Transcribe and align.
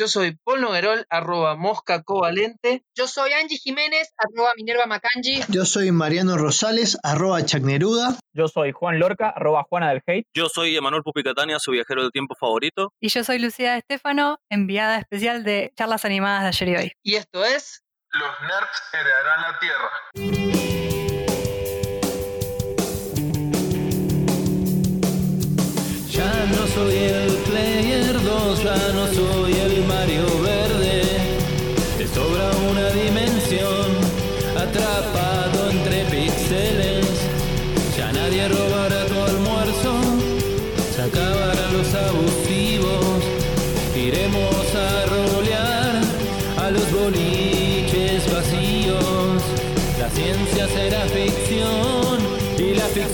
Yo 0.00 0.08
soy 0.08 0.34
Paul 0.44 0.62
Noguerol, 0.62 1.04
arroba 1.10 1.56
mosca 1.56 2.02
covalente. 2.02 2.82
Yo 2.96 3.06
soy 3.06 3.34
Angie 3.34 3.58
Jiménez, 3.58 4.14
arroba 4.16 4.52
Minerva 4.56 4.86
Macangi. 4.86 5.42
Yo 5.48 5.66
soy 5.66 5.92
Mariano 5.92 6.38
Rosales, 6.38 6.96
arroba 7.02 7.44
Chacneruda. 7.44 8.18
Yo 8.32 8.48
soy 8.48 8.72
Juan 8.72 8.98
Lorca, 8.98 9.28
arroba 9.28 9.62
Juana 9.68 9.90
del 9.90 10.02
Hate. 10.06 10.24
Yo 10.34 10.48
soy 10.48 10.74
Emanuel 10.74 11.02
Pupicatania, 11.02 11.58
su 11.58 11.72
viajero 11.72 12.00
del 12.00 12.12
tiempo 12.12 12.34
favorito. 12.34 12.94
Y 12.98 13.10
yo 13.10 13.22
soy 13.24 13.40
Lucía 13.40 13.76
Estefano, 13.76 14.38
enviada 14.48 14.96
especial 14.96 15.44
de 15.44 15.70
charlas 15.76 16.06
animadas 16.06 16.44
de 16.44 16.48
ayer 16.48 16.68
y 16.68 16.76
hoy. 16.76 16.92
Y 17.02 17.16
esto 17.16 17.44
es... 17.44 17.82
Los 18.12 18.40
nerds 18.40 18.82
heredarán 18.94 19.42
la 19.42 19.58
Tierra. 19.60 20.99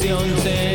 Y 0.07 0.09
la 0.09 0.66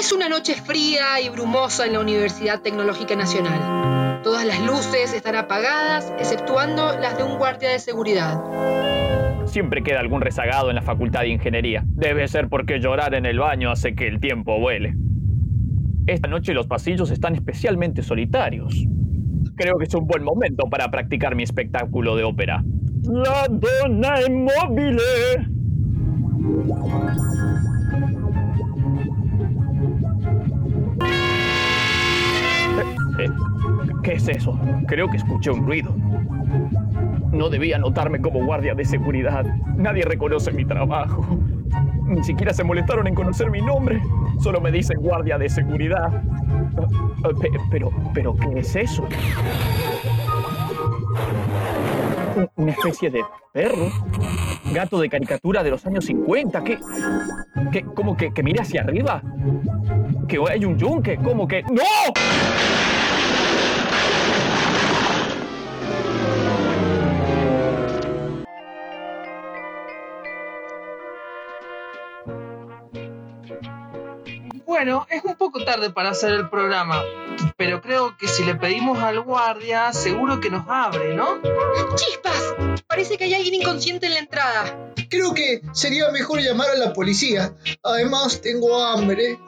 Es 0.00 0.12
una 0.12 0.30
noche 0.30 0.54
fría 0.54 1.20
y 1.22 1.28
brumosa 1.28 1.84
en 1.84 1.92
la 1.92 2.00
Universidad 2.00 2.62
Tecnológica 2.62 3.14
Nacional. 3.16 4.22
Todas 4.22 4.46
las 4.46 4.58
luces 4.64 5.12
están 5.12 5.36
apagadas, 5.36 6.10
exceptuando 6.18 6.98
las 6.98 7.18
de 7.18 7.24
un 7.24 7.36
guardia 7.36 7.68
de 7.68 7.78
seguridad. 7.78 8.40
Siempre 9.44 9.82
queda 9.82 10.00
algún 10.00 10.22
rezagado 10.22 10.70
en 10.70 10.76
la 10.76 10.80
facultad 10.80 11.20
de 11.20 11.28
ingeniería. 11.28 11.82
Debe 11.84 12.26
ser 12.28 12.48
porque 12.48 12.80
llorar 12.80 13.12
en 13.12 13.26
el 13.26 13.38
baño 13.38 13.70
hace 13.70 13.94
que 13.94 14.08
el 14.08 14.20
tiempo 14.20 14.58
vuele. 14.58 14.94
Esta 16.06 16.28
noche 16.28 16.54
los 16.54 16.66
pasillos 16.66 17.10
están 17.10 17.34
especialmente 17.34 18.02
solitarios. 18.02 18.74
Creo 19.54 19.76
que 19.76 19.84
es 19.84 19.94
un 19.94 20.06
buen 20.06 20.24
momento 20.24 20.64
para 20.70 20.90
practicar 20.90 21.34
mi 21.34 21.42
espectáculo 21.42 22.16
de 22.16 22.24
ópera. 22.24 22.64
La 23.02 23.46
donna 23.50 24.14
inmóvil. 24.26 24.98
¿Qué 34.02 34.14
es 34.14 34.28
eso? 34.28 34.58
Creo 34.86 35.08
que 35.08 35.18
escuché 35.18 35.50
un 35.50 35.66
ruido. 35.66 35.94
No 37.32 37.48
debía 37.48 37.78
notarme 37.78 38.20
como 38.20 38.44
guardia 38.44 38.74
de 38.74 38.84
seguridad. 38.84 39.44
Nadie 39.76 40.02
reconoce 40.04 40.52
mi 40.52 40.64
trabajo. 40.64 41.24
Ni 42.06 42.24
siquiera 42.24 42.52
se 42.52 42.64
molestaron 42.64 43.06
en 43.06 43.14
conocer 43.14 43.50
mi 43.50 43.60
nombre. 43.60 44.00
Solo 44.40 44.60
me 44.60 44.72
dicen 44.72 44.98
guardia 45.00 45.38
de 45.38 45.48
seguridad. 45.48 46.22
Pe- 47.40 47.50
Pero, 47.70 47.90
pero, 48.14 48.34
¿qué 48.36 48.58
es 48.60 48.74
eso? 48.74 49.06
Un- 52.36 52.48
Una 52.56 52.72
especie 52.72 53.10
de 53.10 53.20
perro. 53.52 53.90
Gato 54.72 54.98
de 55.00 55.08
caricatura 55.08 55.62
de 55.62 55.70
los 55.70 55.84
años 55.86 56.04
50. 56.06 56.62
¿Qué? 56.64 56.78
¿Qué? 57.72 57.82
¿Cómo 57.94 58.16
que, 58.16 58.32
que 58.32 58.42
mira 58.42 58.62
hacia 58.62 58.82
arriba? 58.82 59.22
¿Que 60.28 60.38
hay 60.50 60.64
un 60.64 60.76
yunque? 60.78 61.16
¿Cómo 61.16 61.46
que.? 61.46 61.62
¡No! 61.64 61.82
Bueno, 74.80 75.06
es 75.10 75.22
un 75.24 75.34
poco 75.34 75.62
tarde 75.62 75.90
para 75.90 76.08
hacer 76.08 76.32
el 76.32 76.48
programa, 76.48 77.02
pero 77.58 77.82
creo 77.82 78.16
que 78.16 78.26
si 78.26 78.46
le 78.46 78.54
pedimos 78.54 78.98
al 79.00 79.20
guardia, 79.20 79.92
seguro 79.92 80.40
que 80.40 80.48
nos 80.48 80.66
abre, 80.66 81.14
¿no? 81.14 81.38
¡Chispas! 81.96 82.54
Parece 82.86 83.18
que 83.18 83.24
hay 83.24 83.34
alguien 83.34 83.56
inconsciente 83.56 84.06
en 84.06 84.14
la 84.14 84.20
entrada. 84.20 84.90
Creo 85.10 85.34
que 85.34 85.60
sería 85.72 86.10
mejor 86.12 86.40
llamar 86.40 86.70
a 86.70 86.76
la 86.76 86.94
policía. 86.94 87.52
Además, 87.82 88.40
tengo 88.40 88.82
hambre. 88.82 89.38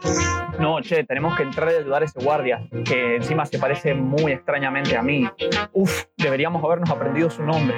No, 0.58 0.82
che, 0.82 1.02
tenemos 1.04 1.34
que 1.34 1.44
entrar 1.44 1.72
y 1.72 1.76
ayudar 1.76 2.02
a 2.02 2.04
ese 2.04 2.20
guardia, 2.20 2.68
que 2.84 3.16
encima 3.16 3.46
se 3.46 3.58
parece 3.58 3.94
muy 3.94 4.32
extrañamente 4.32 4.98
a 4.98 5.02
mí. 5.02 5.26
Uf, 5.72 6.04
deberíamos 6.18 6.62
habernos 6.62 6.90
aprendido 6.90 7.30
su 7.30 7.42
nombre. 7.42 7.74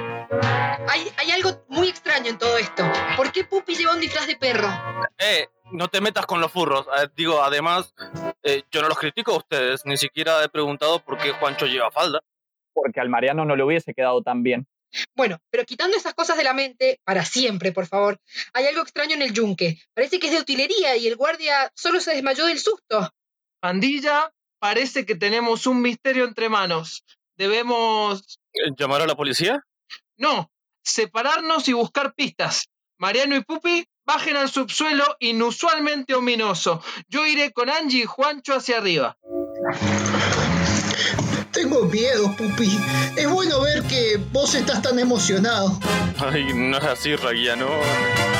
Hay, 0.89 1.09
hay 1.15 1.31
algo 1.31 1.63
muy 1.69 1.87
extraño 1.87 2.31
en 2.31 2.37
todo 2.37 2.57
esto. 2.57 2.83
¿Por 3.15 3.31
qué 3.31 3.45
Puppy 3.45 3.75
lleva 3.75 3.93
un 3.93 4.01
disfraz 4.01 4.27
de 4.27 4.35
perro? 4.35 4.67
Eh, 5.19 5.47
no 5.71 5.87
te 5.87 6.01
metas 6.01 6.25
con 6.25 6.41
los 6.41 6.51
furros. 6.51 6.85
Eh, 6.97 7.07
digo, 7.15 7.41
además, 7.41 7.93
eh, 8.43 8.63
yo 8.71 8.81
no 8.81 8.89
los 8.89 8.97
critico 8.97 9.33
a 9.33 9.37
ustedes. 9.37 9.85
Ni 9.85 9.97
siquiera 9.97 10.43
he 10.43 10.49
preguntado 10.49 10.99
por 10.99 11.17
qué 11.17 11.31
Juancho 11.31 11.65
lleva 11.65 11.91
falda. 11.91 12.21
Porque 12.73 12.99
al 12.99 13.09
Mariano 13.09 13.45
no 13.45 13.55
le 13.55 13.63
hubiese 13.63 13.93
quedado 13.93 14.21
tan 14.21 14.43
bien. 14.43 14.67
Bueno, 15.15 15.39
pero 15.49 15.65
quitando 15.65 15.97
esas 15.97 16.13
cosas 16.13 16.37
de 16.37 16.43
la 16.43 16.53
mente, 16.53 16.99
para 17.03 17.25
siempre, 17.25 17.71
por 17.71 17.87
favor, 17.87 18.19
hay 18.53 18.65
algo 18.67 18.81
extraño 18.81 19.15
en 19.15 19.21
el 19.21 19.33
yunque. 19.33 19.79
Parece 19.93 20.19
que 20.19 20.27
es 20.27 20.33
de 20.33 20.39
utilería 20.39 20.95
y 20.95 21.07
el 21.07 21.15
guardia 21.15 21.71
solo 21.75 21.99
se 21.99 22.13
desmayó 22.13 22.45
del 22.45 22.59
susto. 22.59 23.09
Pandilla, 23.59 24.31
parece 24.59 25.05
que 25.05 25.15
tenemos 25.15 25.67
un 25.67 25.81
misterio 25.81 26.25
entre 26.25 26.49
manos. 26.49 27.03
Debemos... 27.37 28.39
Eh, 28.53 28.71
¿Llamar 28.77 29.01
a 29.01 29.07
la 29.07 29.15
policía? 29.15 29.65
No, 30.17 30.49
separarnos 30.81 31.67
y 31.67 31.73
buscar 31.73 32.13
pistas. 32.13 32.69
Mariano 32.97 33.35
y 33.35 33.43
Pupi, 33.43 33.85
bajen 34.05 34.37
al 34.37 34.49
subsuelo 34.49 35.03
inusualmente 35.19 36.13
ominoso. 36.13 36.81
Yo 37.09 37.25
iré 37.25 37.51
con 37.51 37.69
Angie 37.69 38.03
y 38.03 38.05
Juancho 38.05 38.55
hacia 38.55 38.77
arriba. 38.77 39.17
Tengo 41.55 41.85
miedo, 41.85 42.35
Pupi. 42.35 42.77
Es 43.15 43.29
bueno 43.29 43.61
ver 43.61 43.81
que 43.83 44.19
vos 44.33 44.53
estás 44.55 44.81
tan 44.81 44.99
emocionado. 44.99 45.79
Ay, 46.19 46.53
no 46.53 46.77
es 46.77 46.83
así, 46.83 47.15
Raguía, 47.15 47.55
¿no? 47.55 47.67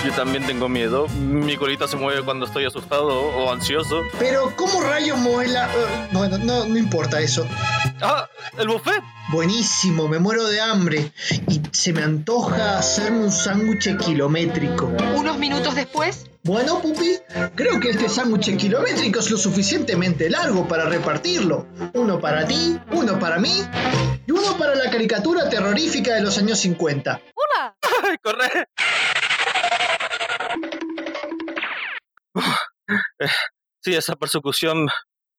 Yo 0.06 0.12
también 0.12 0.46
tengo 0.46 0.68
miedo. 0.68 1.08
Mi 1.08 1.56
colita 1.56 1.88
se 1.88 1.96
mueve 1.96 2.22
cuando 2.24 2.46
estoy 2.46 2.66
asustado 2.66 3.08
o 3.08 3.52
ansioso. 3.52 4.02
Pero, 4.20 4.53
¿cómo 4.58 4.81
rayos 4.81 5.18
mueve 5.18 5.48
la...? 5.53 5.66
eh, 5.68 6.09
bueno, 6.12 6.38
no, 6.40 6.66
no 6.66 6.78
importa 6.78 7.22
eso. 7.22 7.48
¡Ah! 8.02 8.28
¡El 8.58 8.68
buffet! 8.68 9.02
Buenísimo, 9.30 10.08
me 10.08 10.20
muero 10.20 10.46
de 10.47 10.59
hambre. 10.62 11.12
Y 11.47 11.62
se 11.72 11.94
me 11.94 12.03
antoja 12.03 12.78
hacerme 12.78 13.20
un 13.20 13.32
sándwich 13.32 13.97
kilométrico. 13.97 14.92
Unos 15.16 15.38
minutos 15.40 15.74
después, 15.74 16.28
Bueno, 16.46 16.80
Pupi, 16.80 17.18
creo 17.56 17.80
que 17.80 17.90
este 17.90 18.08
sándwich 18.08 18.56
kilométrico 18.56 19.18
es 19.20 19.32
lo 19.32 19.38
suficientemente 19.38 20.30
largo 20.30 20.68
para 20.68 20.86
repartirlo. 20.86 21.68
Uno 21.96 22.20
para 22.20 22.46
ti, 22.46 22.80
uno 22.92 23.18
para 23.18 23.40
mí 23.40 23.64
y 24.28 24.32
uno 24.32 24.56
para 24.56 24.76
la 24.76 24.92
caricatura 24.92 25.50
terrorífica 25.50 26.14
de 26.14 26.22
los 26.22 26.38
años 26.38 26.59
50. 26.59 27.20
¡Hola! 27.34 27.76
¡Ay, 28.03 28.18
corre! 28.22 28.68
Sí, 33.84 33.96
esa 33.96 34.16
persecución 34.16 34.88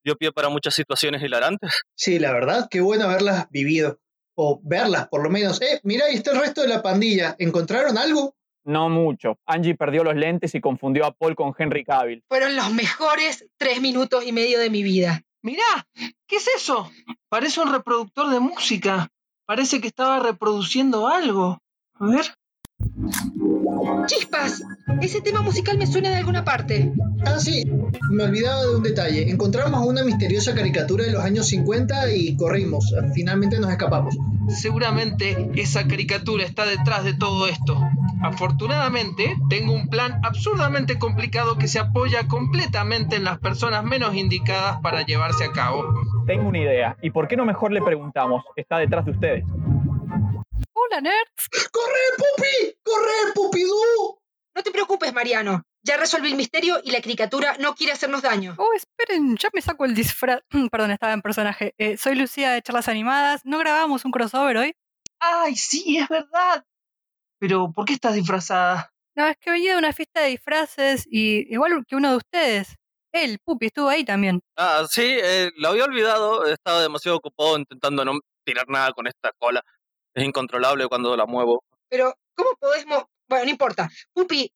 dio 0.04 0.16
pie 0.16 0.32
para 0.32 0.48
muchas 0.48 0.74
situaciones 0.74 1.22
hilarantes. 1.22 1.82
Sí, 1.94 2.18
la 2.18 2.32
verdad, 2.32 2.66
qué 2.68 2.80
bueno 2.80 3.04
haberlas 3.04 3.48
vivido. 3.50 4.00
O 4.34 4.60
verlas, 4.62 5.08
por 5.08 5.22
lo 5.22 5.30
menos. 5.30 5.62
Eh, 5.62 5.80
mira, 5.82 6.06
ahí 6.06 6.16
está 6.16 6.32
el 6.32 6.40
resto 6.40 6.62
de 6.62 6.68
la 6.68 6.82
pandilla. 6.82 7.36
¿Encontraron 7.38 7.96
algo? 7.96 8.35
No 8.66 8.88
mucho. 8.88 9.38
Angie 9.46 9.76
perdió 9.76 10.02
los 10.02 10.16
lentes 10.16 10.54
y 10.56 10.60
confundió 10.60 11.06
a 11.06 11.12
Paul 11.12 11.36
con 11.36 11.54
Henry 11.56 11.84
Cavill. 11.84 12.24
fueron 12.28 12.56
los 12.56 12.72
mejores 12.72 13.48
tres 13.56 13.80
minutos 13.80 14.26
y 14.26 14.32
medio 14.32 14.58
de 14.58 14.70
mi 14.70 14.82
vida. 14.82 15.22
Mirá, 15.40 15.86
¿qué 16.26 16.36
es 16.36 16.48
eso? 16.48 16.90
Parece 17.28 17.60
un 17.60 17.72
reproductor 17.72 18.28
de 18.28 18.40
música. 18.40 19.08
Parece 19.46 19.80
que 19.80 19.86
estaba 19.86 20.18
reproduciendo 20.18 21.06
algo. 21.06 21.58
A 21.94 22.06
ver. 22.06 22.34
¡Chispas! 24.06 24.62
Ese 25.00 25.20
tema 25.20 25.42
musical 25.42 25.78
me 25.78 25.86
suena 25.86 26.10
de 26.10 26.16
alguna 26.16 26.44
parte. 26.44 26.92
Ah, 27.24 27.38
sí, 27.38 27.64
me 28.10 28.24
olvidaba 28.24 28.62
de 28.62 28.76
un 28.76 28.82
detalle. 28.82 29.30
Encontramos 29.30 29.84
una 29.86 30.04
misteriosa 30.04 30.54
caricatura 30.54 31.04
de 31.04 31.12
los 31.12 31.24
años 31.24 31.46
50 31.48 32.12
y 32.12 32.36
corrimos. 32.36 32.94
Finalmente 33.14 33.58
nos 33.58 33.70
escapamos. 33.70 34.16
Seguramente 34.48 35.50
esa 35.56 35.86
caricatura 35.88 36.44
está 36.44 36.64
detrás 36.66 37.04
de 37.04 37.14
todo 37.14 37.46
esto. 37.48 37.80
Afortunadamente, 38.22 39.36
tengo 39.48 39.72
un 39.72 39.88
plan 39.88 40.20
absurdamente 40.22 40.98
complicado 40.98 41.58
que 41.58 41.68
se 41.68 41.78
apoya 41.78 42.28
completamente 42.28 43.16
en 43.16 43.24
las 43.24 43.38
personas 43.38 43.84
menos 43.84 44.14
indicadas 44.14 44.78
para 44.80 45.04
llevarse 45.04 45.44
a 45.44 45.52
cabo. 45.52 45.84
Tengo 46.26 46.48
una 46.48 46.58
idea. 46.58 46.96
¿Y 47.02 47.10
por 47.10 47.28
qué 47.28 47.36
no 47.36 47.44
mejor 47.44 47.72
le 47.72 47.82
preguntamos? 47.82 48.44
Está 48.56 48.78
detrás 48.78 49.04
de 49.04 49.10
ustedes. 49.10 49.44
Hola, 50.88 51.00
nerds. 51.00 51.48
¡Corre, 51.72 52.00
Pupi! 52.16 52.78
¡Corre, 52.84 53.32
Pupidú! 53.34 54.20
No 54.54 54.62
te 54.62 54.70
preocupes, 54.70 55.12
Mariano. 55.12 55.62
Ya 55.82 55.96
resolví 55.96 56.30
el 56.30 56.36
misterio 56.36 56.80
y 56.82 56.92
la 56.92 57.00
caricatura 57.00 57.56
no 57.58 57.74
quiere 57.74 57.92
hacernos 57.92 58.22
daño. 58.22 58.54
Oh, 58.58 58.72
esperen, 58.72 59.36
ya 59.36 59.48
me 59.52 59.62
saco 59.62 59.84
el 59.84 59.94
disfraz. 59.94 60.42
Perdón, 60.70 60.92
estaba 60.92 61.12
en 61.12 61.22
personaje. 61.22 61.74
Eh, 61.78 61.96
soy 61.96 62.14
Lucía 62.14 62.52
de 62.52 62.62
Charlas 62.62 62.88
Animadas. 62.88 63.40
¿No 63.44 63.58
grabamos 63.58 64.04
un 64.04 64.12
crossover 64.12 64.56
hoy? 64.58 64.76
¡Ay, 65.18 65.56
sí, 65.56 65.98
es 65.98 66.08
verdad! 66.08 66.64
Pero, 67.40 67.72
¿por 67.74 67.84
qué 67.84 67.94
estás 67.94 68.14
disfrazada? 68.14 68.92
No, 69.16 69.26
es 69.26 69.36
que 69.38 69.50
venía 69.50 69.72
de 69.72 69.78
una 69.78 69.92
fiesta 69.92 70.20
de 70.20 70.28
disfraces 70.28 71.06
y 71.10 71.52
igual 71.52 71.84
que 71.86 71.96
uno 71.96 72.10
de 72.10 72.16
ustedes. 72.16 72.76
Él, 73.12 73.38
Pupi, 73.44 73.66
estuvo 73.66 73.88
ahí 73.88 74.04
también. 74.04 74.40
Ah, 74.56 74.84
sí, 74.88 75.02
eh, 75.04 75.50
lo 75.56 75.68
había 75.68 75.84
olvidado. 75.84 76.46
He 76.46 76.52
estado 76.52 76.80
demasiado 76.80 77.16
ocupado 77.16 77.58
intentando 77.58 78.04
no 78.04 78.20
tirar 78.44 78.68
nada 78.68 78.92
con 78.92 79.06
esta 79.06 79.32
cola. 79.38 79.62
Es 80.16 80.24
incontrolable 80.24 80.88
cuando 80.88 81.14
la 81.14 81.26
muevo. 81.26 81.62
Pero, 81.90 82.14
¿cómo 82.34 82.50
podemos...? 82.58 83.04
Bueno, 83.28 83.44
no 83.44 83.50
importa. 83.50 83.90
Pupi, 84.14 84.50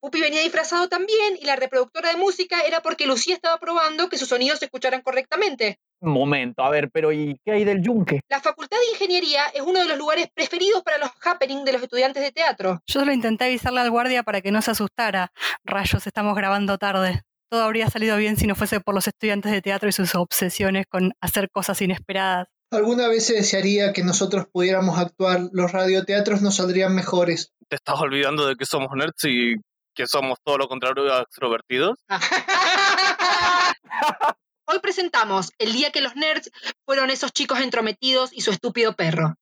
Pupi 0.00 0.20
venía 0.20 0.42
disfrazado 0.42 0.88
también 0.88 1.36
y 1.40 1.44
la 1.44 1.56
reproductora 1.56 2.10
de 2.10 2.16
música 2.16 2.60
era 2.62 2.82
porque 2.82 3.06
Lucía 3.06 3.34
estaba 3.34 3.58
probando 3.58 4.08
que 4.08 4.16
sus 4.16 4.28
sonidos 4.28 4.60
se 4.60 4.66
escucharan 4.66 5.00
correctamente. 5.00 5.80
Momento, 6.00 6.62
a 6.62 6.70
ver, 6.70 6.90
pero 6.92 7.10
¿y 7.10 7.36
qué 7.44 7.52
hay 7.52 7.64
del 7.64 7.82
yunque? 7.82 8.20
La 8.28 8.40
Facultad 8.40 8.78
de 8.78 8.92
Ingeniería 8.92 9.46
es 9.54 9.62
uno 9.62 9.80
de 9.80 9.86
los 9.86 9.98
lugares 9.98 10.28
preferidos 10.32 10.82
para 10.84 10.98
los 10.98 11.10
happenings 11.24 11.64
de 11.64 11.72
los 11.72 11.82
estudiantes 11.82 12.22
de 12.22 12.30
teatro. 12.30 12.80
Yo 12.86 13.00
solo 13.00 13.12
intenté 13.12 13.46
avisarle 13.46 13.80
al 13.80 13.90
guardia 13.90 14.22
para 14.22 14.40
que 14.40 14.52
no 14.52 14.62
se 14.62 14.70
asustara. 14.70 15.32
Rayos, 15.64 16.06
estamos 16.06 16.36
grabando 16.36 16.78
tarde. 16.78 17.22
Todo 17.48 17.64
habría 17.64 17.88
salido 17.90 18.16
bien 18.16 18.36
si 18.36 18.46
no 18.46 18.54
fuese 18.54 18.80
por 18.80 18.94
los 18.94 19.08
estudiantes 19.08 19.50
de 19.50 19.62
teatro 19.62 19.88
y 19.88 19.92
sus 19.92 20.14
obsesiones 20.14 20.86
con 20.88 21.12
hacer 21.20 21.50
cosas 21.50 21.80
inesperadas. 21.82 22.48
Alguna 22.72 23.06
vez 23.06 23.26
se 23.26 23.34
desearía 23.34 23.92
que 23.92 24.02
nosotros 24.02 24.46
pudiéramos 24.50 24.98
actuar. 24.98 25.50
Los 25.52 25.72
radioteatros 25.72 26.40
nos 26.40 26.56
saldrían 26.56 26.94
mejores. 26.94 27.52
Te 27.68 27.76
estás 27.76 28.00
olvidando 28.00 28.46
de 28.46 28.56
que 28.56 28.64
somos 28.64 28.88
nerds 28.96 29.24
y 29.24 29.56
que 29.94 30.06
somos 30.06 30.38
todo 30.42 30.56
lo 30.56 30.68
contrario 30.68 31.12
a 31.12 31.20
extrovertidos. 31.20 31.98
Hoy 34.64 34.78
presentamos 34.80 35.50
El 35.58 35.74
día 35.74 35.90
que 35.90 36.00
los 36.00 36.16
nerds 36.16 36.50
fueron 36.86 37.10
esos 37.10 37.32
chicos 37.32 37.60
entrometidos 37.60 38.32
y 38.32 38.40
su 38.40 38.52
estúpido 38.52 38.94
perro. 38.94 39.34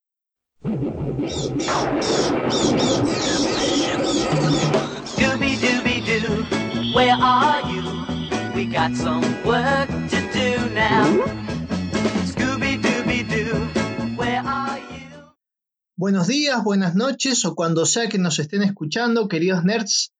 Doo, 6.00 6.44
where 6.92 7.12
are 7.12 7.62
you? 7.70 7.84
We 8.56 8.66
got 8.66 8.96
some 8.96 9.22
work 9.44 9.86
to 9.86 10.20
do 10.32 10.58
now. 10.74 11.49
Buenos 16.00 16.28
días, 16.28 16.64
buenas 16.64 16.94
noches 16.94 17.44
o 17.44 17.54
cuando 17.54 17.84
sea 17.84 18.08
que 18.08 18.16
nos 18.16 18.38
estén 18.38 18.62
escuchando, 18.62 19.28
queridos 19.28 19.64
nerds. 19.64 20.14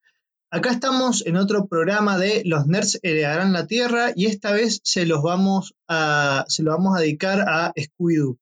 Acá 0.51 0.73
estamos 0.73 1.25
en 1.25 1.39
otro 1.39 1.69
programa 1.69 2.19
de 2.19 2.43
Los 2.45 2.67
Nerds 2.67 3.01
heredarán 3.03 3.55
la 3.55 3.67
Tierra 3.67 4.11
y 4.15 4.27
esta 4.27 4.53
vez 4.53 4.83
se 4.85 5.07
los 5.07 5.23
vamos 5.23 5.75
a, 5.89 6.45
se 6.49 6.63
lo 6.63 6.73
vamos 6.73 6.99
a 6.99 7.01
dedicar 7.01 7.41
a 7.49 7.73
Scooby-Doo. 7.73 8.37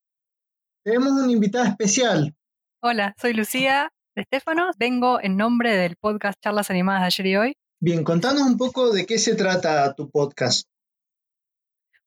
Tenemos 0.83 1.13
una 1.13 1.31
invitada 1.31 1.69
especial. 1.69 2.35
Hola, 2.83 3.15
soy 3.21 3.35
Lucía 3.35 3.93
de 4.17 4.23
Estefanos. 4.23 4.75
Vengo 4.77 5.21
en 5.23 5.37
nombre 5.37 5.77
del 5.77 5.95
podcast 5.95 6.41
Charlas 6.43 6.71
Animadas 6.71 7.03
de 7.03 7.07
ayer 7.07 7.27
y 7.29 7.37
hoy. 7.37 7.57
Bien, 7.79 8.03
contanos 8.03 8.43
un 8.43 8.57
poco 8.57 8.93
de 8.93 9.07
qué 9.07 9.17
se 9.17 9.37
trata 9.37 9.95
tu 9.95 10.11
podcast. 10.11 10.67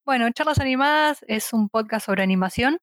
Bueno, 0.04 0.30
Charlas 0.34 0.60
Animadas 0.60 1.20
es 1.26 1.54
un 1.54 1.70
podcast 1.70 2.08
sobre 2.08 2.22
animación. 2.22 2.80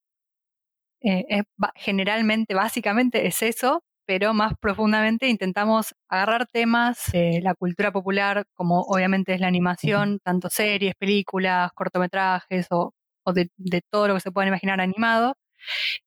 Eh, 1.03 1.25
es 1.29 1.43
generalmente, 1.77 2.55
básicamente 2.55 3.27
es 3.27 3.43
eso, 3.43 3.83
pero 4.07 4.35
más 4.35 4.55
profundamente 4.61 5.29
intentamos 5.29 5.95
agarrar 6.09 6.47
temas 6.47 6.99
de 7.13 7.41
la 7.43 7.55
cultura 7.55 7.93
popular, 7.93 8.45
como 8.55 8.81
obviamente 8.83 9.35
es 9.35 9.41
la 9.41 9.49
animación, 9.49 10.19
tanto 10.25 10.49
series, 10.51 10.95
películas, 10.97 11.71
cortometrajes 11.75 12.67
o, 12.71 12.93
o 13.25 13.33
de, 13.33 13.51
de 13.57 13.83
todo 13.91 14.09
lo 14.09 14.15
que 14.15 14.21
se 14.21 14.33
pueda 14.33 14.49
imaginar 14.49 14.81
animado. 14.81 15.35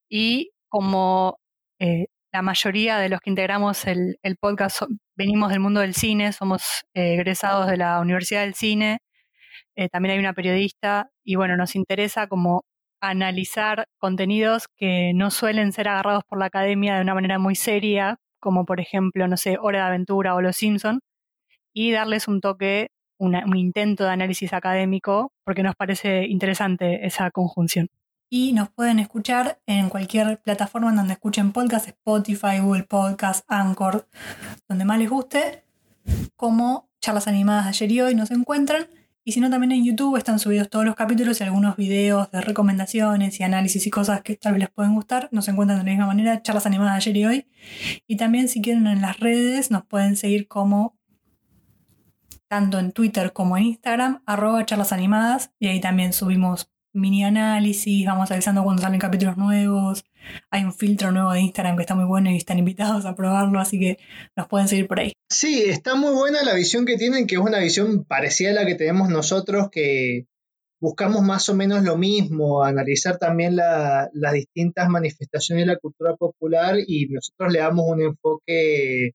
Y 0.09 0.51
como 0.69 1.37
eh, 1.79 2.07
la 2.33 2.41
mayoría 2.41 2.97
de 2.99 3.09
los 3.09 3.19
que 3.21 3.29
integramos 3.31 3.85
el, 3.85 4.17
el 4.23 4.37
podcast 4.37 4.77
so- 4.79 4.87
venimos 5.17 5.49
del 5.51 5.59
mundo 5.61 5.81
del 5.81 5.93
cine, 5.95 6.33
somos 6.33 6.63
eh, 6.93 7.15
egresados 7.15 7.67
de 7.67 7.77
la 7.77 7.99
Universidad 8.01 8.41
del 8.43 8.55
Cine, 8.55 8.99
eh, 9.75 9.89
también 9.89 10.13
hay 10.13 10.19
una 10.19 10.33
periodista 10.33 11.09
y 11.23 11.35
bueno, 11.35 11.57
nos 11.57 11.75
interesa 11.75 12.27
como 12.27 12.63
analizar 13.01 13.87
contenidos 13.97 14.67
que 14.77 15.11
no 15.13 15.31
suelen 15.31 15.73
ser 15.73 15.89
agarrados 15.89 16.23
por 16.23 16.39
la 16.39 16.45
academia 16.45 16.95
de 16.95 17.01
una 17.01 17.15
manera 17.15 17.39
muy 17.39 17.55
seria, 17.55 18.17
como 18.39 18.65
por 18.65 18.79
ejemplo, 18.79 19.27
no 19.27 19.37
sé, 19.37 19.57
Hora 19.59 19.79
de 19.79 19.85
Aventura 19.85 20.35
o 20.35 20.41
Los 20.41 20.57
Simpson, 20.57 20.99
y 21.73 21.91
darles 21.91 22.27
un 22.27 22.41
toque, 22.41 22.89
un 23.17 23.55
intento 23.55 24.03
de 24.03 24.11
análisis 24.11 24.53
académico, 24.53 25.31
porque 25.43 25.63
nos 25.63 25.75
parece 25.75 26.25
interesante 26.27 27.05
esa 27.05 27.29
conjunción. 27.31 27.87
Y 28.29 28.53
nos 28.53 28.69
pueden 28.69 28.99
escuchar 28.99 29.59
en 29.65 29.89
cualquier 29.89 30.41
plataforma 30.41 30.89
en 30.89 30.95
donde 30.95 31.13
escuchen 31.13 31.51
podcast, 31.51 31.89
Spotify, 31.89 32.59
Google 32.61 32.83
Podcast, 32.83 33.43
Anchor, 33.47 34.07
donde 34.69 34.85
más 34.85 34.99
les 34.99 35.09
guste, 35.09 35.65
como 36.37 36.89
charlas 37.01 37.27
animadas 37.27 37.65
de 37.65 37.69
ayer 37.69 37.91
y 37.91 38.01
hoy 38.01 38.15
nos 38.15 38.31
encuentran. 38.31 38.87
Y 39.23 39.33
si 39.33 39.39
no, 39.39 39.49
también 39.49 39.71
en 39.71 39.85
YouTube 39.85 40.17
están 40.17 40.39
subidos 40.39 40.69
todos 40.69 40.83
los 40.83 40.95
capítulos 40.95 41.39
y 41.39 41.43
algunos 41.43 41.77
videos 41.77 42.31
de 42.31 42.41
recomendaciones 42.41 43.39
y 43.39 43.43
análisis 43.43 43.85
y 43.85 43.91
cosas 43.91 44.21
que 44.21 44.35
tal 44.35 44.53
vez 44.53 44.61
les 44.61 44.69
pueden 44.71 44.95
gustar. 44.95 45.29
Nos 45.31 45.47
encuentran 45.47 45.79
de 45.79 45.85
la 45.85 45.91
misma 45.91 46.07
manera, 46.07 46.41
charlas 46.41 46.65
animadas 46.65 46.95
ayer 46.95 47.17
y 47.17 47.25
hoy. 47.25 47.47
Y 48.07 48.17
también 48.17 48.49
si 48.49 48.61
quieren 48.61 48.87
en 48.87 49.01
las 49.01 49.19
redes 49.19 49.69
nos 49.69 49.85
pueden 49.85 50.15
seguir 50.15 50.47
como 50.47 50.97
tanto 52.47 52.79
en 52.79 52.91
Twitter 52.91 53.31
como 53.31 53.57
en 53.57 53.63
Instagram, 53.63 54.23
arroba 54.25 54.65
charlas 54.65 54.91
animadas. 54.91 55.51
Y 55.59 55.67
ahí 55.67 55.79
también 55.79 56.13
subimos 56.13 56.70
mini 56.93 57.23
análisis, 57.23 58.05
vamos 58.05 58.31
avisando 58.31 58.63
cuando 58.63 58.81
salen 58.81 58.99
capítulos 58.99 59.37
nuevos. 59.37 60.03
Hay 60.49 60.63
un 60.63 60.73
filtro 60.73 61.11
nuevo 61.11 61.31
de 61.31 61.41
Instagram 61.41 61.75
que 61.75 61.81
está 61.83 61.95
muy 61.95 62.05
bueno 62.05 62.29
y 62.31 62.37
están 62.37 62.59
invitados 62.59 63.05
a 63.05 63.15
probarlo, 63.15 63.59
así 63.59 63.79
que 63.79 63.97
nos 64.35 64.47
pueden 64.47 64.67
seguir 64.67 64.87
por 64.87 64.99
ahí. 64.99 65.13
Sí, 65.29 65.63
está 65.65 65.95
muy 65.95 66.13
buena 66.13 66.43
la 66.43 66.53
visión 66.53 66.85
que 66.85 66.97
tienen, 66.97 67.27
que 67.27 67.35
es 67.35 67.41
una 67.41 67.59
visión 67.59 68.03
parecida 68.05 68.51
a 68.51 68.53
la 68.53 68.65
que 68.65 68.75
tenemos 68.75 69.09
nosotros, 69.09 69.69
que 69.71 70.25
buscamos 70.81 71.21
más 71.21 71.47
o 71.49 71.55
menos 71.55 71.83
lo 71.83 71.97
mismo, 71.97 72.63
analizar 72.63 73.17
también 73.17 73.55
la- 73.55 74.09
las 74.13 74.33
distintas 74.33 74.89
manifestaciones 74.89 75.63
de 75.65 75.73
la 75.73 75.79
cultura 75.79 76.15
popular 76.15 76.75
y 76.85 77.07
nosotros 77.07 77.53
le 77.53 77.59
damos 77.59 77.85
un 77.87 78.01
enfoque, 78.01 79.11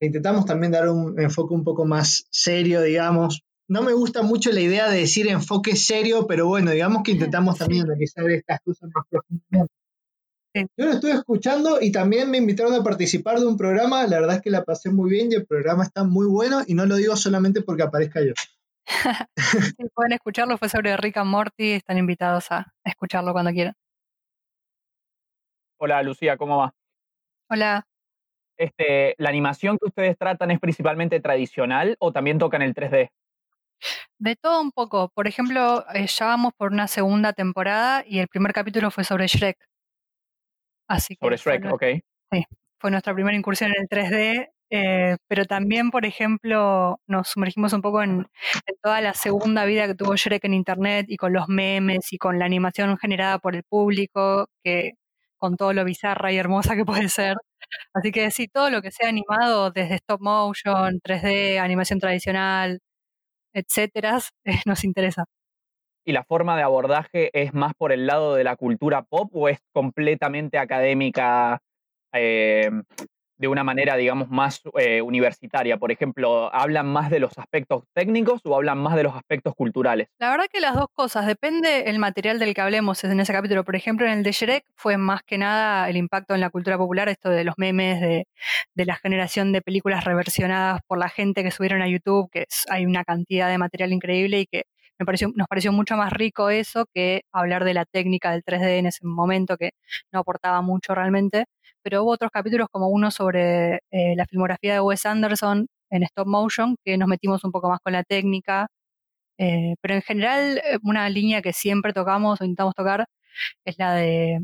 intentamos 0.00 0.44
también 0.44 0.72
dar 0.72 0.88
un 0.88 1.18
enfoque 1.20 1.54
un 1.54 1.64
poco 1.64 1.84
más 1.86 2.26
serio, 2.30 2.82
digamos. 2.82 3.42
No 3.68 3.82
me 3.82 3.94
gusta 3.94 4.22
mucho 4.22 4.52
la 4.52 4.60
idea 4.60 4.90
de 4.90 4.98
decir 4.98 5.26
enfoque 5.28 5.74
serio, 5.74 6.26
pero 6.26 6.46
bueno, 6.46 6.70
digamos 6.70 7.02
que 7.02 7.12
intentamos 7.12 7.56
también 7.58 7.84
analizar 7.84 8.28
estas 8.30 8.60
cosas 8.60 8.90
más 8.94 9.04
profundamente. 9.08 9.72
Yo 10.54 10.86
lo 10.86 10.92
estuve 10.92 11.12
escuchando 11.12 11.80
y 11.80 11.90
también 11.90 12.30
me 12.30 12.38
invitaron 12.38 12.74
a 12.74 12.84
participar 12.84 13.40
de 13.40 13.46
un 13.46 13.56
programa. 13.56 14.06
La 14.06 14.20
verdad 14.20 14.36
es 14.36 14.42
que 14.42 14.50
la 14.50 14.62
pasé 14.62 14.90
muy 14.90 15.10
bien 15.10 15.32
y 15.32 15.34
el 15.34 15.46
programa 15.46 15.82
está 15.82 16.04
muy 16.04 16.26
bueno 16.26 16.60
y 16.66 16.74
no 16.74 16.86
lo 16.86 16.94
digo 16.96 17.16
solamente 17.16 17.62
porque 17.62 17.82
aparezca 17.82 18.20
yo. 18.20 18.34
Si 19.76 19.88
pueden 19.94 20.12
escucharlo, 20.12 20.58
fue 20.58 20.68
sobre 20.68 20.96
Rick 20.96 21.16
and 21.16 21.30
Morty, 21.30 21.72
están 21.72 21.98
invitados 21.98 22.52
a 22.52 22.72
escucharlo 22.84 23.32
cuando 23.32 23.50
quieran. 23.50 23.74
Hola, 25.80 26.02
Lucía, 26.02 26.36
¿cómo 26.36 26.58
va? 26.58 26.74
Hola, 27.50 27.86
Este, 28.56 29.14
¿La 29.18 29.30
animación 29.30 29.78
que 29.78 29.88
ustedes 29.88 30.16
tratan 30.16 30.50
es 30.50 30.60
principalmente 30.60 31.18
tradicional 31.20 31.96
o 31.98 32.12
también 32.12 32.38
tocan 32.38 32.62
el 32.62 32.74
3D? 32.74 33.10
De 34.18 34.36
todo 34.36 34.60
un 34.60 34.72
poco. 34.72 35.10
Por 35.10 35.28
ejemplo, 35.28 35.84
eh, 35.94 36.06
ya 36.06 36.26
vamos 36.26 36.52
por 36.56 36.72
una 36.72 36.88
segunda 36.88 37.32
temporada 37.32 38.04
y 38.06 38.18
el 38.20 38.28
primer 38.28 38.52
capítulo 38.52 38.90
fue 38.90 39.04
sobre 39.04 39.26
Shrek. 39.26 39.58
Así 40.88 41.16
que 41.16 41.24
Sobre 41.26 41.38
fue 41.38 41.52
Shrek, 41.58 41.64
nue- 41.64 41.72
ok. 41.74 42.44
fue 42.78 42.90
nuestra 42.90 43.14
primera 43.14 43.36
incursión 43.36 43.70
en 43.74 43.82
el 43.82 43.88
3D, 43.88 44.50
eh, 44.70 45.16
pero 45.28 45.44
también, 45.46 45.90
por 45.90 46.04
ejemplo, 46.04 47.00
nos 47.06 47.28
sumergimos 47.28 47.72
un 47.72 47.80
poco 47.82 48.02
en, 48.02 48.26
en 48.66 48.76
toda 48.82 49.00
la 49.00 49.14
segunda 49.14 49.64
vida 49.64 49.86
que 49.86 49.94
tuvo 49.94 50.16
Shrek 50.16 50.44
en 50.44 50.54
Internet 50.54 51.06
y 51.08 51.16
con 51.16 51.32
los 51.32 51.48
memes 51.48 52.12
y 52.12 52.18
con 52.18 52.38
la 52.38 52.44
animación 52.46 52.96
generada 52.98 53.38
por 53.38 53.54
el 53.56 53.62
público, 53.64 54.48
que 54.62 54.92
con 55.38 55.56
todo 55.56 55.72
lo 55.72 55.84
bizarra 55.84 56.32
y 56.32 56.36
hermosa 56.38 56.76
que 56.76 56.84
puede 57.06 57.08
ser. 57.08 57.36
Así 57.94 58.12
que 58.12 58.30
sí, 58.30 58.48
todo 58.48 58.70
lo 58.70 58.82
que 58.82 58.90
sea 58.90 59.08
animado 59.08 59.70
desde 59.70 59.96
stop 59.96 60.20
motion, 60.20 61.00
3D, 61.02 61.58
animación 61.60 62.00
tradicional, 62.00 62.80
etcétera, 63.54 64.18
eh, 64.44 64.60
nos 64.66 64.84
interesa. 64.84 65.24
¿Y 66.06 66.12
la 66.12 66.24
forma 66.24 66.56
de 66.56 66.62
abordaje 66.62 67.30
es 67.32 67.54
más 67.54 67.72
por 67.74 67.90
el 67.90 68.06
lado 68.06 68.34
de 68.34 68.44
la 68.44 68.56
cultura 68.56 69.02
pop 69.02 69.30
o 69.32 69.48
es 69.48 69.58
completamente 69.72 70.58
académica 70.58 71.62
eh, 72.12 72.70
de 73.44 73.48
una 73.48 73.62
manera, 73.62 73.94
digamos, 73.96 74.30
más 74.30 74.62
eh, 74.78 75.02
universitaria? 75.02 75.76
Por 75.76 75.92
ejemplo, 75.92 76.52
¿hablan 76.54 76.86
más 76.86 77.10
de 77.10 77.20
los 77.20 77.38
aspectos 77.38 77.84
técnicos 77.92 78.40
o 78.44 78.56
hablan 78.56 78.78
más 78.78 78.96
de 78.96 79.02
los 79.02 79.14
aspectos 79.14 79.54
culturales? 79.54 80.08
La 80.18 80.30
verdad 80.30 80.46
que 80.50 80.60
las 80.60 80.74
dos 80.74 80.86
cosas, 80.94 81.26
depende 81.26 81.90
el 81.90 81.98
material 81.98 82.38
del 82.38 82.54
que 82.54 82.62
hablemos 82.62 83.04
en 83.04 83.20
ese 83.20 83.34
capítulo. 83.34 83.62
Por 83.62 83.76
ejemplo, 83.76 84.06
en 84.06 84.12
el 84.12 84.22
de 84.22 84.32
Shrek 84.32 84.64
fue 84.76 84.96
más 84.96 85.22
que 85.22 85.36
nada 85.36 85.90
el 85.90 85.98
impacto 85.98 86.34
en 86.34 86.40
la 86.40 86.48
cultura 86.48 86.78
popular, 86.78 87.10
esto 87.10 87.28
de 87.28 87.44
los 87.44 87.54
memes, 87.58 88.00
de, 88.00 88.26
de 88.74 88.84
la 88.86 88.96
generación 88.96 89.52
de 89.52 89.60
películas 89.60 90.04
reversionadas 90.04 90.80
por 90.86 90.96
la 90.96 91.10
gente 91.10 91.42
que 91.42 91.50
subieron 91.50 91.82
a 91.82 91.88
YouTube, 91.88 92.30
que 92.30 92.46
hay 92.70 92.86
una 92.86 93.04
cantidad 93.04 93.50
de 93.50 93.58
material 93.58 93.92
increíble 93.92 94.40
y 94.40 94.46
que 94.46 94.64
me 94.98 95.06
pareció, 95.06 95.28
nos 95.34 95.48
pareció 95.48 95.72
mucho 95.72 95.96
más 95.96 96.12
rico 96.12 96.50
eso 96.50 96.86
que 96.94 97.22
hablar 97.32 97.64
de 97.64 97.74
la 97.74 97.84
técnica 97.84 98.30
del 98.30 98.44
3D 98.44 98.78
en 98.78 98.86
ese 98.86 99.04
momento, 99.04 99.56
que 99.56 99.72
no 100.12 100.20
aportaba 100.20 100.62
mucho 100.62 100.94
realmente. 100.94 101.46
Pero 101.84 102.04
hubo 102.04 102.12
otros 102.12 102.32
capítulos 102.32 102.68
como 102.72 102.88
uno 102.88 103.12
sobre 103.12 103.76
eh, 103.92 104.16
la 104.16 104.26
filmografía 104.26 104.74
de 104.74 104.80
Wes 104.80 105.06
Anderson 105.06 105.68
en 105.90 106.04
stop 106.04 106.26
motion, 106.28 106.76
que 106.84 106.98
nos 106.98 107.08
metimos 107.08 107.44
un 107.44 107.52
poco 107.52 107.70
más 107.70 107.80
con 107.82 107.94
la 107.94 108.04
técnica. 108.04 108.68
Eh, 109.38 109.74
pero 109.82 109.94
en 109.94 110.02
general, 110.02 110.58
eh, 110.58 110.78
una 110.84 111.08
línea 111.10 111.42
que 111.42 111.52
siempre 111.52 111.92
tocamos 111.92 112.40
o 112.40 112.44
intentamos 112.44 112.74
tocar 112.74 113.06
es 113.64 113.78
la 113.78 113.94
de, 113.94 114.40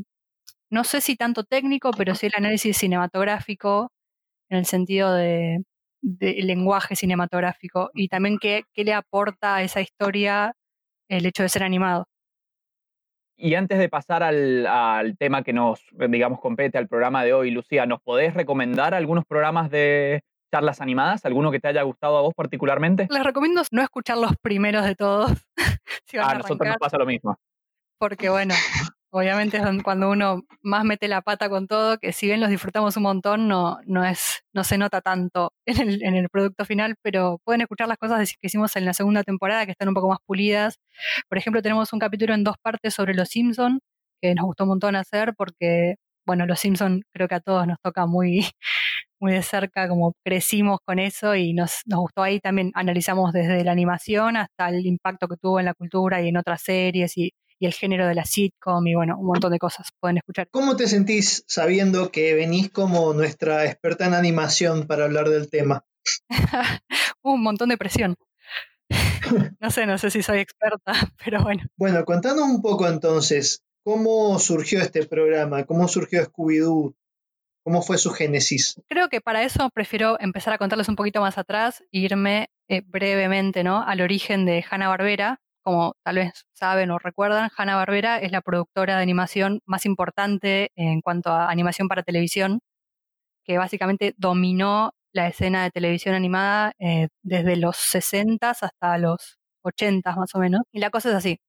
no 0.71 0.83
sé 0.85 1.01
si 1.01 1.15
tanto 1.17 1.43
técnico, 1.43 1.91
pero 1.97 2.15
sí 2.15 2.27
el 2.27 2.33
análisis 2.37 2.77
cinematográfico 2.77 3.91
en 4.49 4.59
el 4.59 4.65
sentido 4.65 5.13
de, 5.15 5.63
del 6.01 6.47
lenguaje 6.47 6.95
cinematográfico 6.95 7.91
y 7.95 8.09
también 8.09 8.37
qué, 8.39 8.63
qué 8.73 8.83
le 8.85 8.93
aporta 8.93 9.55
a 9.57 9.63
esa 9.63 9.81
historia 9.81 10.53
el 11.09 11.25
hecho 11.25 11.43
de 11.43 11.49
ser 11.49 11.63
animado. 11.63 12.05
Y 13.43 13.55
antes 13.55 13.79
de 13.79 13.89
pasar 13.89 14.21
al, 14.21 14.67
al 14.67 15.17
tema 15.17 15.43
que 15.43 15.51
nos, 15.51 15.83
digamos, 16.09 16.39
compete 16.39 16.77
al 16.77 16.87
programa 16.87 17.23
de 17.23 17.33
hoy, 17.33 17.49
Lucía, 17.49 17.87
¿nos 17.87 17.99
podés 17.99 18.35
recomendar 18.35 18.93
algunos 18.93 19.25
programas 19.25 19.71
de 19.71 20.21
charlas 20.53 20.79
animadas? 20.79 21.25
¿Alguno 21.25 21.49
que 21.49 21.59
te 21.59 21.67
haya 21.67 21.81
gustado 21.81 22.17
a 22.17 22.21
vos 22.21 22.35
particularmente? 22.35 23.07
Les 23.09 23.23
recomiendo 23.23 23.63
no 23.71 23.81
escuchar 23.81 24.19
los 24.19 24.33
primeros 24.43 24.85
de 24.85 24.95
todos. 24.95 25.31
si 26.05 26.17
van 26.17 26.27
A 26.27 26.31
a 26.31 26.33
nosotros 26.35 26.61
arrancar, 26.61 26.67
nos 26.73 26.77
pasa 26.79 26.97
lo 26.99 27.05
mismo. 27.07 27.39
porque 27.97 28.29
bueno, 28.29 28.53
obviamente 29.11 29.57
es 29.57 29.83
cuando 29.83 30.09
uno 30.09 30.43
más 30.61 30.83
mete 30.85 31.07
la 31.07 31.21
pata 31.21 31.49
con 31.49 31.67
todo, 31.67 31.97
que 31.99 32.13
si 32.13 32.27
bien 32.27 32.39
los 32.39 32.49
disfrutamos 32.49 32.97
un 32.97 33.03
montón, 33.03 33.47
no, 33.47 33.79
no 33.85 34.05
es, 34.05 34.43
no 34.53 34.63
se 34.63 34.77
nota 34.77 35.01
tanto 35.01 35.53
en 35.65 35.81
el, 35.81 36.03
en 36.03 36.15
el 36.15 36.29
producto 36.29 36.65
final, 36.65 36.95
pero 37.01 37.39
pueden 37.43 37.61
escuchar 37.61 37.87
las 37.87 37.97
cosas 37.97 38.31
que 38.39 38.47
hicimos 38.47 38.75
en 38.75 38.85
la 38.85 38.93
segunda 38.93 39.23
temporada, 39.23 39.65
que 39.65 39.71
están 39.71 39.89
un 39.89 39.93
poco 39.93 40.09
más 40.09 40.19
pulidas. 40.25 40.79
Por 41.29 41.37
ejemplo, 41.37 41.61
tenemos 41.61 41.93
un 41.93 41.99
capítulo 41.99 42.33
en 42.33 42.43
dos 42.43 42.55
partes 42.61 42.93
sobre 42.93 43.13
los 43.13 43.29
Simpson, 43.29 43.79
que 44.21 44.33
nos 44.35 44.45
gustó 44.45 44.63
un 44.63 44.69
montón 44.69 44.95
hacer, 44.95 45.33
porque, 45.37 45.95
bueno, 46.25 46.45
los 46.45 46.59
Simpson 46.59 47.03
creo 47.13 47.27
que 47.27 47.35
a 47.35 47.39
todos 47.41 47.67
nos 47.67 47.77
toca 47.81 48.05
muy, 48.05 48.45
muy 49.19 49.33
de 49.33 49.43
cerca, 49.43 49.87
como 49.89 50.13
crecimos 50.25 50.79
con 50.85 50.99
eso 50.99 51.35
y 51.35 51.53
nos, 51.53 51.81
nos 51.85 51.99
gustó 52.01 52.23
ahí 52.23 52.39
también 52.39 52.71
analizamos 52.75 53.33
desde 53.33 53.63
la 53.63 53.71
animación 53.73 54.37
hasta 54.37 54.69
el 54.69 54.85
impacto 54.85 55.27
que 55.27 55.37
tuvo 55.37 55.59
en 55.59 55.65
la 55.65 55.73
cultura 55.73 56.21
y 56.21 56.29
en 56.29 56.37
otras 56.37 56.61
series 56.61 57.17
y, 57.17 57.31
y 57.61 57.67
el 57.67 57.73
género 57.73 58.07
de 58.07 58.15
la 58.15 58.25
sitcom 58.25 58.87
y 58.87 58.95
bueno, 58.95 59.19
un 59.19 59.27
montón 59.27 59.51
de 59.51 59.59
cosas 59.59 59.89
pueden 59.99 60.17
escuchar. 60.17 60.47
¿Cómo 60.49 60.75
te 60.75 60.87
sentís 60.87 61.43
sabiendo 61.47 62.11
que 62.11 62.33
venís 62.33 62.71
como 62.71 63.13
nuestra 63.13 63.65
experta 63.65 64.07
en 64.07 64.15
animación 64.15 64.87
para 64.87 65.05
hablar 65.05 65.29
del 65.29 65.47
tema? 65.47 65.85
un 67.21 67.43
montón 67.43 67.69
de 67.69 67.77
presión. 67.77 68.15
no 69.59 69.69
sé, 69.69 69.85
no 69.85 69.99
sé 69.99 70.09
si 70.09 70.23
soy 70.23 70.39
experta, 70.39 70.93
pero 71.23 71.43
bueno. 71.43 71.61
Bueno, 71.77 72.03
contanos 72.03 72.49
un 72.49 72.63
poco 72.63 72.87
entonces, 72.87 73.61
¿cómo 73.83 74.39
surgió 74.39 74.81
este 74.81 75.05
programa? 75.05 75.63
¿Cómo 75.65 75.87
surgió 75.87 76.23
Scooby-Doo? 76.23 76.95
¿Cómo 77.63 77.83
fue 77.83 77.99
su 77.99 78.09
génesis? 78.09 78.81
Creo 78.87 79.07
que 79.07 79.21
para 79.21 79.43
eso 79.43 79.69
prefiero 79.71 80.19
empezar 80.19 80.51
a 80.51 80.57
contarles 80.57 80.89
un 80.89 80.95
poquito 80.95 81.21
más 81.21 81.37
atrás 81.37 81.83
e 81.91 81.99
irme 81.99 82.49
eh, 82.67 82.81
brevemente 82.83 83.63
¿no? 83.63 83.83
al 83.83 84.01
origen 84.01 84.47
de 84.47 84.65
Hanna-Barbera. 84.67 85.40
Como 85.63 85.93
tal 86.03 86.15
vez 86.15 86.45
saben 86.53 86.91
o 86.91 86.99
recuerdan, 86.99 87.49
Hanna-Barbera 87.55 88.19
es 88.19 88.31
la 88.31 88.41
productora 88.41 88.97
de 88.97 89.03
animación 89.03 89.61
más 89.65 89.85
importante 89.85 90.71
en 90.75 91.01
cuanto 91.01 91.31
a 91.31 91.49
animación 91.51 91.87
para 91.87 92.03
televisión, 92.03 92.61
que 93.45 93.57
básicamente 93.57 94.13
dominó 94.17 94.93
la 95.13 95.27
escena 95.27 95.63
de 95.63 95.71
televisión 95.71 96.15
animada 96.15 96.73
eh, 96.79 97.09
desde 97.23 97.57
los 97.57 97.77
60 97.77 98.49
hasta 98.49 98.97
los 98.97 99.39
80 99.63 100.15
más 100.15 100.35
o 100.35 100.39
menos. 100.39 100.61
Y 100.71 100.79
la 100.79 100.89
cosa 100.89 101.09
es 101.09 101.15
así. 101.15 101.39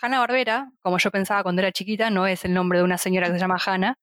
Hanna-Barbera, 0.00 0.70
como 0.82 0.98
yo 0.98 1.10
pensaba 1.10 1.42
cuando 1.42 1.62
era 1.62 1.72
chiquita, 1.72 2.10
no 2.10 2.26
es 2.26 2.44
el 2.44 2.54
nombre 2.54 2.78
de 2.78 2.84
una 2.84 2.98
señora 2.98 3.26
que 3.28 3.34
se 3.34 3.40
llama 3.40 3.58
Hanna, 3.64 3.96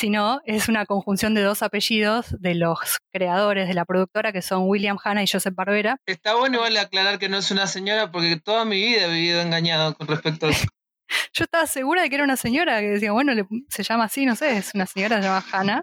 sino 0.00 0.40
es 0.46 0.70
una 0.70 0.86
conjunción 0.86 1.34
de 1.34 1.42
dos 1.42 1.62
apellidos 1.62 2.34
de 2.40 2.54
los 2.54 2.78
creadores 3.12 3.68
de 3.68 3.74
la 3.74 3.84
productora, 3.84 4.32
que 4.32 4.40
son 4.40 4.62
William 4.66 4.96
Hanna 5.04 5.22
y 5.22 5.26
Joseph 5.30 5.54
Barbera. 5.54 5.98
Está 6.06 6.36
bueno 6.36 6.56
igual 6.56 6.74
aclarar 6.78 7.18
que 7.18 7.28
no 7.28 7.36
es 7.36 7.50
una 7.50 7.66
señora 7.66 8.10
porque 8.10 8.40
toda 8.42 8.64
mi 8.64 8.76
vida 8.76 9.04
he 9.04 9.12
vivido 9.12 9.42
engañado 9.42 9.94
con 9.94 10.06
respecto 10.06 10.46
a 10.46 10.50
eso. 10.50 10.66
Yo 11.34 11.44
estaba 11.44 11.66
segura 11.66 12.00
de 12.00 12.08
que 12.08 12.14
era 12.14 12.24
una 12.24 12.38
señora, 12.38 12.80
que 12.80 12.86
decía, 12.88 13.12
bueno, 13.12 13.34
le- 13.34 13.44
se 13.68 13.82
llama 13.82 14.04
así, 14.04 14.24
no 14.24 14.36
sé, 14.36 14.56
es 14.56 14.70
una 14.74 14.86
señora, 14.86 15.18
se 15.18 15.24
llama 15.28 15.44
Hanna, 15.52 15.82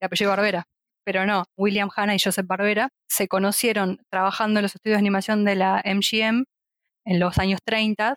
de 0.00 0.06
apellido 0.06 0.30
Barbera. 0.30 0.64
Pero 1.06 1.24
no, 1.24 1.44
William 1.56 1.90
Hanna 1.94 2.16
y 2.16 2.18
Joseph 2.18 2.46
Barbera 2.48 2.88
se 3.08 3.28
conocieron 3.28 4.00
trabajando 4.10 4.58
en 4.58 4.64
los 4.64 4.74
estudios 4.74 4.96
de 4.96 5.00
animación 5.00 5.44
de 5.44 5.54
la 5.54 5.80
MGM 5.84 6.42
en 7.06 7.20
los 7.20 7.38
años 7.38 7.60
30 7.64 8.16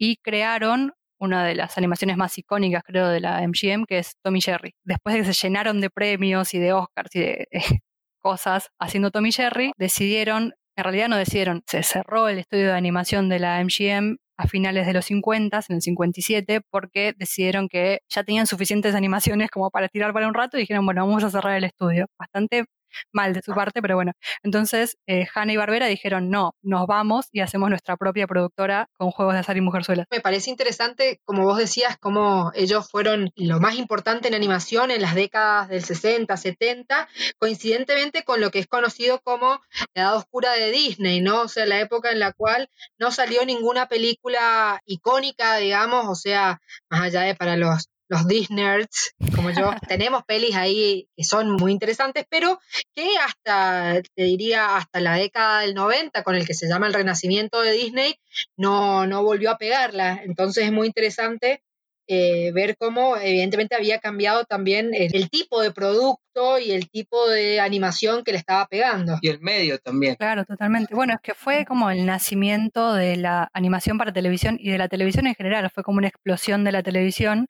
y 0.00 0.16
crearon 0.16 0.94
una 1.18 1.44
de 1.44 1.54
las 1.54 1.78
animaciones 1.78 2.16
más 2.16 2.36
icónicas, 2.38 2.82
creo, 2.84 3.08
de 3.08 3.20
la 3.20 3.40
MGM, 3.46 3.84
que 3.86 3.98
es 3.98 4.16
Tommy 4.22 4.40
Jerry. 4.40 4.74
Después 4.84 5.14
de 5.14 5.22
que 5.22 5.32
se 5.32 5.46
llenaron 5.46 5.80
de 5.80 5.90
premios 5.90 6.54
y 6.54 6.58
de 6.58 6.72
Oscars 6.72 7.14
y 7.14 7.20
de 7.20 7.48
eh, 7.50 7.60
cosas 8.20 8.70
haciendo 8.78 9.10
Tommy 9.10 9.32
Jerry, 9.32 9.72
decidieron, 9.76 10.54
en 10.76 10.84
realidad 10.84 11.08
no 11.08 11.16
decidieron, 11.16 11.62
se 11.66 11.82
cerró 11.82 12.28
el 12.28 12.38
estudio 12.38 12.66
de 12.66 12.72
animación 12.72 13.28
de 13.28 13.38
la 13.38 13.62
MGM 13.62 14.16
a 14.38 14.46
finales 14.46 14.86
de 14.86 14.92
los 14.92 15.04
50, 15.06 15.60
en 15.68 15.76
el 15.76 15.82
57, 15.82 16.60
porque 16.70 17.12
decidieron 17.16 17.68
que 17.68 18.00
ya 18.08 18.22
tenían 18.22 18.46
suficientes 18.46 18.94
animaciones 18.94 19.50
como 19.50 19.70
para 19.70 19.88
tirar 19.88 20.12
para 20.12 20.28
un 20.28 20.34
rato 20.34 20.56
y 20.56 20.60
dijeron, 20.60 20.86
bueno, 20.86 21.06
vamos 21.06 21.24
a 21.24 21.30
cerrar 21.30 21.56
el 21.56 21.64
estudio. 21.64 22.06
Bastante 22.18 22.64
mal 23.12 23.32
de 23.34 23.42
su 23.42 23.52
parte, 23.52 23.82
pero 23.82 23.96
bueno. 23.96 24.12
Entonces, 24.42 24.96
eh, 25.06 25.26
Hanna 25.34 25.52
y 25.52 25.56
Barbera 25.56 25.86
dijeron, 25.86 26.30
no, 26.30 26.54
nos 26.62 26.86
vamos 26.86 27.26
y 27.32 27.40
hacemos 27.40 27.70
nuestra 27.70 27.96
propia 27.96 28.26
productora 28.26 28.88
con 28.92 29.10
juegos 29.10 29.34
de 29.34 29.40
azar 29.40 29.56
y 29.56 29.60
mujerzuelas. 29.60 30.06
Me 30.10 30.20
parece 30.20 30.50
interesante, 30.50 31.20
como 31.24 31.44
vos 31.44 31.58
decías, 31.58 31.96
cómo 31.98 32.52
ellos 32.54 32.88
fueron 32.90 33.30
lo 33.36 33.60
más 33.60 33.76
importante 33.76 34.28
en 34.28 34.34
animación 34.34 34.90
en 34.90 35.02
las 35.02 35.14
décadas 35.14 35.68
del 35.68 35.82
60, 35.82 36.36
70, 36.36 37.08
coincidentemente 37.38 38.24
con 38.24 38.40
lo 38.40 38.50
que 38.50 38.58
es 38.60 38.66
conocido 38.66 39.20
como 39.20 39.60
la 39.94 40.02
edad 40.02 40.16
oscura 40.16 40.52
de 40.52 40.70
Disney, 40.70 41.20
¿no? 41.20 41.42
O 41.42 41.48
sea, 41.48 41.66
la 41.66 41.80
época 41.80 42.10
en 42.10 42.20
la 42.20 42.32
cual 42.32 42.68
no 42.98 43.10
salió 43.10 43.44
ninguna 43.44 43.88
película 43.88 44.80
icónica, 44.86 45.56
digamos, 45.56 46.06
o 46.08 46.14
sea, 46.14 46.60
más 46.90 47.02
allá 47.02 47.22
de 47.22 47.34
para 47.34 47.56
los 47.56 47.88
los 48.08 48.26
Disnerds, 48.26 49.14
como 49.34 49.50
yo, 49.50 49.70
tenemos 49.88 50.24
pelis 50.24 50.56
ahí 50.56 51.08
que 51.16 51.24
son 51.24 51.52
muy 51.52 51.72
interesantes, 51.72 52.24
pero 52.28 52.58
que 52.94 53.16
hasta, 53.18 54.02
te 54.14 54.22
diría, 54.24 54.76
hasta 54.76 55.00
la 55.00 55.14
década 55.14 55.60
del 55.60 55.74
90, 55.74 56.22
con 56.22 56.34
el 56.34 56.46
que 56.46 56.54
se 56.54 56.68
llama 56.68 56.86
el 56.86 56.94
renacimiento 56.94 57.60
de 57.60 57.72
Disney, 57.72 58.16
no, 58.56 59.06
no 59.06 59.22
volvió 59.22 59.50
a 59.50 59.58
pegarla. 59.58 60.20
Entonces 60.24 60.64
es 60.64 60.72
muy 60.72 60.86
interesante 60.86 61.62
eh, 62.10 62.52
ver 62.52 62.76
cómo 62.78 63.18
evidentemente 63.18 63.74
había 63.74 63.98
cambiado 63.98 64.44
también 64.44 64.94
el, 64.94 65.14
el, 65.14 65.28
tipo 65.28 65.60
de 65.60 65.72
producto 65.72 66.58
y 66.58 66.70
el 66.70 66.88
tipo 66.88 67.28
de 67.28 67.60
animación 67.60 68.24
que 68.24 68.32
le 68.32 68.38
estaba 68.38 68.66
pegando. 68.66 69.18
Y 69.20 69.28
el 69.28 69.40
medio 69.40 69.78
también. 69.78 70.14
Claro, 70.14 70.46
totalmente. 70.46 70.94
Bueno, 70.94 71.12
es 71.12 71.20
que 71.20 71.34
fue 71.34 71.66
como 71.66 71.90
el 71.90 72.06
nacimiento 72.06 72.94
de 72.94 73.16
la 73.16 73.50
animación 73.52 73.98
para 73.98 74.10
televisión 74.10 74.56
y 74.58 74.70
de 74.70 74.78
la 74.78 74.88
televisión 74.88 75.26
en 75.26 75.34
general. 75.34 75.70
Fue 75.70 75.84
como 75.84 75.98
una 75.98 76.08
explosión 76.08 76.64
de 76.64 76.72
la 76.72 76.82
televisión 76.82 77.46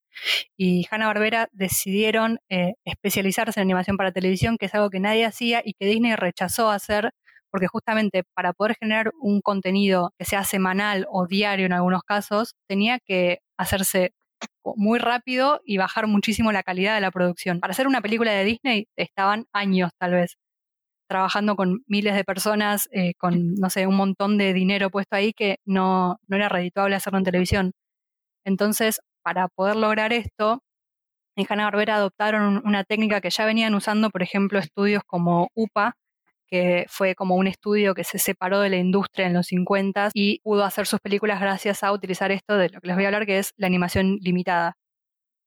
y 0.56 0.86
Hanna-Barbera 0.90 1.48
decidieron 1.52 2.40
eh, 2.48 2.72
especializarse 2.84 3.60
en 3.60 3.64
animación 3.64 3.96
para 3.96 4.10
televisión, 4.10 4.58
que 4.58 4.66
es 4.66 4.74
algo 4.74 4.90
que 4.90 4.98
nadie 4.98 5.24
hacía 5.24 5.62
y 5.64 5.74
que 5.74 5.86
Disney 5.86 6.16
rechazó 6.16 6.70
hacer 6.70 7.12
porque 7.50 7.66
justamente 7.66 8.24
para 8.34 8.52
poder 8.52 8.76
generar 8.78 9.12
un 9.20 9.40
contenido 9.40 10.12
que 10.18 10.24
sea 10.24 10.44
semanal 10.44 11.06
o 11.10 11.26
diario 11.26 11.66
en 11.66 11.72
algunos 11.72 12.02
casos, 12.02 12.54
tenía 12.66 12.98
que 12.98 13.38
hacerse 13.56 14.12
muy 14.76 14.98
rápido 14.98 15.60
y 15.64 15.78
bajar 15.78 16.06
muchísimo 16.06 16.52
la 16.52 16.62
calidad 16.62 16.94
de 16.94 17.00
la 17.00 17.10
producción. 17.10 17.60
Para 17.60 17.72
hacer 17.72 17.86
una 17.88 18.00
película 18.02 18.32
de 18.32 18.44
Disney 18.44 18.86
estaban 18.96 19.46
años 19.52 19.90
tal 19.98 20.12
vez 20.14 20.36
trabajando 21.08 21.56
con 21.56 21.82
miles 21.86 22.14
de 22.16 22.24
personas, 22.24 22.88
eh, 22.92 23.14
con, 23.18 23.54
no 23.56 23.70
sé, 23.70 23.86
un 23.86 23.96
montón 23.96 24.38
de 24.38 24.52
dinero 24.54 24.90
puesto 24.90 25.16
ahí 25.16 25.32
que 25.32 25.58
no, 25.66 26.18
no 26.28 26.36
era 26.36 26.48
redituable 26.50 26.96
hacerlo 26.96 27.18
en 27.18 27.24
televisión. 27.24 27.72
Entonces, 28.44 29.00
para 29.22 29.48
poder 29.48 29.76
lograr 29.76 30.12
esto, 30.12 30.62
En 31.36 31.46
Hanna-Barbera 31.48 31.96
adoptaron 31.96 32.42
un- 32.58 32.62
una 32.66 32.84
técnica 32.84 33.20
que 33.20 33.30
ya 33.30 33.44
venían 33.46 33.74
usando, 33.74 34.10
por 34.10 34.22
ejemplo, 34.22 34.58
estudios 34.58 35.02
como 35.06 35.48
UPA, 35.54 35.94
que 36.48 36.86
fue 36.88 37.14
como 37.14 37.36
un 37.36 37.46
estudio 37.46 37.94
que 37.94 38.04
se 38.04 38.18
separó 38.18 38.60
de 38.60 38.70
la 38.70 38.76
industria 38.76 39.26
en 39.26 39.34
los 39.34 39.46
50 39.46 40.10
y 40.14 40.40
pudo 40.40 40.64
hacer 40.64 40.86
sus 40.86 41.00
películas 41.00 41.40
gracias 41.40 41.82
a 41.84 41.92
utilizar 41.92 42.32
esto 42.32 42.56
de 42.56 42.70
lo 42.70 42.80
que 42.80 42.86
les 42.88 42.96
voy 42.96 43.04
a 43.04 43.08
hablar, 43.08 43.26
que 43.26 43.38
es 43.38 43.52
la 43.56 43.66
animación 43.66 44.16
limitada. 44.20 44.74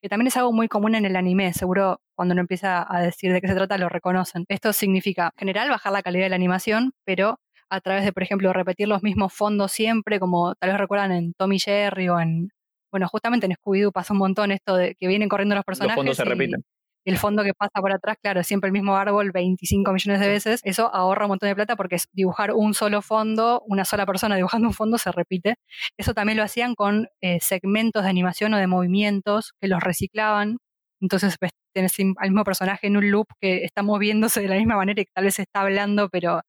Que 0.02 0.10
también 0.10 0.28
es 0.28 0.38
algo 0.38 0.52
muy 0.52 0.68
común 0.68 0.96
en 0.96 1.06
el 1.06 1.16
anime, 1.16 1.54
seguro 1.54 2.00
cuando 2.16 2.34
uno 2.34 2.42
empieza 2.42 2.86
a 2.88 3.02
decir 3.02 3.32
de 3.34 3.42
qué 3.42 3.48
se 3.48 3.54
trata 3.56 3.78
lo 3.78 3.90
reconocen. 3.90 4.46
Esto 4.48 4.74
significa, 4.74 5.32
en 5.36 5.40
general, 5.40 5.70
bajar 5.70 5.92
la 5.94 6.02
calidad 6.02 6.26
de 6.26 6.30
la 6.30 6.36
animación, 6.38 6.92
pero 7.06 7.40
a 7.70 7.82
través 7.82 8.04
de, 8.04 8.12
por 8.12 8.24
ejemplo, 8.24 8.52
repetir 8.52 8.88
los 8.88 9.04
mismos 9.04 9.34
fondos 9.34 9.72
siempre, 9.72 10.20
como 10.20 10.56
tal 10.56 10.72
vez 10.72 10.80
recuerdan 10.80 11.12
en 11.12 11.34
Tommy 11.34 11.60
Jerry 11.60 12.10
o 12.10 12.20
en, 12.20 12.50
bueno, 12.92 13.08
justamente 13.08 13.46
en 13.46 13.54
Scooby-Doo 13.54 13.92
pasa 13.92 14.14
un 14.14 14.20
montón 14.20 14.52
esto 14.52 14.76
de 14.76 14.96
que 14.96 15.08
vienen 15.08 15.30
corriendo 15.30 15.56
los 15.56 15.64
personajes. 15.64 15.96
Los 15.96 16.00
fondos 16.02 16.18
se 16.18 16.24
y- 16.24 16.26
repiten. 16.30 16.64
El 17.06 17.18
fondo 17.18 17.44
que 17.44 17.54
pasa 17.54 17.82
por 17.82 17.92
atrás, 17.92 18.18
claro, 18.22 18.44
siempre 18.44 18.68
el 18.68 18.74
mismo 18.74 18.96
árbol 18.96 19.32
25 19.32 19.92
millones 19.92 20.20
de 20.22 20.28
veces. 20.28 20.62
Eso 20.64 20.94
ahorra 20.94 21.26
un 21.26 21.30
montón 21.30 21.50
de 21.50 21.56
plata 21.56 21.76
porque 21.76 21.96
es 21.96 22.08
dibujar 22.14 22.54
un 22.54 22.74
solo 22.74 23.02
fondo, 23.02 23.64
una 23.68 23.86
sola 23.86 24.06
persona 24.06 24.36
dibujando 24.36 24.68
un 24.68 24.74
fondo 24.74 24.98
se 24.98 25.12
repite. 25.12 25.56
Eso 25.98 26.14
también 26.14 26.38
lo 26.38 26.44
hacían 26.44 26.76
con 26.76 27.08
eh, 27.22 27.40
segmentos 27.42 28.04
de 28.04 28.10
animación 28.10 28.54
o 28.54 28.58
de 28.58 28.68
movimientos 28.68 29.54
que 29.60 29.68
los 29.68 29.82
reciclaban. 29.82 30.58
Entonces 31.02 31.38
ves, 31.42 31.52
tenés 31.74 31.98
al 32.18 32.30
mismo 32.30 32.44
personaje 32.44 32.88
en 32.88 32.98
un 32.98 33.10
loop 33.12 33.28
que 33.40 33.64
está 33.66 33.82
moviéndose 33.84 34.42
de 34.42 34.48
la 34.48 34.56
misma 34.56 34.76
manera 34.76 35.02
y 35.02 35.06
que 35.06 35.12
tal 35.14 35.26
vez 35.26 35.40
está 35.40 35.62
hablando, 35.62 36.10
pero 36.10 36.42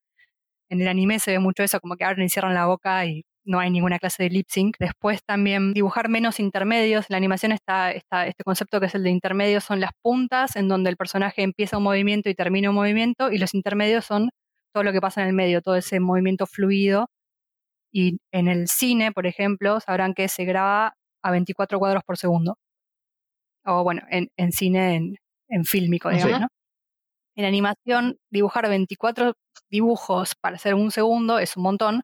en 0.70 0.80
el 0.82 0.88
anime 0.88 1.18
se 1.18 1.32
ve 1.32 1.38
mucho 1.38 1.62
eso, 1.62 1.80
como 1.80 1.96
que 1.96 2.04
abren 2.04 2.26
y 2.26 2.28
cierran 2.30 2.54
la 2.54 2.66
boca 2.66 3.06
y 3.06 3.24
no 3.44 3.58
hay 3.58 3.70
ninguna 3.70 3.98
clase 3.98 4.22
de 4.24 4.30
lip 4.30 4.46
sync. 4.48 4.76
Después 4.78 5.20
también 5.24 5.72
dibujar 5.74 6.08
menos 6.08 6.38
intermedios. 6.40 7.06
En 7.10 7.14
la 7.14 7.16
animación 7.18 7.52
está, 7.52 7.90
está 7.92 8.26
este 8.26 8.44
concepto 8.44 8.80
que 8.80 8.86
es 8.86 8.94
el 8.94 9.02
de 9.04 9.10
intermedios, 9.10 9.64
son 9.64 9.80
las 9.80 9.90
puntas 10.02 10.56
en 10.56 10.68
donde 10.68 10.90
el 10.90 10.96
personaje 10.96 11.42
empieza 11.42 11.76
un 11.78 11.84
movimiento 11.84 12.28
y 12.30 12.34
termina 12.34 12.70
un 12.70 12.76
movimiento, 12.76 13.30
y 13.32 13.38
los 13.38 13.54
intermedios 13.54 14.04
son 14.04 14.30
todo 14.74 14.84
lo 14.84 14.92
que 14.92 15.00
pasa 15.00 15.22
en 15.22 15.28
el 15.28 15.34
medio, 15.34 15.60
todo 15.62 15.76
ese 15.76 16.00
movimiento 16.00 16.46
fluido. 16.46 17.08
Y 17.92 18.18
en 18.32 18.48
el 18.48 18.68
cine, 18.68 19.12
por 19.12 19.26
ejemplo, 19.26 19.80
sabrán 19.80 20.14
que 20.14 20.28
se 20.28 20.44
graba 20.44 20.94
a 21.22 21.30
24 21.30 21.78
cuadros 21.78 22.02
por 22.04 22.16
segundo. 22.18 22.56
O 23.64 23.84
bueno, 23.84 24.02
en, 24.10 24.28
en 24.36 24.52
cine, 24.52 24.96
en, 24.96 25.16
en 25.48 25.64
fílmico, 25.64 26.10
Sí. 26.10 26.16
digamos, 26.16 26.40
¿no? 26.42 26.48
En 27.36 27.44
animación, 27.46 28.16
dibujar 28.30 28.68
24 28.68 29.34
dibujos 29.70 30.34
para 30.40 30.56
hacer 30.56 30.74
un 30.74 30.90
segundo 30.90 31.38
es 31.38 31.56
un 31.56 31.62
montón. 31.62 32.02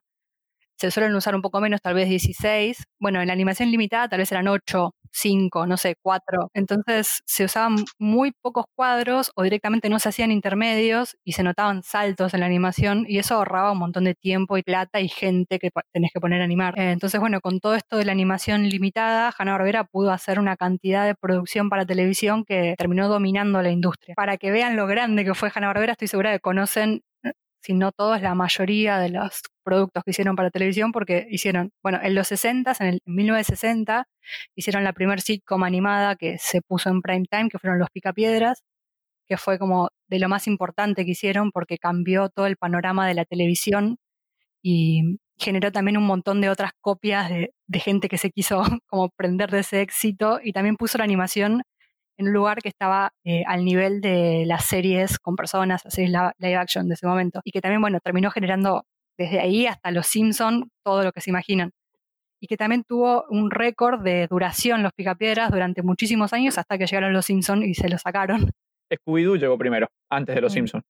Se 0.79 0.91
suelen 0.91 1.13
usar 1.13 1.35
un 1.35 1.41
poco 1.41 1.59
menos, 1.59 1.81
tal 1.81 1.93
vez 1.93 2.07
16. 2.07 2.85
Bueno, 2.99 3.19
en 3.19 3.27
la 3.27 3.33
animación 3.33 3.69
limitada 3.69 4.07
tal 4.07 4.19
vez 4.19 4.31
eran 4.31 4.47
8, 4.47 4.91
5, 5.11 5.67
no 5.67 5.75
sé, 5.75 5.95
4. 6.01 6.51
Entonces 6.53 7.21
se 7.25 7.43
usaban 7.43 7.75
muy 7.97 8.31
pocos 8.41 8.63
cuadros 8.75 9.31
o 9.35 9.43
directamente 9.43 9.89
no 9.89 9.99
se 9.99 10.07
hacían 10.07 10.31
intermedios 10.31 11.17
y 11.25 11.33
se 11.33 11.43
notaban 11.43 11.83
saltos 11.83 12.33
en 12.33 12.39
la 12.39 12.45
animación 12.45 13.05
y 13.09 13.17
eso 13.19 13.35
ahorraba 13.35 13.73
un 13.73 13.79
montón 13.79 14.05
de 14.05 14.15
tiempo 14.15 14.57
y 14.57 14.63
plata 14.63 15.01
y 15.01 15.09
gente 15.09 15.59
que 15.59 15.69
tenés 15.91 16.11
que 16.13 16.21
poner 16.21 16.39
a 16.39 16.45
animar. 16.45 16.79
Eh, 16.79 16.91
Entonces, 16.91 17.19
bueno, 17.19 17.41
con 17.41 17.59
todo 17.59 17.75
esto 17.75 17.97
de 17.97 18.05
la 18.05 18.13
animación 18.13 18.69
limitada, 18.69 19.33
Hanna-Barbera 19.37 19.83
pudo 19.83 20.11
hacer 20.11 20.39
una 20.39 20.55
cantidad 20.55 21.05
de 21.05 21.15
producción 21.15 21.69
para 21.69 21.85
televisión 21.85 22.45
que 22.45 22.75
terminó 22.77 23.09
dominando 23.09 23.61
la 23.61 23.71
industria. 23.71 24.15
Para 24.15 24.37
que 24.37 24.51
vean 24.51 24.77
lo 24.77 24.87
grande 24.87 25.25
que 25.25 25.33
fue 25.33 25.51
Hanna-Barbera, 25.53 25.91
estoy 25.93 26.07
segura 26.07 26.31
que 26.31 26.39
conocen 26.39 27.01
si 27.61 27.73
no 27.73 27.91
todos, 27.91 28.21
la 28.21 28.35
mayoría 28.35 28.99
de 28.99 29.09
los 29.09 29.41
productos 29.69 30.03
que 30.03 30.11
hicieron 30.11 30.35
para 30.35 30.49
televisión, 30.49 30.91
porque 30.91 31.27
hicieron, 31.29 31.71
bueno, 31.83 31.99
en 32.01 32.15
los 32.15 32.27
60, 32.27 32.73
en 32.79 32.87
el 32.87 32.99
en 33.05 33.15
1960, 33.15 34.07
hicieron 34.55 34.83
la 34.83 34.93
primer 34.93 35.21
sitcom 35.21 35.63
animada 35.63 36.15
que 36.15 36.37
se 36.39 36.61
puso 36.61 36.89
en 36.89 37.01
prime 37.01 37.25
time, 37.29 37.49
que 37.49 37.59
fueron 37.59 37.79
Los 37.79 37.89
Picapiedras, 37.91 38.63
que 39.27 39.37
fue 39.37 39.59
como 39.59 39.89
de 40.07 40.19
lo 40.19 40.29
más 40.29 40.47
importante 40.47 41.05
que 41.05 41.11
hicieron 41.11 41.51
porque 41.51 41.77
cambió 41.77 42.29
todo 42.29 42.47
el 42.47 42.57
panorama 42.57 43.07
de 43.07 43.13
la 43.13 43.25
televisión 43.25 43.97
y 44.63 45.19
generó 45.37 45.71
también 45.71 45.97
un 45.97 46.05
montón 46.05 46.41
de 46.41 46.49
otras 46.49 46.71
copias 46.81 47.29
de, 47.29 47.53
gente 47.79 48.09
que 48.09 48.17
se 48.17 48.31
quiso 48.31 48.61
como 48.87 49.09
prender 49.09 49.51
de 49.51 49.59
ese 49.59 49.81
éxito 49.81 50.39
y 50.43 50.53
también 50.53 50.77
puso 50.77 50.97
la 50.97 51.03
animación 51.05 51.61
en 52.17 52.27
un 52.27 52.33
lugar 52.33 52.61
que 52.61 52.69
estaba 52.69 53.13
eh, 53.23 53.43
al 53.47 53.63
nivel 53.63 54.01
de 54.01 54.43
las 54.45 54.65
series 54.65 55.19
con 55.19 55.35
personas, 55.37 55.81
las 55.85 55.93
series 55.93 56.11
live 56.39 56.55
action 56.57 56.89
de 56.89 56.95
ese 56.95 57.07
momento. 57.07 57.39
Y 57.45 57.51
que 57.51 57.61
también, 57.61 57.81
bueno, 57.81 57.99
terminó 58.03 58.29
generando 58.29 58.83
desde 59.19 59.39
ahí 59.41 59.67
hasta 59.67 59.91
Los 59.91 60.07
Simpson 60.07 60.71
todo 60.83 61.03
lo 61.03 61.11
que 61.11 61.21
se 61.21 61.29
imaginan. 61.29 61.71
Y 62.41 62.47
que 62.47 62.55
también 62.55 62.85
tuvo 62.85 63.25
un 63.29 63.51
récord 63.51 64.01
de 64.01 64.25
duración 64.27 64.81
Los 64.81 64.93
Picapiedras 64.93 65.51
durante 65.51 65.83
muchísimos 65.83 66.31
años 66.33 66.57
hasta 66.57 66.77
que 66.77 66.87
llegaron 66.87 67.11
Los 67.13 67.25
Simpson 67.25 67.63
y 67.63 67.75
se 67.75 67.89
lo 67.89 67.97
sacaron. 67.97 68.49
Scooby-Doo 68.89 69.37
llegó 69.37 69.57
primero, 69.57 69.87
antes 70.09 70.33
de 70.35 70.41
Los 70.41 70.53
Mm. 70.53 70.55
Simpsons. 70.55 70.83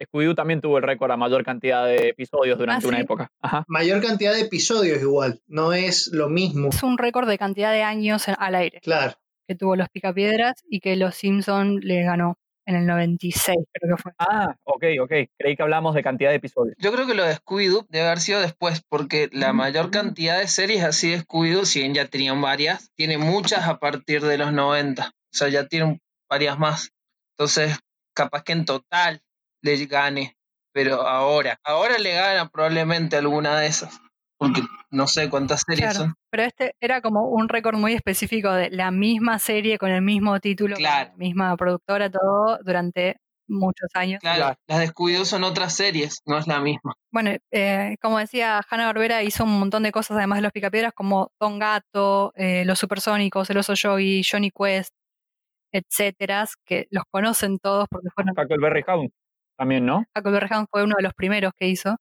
Scooby-Doo 0.00 0.34
también 0.34 0.62
tuvo 0.62 0.78
el 0.78 0.82
récord 0.84 1.10
a 1.10 1.16
mayor 1.18 1.44
cantidad 1.44 1.84
de 1.84 2.08
episodios 2.08 2.58
durante 2.58 2.86
Ah, 2.86 2.88
una 2.88 2.96
¿sí? 2.96 3.02
época. 3.02 3.30
Ajá. 3.42 3.64
Mayor 3.68 4.00
cantidad 4.02 4.32
de 4.32 4.40
episodios 4.40 5.02
igual, 5.02 5.40
no 5.46 5.74
es 5.74 6.08
lo 6.14 6.30
mismo. 6.30 6.70
Es 6.70 6.82
un 6.82 6.96
récord 6.96 7.28
de 7.28 7.36
cantidad 7.36 7.72
de 7.72 7.82
años 7.82 8.26
al 8.28 8.54
aire 8.54 8.80
Claro. 8.80 9.12
que 9.46 9.54
tuvo 9.54 9.76
Los 9.76 9.90
Picapiedras 9.90 10.54
y 10.70 10.80
que 10.80 10.96
Los 10.96 11.14
Simpson 11.16 11.80
le 11.82 12.02
ganó 12.04 12.38
en 12.70 12.76
el 12.76 12.86
96, 12.86 13.58
creo 13.72 13.96
que 13.96 14.02
fue. 14.02 14.12
Ah, 14.18 14.56
ok, 14.64 14.84
ok. 15.02 15.12
Creí 15.38 15.56
que 15.56 15.62
hablamos 15.62 15.94
de 15.94 16.02
cantidad 16.02 16.30
de 16.30 16.36
episodios. 16.36 16.76
Yo 16.78 16.92
creo 16.92 17.06
que 17.06 17.14
lo 17.14 17.24
de 17.24 17.34
Scooby-Doo 17.34 17.86
debe 17.88 18.06
haber 18.06 18.20
sido 18.20 18.40
después, 18.40 18.82
porque 18.88 19.28
la 19.32 19.52
mayor 19.52 19.90
cantidad 19.90 20.38
de 20.38 20.48
series 20.48 20.84
así 20.84 21.10
de 21.10 21.18
Scooby-Doo, 21.18 21.64
si 21.64 21.80
bien 21.80 21.94
ya 21.94 22.06
tenían 22.06 22.40
varias, 22.40 22.90
tiene 22.94 23.18
muchas 23.18 23.66
a 23.68 23.78
partir 23.78 24.22
de 24.22 24.38
los 24.38 24.52
90. 24.52 25.08
O 25.08 25.12
sea, 25.30 25.48
ya 25.48 25.66
tienen 25.66 26.00
varias 26.28 26.58
más. 26.58 26.92
Entonces, 27.36 27.78
capaz 28.14 28.42
que 28.44 28.52
en 28.52 28.64
total 28.64 29.22
le 29.62 29.86
gane. 29.86 30.36
Pero 30.72 31.02
ahora, 31.02 31.58
ahora 31.64 31.98
le 31.98 32.14
gana 32.14 32.48
probablemente 32.48 33.16
alguna 33.16 33.58
de 33.58 33.66
esas. 33.66 34.00
Porque 34.40 34.62
no 34.90 35.06
sé 35.06 35.28
cuántas 35.28 35.62
series 35.66 35.90
Claro, 35.90 35.98
son. 36.06 36.14
pero 36.30 36.44
este 36.44 36.74
era 36.80 37.02
como 37.02 37.28
un 37.28 37.48
récord 37.50 37.76
muy 37.76 37.92
específico 37.92 38.50
de 38.52 38.70
la 38.70 38.90
misma 38.90 39.38
serie 39.38 39.76
con 39.78 39.90
el 39.90 40.00
mismo 40.00 40.40
título, 40.40 40.76
con 40.76 40.82
Claro. 40.82 41.10
la 41.10 41.16
misma 41.18 41.54
productora, 41.58 42.10
todo 42.10 42.58
durante 42.64 43.18
muchos 43.46 43.88
años. 43.94 44.18
Claro, 44.20 44.38
Claro. 44.38 44.56
las 44.66 44.78
de 44.78 44.86
Scooby-Doo 44.88 45.24
son 45.26 45.44
otras 45.44 45.74
series, 45.74 46.20
no 46.24 46.38
es 46.38 46.46
la 46.46 46.58
misma. 46.60 46.94
Bueno, 47.12 47.32
eh, 47.50 47.96
como 48.00 48.18
decía, 48.18 48.62
Hanna 48.70 48.86
Barbera 48.86 49.22
hizo 49.22 49.44
un 49.44 49.58
montón 49.58 49.82
de 49.82 49.92
cosas 49.92 50.16
además 50.16 50.38
de 50.38 50.42
los 50.42 50.52
Picapiedras, 50.52 50.92
como 50.94 51.32
Don 51.38 51.58
Gato, 51.58 52.32
eh, 52.36 52.64
Los 52.64 52.78
Supersónicos, 52.78 53.50
El 53.50 53.58
Oso 53.58 53.74
Yogi, 53.74 54.22
Johnny 54.24 54.50
Quest, 54.50 54.94
etcétera, 55.72 56.46
que 56.64 56.86
los 56.90 57.04
conocen 57.10 57.58
todos 57.58 57.86
porque 57.90 58.08
fueron. 58.14 58.34
Huckleberry 58.38 58.84
Hound 58.88 59.10
también, 59.58 59.84
¿no? 59.84 60.04
Huckleberry 60.16 60.48
Hound 60.54 60.68
fue 60.70 60.82
uno 60.84 60.94
de 60.96 61.02
los 61.02 61.12
primeros 61.14 61.52
que 61.56 61.66
hizo, 61.68 61.96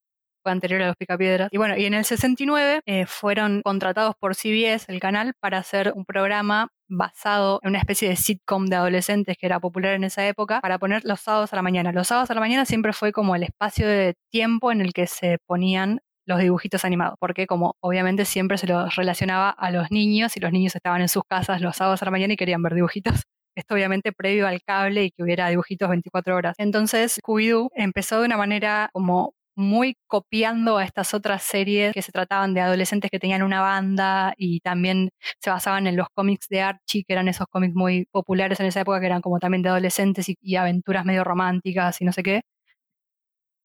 anterior 0.46 0.82
a 0.82 0.88
los 0.88 0.96
Picapiedras. 0.96 1.50
Y 1.52 1.58
bueno, 1.58 1.78
y 1.78 1.86
en 1.86 1.94
el 1.94 2.06
69 2.06 2.82
eh, 2.86 3.06
fueron 3.06 3.62
contratados 3.64 4.16
por 4.20 4.36
CBS, 4.36 4.86
el 4.92 5.00
canal, 5.00 5.34
para 5.40 5.58
hacer 5.58 5.94
un 5.96 6.06
programa 6.06 6.70
basado 6.88 7.60
en 7.64 7.70
una 7.70 7.80
especie 7.80 8.10
de 8.10 8.16
sitcom 8.16 8.66
de 8.66 8.76
adolescentes 8.76 9.38
que 9.38 9.46
era 9.46 9.60
popular 9.60 9.94
en 9.94 10.04
esa 10.04 10.28
época, 10.28 10.60
para 10.62 10.80
poner 10.80 11.04
los 11.06 11.22
sábados 11.22 11.54
a 11.54 11.56
la 11.56 11.62
mañana. 11.62 11.92
Los 11.92 12.08
sábados 12.08 12.32
a 12.32 12.34
la 12.34 12.40
mañana 12.40 12.66
siempre 12.66 12.94
fue 12.94 13.12
como 13.12 13.36
el 13.36 13.44
espacio 13.44 13.88
de 13.88 14.16
tiempo 14.32 14.72
en 14.72 14.82
el 14.82 14.94
que 14.94 15.08
se 15.08 15.38
ponían 15.46 16.00
los 16.30 16.40
dibujitos 16.40 16.86
animados, 16.86 17.16
porque 17.20 17.48
como 17.48 17.76
obviamente 17.82 18.24
siempre 18.24 18.58
se 18.58 18.68
los 18.68 18.96
relacionaba 18.96 19.50
a 19.50 19.72
los 19.72 19.92
niños 19.92 20.38
y 20.38 20.40
los 20.40 20.52
niños 20.52 20.76
estaban 20.76 21.02
en 21.02 21.10
sus 21.10 21.24
casas 21.28 21.60
los 21.60 21.76
sábados 21.76 22.02
a 22.02 22.06
la 22.06 22.12
mañana 22.12 22.34
y 22.34 22.38
querían 22.38 22.62
ver 22.62 22.76
dibujitos. 22.76 23.24
Esto 23.56 23.74
obviamente 23.74 24.14
previo 24.14 24.48
al 24.48 24.62
cable 24.62 25.06
y 25.06 25.12
que 25.12 25.24
hubiera 25.24 25.50
dibujitos 25.50 25.90
24 25.90 26.36
horas. 26.36 26.56
Entonces, 26.60 27.20
Scooby-Doo 27.20 27.70
empezó 27.74 28.20
de 28.20 28.28
una 28.28 28.38
manera 28.38 28.90
como 28.94 29.34
muy 29.60 29.98
copiando 30.08 30.78
a 30.78 30.86
estas 30.86 31.14
otras 31.14 31.44
series 31.44 31.94
que 31.94 32.02
se 32.02 32.12
trataban 32.12 32.54
de 32.54 32.62
adolescentes 32.62 33.12
que 33.12 33.20
tenían 33.20 33.44
una 33.44 33.62
banda 33.62 34.34
y 34.38 34.62
también 34.62 35.10
se 35.40 35.50
basaban 35.50 35.86
en 35.88 35.98
los 35.98 36.08
cómics 36.14 36.48
de 36.50 36.62
Archie, 36.62 37.04
que 37.06 37.14
eran 37.14 37.28
esos 37.28 37.48
cómics 37.50 37.76
muy 37.76 38.06
populares 38.12 38.60
en 38.60 38.68
esa 38.68 38.82
época, 38.82 39.00
que 39.00 39.08
eran 39.08 39.22
como 39.22 39.40
también 39.40 39.62
de 39.62 39.70
adolescentes 39.70 40.30
y, 40.30 40.38
y 40.42 40.56
aventuras 40.56 41.06
medio 41.06 41.24
románticas 41.24 42.02
y 42.02 42.06
no 42.06 42.14
sé 42.14 42.24
qué. 42.24 42.42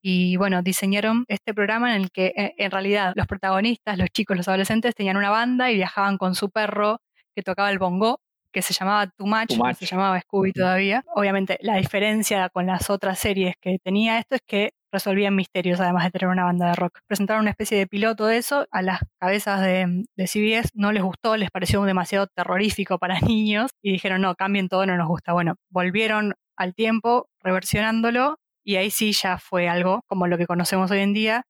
Y 0.03 0.37
bueno, 0.37 0.61
diseñaron 0.63 1.25
este 1.29 1.55
programa 1.55 1.95
en 1.95 2.03
el 2.03 2.11
que 2.11 2.35
eh, 2.37 2.55
en 2.59 2.71
realidad 2.71 3.15
los 3.17 3.27
protagonistas, 3.27 3.97
los 3.97 4.11
chicos, 4.11 4.37
los 4.37 4.49
adolescentes, 4.49 4.95
tenían 4.95 5.17
una 5.17 5.31
banda 5.31 5.71
y 5.71 5.77
viajaban 5.77 6.19
con 6.19 6.35
su 6.35 6.51
perro 6.51 7.01
que 7.35 7.43
tocaba 7.43 7.71
el 7.71 7.79
bongo, 7.79 8.21
que 8.53 8.61
se 8.61 8.75
llamaba 8.75 9.07
Too 9.07 9.27
Much, 9.27 9.57
Too 9.57 9.65
no 9.65 9.75
se 9.75 9.87
llamaba 9.87 10.21
Scooby 10.21 10.53
todavía. 10.53 11.03
Obviamente, 11.15 11.59
la 11.63 11.77
diferencia 11.77 12.51
con 12.51 12.67
las 12.67 12.91
otras 12.91 13.19
series 13.19 13.55
que 13.61 13.79
tenía 13.83 14.19
esto 14.19 14.35
es 14.35 14.43
que 14.47 14.73
resolvían 14.95 15.37
misterios, 15.37 15.81
además 15.81 16.05
de 16.05 16.11
tener 16.13 16.29
una 16.29 16.45
banda 16.45 16.69
de 16.69 16.75
rock. 16.75 17.01
Presentaron 17.07 17.43
una 17.43 17.51
especie 17.51 17.77
de 17.77 17.87
piloto 17.87 18.27
de 18.27 18.39
eso, 18.39 18.67
a 18.71 18.81
las 18.81 19.01
cabezas 19.21 19.61
de, 19.61 20.07
CBS 20.27 20.71
no 20.75 20.93
les 20.93 21.03
gustó, 21.03 21.37
les 21.37 21.51
pareció 21.51 21.83
demasiado 21.83 22.27
terrorífico 22.29 22.99
para 22.99 23.21
niños 23.21 23.71
y 23.83 23.93
dijeron, 23.93 24.23
no, 24.23 24.35
cambien 24.35 24.69
todo, 24.69 24.87
no 24.87 24.97
nos 24.97 25.09
gusta. 25.09 25.33
Bueno, 25.35 25.57
volvieron 25.71 26.35
al 26.57 26.75
tiempo, 26.75 27.29
reversionándolo, 27.43 28.39
y 28.65 28.77
ahí 28.77 28.91
sí 28.91 29.13
ya 29.13 29.39
fue 29.39 29.69
algo 29.69 30.03
como 30.07 30.27
lo 30.27 30.39
que 30.39 30.47
conocemos 30.47 30.91
hoy 30.91 31.01
en 31.01 31.13
día. 31.13 31.45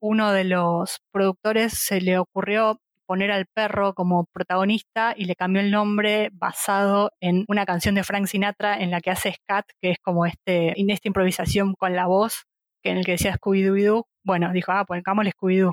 Uno 0.00 0.32
de 0.32 0.44
los 0.44 0.98
productores 1.12 1.74
se 1.74 2.00
le 2.00 2.18
ocurrió 2.18 2.80
poner 3.08 3.32
al 3.32 3.46
perro 3.46 3.94
como 3.94 4.26
protagonista 4.32 5.14
y 5.16 5.24
le 5.24 5.34
cambió 5.34 5.62
el 5.62 5.70
nombre 5.70 6.28
basado 6.32 7.10
en 7.20 7.46
una 7.48 7.64
canción 7.64 7.94
de 7.94 8.04
Frank 8.04 8.26
Sinatra 8.26 8.78
en 8.78 8.90
la 8.90 9.00
que 9.00 9.10
hace 9.10 9.32
Scat, 9.32 9.64
que 9.80 9.92
es 9.92 9.98
como 10.02 10.26
este, 10.26 10.78
en 10.78 10.90
esta 10.90 11.08
improvisación 11.08 11.74
con 11.74 11.96
la 11.96 12.06
voz, 12.06 12.44
en 12.82 12.98
el 12.98 13.04
que 13.04 13.12
decía 13.12 13.36
Scooby-Doo. 13.36 14.04
Bueno, 14.24 14.52
dijo, 14.52 14.72
ah, 14.72 14.84
pues 14.86 15.02
pongámosle 15.02 15.32
Scooby-Doo 15.32 15.72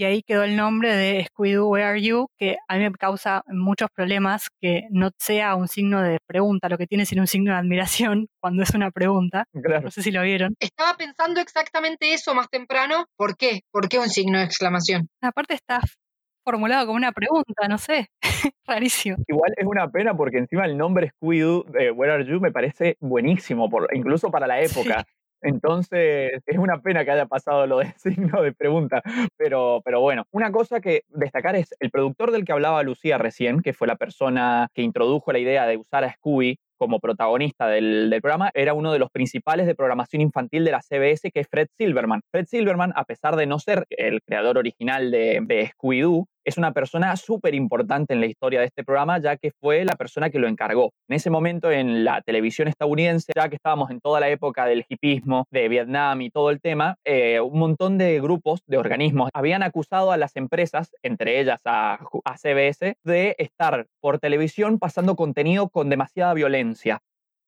y 0.00 0.04
ahí 0.04 0.22
quedó 0.22 0.44
el 0.44 0.56
nombre 0.56 0.96
de 0.96 1.26
Scooby-Doo, 1.26 1.68
Where 1.68 1.84
Are 1.84 2.00
You? 2.00 2.28
Que 2.38 2.56
a 2.68 2.78
mí 2.78 2.84
me 2.84 2.90
causa 2.92 3.42
muchos 3.48 3.90
problemas 3.94 4.48
que 4.58 4.84
no 4.88 5.10
sea 5.18 5.54
un 5.54 5.68
signo 5.68 6.00
de 6.00 6.20
pregunta, 6.26 6.70
lo 6.70 6.78
que 6.78 6.86
tiene 6.86 7.04
sino 7.04 7.20
un 7.20 7.26
signo 7.26 7.52
de 7.52 7.58
admiración 7.58 8.26
cuando 8.40 8.62
es 8.62 8.70
una 8.70 8.90
pregunta. 8.90 9.44
Claro. 9.62 9.82
No 9.82 9.90
sé 9.90 10.02
si 10.02 10.10
lo 10.10 10.22
vieron. 10.22 10.56
Estaba 10.58 10.96
pensando 10.96 11.42
exactamente 11.42 12.14
eso 12.14 12.34
más 12.34 12.48
temprano. 12.48 13.04
¿Por 13.14 13.36
qué? 13.36 13.60
¿Por 13.70 13.90
qué 13.90 13.98
un 13.98 14.08
signo 14.08 14.38
de 14.38 14.44
exclamación? 14.44 15.06
Aparte 15.20 15.52
está 15.52 15.80
formulado 16.46 16.86
como 16.86 16.96
una 16.96 17.12
pregunta, 17.12 17.68
no 17.68 17.76
sé, 17.76 18.08
rarísimo. 18.66 19.18
Igual 19.28 19.52
es 19.54 19.66
una 19.66 19.86
pena 19.90 20.16
porque 20.16 20.38
encima 20.38 20.64
el 20.64 20.78
nombre 20.78 21.10
Scooby-Doo, 21.10 21.70
de 21.72 21.90
Where 21.90 22.14
Are 22.14 22.24
You, 22.24 22.40
me 22.40 22.50
parece 22.50 22.96
buenísimo, 23.00 23.68
por, 23.68 23.94
incluso 23.94 24.30
para 24.30 24.46
la 24.46 24.62
época. 24.62 25.04
Entonces, 25.42 26.42
es 26.46 26.58
una 26.58 26.80
pena 26.80 27.04
que 27.04 27.12
haya 27.12 27.26
pasado 27.26 27.66
lo 27.66 27.78
de 27.78 27.92
signo 27.96 28.42
de 28.42 28.52
pregunta, 28.52 29.02
pero, 29.36 29.80
pero 29.84 30.00
bueno, 30.00 30.24
una 30.30 30.52
cosa 30.52 30.80
que 30.80 31.02
destacar 31.08 31.56
es 31.56 31.74
el 31.80 31.90
productor 31.90 32.30
del 32.30 32.44
que 32.44 32.52
hablaba 32.52 32.82
Lucía 32.82 33.18
recién, 33.18 33.60
que 33.60 33.72
fue 33.72 33.86
la 33.86 33.96
persona 33.96 34.68
que 34.74 34.82
introdujo 34.82 35.32
la 35.32 35.38
idea 35.38 35.66
de 35.66 35.76
usar 35.76 36.04
a 36.04 36.12
Scooby 36.12 36.58
como 36.80 36.98
protagonista 36.98 37.68
del, 37.68 38.08
programa, 38.22 38.50
era 38.54 38.72
uno 38.72 38.90
de 38.90 38.98
los 38.98 39.10
principales 39.10 39.66
de 39.66 39.74
programación 39.74 40.22
infantil 40.22 40.64
de 40.64 40.70
la 40.70 40.80
CBS, 40.80 41.30
que 41.30 41.40
es 41.40 41.46
Fred 41.46 41.68
Silverman. 41.76 42.22
Fred 42.30 42.46
Silverman, 42.46 42.94
a 42.96 43.04
pesar 43.04 43.36
de 43.36 43.44
no 43.44 43.58
ser 43.58 43.84
el 43.90 44.22
creador 44.22 44.56
original 44.56 45.10
de, 45.10 45.40
de 45.42 45.70
Scooby-Doo, 45.72 46.26
es 46.44 46.58
una 46.58 46.72
persona 46.72 47.16
súper 47.16 47.54
importante 47.54 48.14
en 48.14 48.20
la 48.20 48.26
historia 48.26 48.60
de 48.60 48.66
este 48.66 48.84
programa, 48.84 49.18
ya 49.18 49.36
que 49.36 49.50
fue 49.60 49.84
la 49.84 49.94
persona 49.96 50.30
que 50.30 50.38
lo 50.38 50.48
encargó. 50.48 50.92
En 51.08 51.16
ese 51.16 51.30
momento 51.30 51.70
en 51.70 52.04
la 52.04 52.22
televisión 52.22 52.68
estadounidense, 52.68 53.32
ya 53.34 53.48
que 53.48 53.56
estábamos 53.56 53.90
en 53.90 54.00
toda 54.00 54.20
la 54.20 54.28
época 54.28 54.66
del 54.66 54.84
hipismo, 54.88 55.46
de 55.50 55.68
Vietnam 55.68 56.20
y 56.22 56.30
todo 56.30 56.50
el 56.50 56.60
tema, 56.60 56.96
eh, 57.04 57.40
un 57.40 57.58
montón 57.58 57.98
de 57.98 58.20
grupos, 58.20 58.60
de 58.66 58.78
organismos, 58.78 59.30
habían 59.34 59.62
acusado 59.62 60.12
a 60.12 60.16
las 60.16 60.36
empresas, 60.36 60.90
entre 61.02 61.40
ellas 61.40 61.60
a, 61.64 61.98
a 62.24 62.38
CBS, 62.38 62.94
de 63.04 63.34
estar 63.38 63.86
por 64.00 64.18
televisión 64.18 64.78
pasando 64.78 65.16
contenido 65.16 65.68
con 65.68 65.88
demasiada 65.88 66.34
violencia. 66.34 67.00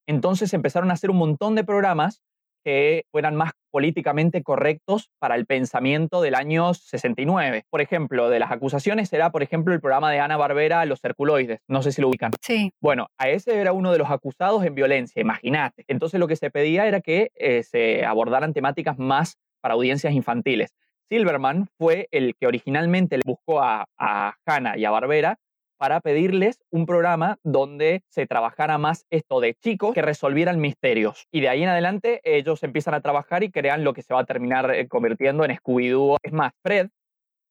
Entonces 0.07 0.52
empezaron 0.52 0.90
a 0.90 0.94
hacer 0.94 1.11
un 1.11 1.18
montón 1.18 1.55
de 1.55 1.64
programas 1.64 2.22
que 2.64 3.05
fueran 3.11 3.37
más 3.37 3.53
políticamente 3.70 4.42
correctos 4.42 5.11
para 5.18 5.35
el 5.35 5.46
pensamiento 5.46 6.20
del 6.20 6.35
año 6.35 6.75
69. 6.75 7.64
Por 7.70 7.81
ejemplo, 7.81 8.29
de 8.31 8.38
las 8.38 8.53
acusaciones 8.53 9.12
era, 9.12 9.31
por 9.31 9.42
ejemplo, 9.42 9.72
el 9.75 9.81
programa 9.81 10.11
de 10.11 10.20
Ana 10.20 10.37
Barbera, 10.37 10.85
Los 10.85 11.01
Cerculoides. 11.01 11.61
No 11.68 11.83
sé 11.83 11.92
si 11.92 12.03
lo 12.03 12.09
ubican. 12.09 12.33
Sí. 12.40 12.72
Bueno, 12.81 13.09
a 13.18 13.29
ese 13.29 13.59
era 13.59 13.72
uno 13.72 13.92
de 13.92 13.98
los 13.98 14.11
acusados 14.11 14.64
en 14.64 14.75
violencia, 14.75 15.20
imagínate. 15.20 15.85
Entonces 15.88 16.20
lo 16.20 16.29
que 16.29 16.37
se 16.37 16.51
pedía 16.51 16.87
era 16.87 17.01
que 17.01 17.31
eh, 17.35 17.62
se 17.62 18.05
abordaran 18.05 18.53
temáticas 18.53 18.98
más 18.98 19.38
para 19.61 19.75
audiencias 19.75 20.12
infantiles. 20.12 20.75
Silverman 21.09 21.68
fue 21.79 22.09
el 22.11 22.35
que 22.37 22.46
originalmente 22.46 23.18
buscó 23.25 23.62
a, 23.62 23.87
a 23.98 24.35
Hanna 24.46 24.77
y 24.79 24.85
a 24.85 24.90
Barbera 24.90 25.38
para 25.83 26.01
pedirles 26.01 26.62
un 26.71 26.87
programa 26.87 27.40
donde 27.42 28.05
se 28.07 28.25
trabajara 28.29 28.79
más 28.79 29.05
esto 29.11 29.40
de 29.40 29.55
chicos 29.55 29.92
que 29.92 30.01
resolvieran 30.01 30.61
misterios. 30.61 31.27
Y 31.33 31.40
de 31.40 31.49
ahí 31.49 31.64
en 31.64 31.71
adelante 31.71 32.21
ellos 32.23 32.62
empiezan 32.62 32.95
a 32.95 33.01
trabajar 33.01 33.42
y 33.42 33.51
crean 33.51 33.83
lo 33.83 33.92
que 33.92 34.03
se 34.03 34.14
va 34.14 34.21
a 34.21 34.25
terminar 34.25 34.73
eh, 34.73 34.87
convirtiendo 34.87 35.45
en 35.45 35.51
Scooby-Doo. 35.51 36.18
Es 36.23 36.33
más, 36.33 36.53
Fred 36.62 36.90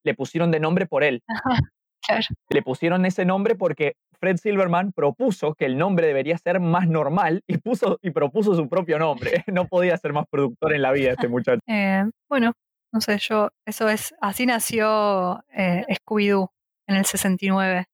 le 0.06 0.14
pusieron 0.14 0.50
de 0.50 0.62
nombre 0.62 0.86
por 0.86 1.04
él. 1.04 1.22
Ajá, 1.28 1.60
claro. 2.08 2.24
Le 2.48 2.62
pusieron 2.62 3.06
ese 3.06 3.26
nombre 3.26 3.56
porque 3.56 3.98
Fred 4.18 4.38
Silverman 4.38 4.94
propuso 4.94 5.54
que 5.54 5.66
el 5.66 5.78
nombre 5.78 6.08
debería 6.08 6.38
ser 6.38 6.62
más 6.62 6.88
normal 6.88 7.44
y, 7.48 7.58
puso, 7.58 8.00
y 8.02 8.12
propuso 8.12 8.56
su 8.56 8.70
propio 8.70 8.98
nombre. 8.98 9.44
No 9.54 9.68
podía 9.68 9.98
ser 9.98 10.14
más 10.14 10.26
productor 10.32 10.74
en 10.74 10.84
la 10.84 10.94
vida 10.94 11.12
este 11.12 11.28
muchacho. 11.28 11.60
Eh, 11.68 12.06
bueno, 12.30 12.54
no 12.94 13.02
sé, 13.02 13.18
yo, 13.18 13.50
eso 13.66 13.90
es, 13.90 14.16
así 14.22 14.46
nació 14.46 15.44
eh, 15.54 15.84
Scooby-Doo 15.90 16.48
en 16.88 16.96
el 16.96 17.04
69 17.04 17.88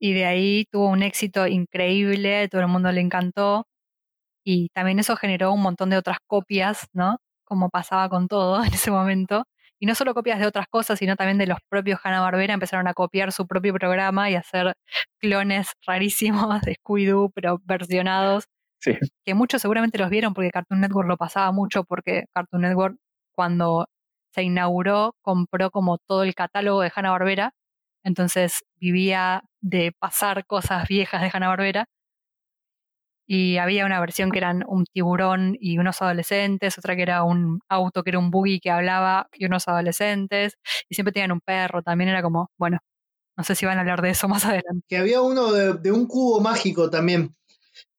y 0.00 0.14
de 0.14 0.26
ahí 0.26 0.64
tuvo 0.70 0.88
un 0.88 1.02
éxito 1.02 1.46
increíble, 1.46 2.48
todo 2.48 2.60
el 2.62 2.68
mundo 2.68 2.92
le 2.92 3.00
encantó 3.00 3.66
y 4.44 4.68
también 4.74 4.98
eso 4.98 5.16
generó 5.16 5.52
un 5.52 5.62
montón 5.62 5.90
de 5.90 5.96
otras 5.98 6.18
copias, 6.26 6.88
¿no? 6.92 7.18
Como 7.44 7.70
pasaba 7.70 8.08
con 8.08 8.28
todo 8.28 8.62
en 8.64 8.74
ese 8.74 8.90
momento. 8.90 9.44
Y 9.80 9.86
no 9.86 9.94
solo 9.94 10.14
copias 10.14 10.40
de 10.40 10.46
otras 10.46 10.66
cosas, 10.68 10.98
sino 10.98 11.14
también 11.16 11.38
de 11.38 11.46
los 11.46 11.58
propios 11.68 12.00
Hanna-Barbera 12.02 12.54
empezaron 12.54 12.88
a 12.88 12.94
copiar 12.94 13.30
su 13.32 13.46
propio 13.46 13.72
programa 13.74 14.28
y 14.30 14.34
hacer 14.36 14.74
clones 15.20 15.68
rarísimos 15.86 16.60
de 16.62 16.76
Scooby-Doo, 16.76 17.30
pero 17.34 17.58
versionados, 17.64 18.44
Sí. 18.80 18.96
que 19.24 19.34
muchos 19.34 19.60
seguramente 19.62 19.98
los 19.98 20.10
vieron 20.10 20.34
porque 20.34 20.50
Cartoon 20.52 20.80
Network 20.80 21.08
lo 21.08 21.16
pasaba 21.16 21.50
mucho, 21.52 21.84
porque 21.84 22.24
Cartoon 22.34 22.62
Network 22.62 22.96
cuando 23.34 23.86
se 24.34 24.42
inauguró 24.44 25.14
compró 25.22 25.70
como 25.70 25.98
todo 25.98 26.22
el 26.24 26.34
catálogo 26.34 26.80
de 26.82 26.92
Hanna-Barbera, 26.94 27.52
entonces 28.08 28.64
vivía 28.80 29.44
de 29.60 29.92
pasar 29.98 30.46
cosas 30.46 30.88
viejas 30.88 31.20
de 31.22 31.30
Hanna-Barbera. 31.32 31.84
Y 33.30 33.58
había 33.58 33.84
una 33.84 34.00
versión 34.00 34.30
que 34.30 34.38
eran 34.38 34.64
un 34.66 34.86
tiburón 34.86 35.54
y 35.60 35.78
unos 35.78 36.00
adolescentes, 36.00 36.78
otra 36.78 36.96
que 36.96 37.02
era 37.02 37.22
un 37.24 37.60
auto 37.68 38.02
que 38.02 38.10
era 38.10 38.18
un 38.18 38.30
buggy 38.30 38.58
que 38.58 38.70
hablaba 38.70 39.28
y 39.34 39.44
unos 39.44 39.68
adolescentes, 39.68 40.54
y 40.88 40.94
siempre 40.94 41.12
tenían 41.12 41.32
un 41.32 41.40
perro, 41.40 41.82
también 41.82 42.08
era 42.08 42.22
como, 42.22 42.50
bueno, 42.56 42.78
no 43.36 43.44
sé 43.44 43.54
si 43.54 43.66
van 43.66 43.76
a 43.76 43.82
hablar 43.82 44.00
de 44.00 44.10
eso 44.10 44.28
más 44.28 44.46
adelante. 44.46 44.86
Que 44.88 44.96
había 44.96 45.20
uno 45.20 45.52
de, 45.52 45.74
de 45.74 45.92
un 45.92 46.06
cubo 46.06 46.40
mágico 46.40 46.88
también. 46.88 47.36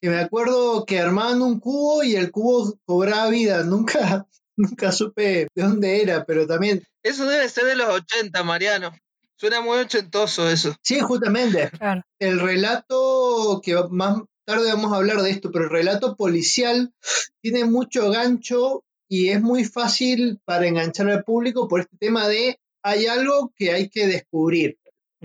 Que 0.02 0.10
me 0.10 0.19
acuerdo 0.19 0.86
que 0.86 1.00
armaban 1.00 1.41
un 1.41 1.60
cubo 1.60 2.04
y 2.04 2.15
el 2.15 2.32
cubo 2.32 2.76
cobraba 2.86 3.30
vida. 3.30 3.63
Nunca, 3.65 4.28
nunca 4.58 4.91
supe 4.91 5.48
de 5.54 5.63
dónde 5.63 6.02
era, 6.02 6.26
pero 6.26 6.48
también. 6.48 6.84
Eso 7.04 7.26
debe 7.26 7.48
ser 7.50 7.65
de 7.65 7.76
los 7.76 7.89
80, 7.89 8.43
Mariano. 8.43 8.91
Suena 9.39 9.62
muy 9.62 9.78
ochentoso 9.78 10.49
eso. 10.49 10.75
Sí, 10.82 10.99
justamente. 10.99 11.69
Claro. 11.69 12.02
El 12.19 12.39
relato, 12.41 13.62
que 13.63 13.75
más 13.89 14.21
tarde 14.45 14.67
vamos 14.73 14.91
a 14.91 14.97
hablar 14.97 15.21
de 15.21 15.30
esto, 15.30 15.49
pero 15.52 15.65
el 15.65 15.71
relato 15.71 16.15
policial 16.15 16.93
tiene 17.41 17.63
mucho 17.65 18.10
gancho 18.12 18.84
y 19.08 19.30
es 19.30 19.41
muy 19.41 19.63
fácil 19.63 20.39
para 20.43 20.67
enganchar 20.67 21.10
al 21.10 21.23
público 21.23 21.67
por 21.67 21.80
este 21.82 21.95
tema 21.97 22.28
de 22.28 22.60
hay 22.84 23.06
algo 23.08 23.54
que 23.56 23.71
hay 23.71 23.89
que 23.89 24.08
descubrir. 24.08 24.78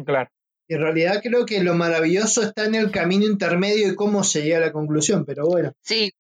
Claro. 0.05 0.31
Y 0.69 0.75
en 0.75 0.81
realidad 0.81 1.21
creo 1.23 1.45
que 1.45 1.63
lo 1.63 1.75
maravilloso 1.75 2.43
está 2.43 2.65
en 2.67 2.75
el 2.75 2.91
camino 2.91 3.27
intermedio 3.27 3.89
y 3.89 3.95
cómo 3.97 4.25
se 4.25 4.43
llega 4.43 4.59
a 4.59 4.61
la 4.61 4.73
conclusión, 4.73 5.25
pero 5.25 5.47
bueno, 5.47 5.73
Sí, 5.83 6.13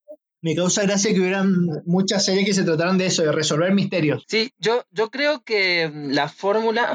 me 0.42 0.54
causa 0.54 0.83
gracia 0.83 1.14
que 1.14 1.20
hubieran 1.20 1.83
muchas 1.87 2.24
series 2.24 2.44
que 2.44 2.52
se 2.54 2.64
trataran 2.64 2.98
de 2.98 3.07
eso, 3.07 3.22
de 3.22 3.33
resolver 3.33 3.72
misterios. 3.72 4.24
sí, 4.28 4.52
yo, 4.59 4.85
yo 4.90 5.11
creo 5.11 5.42
que 5.42 5.90
la 5.94 6.28
fórmula, 6.28 6.92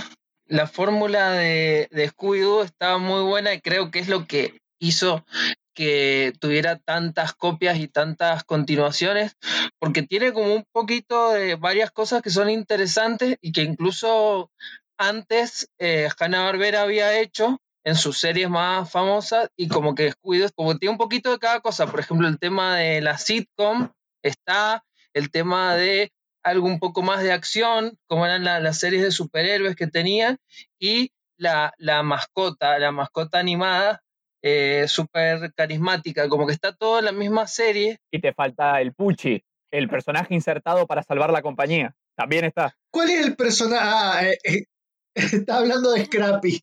la 0.49 0.67
fórmula 0.67 1.31
de, 1.31 1.87
de 1.91 2.09
Scooby-Doo 2.09 2.63
estaba 2.63 2.97
muy 2.97 3.21
buena 3.21 3.53
y 3.53 3.61
creo 3.61 3.91
que 3.91 3.99
es 3.99 4.09
lo 4.09 4.25
que 4.25 4.59
hizo 4.79 5.25
que 5.73 6.33
tuviera 6.41 6.77
tantas 6.77 7.33
copias 7.33 7.77
y 7.77 7.87
tantas 7.87 8.43
continuaciones, 8.43 9.37
porque 9.79 10.01
tiene 10.01 10.33
como 10.33 10.53
un 10.53 10.65
poquito 10.73 11.31
de 11.31 11.55
varias 11.55 11.91
cosas 11.91 12.21
que 12.21 12.31
son 12.31 12.49
interesantes 12.49 13.37
y 13.39 13.53
que 13.53 13.61
incluso 13.61 14.51
antes 14.97 15.69
eh, 15.79 16.09
Hanna-Barbera 16.19 16.81
había 16.81 17.17
hecho 17.17 17.61
en 17.85 17.95
sus 17.95 18.17
series 18.17 18.49
más 18.49 18.91
famosas 18.91 19.49
y 19.55 19.69
como 19.69 19.95
que 19.95 20.11
Scooby-Doo 20.11 20.51
como 20.53 20.77
tiene 20.77 20.91
un 20.91 20.97
poquito 20.97 21.31
de 21.31 21.39
cada 21.39 21.61
cosa, 21.61 21.87
por 21.87 22.01
ejemplo 22.01 22.27
el 22.27 22.39
tema 22.39 22.75
de 22.75 22.99
la 22.99 23.17
sitcom 23.17 23.91
está, 24.21 24.83
el 25.13 25.31
tema 25.31 25.75
de 25.75 26.11
algo 26.43 26.67
un 26.67 26.79
poco 26.79 27.01
más 27.01 27.21
de 27.23 27.31
acción, 27.31 27.97
como 28.07 28.25
eran 28.25 28.43
la- 28.43 28.59
las 28.59 28.79
series 28.79 29.03
de 29.03 29.11
superhéroes 29.11 29.75
que 29.75 29.87
tenían, 29.87 30.37
y 30.79 31.11
la, 31.37 31.73
la 31.77 32.03
mascota, 32.03 32.77
la 32.79 32.91
mascota 32.91 33.39
animada, 33.39 34.01
eh, 34.41 34.85
súper 34.87 35.53
carismática, 35.53 36.27
como 36.29 36.47
que 36.47 36.53
está 36.53 36.73
todo 36.73 36.99
en 36.99 37.05
la 37.05 37.11
misma 37.11 37.45
serie. 37.47 37.99
Y 38.11 38.19
te 38.21 38.33
falta 38.33 38.79
el 38.81 38.93
Pucci, 38.93 39.43
el 39.71 39.89
personaje 39.89 40.33
insertado 40.33 40.87
para 40.87 41.03
salvar 41.03 41.31
la 41.31 41.41
compañía. 41.41 41.93
También 42.15 42.45
está. 42.45 42.75
¿Cuál 42.91 43.09
es 43.09 43.25
el 43.25 43.35
personaje? 43.35 43.81
Ah, 43.85 44.21
eh, 44.25 44.37
eh, 44.43 44.65
está 45.15 45.57
hablando 45.57 45.91
de 45.91 46.05
Scrappy. 46.05 46.61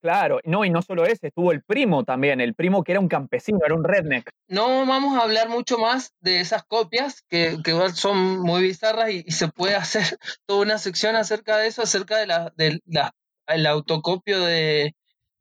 Claro, 0.00 0.40
no, 0.44 0.64
y 0.64 0.70
no 0.70 0.82
solo 0.82 1.04
ese, 1.04 1.28
estuvo 1.28 1.52
el 1.52 1.62
primo 1.62 2.04
también, 2.04 2.40
el 2.40 2.54
primo 2.54 2.84
que 2.84 2.92
era 2.92 3.00
un 3.00 3.08
campesino, 3.08 3.60
era 3.64 3.74
un 3.74 3.84
redneck. 3.84 4.30
No 4.48 4.86
vamos 4.86 5.18
a 5.18 5.22
hablar 5.22 5.48
mucho 5.48 5.78
más 5.78 6.12
de 6.20 6.40
esas 6.40 6.64
copias, 6.64 7.22
que, 7.28 7.58
que 7.64 7.72
son 7.94 8.40
muy 8.40 8.62
bizarras 8.62 9.10
y, 9.10 9.22
se 9.30 9.48
puede 9.48 9.74
hacer 9.76 10.18
toda 10.46 10.62
una 10.62 10.78
sección 10.78 11.16
acerca 11.16 11.56
de 11.56 11.68
eso, 11.68 11.82
acerca 11.82 12.18
de 12.18 12.26
la, 12.26 12.52
de 12.56 12.80
la- 12.86 13.12
el 13.46 13.66
autocopio 13.66 14.40
de, 14.40 14.94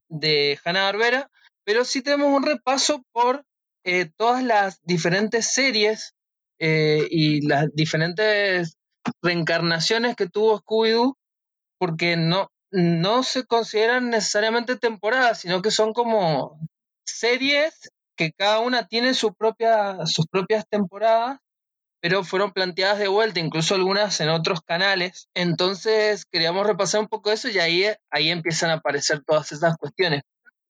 de 0.09 0.59
Hanna-Barbera, 0.63 1.29
pero 1.65 1.85
sí 1.85 2.01
tenemos 2.01 2.35
un 2.35 2.43
repaso 2.45 3.03
por 3.13 3.43
eh, 3.85 4.09
todas 4.17 4.43
las 4.43 4.79
diferentes 4.83 5.53
series 5.53 6.13
eh, 6.59 7.07
y 7.09 7.47
las 7.47 7.73
diferentes 7.73 8.77
reencarnaciones 9.21 10.15
que 10.15 10.27
tuvo 10.29 10.59
Scooby-Doo, 10.61 11.15
porque 11.79 12.17
no, 12.17 12.49
no 12.73 13.21
se 13.21 13.45
consideran 13.45 14.09
necesariamente 14.09 14.75
temporadas, 14.75 15.39
sino 15.39 15.61
que 15.61 15.69
son 15.69 15.93
como 15.93 16.59
series 17.05 17.91
que 18.17 18.31
cada 18.31 18.59
una 18.59 18.87
tiene 18.87 19.13
sus 19.13 19.31
propias 19.35 20.67
temporadas, 20.69 21.37
pero 22.01 22.23
fueron 22.23 22.51
planteadas 22.51 22.97
de 22.97 23.07
vuelta, 23.07 23.39
incluso 23.39 23.75
algunas 23.75 24.19
en 24.21 24.29
otros 24.29 24.61
canales. 24.61 25.29
Entonces 25.35 26.25
queríamos 26.25 26.65
repasar 26.65 27.01
un 27.01 27.07
poco 27.07 27.31
eso 27.31 27.47
y 27.47 27.59
ahí, 27.59 27.85
ahí 28.09 28.29
empiezan 28.31 28.71
a 28.71 28.75
aparecer 28.75 29.23
todas 29.23 29.51
esas 29.51 29.77
cuestiones. 29.77 30.23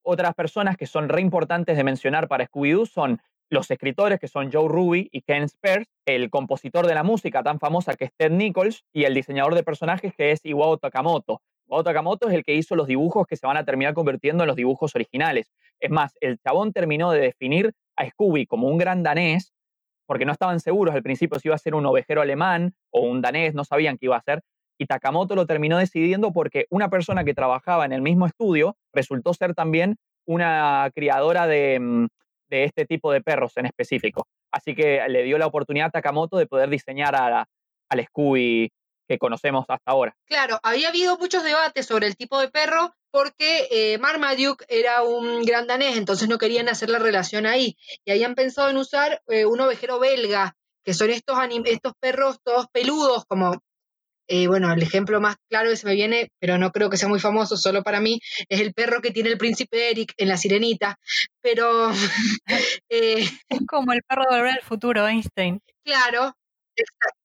Otras 0.04 0.34
personas 0.36 0.76
que 0.76 0.88
son 0.88 1.08
re 1.08 1.22
importantes 1.22 1.78
de 1.78 1.86
mencionar 1.86 2.28
para 2.28 2.46
Scooby-Doo 2.46 2.86
son 2.86 3.22
los 3.50 3.72
escritores, 3.72 4.20
que 4.20 4.28
son 4.28 4.52
Joe 4.52 4.68
Ruby 4.68 5.08
y 5.12 5.22
Ken 5.22 5.44
Spears, 5.44 5.88
el 6.06 6.30
compositor 6.30 6.86
de 6.86 6.96
la 6.96 7.04
música 7.04 7.44
tan 7.44 7.60
famosa 7.60 7.96
que 7.96 8.06
es 8.06 8.12
Ted 8.18 8.32
Nichols, 8.32 8.84
y 8.92 9.06
el 9.06 9.14
diseñador 9.14 9.56
de 9.56 9.64
personajes 9.64 10.14
que 10.16 10.32
es 10.32 10.42
Iwao 10.44 10.78
Takamoto. 10.78 11.42
Iwao 11.74 11.84
Takamoto 11.84 12.30
es 12.30 12.36
el 12.36 12.44
que 12.44 12.54
hizo 12.54 12.76
los 12.76 12.86
dibujos 12.86 13.26
que 13.26 13.36
se 13.36 13.48
van 13.48 13.58
a 13.58 13.66
terminar 13.66 13.96
convirtiendo 13.96 14.44
en 14.44 14.48
los 14.48 14.56
dibujos 14.56 14.94
originales. 14.94 15.52
Es 15.80 15.90
más, 15.90 16.16
el 16.22 16.38
chabón 16.38 16.72
terminó 16.72 17.12
de 17.12 17.20
definir 17.20 17.74
a 17.96 18.08
Scooby 18.08 18.46
como 18.46 18.68
un 18.68 18.78
gran 18.78 19.02
danés, 19.02 19.54
porque 20.06 20.26
no 20.26 20.32
estaban 20.32 20.60
seguros 20.60 20.94
al 20.94 21.02
principio 21.02 21.40
si 21.40 21.48
iba 21.48 21.56
a 21.56 21.58
ser 21.58 21.74
un 21.74 21.86
ovejero 21.88 22.22
alemán 22.22 22.76
o 22.92 23.02
un 23.02 23.22
danés, 23.22 23.56
no 23.56 23.66
sabían 23.66 23.98
qué 23.98 24.06
iba 24.06 24.18
a 24.18 24.22
ser, 24.22 24.44
y 24.78 24.86
Takamoto 24.86 25.36
lo 25.36 25.48
terminó 25.48 25.80
decidiendo 25.80 26.32
porque 26.32 26.68
una 26.70 26.90
persona 26.90 27.24
que 27.24 27.34
trabajaba 27.34 27.86
en 27.86 27.94
el 27.94 28.04
mismo 28.04 28.28
estudio 28.28 28.78
resultó 28.94 29.34
ser 29.34 29.56
también 29.56 29.96
una 30.26 30.92
criadora 30.94 31.48
de, 31.48 31.80
mm, 31.80 32.08
de 32.50 32.66
este 32.66 32.86
tipo 32.86 33.12
de 33.12 33.22
perros 33.22 33.58
en 33.58 33.66
específico. 33.66 34.28
Así 34.52 34.76
que 34.76 35.02
le 35.10 35.24
dio 35.24 35.40
la 35.40 35.48
oportunidad 35.48 35.88
a 35.88 35.92
Takamoto 35.92 36.38
de 36.38 36.46
poder 36.46 36.70
diseñar 36.70 37.16
a 37.16 37.48
al 37.90 38.06
Scooby 38.06 38.72
que 39.08 39.18
conocemos 39.18 39.66
hasta 39.68 39.92
ahora. 39.92 40.16
Claro, 40.26 40.60
había 40.64 40.90
habido 40.90 41.18
muchos 41.18 41.44
debates 41.44 41.86
sobre 41.86 42.08
el 42.08 42.16
tipo 42.16 42.40
de 42.40 42.50
perro 42.50 42.96
porque 43.12 43.68
eh, 43.70 43.98
Marmaduke 44.00 44.66
era 44.68 45.04
un 45.04 45.44
gran 45.44 45.68
danés, 45.68 45.98
entonces 45.98 46.28
no 46.30 46.38
querían 46.38 46.68
hacer 46.70 46.90
la 46.90 47.00
relación 47.00 47.46
ahí. 47.46 47.78
Y 48.06 48.12
habían 48.12 48.34
pensado 48.36 48.70
en 48.70 48.78
usar 48.78 49.22
eh, 49.28 49.46
un 49.46 49.60
ovejero 49.62 50.00
belga, 50.00 50.56
que 50.84 50.94
son 50.94 51.10
estos, 51.12 51.38
anim- 51.38 51.68
estos 51.68 51.94
perros 52.00 52.40
todos 52.44 52.66
peludos, 52.72 53.26
como, 53.28 53.62
eh, 54.28 54.48
bueno, 54.48 54.74
el 54.74 54.82
ejemplo 54.82 55.22
más 55.22 55.36
claro 55.48 55.70
que 55.70 55.76
se 55.78 55.86
me 55.86 55.94
viene, 55.94 56.30
pero 56.40 56.58
no 56.58 56.72
creo 56.72 56.90
que 56.90 56.98
sea 56.98 57.08
muy 57.10 57.20
famoso, 57.20 57.56
solo 57.56 57.84
para 57.84 58.00
mí, 58.00 58.20
es 58.50 58.60
el 58.62 58.74
perro 58.74 59.00
que 59.02 59.12
tiene 59.12 59.30
el 59.30 59.38
príncipe 59.38 59.92
Eric 59.92 60.14
en 60.18 60.30
La 60.30 60.38
Sirenita. 60.38 60.98
Pero, 61.42 61.92
eh, 62.90 63.30
Es 63.50 63.60
como 63.68 63.94
el 63.94 64.02
perro 64.04 64.24
de 64.30 64.38
volver 64.38 64.54
al 64.56 64.62
futuro, 64.62 65.08
Einstein. 65.08 65.62
Claro, 65.86 66.36
exacto. 66.76 67.20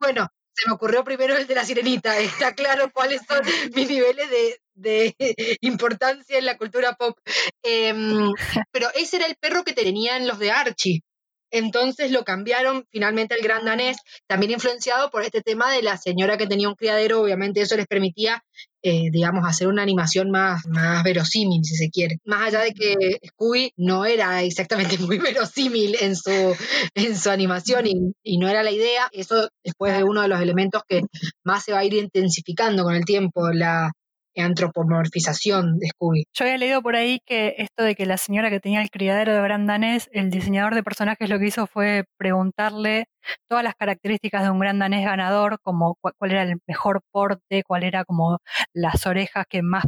Bueno, 0.00 0.28
se 0.58 0.68
me 0.68 0.74
ocurrió 0.74 1.04
primero 1.04 1.36
el 1.36 1.46
de 1.46 1.54
la 1.54 1.64
sirenita. 1.64 2.18
Está 2.18 2.54
claro 2.54 2.90
cuáles 2.92 3.22
son 3.28 3.40
mis 3.74 3.88
niveles 3.88 4.28
de, 4.74 5.14
importancia 5.60 6.38
en 6.38 6.46
la 6.46 6.56
cultura 6.56 6.94
pop. 6.94 7.16
Em, 7.62 8.32
pero 8.72 8.88
ese 8.94 9.16
era 9.16 9.26
el 9.26 9.36
perro 9.36 9.64
que 9.64 9.72
tenían 9.72 10.26
los 10.26 10.38
de 10.38 10.50
Archie. 10.50 11.02
Entonces 11.50 12.10
lo 12.10 12.24
cambiaron 12.24 12.84
finalmente 12.90 13.34
al 13.34 13.40
gran 13.40 13.64
danés, 13.64 13.96
también 14.26 14.52
influenciado 14.52 15.10
por 15.10 15.22
este 15.22 15.40
tema 15.40 15.72
de 15.72 15.82
la 15.82 15.96
señora 15.96 16.36
que 16.36 16.46
tenía 16.46 16.68
un 16.68 16.74
criadero. 16.74 17.20
Obviamente 17.22 17.60
eso 17.60 17.76
les 17.76 17.86
permitía, 17.86 18.44
eh, 18.82 19.10
digamos, 19.10 19.44
hacer 19.46 19.68
una 19.68 19.82
animación 19.82 20.30
más, 20.30 20.66
más 20.66 21.02
verosímil, 21.04 21.64
si 21.64 21.76
se 21.76 21.90
quiere. 21.90 22.18
Más 22.24 22.48
allá 22.48 22.60
de 22.60 22.72
que 22.72 22.94
Scooby 23.26 23.72
no 23.76 24.04
era 24.04 24.42
exactamente 24.42 24.98
muy 24.98 25.18
verosímil 25.18 25.96
en 26.00 26.16
su, 26.16 26.56
en 26.94 27.16
su 27.16 27.30
animación 27.30 27.86
y, 27.86 28.12
y 28.22 28.38
no 28.38 28.48
era 28.48 28.62
la 28.62 28.70
idea. 28.70 29.08
Eso 29.12 29.48
después 29.64 29.96
de 29.96 30.04
uno 30.04 30.22
de 30.22 30.28
los 30.28 30.40
elementos 30.40 30.82
que 30.86 31.02
más 31.44 31.64
se 31.64 31.72
va 31.72 31.80
a 31.80 31.84
ir 31.84 31.94
intensificando 31.94 32.84
con 32.84 32.94
el 32.94 33.04
tiempo, 33.04 33.50
la 33.50 33.92
antropomorfización 34.40 35.78
de 35.78 35.88
Scooby. 35.88 36.24
Yo 36.34 36.44
había 36.44 36.58
leído 36.58 36.82
por 36.82 36.96
ahí 36.96 37.20
que 37.26 37.54
esto 37.58 37.82
de 37.82 37.94
que 37.94 38.06
la 38.06 38.16
señora 38.16 38.50
que 38.50 38.60
tenía 38.60 38.80
el 38.82 38.90
criadero 38.90 39.34
de 39.34 39.40
gran 39.42 39.66
danés, 39.66 40.08
el 40.12 40.30
diseñador 40.30 40.74
de 40.74 40.82
personajes 40.82 41.28
lo 41.28 41.38
que 41.38 41.46
hizo 41.46 41.66
fue 41.66 42.04
preguntarle 42.16 43.06
todas 43.48 43.64
las 43.64 43.74
características 43.74 44.42
de 44.44 44.50
un 44.50 44.58
gran 44.58 44.78
danés 44.78 45.04
ganador, 45.04 45.58
como 45.62 45.96
cu- 46.00 46.10
cuál 46.18 46.30
era 46.32 46.42
el 46.42 46.58
mejor 46.66 47.02
porte, 47.12 47.62
cuál 47.66 47.84
era 47.84 48.04
como 48.04 48.38
las 48.72 49.06
orejas 49.06 49.44
que 49.48 49.62
más 49.62 49.84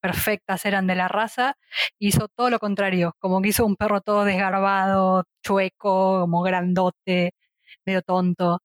perfectas 0.00 0.64
eran 0.64 0.86
de 0.86 0.94
la 0.94 1.08
raza, 1.08 1.54
hizo 1.98 2.28
todo 2.28 2.48
lo 2.50 2.58
contrario, 2.58 3.12
como 3.18 3.42
que 3.42 3.48
hizo 3.50 3.66
un 3.66 3.76
perro 3.76 4.00
todo 4.00 4.24
desgarbado, 4.24 5.24
chueco, 5.44 6.20
como 6.20 6.42
grandote, 6.42 7.32
medio 7.86 8.02
tonto, 8.02 8.60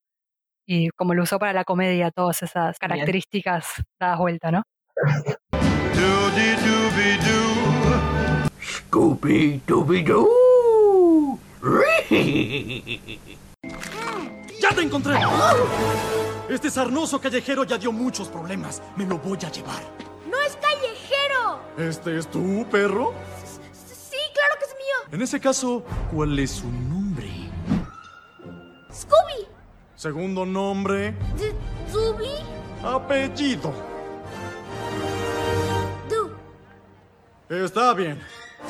y 0.66 0.90
como 0.92 1.14
lo 1.14 1.24
usó 1.24 1.40
para 1.40 1.54
la 1.54 1.66
comedia, 1.66 2.12
todas 2.12 2.44
esas 2.44 2.78
características 2.80 3.84
dadas 4.00 4.20
vuelta, 4.20 4.52
¿no? 4.52 4.64
Scooby 8.62 9.62
Dooby 9.66 10.04
Doo. 10.04 11.40
¡Ya 14.60 14.70
te 14.76 14.82
encontré! 14.82 15.16
Este 16.50 16.70
sarnoso 16.70 17.20
callejero 17.20 17.64
ya 17.64 17.78
dio 17.78 17.92
muchos 17.92 18.28
problemas. 18.28 18.82
Me 18.98 19.06
lo 19.06 19.18
voy 19.18 19.38
a 19.46 19.52
llevar. 19.52 19.82
¡No 20.30 20.38
es 20.42 20.58
callejero! 20.58 21.62
¿Este 21.78 22.18
es 22.18 22.28
tu 22.30 22.66
perro? 22.70 23.14
Sí, 23.74 24.18
claro 24.34 24.56
que 24.60 24.66
es 24.66 24.72
mío. 24.76 25.14
En 25.14 25.22
ese 25.22 25.40
caso, 25.40 25.84
¿cuál 26.14 26.38
es 26.40 26.52
su 26.52 26.70
nombre? 26.70 27.30
¡Scooby! 28.94 29.48
Segundo 29.96 30.46
nombre, 30.46 31.16
¿Dooby? 31.94 32.30
apellido. 32.84 33.91
Está 37.52 37.94
bien. 37.94 38.18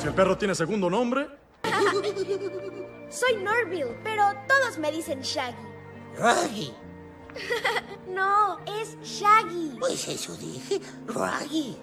Si 0.00 0.08
el 0.08 0.14
perro 0.14 0.36
tiene 0.36 0.56
segundo 0.56 0.90
nombre, 0.90 1.28
Soy 3.10 3.36
Norville, 3.36 3.96
pero 4.02 4.24
todos 4.48 4.76
me 4.78 4.90
dicen 4.90 5.20
Shaggy. 5.22 5.56
Raggy. 6.16 6.74
No, 8.08 8.58
es 8.66 8.98
Shaggy. 9.00 9.76
Pues 9.78 10.08
eso 10.08 10.36
dije, 10.36 10.80
Raggy. 11.06 11.76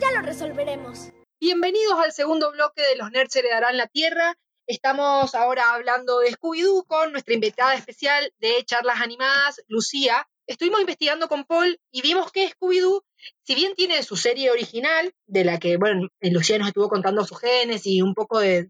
Ya 0.00 0.10
lo 0.12 0.22
resolveremos. 0.22 1.10
Bienvenidos 1.38 2.00
al 2.00 2.12
segundo 2.12 2.50
bloque 2.50 2.80
de 2.80 2.96
Los 2.96 3.10
Nerds 3.10 3.36
heredarán 3.36 3.76
la 3.76 3.86
Tierra. 3.86 4.34
Estamos 4.66 5.34
ahora 5.34 5.74
hablando 5.74 6.20
de 6.20 6.30
Scooby-Doo 6.30 6.86
con 6.86 7.12
nuestra 7.12 7.34
invitada 7.34 7.74
especial 7.74 8.32
de 8.38 8.64
charlas 8.64 9.02
animadas, 9.02 9.62
Lucía. 9.68 10.26
Estuvimos 10.46 10.80
investigando 10.80 11.28
con 11.28 11.44
Paul 11.44 11.78
y 11.90 12.00
vimos 12.00 12.32
que 12.32 12.48
Scooby-Doo, 12.48 13.04
si 13.44 13.54
bien 13.54 13.74
tiene 13.74 14.02
su 14.02 14.16
serie 14.16 14.50
original, 14.50 15.12
de 15.26 15.44
la 15.44 15.58
que, 15.58 15.76
bueno, 15.76 16.08
Lucía 16.20 16.58
nos 16.58 16.68
estuvo 16.68 16.88
contando 16.88 17.24
su 17.24 17.34
genes 17.34 17.86
y 17.86 18.02
un 18.02 18.14
poco 18.14 18.38
de 18.40 18.68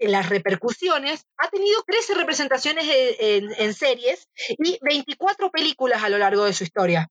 las 0.00 0.28
repercusiones, 0.28 1.24
ha 1.38 1.48
tenido 1.50 1.82
13 1.86 2.14
representaciones 2.14 2.84
en, 3.18 3.52
en- 3.58 3.74
series 3.74 4.28
y 4.48 4.78
24 4.80 5.50
películas 5.50 6.02
a 6.04 6.08
lo 6.08 6.18
largo 6.18 6.44
de 6.44 6.52
su 6.52 6.62
historia. 6.64 7.08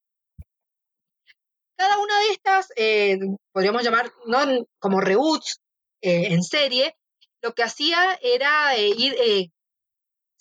Cada 1.77 1.99
una 1.99 2.19
de 2.19 2.30
estas, 2.32 2.71
eh, 2.75 3.17
podríamos 3.51 3.84
llamar 3.84 4.12
¿no? 4.25 4.65
como 4.80 5.01
reboots 5.01 5.60
eh, 6.01 6.27
en 6.34 6.43
serie, 6.43 6.95
lo 7.41 7.53
que 7.53 7.63
hacía 7.63 8.17
era 8.21 8.75
eh, 8.75 8.88
ir 8.97 9.15
eh, 9.19 9.49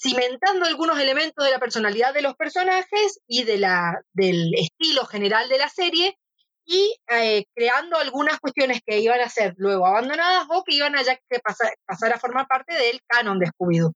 cimentando 0.08 0.66
algunos 0.66 0.98
elementos 0.98 1.44
de 1.44 1.50
la 1.50 1.58
personalidad 1.58 2.14
de 2.14 2.22
los 2.22 2.34
personajes 2.34 3.20
y 3.26 3.44
de 3.44 3.58
la, 3.58 4.00
del 4.12 4.52
estilo 4.54 5.04
general 5.06 5.48
de 5.48 5.58
la 5.58 5.68
serie 5.68 6.16
y 6.64 6.96
eh, 7.08 7.44
creando 7.54 7.96
algunas 7.96 8.40
cuestiones 8.40 8.80
que 8.84 8.98
iban 8.98 9.20
a 9.20 9.28
ser 9.28 9.54
luego 9.56 9.86
abandonadas 9.86 10.46
o 10.50 10.64
que 10.64 10.74
iban 10.74 10.96
a 10.96 11.02
ya 11.02 11.16
que 11.16 11.38
pasar, 11.38 11.72
pasar 11.86 12.12
a 12.12 12.18
formar 12.18 12.46
parte 12.46 12.74
del 12.74 13.00
canon 13.06 13.38
de 13.38 13.46
Scooby-Doo. 13.46 13.92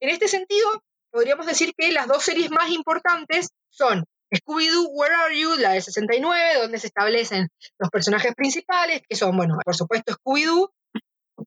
En 0.00 0.10
este 0.10 0.28
sentido, 0.28 0.68
podríamos 1.10 1.46
decir 1.46 1.72
que 1.76 1.90
las 1.92 2.06
dos 2.06 2.22
series 2.22 2.50
más 2.50 2.70
importantes 2.70 3.48
son 3.70 4.04
Scooby-Doo, 4.32 4.88
Where 4.92 5.14
Are 5.14 5.38
You, 5.38 5.56
la 5.56 5.72
del 5.72 5.82
69, 5.82 6.60
donde 6.60 6.78
se 6.78 6.88
establecen 6.88 7.48
los 7.78 7.90
personajes 7.90 8.34
principales, 8.34 9.02
que 9.08 9.16
son, 9.16 9.36
bueno, 9.36 9.58
por 9.64 9.74
supuesto 9.74 10.12
Scooby-Doo, 10.14 10.70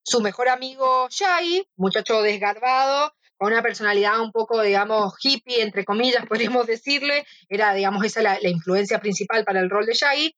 su 0.03 0.21
mejor 0.21 0.49
amigo 0.49 1.07
Shaggy, 1.09 1.67
muchacho 1.77 2.21
desgarbado, 2.21 3.13
una 3.47 3.62
personalidad 3.62 4.19
un 4.19 4.32
poco, 4.32 4.62
digamos, 4.62 5.13
hippie, 5.21 5.62
entre 5.62 5.86
comillas, 5.86 6.25
podríamos 6.30 6.67
decirle, 6.67 7.25
era, 7.47 7.73
digamos, 7.73 8.04
esa 8.04 8.21
la, 8.21 8.38
influencia 8.41 8.99
principal 8.99 9.43
para 9.45 9.60
el 9.60 9.69
rol 9.69 9.86
de 9.86 9.93
Shaggy, 9.93 10.36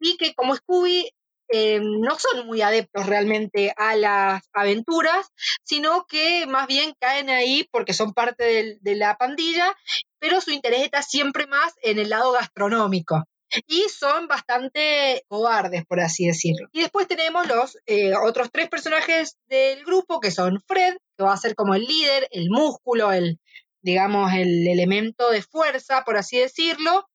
y 0.00 0.16
que 0.16 0.34
como 0.34 0.54
Scooby 0.54 1.10
eh, 1.48 1.80
no 1.80 2.18
son 2.18 2.46
muy 2.46 2.62
adeptos 2.62 3.06
realmente 3.06 3.74
a 3.76 3.94
las 3.96 4.42
aventuras, 4.52 5.26
sino 5.64 6.06
que 6.06 6.46
más 6.46 6.66
bien 6.66 6.94
caen 6.98 7.28
ahí 7.28 7.68
porque 7.70 7.92
son 7.92 8.14
parte 8.14 8.78
de 8.80 8.94
la 8.96 9.16
pandilla, 9.16 9.74
pero 10.18 10.40
su 10.40 10.50
interés 10.50 10.82
está 10.82 11.02
siempre 11.02 11.46
más 11.46 11.74
en 11.82 11.98
el 11.98 12.08
lado 12.08 12.32
gastronómico 12.32 13.26
y 13.66 13.88
son 13.88 14.28
bastante 14.28 15.24
cobardes, 15.28 15.84
por 15.86 16.00
así 16.00 16.26
decirlo. 16.26 16.68
Y 16.72 16.80
después 16.80 17.06
tenemos 17.06 17.46
los 17.46 17.78
eh, 17.86 18.14
otros 18.16 18.50
tres 18.52 18.68
personajes 18.68 19.36
del 19.46 19.84
grupo, 19.84 20.20
que 20.20 20.30
son 20.30 20.60
Fred, 20.66 20.96
que 21.16 21.24
va 21.24 21.32
a 21.32 21.38
ser 21.38 21.54
como 21.54 21.74
el 21.74 21.82
líder, 21.82 22.28
el 22.30 22.48
músculo, 22.50 23.12
el, 23.12 23.38
digamos, 23.82 24.32
el 24.32 24.66
elemento 24.66 25.30
de 25.30 25.42
fuerza, 25.42 26.02
por 26.04 26.16
así 26.16 26.38
decirlo. 26.38 27.06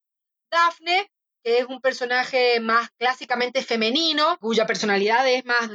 Daphne, 0.52 1.10
que 1.44 1.60
es 1.60 1.66
un 1.66 1.82
personaje 1.82 2.60
más 2.60 2.90
clásicamente 2.98 3.64
femenino, 3.64 4.38
cuya 4.40 4.66
personalidad 4.66 5.28
es 5.28 5.46
más, 5.46 5.70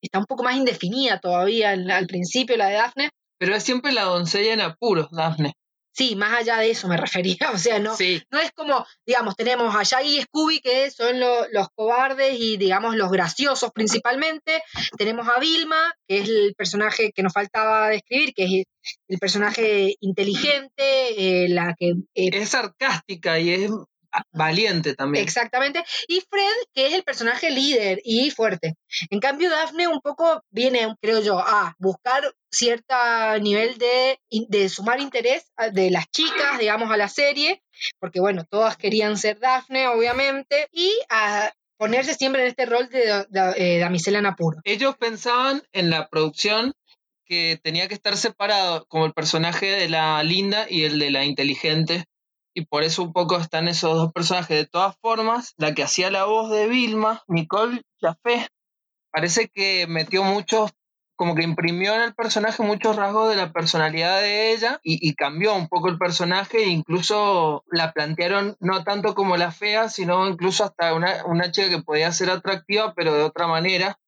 está 0.00 0.18
un 0.18 0.26
poco 0.26 0.42
más 0.42 0.56
indefinida 0.56 1.20
todavía 1.20 1.70
al, 1.70 2.06
principio, 2.06 2.56
la 2.56 2.68
de 2.68 2.74
Daphne. 2.74 3.10
Pero 3.38 3.54
es 3.54 3.62
siempre 3.62 3.92
la 3.92 4.04
doncella 4.04 4.52
en 4.52 4.60
apuros, 4.60 5.08
Daphne. 5.10 5.54
Sí, 5.96 6.14
más 6.14 6.38
allá 6.40 6.58
de 6.58 6.70
eso 6.70 6.88
me 6.88 6.96
refería, 7.08 7.50
o 7.52 7.56
sea, 7.58 7.78
no, 7.78 7.96
Sí, 7.96 8.22
no 8.30 8.38
es 8.38 8.50
como, 8.52 8.84
digamos, 9.06 9.34
tenemos 9.34 9.74
a 9.74 9.82
Shaggy 9.82 10.18
y 10.18 10.22
Scooby, 10.22 10.60
que 10.60 10.90
son 10.90 11.18
lo- 11.18 11.48
los 11.52 11.68
cobardes 11.74 12.36
y, 12.38 12.58
digamos, 12.58 12.96
los 12.96 13.10
graciosos 13.10 13.70
principalmente. 13.72 14.62
Tenemos 14.98 15.26
a 15.28 15.38
Vilma, 15.40 15.94
que 16.06 16.18
es 16.18 16.28
el 16.28 16.54
personaje 16.56 17.12
que 17.14 17.22
nos 17.22 17.32
faltaba 17.32 17.88
describir, 17.88 18.34
que 18.34 18.44
es 18.44 18.64
el 19.08 19.18
personaje 19.18 19.94
inteligente, 20.00 21.44
eh, 21.44 21.48
la 21.48 21.74
que... 21.78 21.90
eh, 22.14 22.30
es 22.32 22.50
sarcástica 22.50 23.38
y 23.40 23.50
es 23.50 23.70
valiente 24.32 24.94
también. 24.94 25.24
Exactamente. 25.24 25.84
Y 26.08 26.20
Fred, 26.28 26.52
que 26.74 26.86
es 26.86 26.94
el 26.94 27.02
personaje 27.02 27.50
líder 27.50 28.00
y 28.04 28.30
fuerte. 28.30 28.74
En 29.10 29.20
cambio, 29.20 29.50
Daphne 29.50 29.88
un 29.88 30.00
poco 30.00 30.42
viene, 30.50 30.94
creo 31.00 31.20
yo, 31.20 31.38
a 31.38 31.74
buscar 31.78 32.34
cierto 32.50 32.94
nivel 33.40 33.76
de, 33.78 34.18
de 34.48 34.68
sumar 34.68 35.00
interés 35.00 35.52
de 35.72 35.90
las 35.90 36.06
chicas, 36.10 36.58
digamos, 36.58 36.90
a 36.90 36.96
la 36.96 37.08
serie, 37.08 37.62
porque 38.00 38.20
bueno, 38.20 38.44
todas 38.48 38.76
querían 38.76 39.16
ser 39.18 39.38
Daphne, 39.38 39.88
obviamente, 39.88 40.68
y 40.72 40.92
a 41.10 41.52
ponerse 41.78 42.14
siempre 42.14 42.42
en 42.42 42.48
este 42.48 42.64
rol 42.64 42.88
de, 42.88 43.26
de- 43.28 43.54
eh, 43.76 43.78
damisela 43.78 44.18
en 44.18 44.26
apuro. 44.26 44.58
Ellos 44.64 44.96
pensaban 44.96 45.62
en 45.72 45.90
la 45.90 46.08
producción 46.08 46.72
que 47.26 47.58
tenía 47.62 47.88
que 47.88 47.94
estar 47.94 48.16
separado 48.16 48.86
como 48.86 49.04
el 49.04 49.12
personaje 49.12 49.66
de 49.66 49.88
la 49.88 50.22
linda 50.22 50.66
y 50.70 50.84
el 50.84 50.98
de 50.98 51.10
la 51.10 51.24
inteligente. 51.24 52.04
Y 52.56 52.64
por 52.64 52.84
eso 52.84 53.02
un 53.02 53.12
poco 53.12 53.36
están 53.36 53.68
esos 53.68 53.98
dos 53.98 54.14
personajes. 54.14 54.56
De 54.56 54.66
todas 54.66 54.96
formas, 55.02 55.52
la 55.58 55.74
que 55.74 55.82
hacía 55.82 56.10
la 56.10 56.24
voz 56.24 56.50
de 56.50 56.66
Vilma, 56.66 57.22
Nicole 57.28 57.82
Jaffe, 58.00 58.48
parece 59.12 59.50
que 59.52 59.86
metió 59.86 60.24
muchos, 60.24 60.70
como 61.16 61.34
que 61.34 61.42
imprimió 61.42 61.94
en 61.94 62.00
el 62.00 62.14
personaje 62.14 62.62
muchos 62.62 62.96
rasgos 62.96 63.28
de 63.28 63.36
la 63.36 63.52
personalidad 63.52 64.22
de 64.22 64.52
ella 64.52 64.80
y, 64.82 65.06
y 65.06 65.14
cambió 65.14 65.54
un 65.54 65.68
poco 65.68 65.90
el 65.90 65.98
personaje 65.98 66.62
e 66.62 66.68
incluso 66.68 67.62
la 67.70 67.92
plantearon 67.92 68.56
no 68.58 68.84
tanto 68.84 69.14
como 69.14 69.36
la 69.36 69.52
fea, 69.52 69.90
sino 69.90 70.26
incluso 70.26 70.64
hasta 70.64 70.94
una, 70.94 71.26
una 71.26 71.52
chica 71.52 71.68
que 71.68 71.82
podía 71.82 72.10
ser 72.10 72.30
atractiva, 72.30 72.94
pero 72.94 73.12
de 73.12 73.22
otra 73.22 73.46
manera 73.46 73.98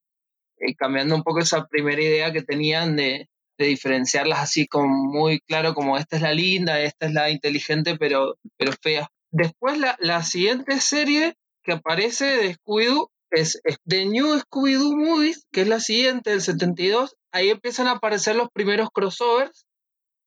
eh, 0.56 0.74
cambiando 0.74 1.14
un 1.14 1.22
poco 1.22 1.40
esa 1.40 1.66
primera 1.66 2.00
idea 2.00 2.32
que 2.32 2.42
tenían 2.42 2.96
de, 2.96 3.28
de 3.58 3.66
diferenciarlas 3.66 4.38
así 4.38 4.66
como 4.66 4.88
muy 4.88 5.40
claro, 5.40 5.74
como 5.74 5.98
esta 5.98 6.16
es 6.16 6.22
la 6.22 6.32
linda, 6.32 6.80
esta 6.80 7.06
es 7.06 7.12
la 7.12 7.30
inteligente, 7.30 7.96
pero, 7.98 8.36
pero 8.56 8.72
fea. 8.80 9.08
Después 9.30 9.78
la, 9.78 9.96
la 9.98 10.22
siguiente 10.22 10.80
serie 10.80 11.34
que 11.62 11.72
aparece 11.72 12.24
de 12.24 12.54
Scooby-Doo 12.54 13.10
es, 13.30 13.60
es 13.64 13.76
The 13.84 14.06
New 14.06 14.38
Scooby-Doo 14.38 14.96
Movies, 14.96 15.46
que 15.52 15.62
es 15.62 15.68
la 15.68 15.80
siguiente 15.80 16.30
del 16.30 16.40
72. 16.40 17.16
Ahí 17.32 17.50
empiezan 17.50 17.88
a 17.88 17.92
aparecer 17.92 18.36
los 18.36 18.48
primeros 18.50 18.88
crossovers 18.90 19.66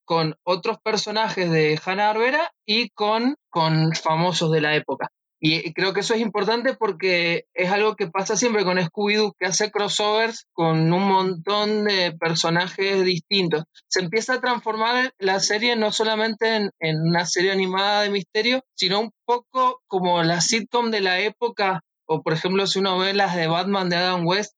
con 0.05 0.35
otros 0.43 0.77
personajes 0.83 1.49
de 1.49 1.79
Hanna-Barbera 1.83 2.51
y 2.65 2.89
con, 2.89 3.35
con 3.49 3.93
famosos 3.95 4.51
de 4.51 4.61
la 4.61 4.75
época. 4.75 5.09
Y 5.43 5.73
creo 5.73 5.91
que 5.91 6.01
eso 6.01 6.13
es 6.13 6.21
importante 6.21 6.75
porque 6.75 7.45
es 7.55 7.71
algo 7.71 7.95
que 7.95 8.05
pasa 8.05 8.37
siempre 8.37 8.63
con 8.63 8.77
Scooby-Doo, 8.77 9.33
que 9.39 9.47
hace 9.47 9.71
crossovers 9.71 10.45
con 10.53 10.93
un 10.93 11.07
montón 11.07 11.85
de 11.85 12.11
personajes 12.11 13.03
distintos. 13.03 13.63
Se 13.87 14.01
empieza 14.01 14.35
a 14.35 14.39
transformar 14.39 15.15
la 15.17 15.39
serie 15.39 15.75
no 15.75 15.91
solamente 15.91 16.69
en, 16.79 17.01
una 17.01 17.25
serie 17.25 17.51
animada 17.51 18.03
de 18.03 18.11
misterio, 18.11 18.63
sino 18.75 18.99
un 18.99 19.11
poco 19.25 19.81
como 19.87 20.21
la 20.21 20.41
sitcom 20.41 20.91
de 20.91 21.01
la 21.01 21.19
época, 21.21 21.81
o 22.05 22.21
por 22.21 22.33
ejemplo 22.33 22.67
si 22.67 22.77
uno 22.77 22.99
ve 22.99 23.15
las 23.15 23.35
de 23.35 23.47
Batman 23.47 23.89
de 23.89 23.95
Adam 23.95 24.27
West, 24.27 24.53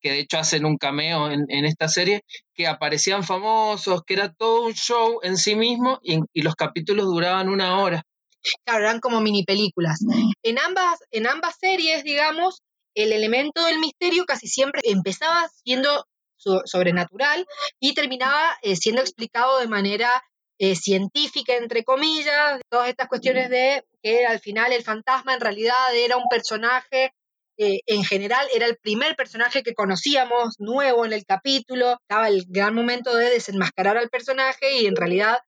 que 0.00 0.10
de 0.10 0.18
hecho 0.18 0.38
hacen 0.38 0.64
un 0.64 0.78
cameo 0.78 1.30
en, 1.30 1.64
esta 1.64 1.86
serie, 1.86 2.24
que 2.54 2.66
aparecían 2.66 3.22
famosos, 3.22 4.02
que 4.04 4.14
era 4.14 4.32
todo 4.32 4.66
un 4.66 4.74
show 4.74 5.20
en 5.22 5.36
sí 5.36 5.54
mismo 5.54 6.00
y 6.02 6.42
los 6.42 6.56
capítulos 6.56 7.06
duraban 7.06 7.48
una 7.48 7.78
hora. 7.78 8.02
Claro, 8.64 8.84
eran 8.84 9.00
como 9.00 9.20
mini 9.20 9.42
películas. 9.44 10.00
En 10.42 10.58
ambas, 10.58 10.98
en 11.10 11.26
ambas 11.26 11.56
series, 11.58 12.04
digamos, 12.04 12.60
el 12.94 13.12
elemento 13.12 13.64
del 13.64 13.78
misterio 13.78 14.24
casi 14.26 14.46
siempre 14.48 14.82
empezaba 14.84 15.48
siendo 15.64 16.04
so- 16.36 16.62
sobrenatural 16.64 17.46
y 17.80 17.94
terminaba 17.94 18.56
eh, 18.62 18.76
siendo 18.76 19.00
explicado 19.00 19.58
de 19.60 19.68
manera 19.68 20.22
eh, 20.58 20.76
científica, 20.76 21.56
entre 21.56 21.84
comillas, 21.84 22.60
todas 22.70 22.88
estas 22.88 23.08
cuestiones 23.08 23.50
de 23.50 23.82
que 24.02 24.26
al 24.26 24.38
final 24.40 24.72
el 24.72 24.84
fantasma 24.84 25.34
en 25.34 25.40
realidad 25.40 25.74
era 25.94 26.16
un 26.16 26.28
personaje, 26.30 27.12
eh, 27.58 27.80
en 27.86 28.04
general 28.04 28.46
era 28.54 28.66
el 28.66 28.76
primer 28.76 29.16
personaje 29.16 29.62
que 29.62 29.74
conocíamos 29.74 30.54
nuevo 30.58 31.04
en 31.04 31.12
el 31.12 31.24
capítulo, 31.24 31.96
estaba 32.02 32.28
el 32.28 32.44
gran 32.48 32.74
momento 32.74 33.14
de 33.16 33.30
desenmascarar 33.30 33.96
al 33.96 34.10
personaje 34.10 34.80
y 34.80 34.86
en 34.86 34.96
realidad 34.96 35.38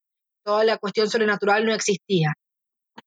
toda 0.44 0.64
la 0.64 0.78
cuestión 0.78 1.08
sobrenatural 1.10 1.64
no 1.66 1.74
existía. 1.74 2.32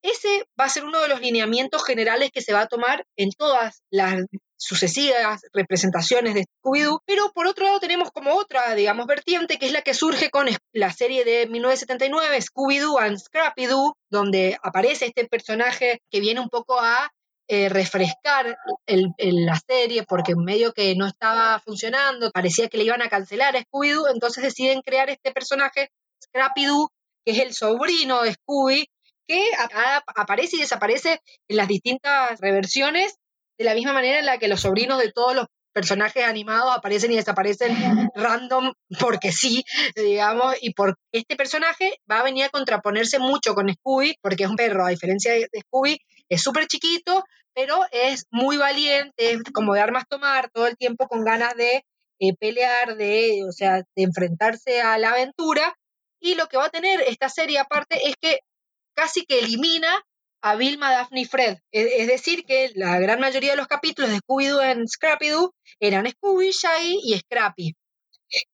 Ese 0.02 0.46
va 0.60 0.66
a 0.66 0.70
ser 0.70 0.86
uno 0.86 1.02
de 1.02 1.10
los 1.10 1.20
lineamientos 1.20 1.84
generales 1.84 2.32
que 2.32 2.42
se 2.42 2.54
va 2.54 2.62
a 2.62 2.68
tomar 2.68 3.06
en 3.18 3.32
todas 3.32 3.82
las 3.92 4.26
sucesivas 4.60 5.42
representaciones 5.54 6.34
de 6.34 6.46
Scooby-Doo, 6.46 7.02
pero 7.06 7.32
por 7.34 7.48
otro 7.48 7.66
lado 7.66 7.80
tenemos 7.80 8.12
como 8.12 8.36
otra, 8.36 8.76
digamos, 8.76 9.08
vertiente, 9.08 9.58
que 9.58 9.66
es 9.66 9.72
la 9.72 9.82
que 9.82 9.94
surge 9.94 10.30
con 10.30 10.48
la 10.74 10.92
serie 10.92 11.24
de 11.24 11.48
1979, 11.48 12.42
Scooby-Doo 12.42 13.00
and 13.00 13.18
Scrappy-Doo, 13.18 13.94
donde 14.10 14.58
aparece 14.62 15.06
este 15.08 15.26
personaje 15.28 16.02
que 16.12 16.20
viene 16.20 16.42
un 16.42 16.50
poco 16.50 16.80
a 16.80 17.10
eh, 17.48 17.68
refrescar 17.70 18.58
la 18.86 19.60
serie 19.66 20.04
porque 20.04 20.36
medio 20.36 20.72
que 20.74 20.94
no 20.96 21.08
estaba 21.08 21.60
funcionando, 21.60 22.30
parecía 22.32 22.68
que 22.68 22.78
le 22.78 22.84
iban 22.84 23.02
a 23.02 23.10
cancelar 23.10 23.56
a 23.56 23.62
Scooby-Doo, 23.62 24.10
entonces 24.14 24.44
deciden 24.44 24.82
crear 24.82 25.10
este 25.10 25.32
personaje, 25.32 25.90
Scrappy-Doo, 26.24 26.90
que 27.26 27.32
es 27.32 27.40
el 27.40 27.54
sobrino 27.54 28.24
de 28.24 28.34
Scooby, 28.34 28.88
que 29.30 29.52
aparece 30.16 30.58
y 30.58 30.62
desaparece 30.62 31.22
en 31.48 31.58
las 31.58 31.68
distintas 31.68 32.40
reversiones 32.42 33.16
de 33.60 33.66
la 33.66 33.76
misma 33.76 33.94
manera 33.94 34.18
en 34.18 34.26
la 34.26 34.40
que 34.40 34.48
los 34.48 34.62
sobrinos 34.62 34.98
de 34.98 35.12
todos 35.12 35.36
los 35.36 35.46
personajes 35.72 36.24
animados 36.24 36.76
aparecen 36.76 37.12
y 37.12 37.16
desaparecen 37.16 38.10
random 38.16 38.74
porque 39.00 39.32
sí, 39.32 39.64
digamos, 39.96 40.56
y 40.62 40.74
por 40.74 40.96
este 41.14 41.36
personaje 41.36 42.00
va 42.12 42.22
a 42.22 42.24
venir 42.24 42.46
a 42.46 42.50
contraponerse 42.50 43.20
mucho 43.20 43.54
con 43.54 43.72
Scooby, 43.72 44.16
porque 44.20 44.46
es 44.46 44.50
un 44.50 44.56
perro, 44.56 44.88
a 44.88 44.90
diferencia 44.90 45.32
de 45.32 45.48
de 45.52 45.62
Scooby, 45.62 46.00
es 46.28 46.42
súper 46.42 46.66
chiquito, 46.66 47.24
pero 47.54 47.86
es 47.92 48.26
muy 48.32 48.58
valiente, 48.58 49.14
es 49.18 49.44
como 49.54 49.76
de 49.76 49.82
armas 49.82 50.06
tomar, 50.10 50.50
todo 50.52 50.66
el 50.66 50.76
tiempo 50.76 51.08
con 51.08 51.24
ganas 51.24 51.54
de 51.56 51.84
eh, 52.20 52.34
pelear, 52.40 52.98
de, 52.98 53.44
o 53.48 53.52
sea, 53.52 53.84
de 53.96 54.04
enfrentarse 54.04 54.82
a 54.82 54.98
la 54.98 55.12
aventura, 55.12 55.76
y 56.20 56.34
lo 56.34 56.48
que 56.48 56.58
va 56.58 56.66
a 56.66 56.70
tener 56.70 57.00
esta 57.02 57.30
serie 57.30 57.60
aparte 57.60 58.08
es 58.08 58.16
que 58.20 58.40
casi 59.00 59.26
que 59.26 59.40
elimina 59.40 59.92
a 60.42 60.56
Vilma, 60.56 60.92
Daphne 60.92 61.22
y 61.22 61.26
Fred. 61.26 61.58
Es, 61.72 61.88
es 62.02 62.08
decir, 62.08 62.44
que 62.46 62.72
la 62.76 63.00
gran 63.00 63.20
mayoría 63.20 63.52
de 63.52 63.58
los 63.58 63.68
capítulos 63.68 64.10
de 64.12 64.18
Scooby-Doo 64.18 64.62
en 64.62 64.88
Scrappy-Doo 64.88 65.54
eran 65.80 66.10
Scooby, 66.10 66.52
Shaggy 66.52 67.00
y 67.04 67.18
Scrappy. 67.20 67.76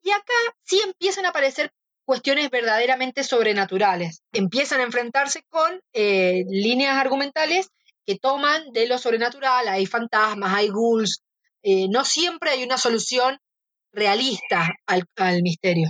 Y 0.04 0.12
acá 0.12 0.34
sí 0.64 0.80
empiezan 0.86 1.26
a 1.26 1.30
aparecer 1.30 1.72
cuestiones 2.06 2.50
verdaderamente 2.52 3.24
sobrenaturales. 3.24 4.22
Empiezan 4.34 4.80
a 4.82 4.84
enfrentarse 4.84 5.42
con 5.50 5.80
eh, 5.94 6.44
líneas 6.48 6.96
argumentales 6.98 7.70
que 8.06 8.18
toman 8.20 8.72
de 8.72 8.88
lo 8.88 8.98
sobrenatural. 9.00 9.68
Hay 9.68 9.86
fantasmas, 9.88 10.54
hay 10.54 10.70
ghouls. 10.70 11.24
eh, 11.64 11.88
no 11.90 12.06
siempre 12.06 12.52
hay 12.52 12.64
una 12.64 12.78
solución 12.78 13.40
realista 13.92 14.70
al, 14.86 15.06
al 15.16 15.42
misterio. 15.42 15.90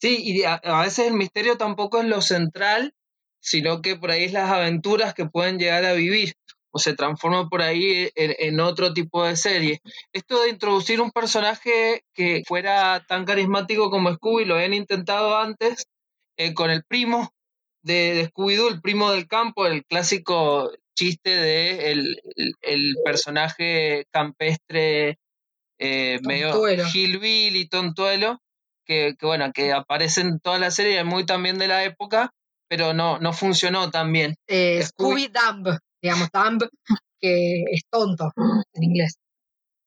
Sí, 0.00 0.18
y 0.22 0.44
a, 0.44 0.54
a 0.54 0.82
veces 0.82 1.06
el 1.08 1.14
misterio 1.14 1.56
tampoco 1.56 2.00
es 2.00 2.06
lo 2.06 2.20
central, 2.20 2.92
sino 3.46 3.80
que 3.80 3.96
por 3.96 4.10
ahí 4.10 4.24
es 4.24 4.32
las 4.32 4.50
aventuras 4.50 5.14
que 5.14 5.26
pueden 5.26 5.58
llegar 5.58 5.84
a 5.84 5.92
vivir 5.92 6.34
o 6.72 6.78
se 6.78 6.94
transforma 6.94 7.48
por 7.48 7.62
ahí 7.62 8.10
en, 8.16 8.34
en 8.38 8.60
otro 8.60 8.92
tipo 8.92 9.24
de 9.24 9.36
serie. 9.36 9.80
Esto 10.12 10.42
de 10.42 10.50
introducir 10.50 11.00
un 11.00 11.10
personaje 11.10 12.02
que 12.12 12.42
fuera 12.46 13.04
tan 13.08 13.24
carismático 13.24 13.88
como 13.90 14.12
Scooby 14.12 14.44
lo 14.44 14.56
habían 14.56 14.74
intentado 14.74 15.36
antes 15.38 15.86
eh, 16.36 16.52
con 16.52 16.70
el 16.70 16.82
primo 16.84 17.30
de, 17.82 18.14
de 18.14 18.28
Scooby-Doo, 18.30 18.68
el 18.68 18.80
primo 18.82 19.10
del 19.12 19.26
campo, 19.28 19.66
el 19.66 19.84
clásico 19.86 20.70
chiste 20.94 21.30
de 21.30 21.92
el, 21.92 22.20
el- 22.36 22.54
el 22.62 22.96
personaje 23.04 24.04
campestre 24.10 25.18
eh, 25.78 26.18
medio 26.22 26.52
hillbilly, 26.92 27.68
tontuelo, 27.68 28.40
que, 28.84 29.14
que 29.18 29.26
bueno, 29.26 29.52
que 29.52 29.72
aparece 29.72 30.20
en 30.22 30.40
toda 30.40 30.58
la 30.58 30.70
serie, 30.70 31.04
muy 31.04 31.24
también 31.26 31.58
de 31.58 31.68
la 31.68 31.84
época, 31.84 32.32
pero 32.68 32.92
no, 32.94 33.18
no 33.18 33.32
funcionó 33.32 33.90
tan 33.90 34.12
bien. 34.12 34.34
Eh, 34.46 34.80
Scooby- 34.82 34.86
Scooby 34.88 35.28
Dumb, 35.28 35.78
digamos, 36.02 36.28
Dumb, 36.32 36.68
que 37.20 37.64
es 37.70 37.82
tonto 37.90 38.32
en 38.74 38.82
inglés. 38.82 39.16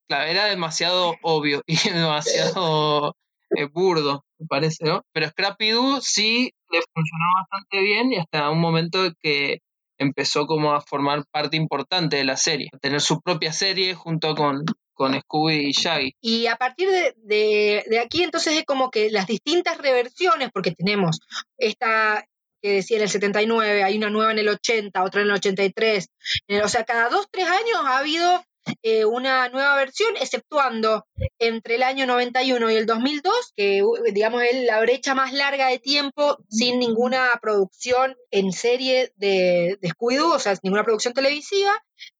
Claro, 0.07 0.29
era 0.29 0.45
demasiado 0.45 1.15
obvio 1.21 1.61
y 1.67 1.75
demasiado 1.89 3.15
eh, 3.55 3.65
burdo, 3.71 4.23
me 4.39 4.47
parece, 4.47 4.85
¿no? 4.85 5.03
Pero 5.13 5.27
Scrappy 5.29 5.69
Doo 5.69 6.01
sí 6.01 6.51
le 6.71 6.79
funcionó 6.93 7.25
bastante 7.41 7.79
bien 7.81 8.13
y 8.13 8.17
hasta 8.17 8.49
un 8.49 8.59
momento 8.59 9.11
que 9.21 9.59
empezó 9.99 10.47
como 10.47 10.73
a 10.73 10.81
formar 10.81 11.25
parte 11.29 11.57
importante 11.57 12.15
de 12.17 12.23
la 12.23 12.37
serie, 12.37 12.69
a 12.73 12.77
tener 12.77 13.01
su 13.01 13.19
propia 13.21 13.51
serie 13.51 13.93
junto 13.95 14.33
con, 14.33 14.63
con 14.93 15.19
Scooby 15.19 15.67
y 15.67 15.71
Shaggy. 15.73 16.13
Y 16.21 16.47
a 16.47 16.55
partir 16.55 16.89
de, 16.89 17.13
de- 17.17 17.83
de 17.87 17.99
aquí, 17.99 18.23
entonces, 18.23 18.53
es 18.57 18.63
como 18.65 18.89
que 18.91 19.09
las 19.11 19.27
distintas 19.27 19.77
reversiones, 19.77 20.49
porque 20.53 20.71
tenemos 20.71 21.19
esta 21.57 22.23
que 22.61 22.73
decía 22.73 22.97
en 22.97 23.03
el 23.03 23.09
79, 23.09 23.83
hay 23.83 23.97
una 23.97 24.09
nueva 24.09 24.31
en 24.31 24.39
el 24.39 24.49
80, 24.49 25.03
otra 25.03 25.21
en 25.21 25.27
el 25.27 25.33
83, 25.33 26.07
eh, 26.47 26.61
o 26.61 26.67
sea, 26.67 26.83
cada 26.83 27.09
dos, 27.09 27.27
tres 27.31 27.47
años 27.47 27.79
ha 27.83 27.99
habido 27.99 28.43
eh, 28.83 29.05
una 29.05 29.49
nueva 29.49 29.75
versión, 29.75 30.15
exceptuando 30.17 31.05
entre 31.39 31.75
el 31.75 31.83
año 31.83 32.05
91 32.05 32.71
y 32.71 32.75
el 32.75 32.85
2002, 32.85 33.53
que 33.55 33.83
uh, 33.83 33.95
digamos 34.11 34.43
es 34.43 34.63
la 34.65 34.79
brecha 34.81 35.15
más 35.15 35.33
larga 35.33 35.67
de 35.67 35.79
tiempo 35.79 36.37
sin 36.49 36.79
ninguna 36.79 37.29
producción 37.41 38.15
en 38.31 38.51
serie 38.51 39.11
de, 39.15 39.77
de 39.81 39.89
Scooby-Doo, 39.89 40.35
o 40.35 40.39
sea, 40.39 40.55
ninguna 40.61 40.83
producción 40.83 41.13
televisiva, 41.13 41.71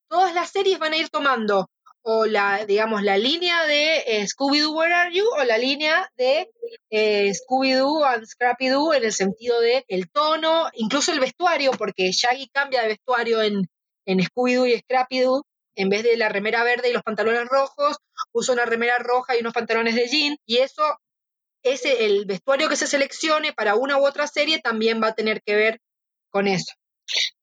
todas 0.07 0.33
las 0.33 0.49
series 0.49 0.79
van 0.79 0.93
a 0.93 0.97
ir 0.97 1.09
tomando 1.09 1.69
o 2.11 2.25
la, 2.25 2.65
digamos, 2.65 3.03
la 3.03 3.19
línea 3.19 3.67
de 3.67 3.97
eh, 3.99 4.25
Scooby-Doo, 4.27 4.73
Where 4.73 4.95
Are 4.95 5.13
You? 5.13 5.25
o 5.29 5.43
la 5.43 5.59
línea 5.59 6.11
de 6.17 6.49
eh, 6.89 7.31
Scooby-Doo 7.31 8.03
and 8.03 8.25
Scrappy-Doo 8.25 8.95
en 8.95 9.03
el 9.03 9.13
sentido 9.13 9.61
de 9.61 9.85
el 9.87 10.09
tono, 10.09 10.69
incluso 10.73 11.11
el 11.11 11.19
vestuario, 11.19 11.69
porque 11.77 12.11
Shaggy 12.11 12.49
cambia 12.49 12.81
de 12.81 12.87
vestuario 12.87 13.43
en, 13.43 13.69
en 14.07 14.19
Scooby-Doo 14.21 14.65
y 14.65 14.79
Scrappy-Doo, 14.79 15.43
en 15.75 15.89
vez 15.89 16.01
de 16.01 16.17
la 16.17 16.29
remera 16.29 16.63
verde 16.63 16.89
y 16.89 16.93
los 16.93 17.03
pantalones 17.03 17.47
rojos, 17.47 17.97
usa 18.31 18.55
una 18.55 18.65
remera 18.65 18.97
roja 18.97 19.37
y 19.37 19.41
unos 19.41 19.53
pantalones 19.53 19.93
de 19.93 20.07
jean, 20.07 20.35
y 20.47 20.57
eso, 20.57 20.81
ese, 21.61 22.07
el 22.07 22.25
vestuario 22.25 22.69
que 22.69 22.75
se 22.75 22.87
seleccione 22.87 23.53
para 23.53 23.75
una 23.75 23.99
u 23.99 24.07
otra 24.07 24.25
serie 24.25 24.59
también 24.59 24.99
va 24.99 25.09
a 25.09 25.15
tener 25.15 25.43
que 25.43 25.55
ver 25.55 25.79
con 26.31 26.47
eso. 26.47 26.73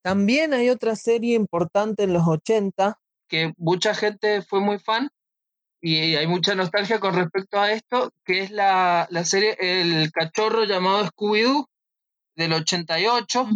También 0.03 0.55
hay 0.55 0.71
otra 0.71 0.97
serie 0.97 1.37
importante 1.37 2.03
en 2.03 2.13
los 2.13 2.27
80. 2.27 2.99
Que 3.29 3.53
mucha 3.57 3.95
gente 3.95 4.43
fue 4.43 4.61
muy 4.61 4.79
fan 4.79 5.09
y 5.81 6.17
hay 6.17 6.27
mucha 6.27 6.55
nostalgia 6.55 7.01
con 7.01 7.15
respecto 7.15 7.61
a 7.61 7.71
esto, 7.73 8.11
que 8.25 8.41
es 8.41 8.51
la, 8.51 9.07
la 9.11 9.25
serie 9.25 9.57
El 9.61 10.11
cachorro 10.13 10.65
llamado 10.65 11.05
Scooby-Doo 11.07 11.67
del 12.37 12.53
88 12.53 13.49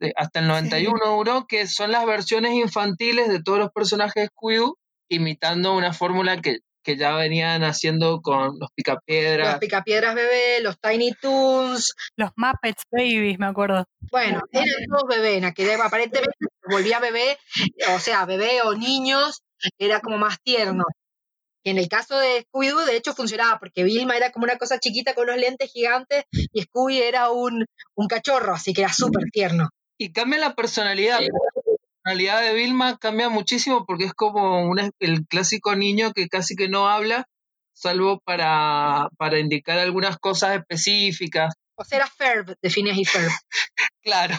de- 0.00 0.12
hasta 0.16 0.40
el 0.40 0.48
91 0.48 1.16
duró, 1.16 1.46
que 1.46 1.66
son 1.66 1.92
las 1.92 2.04
versiones 2.06 2.52
infantiles 2.54 3.28
de 3.28 3.42
todos 3.42 3.58
los 3.58 3.70
personajes 3.72 4.24
de 4.24 4.28
Scooby-Doo, 4.30 4.76
imitando 5.08 5.74
una 5.74 5.92
fórmula 5.92 6.40
que, 6.42 6.58
que 6.86 6.96
ya 6.96 7.16
venían 7.16 7.64
haciendo 7.64 8.20
con 8.22 8.44
los 8.44 8.54
Los 8.60 8.70
picapiedras. 8.72 9.58
Picapiedras 9.58 10.14
Bebé, 10.14 10.60
los 10.60 10.78
Tiny 10.78 11.12
Toons, 11.20 11.96
Los 12.16 12.30
Muppets 12.36 12.84
Babies, 12.92 13.40
me 13.40 13.46
acuerdo. 13.46 13.84
Bueno, 14.12 14.40
eran 14.52 14.86
todos 14.88 15.08
bebés, 15.08 15.38
en 15.38 15.46
aquella 15.46 15.72
época, 15.72 15.88
aparentemente 15.88 16.36
se 16.40 16.72
volvía 16.72 17.00
bebé, 17.00 17.38
o 17.92 17.98
sea, 17.98 18.24
bebé 18.24 18.62
o 18.62 18.74
niños, 18.76 19.42
era 19.78 19.98
como 19.98 20.16
más 20.16 20.40
tierno. 20.44 20.84
Y 21.64 21.70
en 21.70 21.78
el 21.78 21.88
caso 21.88 22.16
de 22.16 22.46
Scooby-Doo, 22.46 22.84
de 22.84 22.96
hecho, 22.96 23.14
funcionaba, 23.14 23.58
porque 23.58 23.82
Vilma 23.82 24.16
era 24.16 24.30
como 24.30 24.44
una 24.44 24.56
cosa 24.56 24.78
chiquita 24.78 25.14
con 25.14 25.24
unos 25.24 25.40
lentes 25.40 25.72
gigantes 25.72 26.22
y 26.30 26.62
Scooby 26.62 27.02
era 27.02 27.32
un, 27.32 27.66
un 27.96 28.06
cachorro, 28.06 28.54
así 28.54 28.72
que 28.72 28.82
era 28.82 28.92
súper 28.92 29.24
tierno. 29.32 29.70
Y 29.98 30.12
cambia 30.12 30.38
la 30.38 30.54
personalidad. 30.54 31.18
Personalidad 32.06 32.40
de 32.42 32.54
Vilma 32.54 32.96
cambia 32.98 33.28
muchísimo 33.28 33.84
porque 33.84 34.04
es 34.04 34.14
como 34.14 34.64
una- 34.68 34.90
el 35.00 35.26
clásico 35.26 35.74
niño 35.74 36.12
que 36.12 36.28
casi 36.28 36.54
que 36.54 36.68
no 36.68 36.88
habla, 36.88 37.26
salvo 37.74 38.20
para, 38.24 39.08
para 39.18 39.38
indicar 39.40 39.78
algunas 39.78 40.16
cosas 40.18 40.56
específicas. 40.56 41.54
O 41.76 41.84
sea, 41.84 41.98
era 41.98 42.06
Ferb, 42.06 42.54
de 42.62 42.70
Phineas 42.70 42.96
y 42.98 43.04
Ferb. 43.04 43.30
Claro. 44.02 44.36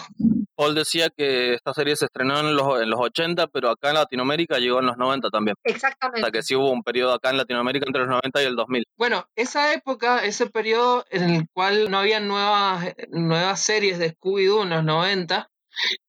Paul 0.56 0.76
decía 0.76 1.10
que 1.16 1.54
esta 1.56 1.74
serie 1.74 1.98
se 1.98 2.06
estrenó 2.06 2.40
en 2.40 2.56
los, 2.56 2.82
en 2.82 2.90
los 2.90 3.02
80, 3.02 3.48
pero 3.48 3.70
acá 3.70 3.90
en 3.90 3.96
Latinoamérica 3.96 4.60
llegó 4.60 4.80
en 4.80 4.86
los 4.86 4.96
90 4.98 5.30
también. 5.30 5.56
O 5.58 5.70
Exactamente. 5.70 6.22
sea 6.22 6.32
que 6.32 6.42
sí 6.42 6.56
hubo 6.56 6.72
un 6.72 6.84
periodo 6.84 7.14
acá 7.14 7.32
en 7.32 7.38
Latinoamérica 7.38 7.86
entre 7.86 8.04
los 8.04 8.10
90 8.10 8.42
y 8.42 8.46
el 8.46 8.56
2000. 8.56 8.86
Bueno, 8.98 9.28
esa 9.36 9.74
época, 9.74 10.24
ese 10.24 10.46
periodo 10.50 11.06
en 11.12 11.30
el 11.32 11.50
cual 11.54 11.92
no 11.92 12.00
había 12.00 12.22
nuevas, 12.22 12.96
nuevas 13.10 13.60
series 13.60 14.00
de 14.00 14.16
Scooby-Doo 14.16 14.64
en 14.64 14.70
los 14.70 14.84
90, 14.86 15.50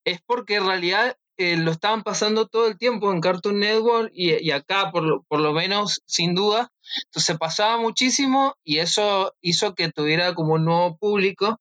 es 0.04 0.20
porque 0.24 0.54
en 0.54 0.66
realidad 0.66 1.16
eh, 1.38 1.56
lo 1.56 1.70
estaban 1.70 2.02
pasando 2.02 2.46
todo 2.46 2.66
el 2.66 2.76
tiempo 2.76 3.12
en 3.12 3.20
Cartoon 3.20 3.60
Network 3.60 4.10
y, 4.12 4.50
acá, 4.50 4.90
por 4.90 5.04
lo, 5.04 5.22
por 5.22 5.40
lo 5.40 5.52
menos, 5.52 6.02
sin 6.06 6.34
duda. 6.34 6.70
Entonces 7.06 7.38
pasaba 7.38 7.78
muchísimo 7.78 8.54
y 8.64 8.78
eso 8.78 9.34
hizo 9.40 9.74
que 9.74 9.90
tuviera 9.90 10.34
como 10.34 10.54
un 10.54 10.64
nuevo 10.64 10.96
público 10.98 11.60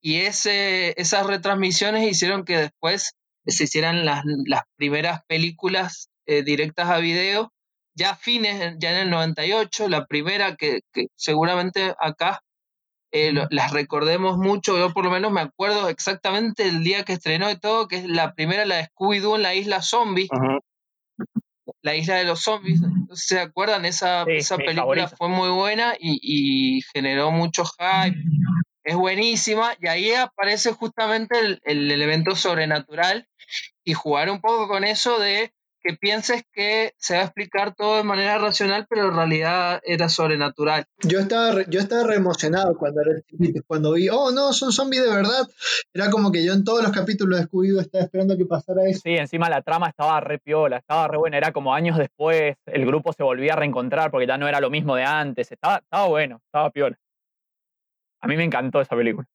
y 0.00 0.16
ese, 0.20 1.00
esas 1.00 1.26
retransmisiones 1.26 2.10
hicieron 2.10 2.44
que 2.44 2.58
después 2.58 3.12
se 3.46 3.64
hicieran 3.64 4.04
las, 4.04 4.24
las 4.46 4.62
primeras 4.76 5.20
películas 5.26 6.08
eh, 6.26 6.42
directas 6.42 6.88
a 6.90 6.98
video 6.98 7.52
ya 7.94 8.16
fines, 8.16 8.76
ya 8.78 8.90
en 8.90 8.96
el 8.96 9.10
98, 9.10 9.88
la 9.88 10.06
primera 10.06 10.56
que 10.56 10.80
seguramente 11.14 11.94
acá 11.98 12.40
eh, 13.12 13.30
lo- 13.32 13.46
las 13.50 13.72
recordemos 13.72 14.38
mucho, 14.38 14.76
yo 14.78 14.92
por 14.92 15.04
lo 15.04 15.10
menos 15.10 15.30
me 15.32 15.40
acuerdo 15.42 15.88
exactamente 15.88 16.64
el 16.66 16.82
día 16.82 17.04
que 17.04 17.12
estrenó 17.12 17.50
y 17.50 17.58
todo, 17.58 17.86
que 17.86 17.96
es 17.96 18.06
la 18.06 18.34
primera, 18.34 18.64
la 18.64 18.76
de 18.76 18.88
Scooby-Doo 18.88 19.36
en 19.36 19.42
la 19.42 19.54
isla 19.54 19.82
zombie, 19.82 20.28
la 21.82 21.94
isla 21.94 22.16
de 22.16 22.24
los 22.24 22.40
zombies, 22.42 22.80
no 22.80 23.14
sé 23.14 23.22
si 23.22 23.34
¿se 23.34 23.40
acuerdan? 23.40 23.84
Esa, 23.84 24.24
Sí, 24.24 24.32
esa 24.38 24.56
película 24.56 24.82
favorita. 24.82 25.16
fue 25.16 25.28
muy 25.28 25.50
buena 25.50 25.94
y, 25.98 26.18
y 26.22 26.82
generó 26.92 27.30
mucho 27.30 27.64
hype, 27.64 28.16
es 28.84 28.96
buenísima, 28.96 29.74
y 29.80 29.86
ahí 29.88 30.12
aparece 30.12 30.72
justamente 30.72 31.38
el, 31.38 31.60
el 31.64 31.90
elemento 31.90 32.34
sobrenatural 32.34 33.28
y 33.84 33.94
jugar 33.94 34.30
un 34.30 34.40
poco 34.40 34.66
con 34.68 34.84
eso 34.84 35.18
de 35.20 35.52
que 35.82 35.94
pienses 35.96 36.44
que 36.52 36.94
se 36.96 37.14
va 37.14 37.20
a 37.20 37.24
explicar 37.24 37.74
todo 37.74 37.96
de 37.96 38.04
manera 38.04 38.38
racional, 38.38 38.86
pero 38.88 39.08
en 39.08 39.16
realidad 39.16 39.80
era 39.84 40.08
sobrenatural. 40.08 40.86
Yo 41.00 41.18
estaba, 41.18 41.52
re- 41.52 41.66
yo 41.68 41.80
estaba 41.80 42.04
re 42.04 42.14
emocionado 42.16 42.76
cuando 42.76 43.00
era 43.02 43.20
chiquito, 43.22 43.60
cuando 43.66 43.92
vi, 43.92 44.08
oh 44.08 44.30
no, 44.30 44.52
son 44.52 44.72
zombies 44.72 45.02
de 45.02 45.10
verdad. 45.10 45.48
Era 45.92 46.10
como 46.10 46.30
que 46.30 46.44
yo 46.44 46.52
en 46.52 46.64
todos 46.64 46.82
los 46.82 46.92
capítulos 46.92 47.38
de 47.40 47.46
Scooby-Doo 47.46 47.80
estaba 47.80 48.04
esperando 48.04 48.36
que 48.36 48.46
pasara 48.46 48.84
eso. 48.88 49.00
Sí, 49.04 49.16
encima 49.16 49.50
la 49.50 49.62
trama 49.62 49.88
estaba 49.88 50.20
re 50.20 50.38
piola, 50.38 50.76
estaba 50.78 51.08
re 51.08 51.18
buena. 51.18 51.36
Era 51.38 51.52
como 51.52 51.74
años 51.74 51.98
después, 51.98 52.56
el 52.66 52.86
grupo 52.86 53.12
se 53.12 53.22
volvía 53.22 53.54
a 53.54 53.56
reencontrar 53.56 54.10
porque 54.10 54.26
ya 54.26 54.38
no 54.38 54.48
era 54.48 54.60
lo 54.60 54.70
mismo 54.70 54.94
de 54.96 55.04
antes. 55.04 55.50
Estaba, 55.50 55.78
estaba 55.78 56.06
bueno, 56.06 56.40
estaba 56.46 56.70
piola. 56.70 56.96
A 58.20 58.28
mí 58.28 58.36
me 58.36 58.44
encantó 58.44 58.80
esa 58.80 58.94
película. 58.94 59.26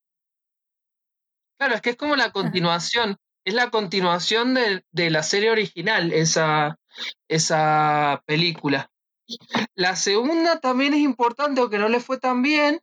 Claro, 1.58 1.74
es 1.74 1.80
que 1.80 1.90
es 1.90 1.96
como 1.96 2.14
la 2.16 2.30
continuación, 2.30 3.16
es 3.48 3.54
la 3.54 3.70
continuación 3.70 4.52
de, 4.52 4.84
de 4.92 5.08
la 5.08 5.22
serie 5.22 5.50
original, 5.50 6.12
esa, 6.12 6.78
esa 7.28 8.22
película. 8.26 8.90
La 9.74 9.96
segunda 9.96 10.60
también 10.60 10.92
es 10.92 11.00
importante, 11.00 11.62
aunque 11.62 11.78
no 11.78 11.88
le 11.88 12.00
fue 12.00 12.18
tan 12.18 12.42
bien, 12.42 12.80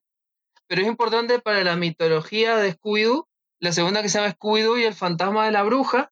pero 0.66 0.82
es 0.82 0.88
importante 0.88 1.38
para 1.38 1.64
la 1.64 1.76
mitología 1.76 2.56
de 2.58 2.76
Scooby-Doo. 2.76 3.28
La 3.60 3.74
segunda 3.74 4.02
que 4.02 4.10
se 4.10 4.18
llama 4.18 4.34
Scooby-Doo 4.34 4.80
y 4.80 4.86
el 4.86 4.96
fantasma 4.96 5.46
de 5.46 5.52
la 5.52 5.62
bruja, 5.62 6.12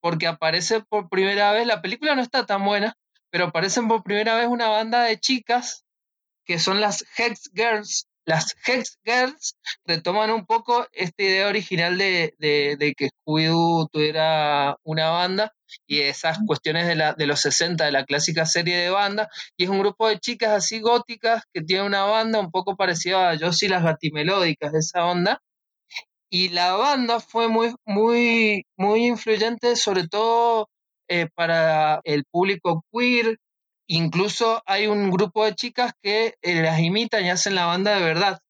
porque 0.00 0.26
aparece 0.26 0.80
por 0.80 1.08
primera 1.08 1.52
vez, 1.52 1.64
la 1.64 1.80
película 1.80 2.16
no 2.16 2.22
está 2.22 2.44
tan 2.44 2.64
buena, 2.64 2.96
pero 3.30 3.44
aparecen 3.44 3.86
por 3.86 4.02
primera 4.02 4.34
vez 4.34 4.48
una 4.48 4.68
banda 4.68 5.04
de 5.04 5.20
chicas 5.20 5.84
que 6.44 6.58
son 6.58 6.80
las 6.80 7.04
Hex 7.16 7.52
Girls. 7.54 8.08
Las 8.24 8.54
Hex 8.66 8.98
Girls 9.04 9.56
retoman 9.84 10.30
un 10.30 10.46
poco 10.46 10.86
esta 10.92 11.22
idea 11.22 11.48
original 11.48 11.98
de, 11.98 12.34
de- 12.38 12.76
de 12.78 12.94
que 12.94 13.08
Scooby-Doo 13.10 13.88
tuviera 13.92 14.76
una 14.84 15.10
banda 15.10 15.52
y 15.86 16.00
esas 16.00 16.38
cuestiones 16.46 16.86
de, 16.86 16.94
la, 16.96 17.14
de 17.14 17.26
los 17.26 17.40
60, 17.40 17.84
de 17.86 17.92
la 17.92 18.04
clásica 18.04 18.44
serie 18.46 18.76
de 18.76 18.90
banda, 18.90 19.28
y 19.56 19.64
es 19.64 19.70
un 19.70 19.78
grupo 19.80 20.08
de 20.08 20.18
chicas 20.20 20.50
así 20.50 20.80
góticas 20.80 21.44
que 21.52 21.62
tienen 21.62 21.86
una 21.86 22.04
banda 22.04 22.38
un 22.40 22.50
poco 22.50 22.76
parecida 22.76 23.30
a 23.30 23.38
Josie 23.38 23.68
las 23.68 23.82
Gatimelódicas, 23.82 24.72
de 24.72 24.78
esa 24.80 25.06
onda, 25.06 25.40
y 26.30 26.48
la 26.50 26.74
banda 26.74 27.20
fue 27.20 27.48
muy, 27.48 27.74
muy, 27.84 28.64
muy 28.76 29.06
influyente, 29.06 29.76
sobre 29.76 30.08
todo 30.08 30.68
eh, 31.08 31.28
para 31.34 32.00
el 32.04 32.24
público 32.30 32.84
queer. 32.92 33.36
Incluso 33.88 34.62
hay 34.66 34.86
un 34.86 35.10
grupo 35.10 35.44
de 35.44 35.54
chicas 35.54 35.92
que 36.02 36.34
eh, 36.42 36.62
las 36.62 36.80
imitan 36.80 37.24
y 37.24 37.30
hacen 37.30 37.54
la 37.54 37.66
banda 37.66 37.94
de 37.96 38.02
verdad. 38.04 38.40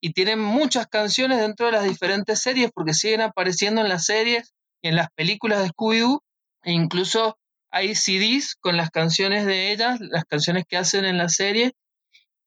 Y 0.00 0.12
tienen 0.12 0.40
muchas 0.40 0.86
canciones 0.88 1.40
dentro 1.40 1.66
de 1.66 1.72
las 1.72 1.84
diferentes 1.84 2.40
series 2.40 2.70
porque 2.74 2.94
siguen 2.94 3.22
apareciendo 3.22 3.80
en 3.80 3.88
las 3.88 4.04
series 4.06 4.52
y 4.82 4.88
en 4.88 4.96
las 4.96 5.08
películas 5.14 5.62
de 5.62 5.70
Scooby-Doo. 5.70 6.20
E 6.64 6.72
incluso 6.72 7.38
hay 7.72 7.94
CDs 7.94 8.56
con 8.60 8.76
las 8.76 8.90
canciones 8.90 9.46
de 9.46 9.72
ellas, 9.72 9.98
las 10.00 10.24
canciones 10.24 10.64
que 10.68 10.76
hacen 10.76 11.04
en 11.04 11.18
la 11.18 11.28
serie. 11.28 11.72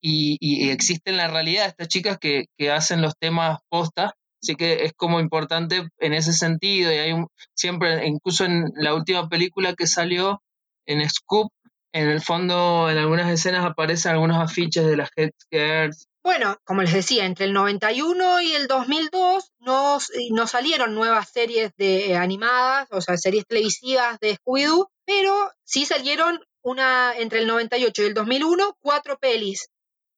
Y, 0.01 0.37
y- 0.39 0.65
y 0.67 0.69
existe 0.71 1.11
en 1.11 1.17
la 1.17 1.27
realidad 1.27 1.67
estas 1.67 1.87
chicas 1.87 2.17
que, 2.19 2.45
que 2.57 2.71
hacen 2.71 3.01
los 3.01 3.13
temas 3.19 3.59
posta. 3.69 4.13
Así 4.41 4.55
que 4.55 4.85
es 4.85 4.93
como 4.95 5.19
importante 5.19 5.87
en 5.99 6.13
ese 6.13 6.33
sentido. 6.33 6.91
Y 6.91 6.97
hay 6.97 7.11
un, 7.11 7.27
siempre, 7.55 8.07
incluso 8.07 8.45
en 8.45 8.71
la 8.75 8.95
última 8.95 9.29
película 9.29 9.75
que 9.75 9.85
salió, 9.87 10.41
en 10.87 11.07
Scoop, 11.09 11.51
en 11.93 12.09
el 12.09 12.21
fondo, 12.21 12.89
en 12.89 12.97
algunas 12.97 13.29
escenas 13.31 13.65
aparecen 13.65 14.13
algunos 14.13 14.37
afiches 14.37 14.85
de 14.85 14.97
las 14.97 15.09
Head 15.15 15.31
Girls 15.49 16.07
Bueno, 16.23 16.57
como 16.63 16.81
les 16.81 16.93
decía, 16.93 17.25
entre 17.25 17.45
el 17.45 17.53
91 17.53 18.41
y 18.41 18.53
el 18.53 18.67
2002 18.67 19.51
no, 19.59 19.97
no 20.31 20.47
salieron 20.47 20.95
nuevas 20.95 21.29
series 21.29 21.71
de, 21.77 22.15
animadas, 22.15 22.87
o 22.91 23.01
sea, 23.01 23.17
series 23.17 23.45
televisivas 23.45 24.19
de 24.19 24.37
Scooby-Doo, 24.37 24.89
pero 25.05 25.51
sí 25.63 25.85
salieron 25.85 26.39
una 26.63 27.13
entre 27.17 27.39
el 27.39 27.47
98 27.47 28.03
y 28.03 28.05
el 28.05 28.13
2001 28.13 28.77
cuatro 28.79 29.17
pelis 29.17 29.69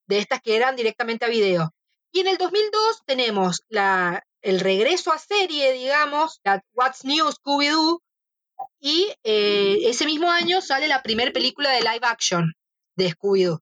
de 0.08 0.20
estas 0.20 0.42
que 0.42 0.56
eran 0.56 0.76
directamente 0.76 1.26
a 1.26 1.30
video. 1.30 1.74
Y 2.12 2.20
en 2.20 2.28
el 2.28 2.38
2002 2.38 3.02
tenemos 3.06 3.64
la, 3.70 4.24
el 4.42 4.60
regreso 4.60 5.12
a 5.12 5.18
serie, 5.18 5.72
digamos, 5.72 6.40
la 6.44 6.62
What's 6.74 7.06
New 7.06 7.26
Scooby-Doo, 7.28 8.03
y 8.80 9.14
eh, 9.24 9.80
ese 9.84 10.06
mismo 10.06 10.30
año 10.32 10.62
sale 10.62 10.88
la 10.88 11.02
primera 11.02 11.32
película 11.32 11.72
de 11.72 11.82
live 11.82 12.02
action 12.02 12.54
de 12.96 13.10
Scooby-Doo. 13.10 13.60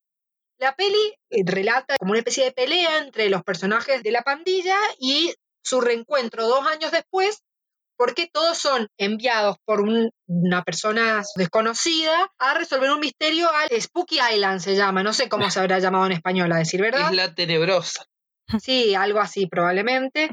La 0.60 0.76
peli 0.76 1.16
eh, 1.30 1.44
relata 1.46 1.98
como 1.98 2.12
una 2.12 2.20
especie 2.20 2.44
de 2.44 2.52
pelea 2.52 3.00
entre 3.00 3.30
los 3.30 3.44
personajes 3.44 4.04
de 4.04 4.12
la 4.12 4.22
pandilla 4.22 4.78
y 5.00 5.34
su 5.64 5.82
reencuentro 5.82 6.48
dos 6.48 6.66
años 6.68 6.92
después, 6.92 7.44
porque 7.98 8.30
todos 8.32 8.58
son 8.58 8.88
enviados 8.98 9.58
por 9.66 9.82
una 9.82 10.64
persona 10.64 11.24
desconocida 11.36 12.32
a 12.40 12.54
resolver 12.54 12.92
un 12.92 13.00
misterio 13.00 13.50
al 13.52 13.70
Spooky 13.80 14.20
Island, 14.34 14.60
se 14.60 14.76
llama. 14.76 15.04
No 15.04 15.14
sé 15.14 15.30
cómo 15.30 15.50
se 15.50 15.60
habrá 15.60 15.80
llamado 15.80 16.06
en 16.08 16.14
español, 16.14 16.52
a 16.52 16.58
decir 16.58 16.82
verdad. 16.82 17.12
Isla 17.12 17.34
Tenebrosa. 17.34 18.06
Sí, 18.60 18.96
algo 18.96 19.20
así 19.20 19.48
probablemente. 19.48 20.30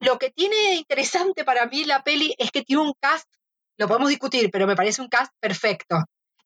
Lo 0.00 0.18
que 0.18 0.30
tiene 0.30 0.74
interesante 0.74 1.44
para 1.44 1.66
mí 1.66 1.84
la 1.84 2.02
peli 2.02 2.34
es 2.38 2.50
que 2.50 2.62
tiene 2.62 2.82
un 2.82 2.92
cast, 3.00 3.28
lo 3.82 3.88
podemos 3.88 4.10
discutir, 4.10 4.50
pero 4.50 4.66
me 4.66 4.76
parece 4.76 5.02
un 5.02 5.08
cast 5.08 5.32
perfecto. 5.40 5.96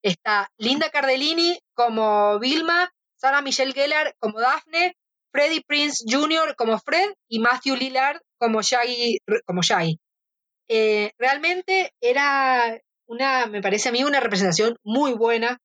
Está 0.03 0.49
Linda 0.57 0.89
Cardellini 0.91 1.59
como 1.75 2.39
Vilma, 2.39 2.91
Sarah 3.17 3.43
Michelle 3.43 3.75
Gellar 3.75 4.15
como 4.19 4.41
Daphne, 4.41 4.97
Freddie 5.33 5.63
Prince 5.67 6.05
Jr. 6.09 6.55
como 6.57 6.79
Fred 6.79 7.13
y 7.29 7.41
Matthew 7.41 7.77
Lillard 7.77 8.21
como 8.39 8.63
Shaggy. 8.63 9.19
Como 9.45 9.61
Shaggy. 9.61 9.99
Eh, 10.69 11.13
realmente 11.19 11.93
era 12.01 12.81
una, 13.07 13.47
me 13.47 13.61
parece 13.61 13.91
a 13.91 13.93
mí, 13.93 14.03
una 14.03 14.21
representación 14.21 14.79
muy 14.83 15.13
buena 15.13 15.59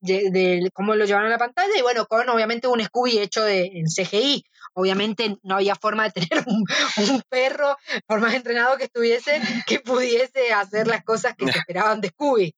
de, 0.00 0.68
cómo 0.72 0.94
lo 0.94 1.04
llevaron 1.04 1.28
a 1.28 1.32
la 1.32 1.38
pantalla 1.38 1.76
y 1.76 1.82
bueno, 1.82 2.06
con 2.06 2.28
obviamente 2.28 2.68
un 2.68 2.82
Scooby 2.82 3.18
hecho 3.18 3.42
de, 3.42 3.66
en 3.66 3.84
CGI. 3.84 4.44
Obviamente 4.78 5.38
no 5.42 5.56
había 5.56 5.74
forma 5.74 6.04
de 6.04 6.12
tener 6.12 6.44
un, 6.46 6.64
un, 7.10 7.22
perro, 7.28 7.76
por 8.06 8.20
más 8.20 8.32
entrenado 8.34 8.76
que 8.76 8.84
estuviese, 8.84 9.40
que 9.66 9.80
pudiese 9.80 10.52
hacer 10.52 10.86
las 10.86 11.02
cosas 11.02 11.34
que 11.34 11.50
se 11.50 11.58
esperaban 11.66 12.00
de 12.00 12.10
Scooby. 12.10 12.54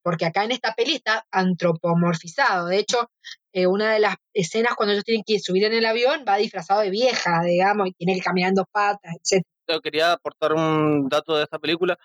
Porque 0.00 0.26
acá 0.26 0.44
en 0.44 0.52
esta 0.52 0.72
peli 0.74 0.94
está 0.94 1.26
antropomorfizado. 1.32 2.68
De 2.68 2.78
hecho, 2.78 3.10
eh, 3.52 3.66
una 3.66 3.92
de 3.92 3.98
las 3.98 4.14
escenas 4.32 4.76
cuando 4.76 4.92
ellos 4.92 5.02
tienen 5.02 5.24
que 5.26 5.40
subir 5.40 5.64
en 5.64 5.72
el 5.72 5.84
avión 5.84 6.24
va 6.28 6.36
disfrazado 6.36 6.82
de 6.82 6.90
vieja, 6.90 7.42
digamos, 7.44 7.88
y 7.88 7.92
tiene 7.94 8.14
que 8.14 8.20
caminar 8.22 8.50
en 8.50 8.54
dos 8.54 8.66
patas, 8.70 9.12
etc. 9.16 9.42
Yo 9.68 9.80
quería 9.80 10.12
aportar 10.12 10.52
un 10.52 11.08
dato 11.08 11.36
de 11.36 11.42
esta 11.42 11.58
película 11.58 11.98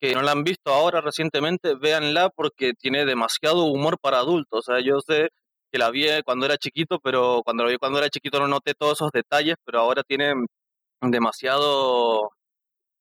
que 0.00 0.12
no 0.14 0.22
la 0.22 0.32
han 0.32 0.42
visto 0.42 0.72
ahora 0.72 1.00
recientemente, 1.00 1.76
véanla 1.76 2.30
porque 2.30 2.72
tiene 2.72 3.04
demasiado 3.04 3.66
humor 3.66 3.98
para 4.00 4.18
adultos. 4.18 4.68
O 4.68 4.72
sea, 4.72 4.84
yo 4.84 4.98
sé 5.06 5.28
que 5.72 5.78
la 5.78 5.90
vi 5.90 6.06
cuando 6.24 6.46
era 6.46 6.58
chiquito, 6.58 7.00
pero 7.00 7.42
cuando 7.42 7.64
la 7.64 7.70
vi 7.70 7.78
cuando 7.78 7.98
era 7.98 8.10
chiquito 8.10 8.38
no 8.38 8.46
noté 8.46 8.74
todos 8.74 8.98
esos 8.98 9.10
detalles, 9.10 9.56
pero 9.64 9.80
ahora 9.80 10.02
tiene 10.02 10.34
demasiado 11.00 12.30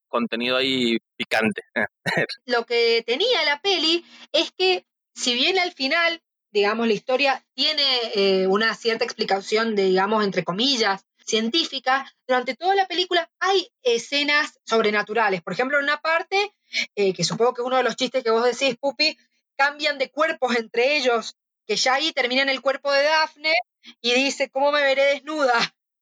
contenido 0.08 0.58
ahí 0.58 0.98
picante. 1.18 1.64
Lo 2.46 2.66
que 2.66 3.04
tenía 3.06 3.44
la 3.44 3.62
peli 3.62 4.06
es 4.32 4.52
que 4.52 4.86
si 5.14 5.34
bien 5.34 5.60
al 5.60 5.74
final, 5.74 6.22
digamos, 6.52 6.88
la 6.88 6.94
historia 6.94 7.46
tiene 7.54 7.84
eh, 8.16 8.48
una 8.48 8.74
cierta 8.76 9.04
explicación 9.06 9.76
de, 9.76 9.86
digamos, 9.86 10.24
entre 10.24 10.44
comillas, 10.44 11.06
científica, 11.26 12.12
durante 12.28 12.56
toda 12.56 12.76
la 12.76 12.88
película 12.88 13.30
hay 13.40 13.70
escenas 13.84 14.60
sobrenaturales. 14.66 15.42
Por 15.42 15.54
ejemplo, 15.54 15.78
en 15.78 15.86
una 15.86 16.02
parte, 16.02 16.54
eh, 16.96 17.14
que 17.14 17.24
supongo 17.24 17.54
que 17.54 17.62
uno 17.62 17.78
de 17.78 17.84
los 17.84 17.96
chistes 17.96 18.24
que 18.24 18.32
vos 18.32 18.44
decís, 18.44 18.76
Pupi, 18.80 19.18
cambian 19.56 19.98
de 19.98 20.10
cuerpos 20.10 20.56
entre 20.56 20.98
ellos, 20.98 21.36
que 21.68 21.76
ya 21.76 21.96
ahí 21.96 22.12
termina 22.12 22.42
en 22.42 22.50
el 22.50 22.62
cuerpo 22.62 22.92
de 22.92 23.04
Daphne 23.04 23.54
y 24.02 24.14
dice, 24.14 24.50
¿cómo 24.50 24.72
me 24.72 24.82
veré 24.82 25.06
desnuda? 25.06 25.54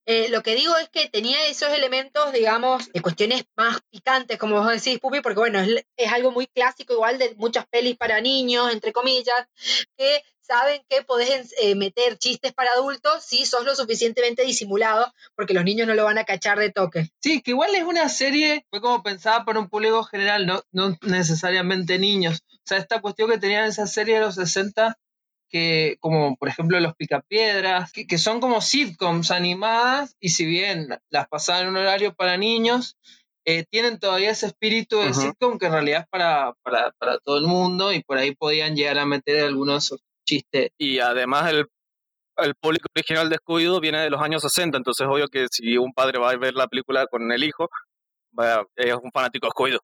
Eh, 0.06 0.28
lo 0.30 0.42
que 0.42 0.56
digo 0.56 0.76
es 0.78 0.90
que 0.90 1.08
tenía 1.08 1.46
esos 1.48 1.70
elementos, 1.70 2.34
digamos, 2.34 2.92
de 2.92 3.02
cuestiones 3.02 3.46
más 3.56 3.80
picantes, 3.92 4.40
como 4.40 4.56
vos 4.56 4.68
decís, 4.68 5.00
Pupi, 5.00 5.22
porque 5.22 5.40
bueno, 5.40 5.60
es, 5.60 5.86
es 5.98 6.12
algo 6.12 6.32
muy 6.32 6.48
clásico, 6.48 6.94
igual 6.94 7.20
de 7.20 7.36
muchas 7.36 7.68
pelis 7.68 7.96
para 7.96 8.20
niños, 8.20 8.72
entre 8.72 8.92
comillas, 8.92 9.46
que 9.98 10.24
saben 10.42 10.82
que 10.90 11.04
podés 11.04 11.54
eh, 11.62 11.76
meter 11.76 12.18
chistes 12.18 12.54
para 12.54 12.72
adultos 12.72 13.24
si 13.24 13.46
sos 13.46 13.64
lo 13.66 13.76
suficientemente 13.76 14.42
disimulado, 14.42 15.14
porque 15.36 15.54
los 15.54 15.64
niños 15.64 15.88
no 15.88 15.94
lo 15.94 16.06
van 16.06 16.18
a 16.18 16.24
cachar 16.24 16.58
de 16.58 16.72
toque. 16.72 17.12
Sí, 17.22 17.44
que 17.44 17.52
igual 17.52 17.76
es 17.76 17.84
una 17.84 18.10
serie, 18.10 18.66
fue 18.72 18.82
como 18.82 19.04
pensada 19.04 19.46
para 19.46 19.60
un 19.60 19.70
público 19.70 20.04
general, 20.06 20.48
no, 20.48 20.64
no 20.72 20.98
necesariamente 21.02 22.00
niños. 22.00 22.42
O 22.52 22.62
sea, 22.66 22.80
esta 22.80 23.00
cuestión 23.00 23.30
que 23.30 23.38
tenían 23.38 23.66
esa 23.66 23.86
serie 23.86 24.16
de 24.16 24.22
los 24.22 24.36
60, 24.36 24.98
que 25.50 25.98
como 26.00 26.36
por 26.38 26.48
ejemplo 26.48 26.80
Los 26.80 26.96
Picapiedras, 26.96 27.92
que, 27.92 28.08
que 28.08 28.18
son 28.18 28.40
como 28.40 28.62
sitcoms 28.62 29.32
animadas, 29.32 30.16
y 30.20 30.30
si 30.30 30.46
bien 30.46 30.88
las 31.10 31.28
pasaban 31.28 31.64
en 31.64 31.70
un 31.70 31.78
horario 31.78 32.14
para 32.14 32.38
niños, 32.38 32.98
eh, 33.46 33.66
tienen 33.70 34.00
todavía 34.00 34.32
ese 34.32 34.48
espíritu 34.48 35.00
de 35.00 35.14
sitcom 35.14 35.58
que 35.58 35.66
en 35.68 35.72
realidad 35.72 36.02
es 36.02 36.08
para, 36.10 36.54
para, 36.62 36.92
para, 37.00 37.18
todo 37.20 37.38
el 37.38 37.48
mundo 37.48 37.92
y 37.92 38.04
por 38.04 38.18
ahí 38.18 38.36
podían 38.36 38.76
llegar 38.76 39.00
a 39.00 39.06
meter 39.06 39.44
algunos 39.44 39.96
chiste. 40.26 40.72
Y 40.78 41.00
además 41.00 41.52
el, 41.52 41.66
el 42.38 42.56
público 42.56 42.88
original 42.96 43.30
de 43.30 43.38
Scooby-Doo 43.38 43.80
viene 43.80 44.02
de 44.02 44.10
los 44.10 44.22
años 44.22 44.42
60, 44.44 44.78
entonces 44.78 45.08
obvio 45.08 45.28
que 45.28 45.48
si 45.50 45.78
un 45.78 45.94
padre 45.94 46.20
va 46.20 46.30
a 46.30 46.38
ver 46.38 46.54
la 46.54 46.68
película 46.68 47.08
con 47.08 47.32
el 47.32 47.44
hijo, 47.44 47.70
vaya, 48.32 48.64
es 48.76 48.94
un 48.94 49.12
fanático 49.12 49.48
de 49.48 49.52
Scooby-Doo. 49.52 49.80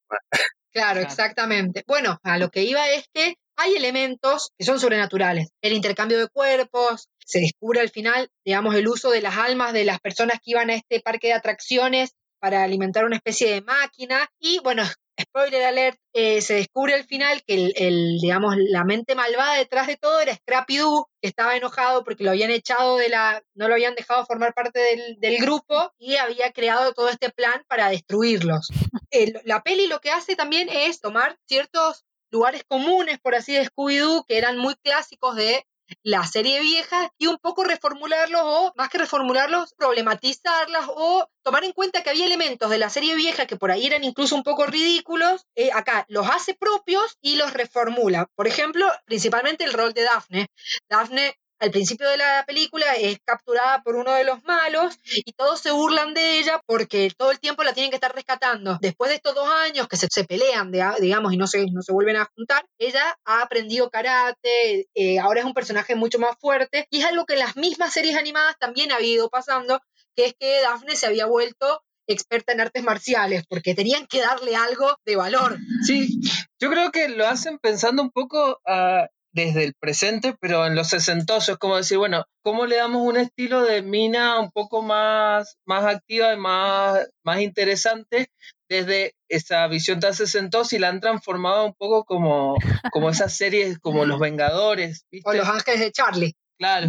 Claro, 0.72 1.00
exactamente. 1.00 1.86
Bueno, 1.88 2.20
a 2.22 2.38
lo 2.38 2.50
que 2.50 2.64
iba 2.64 2.90
es 2.90 3.08
que 3.14 3.36
hay 3.58 3.76
elementos 3.76 4.52
que 4.58 4.66
son 4.66 4.80
sobrenaturales. 4.80 5.50
El 5.62 5.74
intercambio 5.74 6.20
de 6.20 6.28
cuerpos, 6.28 7.10
se 7.26 7.40
descubre 7.40 7.82
al 7.82 7.90
final, 7.90 8.30
digamos, 8.46 8.76
el 8.76 8.88
uso 8.88 9.10
de 9.10 9.22
las 9.22 9.38
almas 9.38 9.74
de 9.74 9.84
las 9.84 10.00
personas 10.00 10.40
que 10.44 10.52
iban 10.52 10.70
a 10.70 10.76
este 10.76 11.02
parque 11.02 11.28
de 11.28 11.34
atracciones 11.34 12.12
para 12.40 12.64
alimentar 12.64 13.06
una 13.06 13.16
especie 13.16 13.52
de 13.52 13.62
máquina. 13.62 14.30
Y 14.40 14.60
bueno, 14.60 14.84
spoiler 15.20 15.64
alert, 15.64 15.98
eh, 16.14 16.42
se 16.42 16.54
descubre 16.56 16.94
al 16.94 17.06
final 17.06 17.42
que 17.44 17.56
el, 17.56 17.74
el, 17.76 18.18
digamos, 18.22 18.56
la 18.58 18.84
mente 18.84 19.16
malvada 19.16 19.56
detrás 19.56 19.88
de 19.88 19.98
todo 19.98 20.20
era 20.20 20.36
Scrappy 20.36 20.78
Doo, 20.78 21.10
que 21.20 21.30
estaba 21.30 21.58
enojado 21.58 22.04
porque 22.04 22.24
lo 22.24 22.30
habían 22.30 22.52
echado 22.52 22.98
de 22.98 23.10
la, 23.10 23.42
no 23.56 23.68
lo 23.68 23.74
habían 23.74 23.96
dejado 23.96 24.26
formar 24.26 24.54
parte 24.54 24.80
del, 24.80 25.20
del 25.20 25.38
grupo 25.38 25.92
y 25.98 26.18
había 26.18 26.52
creado 26.52 26.94
todo 26.94 27.10
este 27.10 27.32
plan 27.32 27.64
para 27.68 27.90
destruirlos. 27.90 28.68
El, 29.12 29.40
la 29.46 29.64
peli 29.64 29.88
lo 29.88 30.02
que 30.02 30.12
hace 30.12 30.36
también 30.36 30.68
es 30.70 31.00
tomar 31.00 31.38
ciertos 31.48 32.05
lugares 32.32 32.64
comunes, 32.68 33.20
por 33.20 33.36
así 33.36 33.54
de 33.54 33.66
Scooby-Doo, 33.66 34.26
que 34.28 34.38
eran 34.38 34.58
muy 34.58 34.76
clásicos 34.76 35.36
de 35.36 35.66
la 36.04 36.26
serie 36.26 36.62
vieja 36.62 37.12
y 37.18 37.28
un 37.28 37.38
poco 37.38 37.64
reformularlos 37.64 38.42
o, 38.44 38.74
más 38.76 38.90
que 38.90 38.98
reformularlos, 38.98 39.74
problematizarlas 39.76 40.86
o 40.90 41.30
tomar 41.44 41.64
en 41.64 41.74
cuenta 41.74 42.02
que 42.02 42.10
había 42.10 42.26
elementos 42.26 42.70
de 42.70 42.78
la 42.78 42.90
serie 42.90 43.16
vieja 43.16 43.46
que 43.46 43.56
por 43.56 43.72
ahí 43.72 43.86
eran 43.86 44.04
incluso 44.04 44.36
un 44.36 44.44
poco 44.44 44.66
ridículos, 44.66 45.46
eh, 45.56 45.70
acá 45.74 46.06
los 46.10 46.28
hace 46.28 46.56
propios 46.56 47.18
y 47.22 47.36
los 47.36 47.54
reformula. 47.54 48.28
Por 48.36 48.48
ejemplo, 48.48 48.88
principalmente 49.06 49.64
el 49.64 49.74
rol 49.74 49.94
de 49.94 50.04
Daphne. 50.04 50.48
Daphne 50.90 51.36
al 51.60 51.72
principio 51.72 52.10
de 52.10 52.18
la 52.18 52.44
película 52.46 52.94
es 52.96 53.20
capturada 53.24 53.82
por 53.84 53.96
uno 53.96 54.14
de 54.14 54.24
los 54.24 54.44
malos 54.44 55.00
y 55.04 55.32
todos 55.34 55.60
se 55.60 55.72
burlan 55.72 56.14
de 56.14 56.40
ella 56.40 56.62
porque 56.66 57.12
todo 57.18 57.32
el 57.32 57.40
tiempo 57.40 57.64
la 57.64 57.74
tienen 57.74 57.92
que 57.92 57.96
estar 57.96 58.14
rescatando. 58.14 58.78
Después 58.82 59.10
de 59.10 59.16
estos 59.16 59.36
dos 59.36 59.48
años 59.50 59.88
que 59.88 59.98
se, 59.98 60.24
pelean, 60.26 60.72
digamos, 61.00 61.34
y 61.34 61.38
no 61.38 61.48
se, 61.48 61.66
no 61.72 61.82
se 61.82 61.94
vuelven 61.94 62.18
a 62.18 62.30
juntar, 62.36 62.66
ella 62.78 63.18
ha 63.26 63.42
aprendido 63.42 63.90
karate, 63.90 64.88
eh, 64.94 65.20
ahora 65.20 65.42
es 65.42 65.46
un 65.46 65.54
personaje 65.54 65.96
mucho 65.96 66.20
más 66.20 66.38
fuerte 66.40 66.88
y 66.90 67.00
es 67.00 67.06
algo 67.06 67.26
que 67.26 67.34
en 67.34 67.40
las 67.40 67.56
mismas 67.56 67.94
series 67.94 68.16
animadas 68.16 68.56
también 68.60 68.92
ha 68.92 69.02
ido 69.02 69.30
pasando, 69.30 69.82
que 70.16 70.26
es 70.26 70.34
que 70.38 70.62
Daphne 70.62 70.96
se 70.96 71.08
había 71.08 71.26
vuelto 71.26 71.82
experta 72.08 72.54
en 72.54 72.62
artes 72.62 72.84
marciales, 72.84 73.46
porque 73.48 73.74
tenían 73.74 74.06
que 74.08 74.22
darle 74.22 74.56
algo 74.56 74.96
de 75.06 75.16
valor. 75.16 75.58
Sí, 75.86 76.22
yo 76.60 76.70
creo 76.70 76.92
que 76.92 77.10
lo 77.10 77.28
hacen 77.28 77.58
pensando 77.58 78.02
un 78.02 78.12
poco 78.12 78.60
a 78.66 79.08
desde 79.36 79.66
el 79.66 79.74
presente, 79.74 80.34
pero 80.40 80.66
en 80.66 80.76
los 80.76 80.88
sesentosos, 80.88 81.50
es 81.50 81.58
como 81.58 81.76
decir, 81.76 81.98
bueno, 81.98 82.24
¿cómo 82.42 82.66
le 82.66 82.78
damos 82.78 83.02
un 83.02 83.18
estilo 83.18 83.64
de 83.64 83.82
mina 83.82 84.40
un 84.40 84.50
poco 84.50 84.82
más, 84.82 85.58
más 85.66 85.84
activa 85.84 86.34
y 86.34 86.38
más, 86.38 87.10
más 87.22 87.42
interesante 87.42 88.30
desde 88.70 89.14
esa 89.28 89.68
visión 89.68 90.00
tan 90.00 90.16
sesentosa 90.16 90.78
y 90.78 90.80
la 90.80 90.88
han 90.88 91.02
transformado 91.02 91.66
un 91.66 91.74
poco 91.74 92.06
como, 92.06 92.56
como 92.94 93.10
esas 93.10 93.36
series 93.36 93.78
como 93.78 94.06
Los 94.06 94.22
Vengadores? 94.22 95.06
¿viste? 95.12 95.30
O 95.30 95.34
Los 95.34 95.50
Ángeles 95.50 95.82
de 95.82 95.92
Charlie. 95.92 96.34
Claro. 96.58 96.88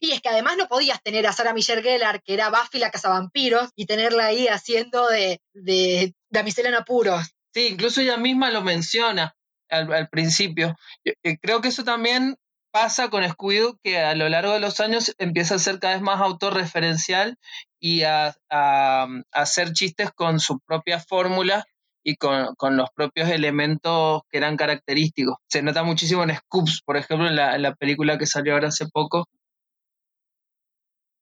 Y 0.00 0.12
es 0.12 0.20
que 0.20 0.28
además 0.28 0.56
no 0.56 0.68
podías 0.68 1.02
tener 1.02 1.26
a 1.26 1.32
Sarah 1.32 1.52
Michelle 1.52 1.82
Gellar, 1.82 2.22
que 2.22 2.34
era 2.34 2.50
Buffy 2.50 2.78
la 2.78 2.92
cazavampiros, 2.92 3.70
y 3.74 3.86
tenerla 3.86 4.26
ahí 4.26 4.46
haciendo 4.46 5.08
de, 5.08 5.40
de 5.52 6.14
damisela 6.30 6.68
en 6.68 6.76
apuros. 6.76 7.26
Sí, 7.52 7.68
incluso 7.72 8.02
ella 8.02 8.18
misma 8.18 8.52
lo 8.52 8.62
menciona 8.62 9.34
al, 9.70 10.08
principio. 10.08 10.76
Eh, 11.04 11.38
creo 11.40 11.60
que 11.60 11.68
eso 11.68 11.84
también 11.84 12.36
pasa 12.70 13.08
con 13.08 13.24
Scooby-Doo 13.24 13.78
que 13.82 13.98
a 13.98 14.14
lo 14.14 14.28
largo 14.28 14.52
de 14.52 14.60
los 14.60 14.80
años 14.80 15.14
empieza 15.18 15.54
a 15.54 15.58
ser 15.58 15.78
cada 15.78 15.94
vez 15.94 16.02
más 16.02 16.20
autorreferencial 16.20 17.36
y 17.80 18.02
a, 18.02 18.34
a- 18.50 19.04
a 19.04 19.08
hacer 19.32 19.72
chistes 19.72 20.10
con 20.12 20.40
su 20.40 20.58
propia 20.60 21.00
fórmula 21.00 21.64
y 22.04 22.16
con, 22.16 22.54
con 22.56 22.76
los 22.76 22.90
propios 22.94 23.28
elementos 23.30 24.22
que 24.30 24.38
eran 24.38 24.56
característicos. 24.56 25.36
Se 25.48 25.62
nota 25.62 25.82
muchísimo 25.82 26.22
en 26.22 26.36
Scoops, 26.36 26.82
por 26.84 26.96
ejemplo, 26.96 27.26
en 27.26 27.34
la, 27.36 27.56
en 27.56 27.62
la 27.62 27.74
película 27.74 28.18
que 28.18 28.26
salió 28.26 28.52
ahora 28.54 28.68
hace 28.68 28.86
poco. 28.88 29.26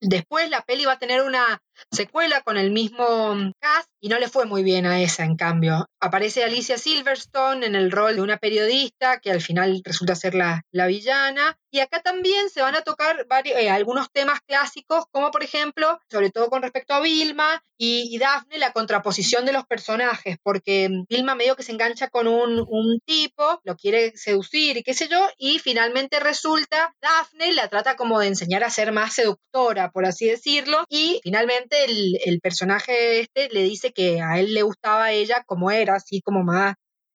Después 0.01 0.51
la 0.51 0.61
peli 0.63 0.85
va 0.85 0.93
a 0.93 0.99
tener 0.99 1.23
una 1.23 1.63
secuela 1.91 2.43
con 2.43 2.57
el 2.57 2.71
mismo 2.71 3.35
cast 3.61 3.89
y 4.01 4.09
no 4.09 4.19
le 4.19 4.29
fue 4.29 4.45
muy 4.45 4.63
bien 4.63 4.87
a 4.87 5.01
esa, 5.01 5.25
en 5.25 5.37
cambio. 5.37 5.87
Aparece 6.01 6.45
Alicia 6.45 6.77
Silverstone 6.77 7.65
en 7.67 7.75
el 7.75 7.91
rol 7.91 8.17
de 8.17 8.23
una 8.23 8.37
periodista 8.37 9.19
que 9.21 9.31
al 9.31 9.41
final 9.41 9.81
resulta 9.85 10.15
ser 10.15 10.35
la, 10.35 10.63
la 10.73 10.87
villana. 10.87 11.59
Y 11.71 11.81
acá 11.81 12.03
también 12.03 12.51
se 12.51 12.63
van 12.63 12.77
a 12.77 12.83
tocar 12.83 13.27
varios, 13.29 13.59
eh, 13.59 13.69
algunos 13.69 14.09
temas 14.13 14.41
clásicos, 14.47 15.07
como 15.11 15.33
por 15.33 15.43
ejemplo, 15.43 15.99
sobre 16.09 16.31
todo 16.31 16.49
con 16.49 16.63
respecto 16.63 16.95
a 16.95 17.01
Vilma 17.01 17.65
y, 17.77 18.15
y 18.15 18.19
Daphne, 18.19 18.59
la 18.59 18.73
contraposición 18.73 19.45
de 19.45 19.53
los 19.53 19.67
personajes, 19.67 20.37
porque 20.43 20.89
Vilma 21.09 21.35
medio 21.35 21.57
que 21.57 21.65
se 21.65 21.73
engancha 21.73 22.09
con 22.09 22.29
un, 22.29 22.65
un 22.69 23.01
tipo, 23.05 23.61
lo 23.65 23.75
quiere 23.75 24.17
seducir 24.17 24.77
y 24.77 24.83
qué 24.85 24.95
sé 24.95 25.09
yo, 25.09 25.29
y 25.37 25.59
finalmente 25.59 26.21
resulta, 26.21 26.95
Daphne 27.01 27.53
la 27.53 27.69
trata 27.69 27.97
como 27.97 28.21
de 28.21 28.29
enseñar 28.29 28.63
a 28.63 28.71
ser 28.71 28.93
más 28.93 29.15
seductora, 29.15 29.91
por 29.91 30.07
así 30.07 30.27
decirlo, 30.27 30.85
y 30.89 31.21
finalmente 31.25 31.64
el, 31.71 32.19
el 32.25 32.41
personaje 32.41 33.21
este 33.21 33.49
le 33.51 33.63
dice 33.63 33.93
que 33.93 34.21
a 34.23 34.39
él 34.39 34.55
le 34.55 34.63
gustaba 34.63 35.05
a 35.07 35.13
ella 35.13 35.43
como 35.47 35.71
era, 35.71 35.97
así 35.97 36.21
como 36.21 36.43
más 36.43 36.75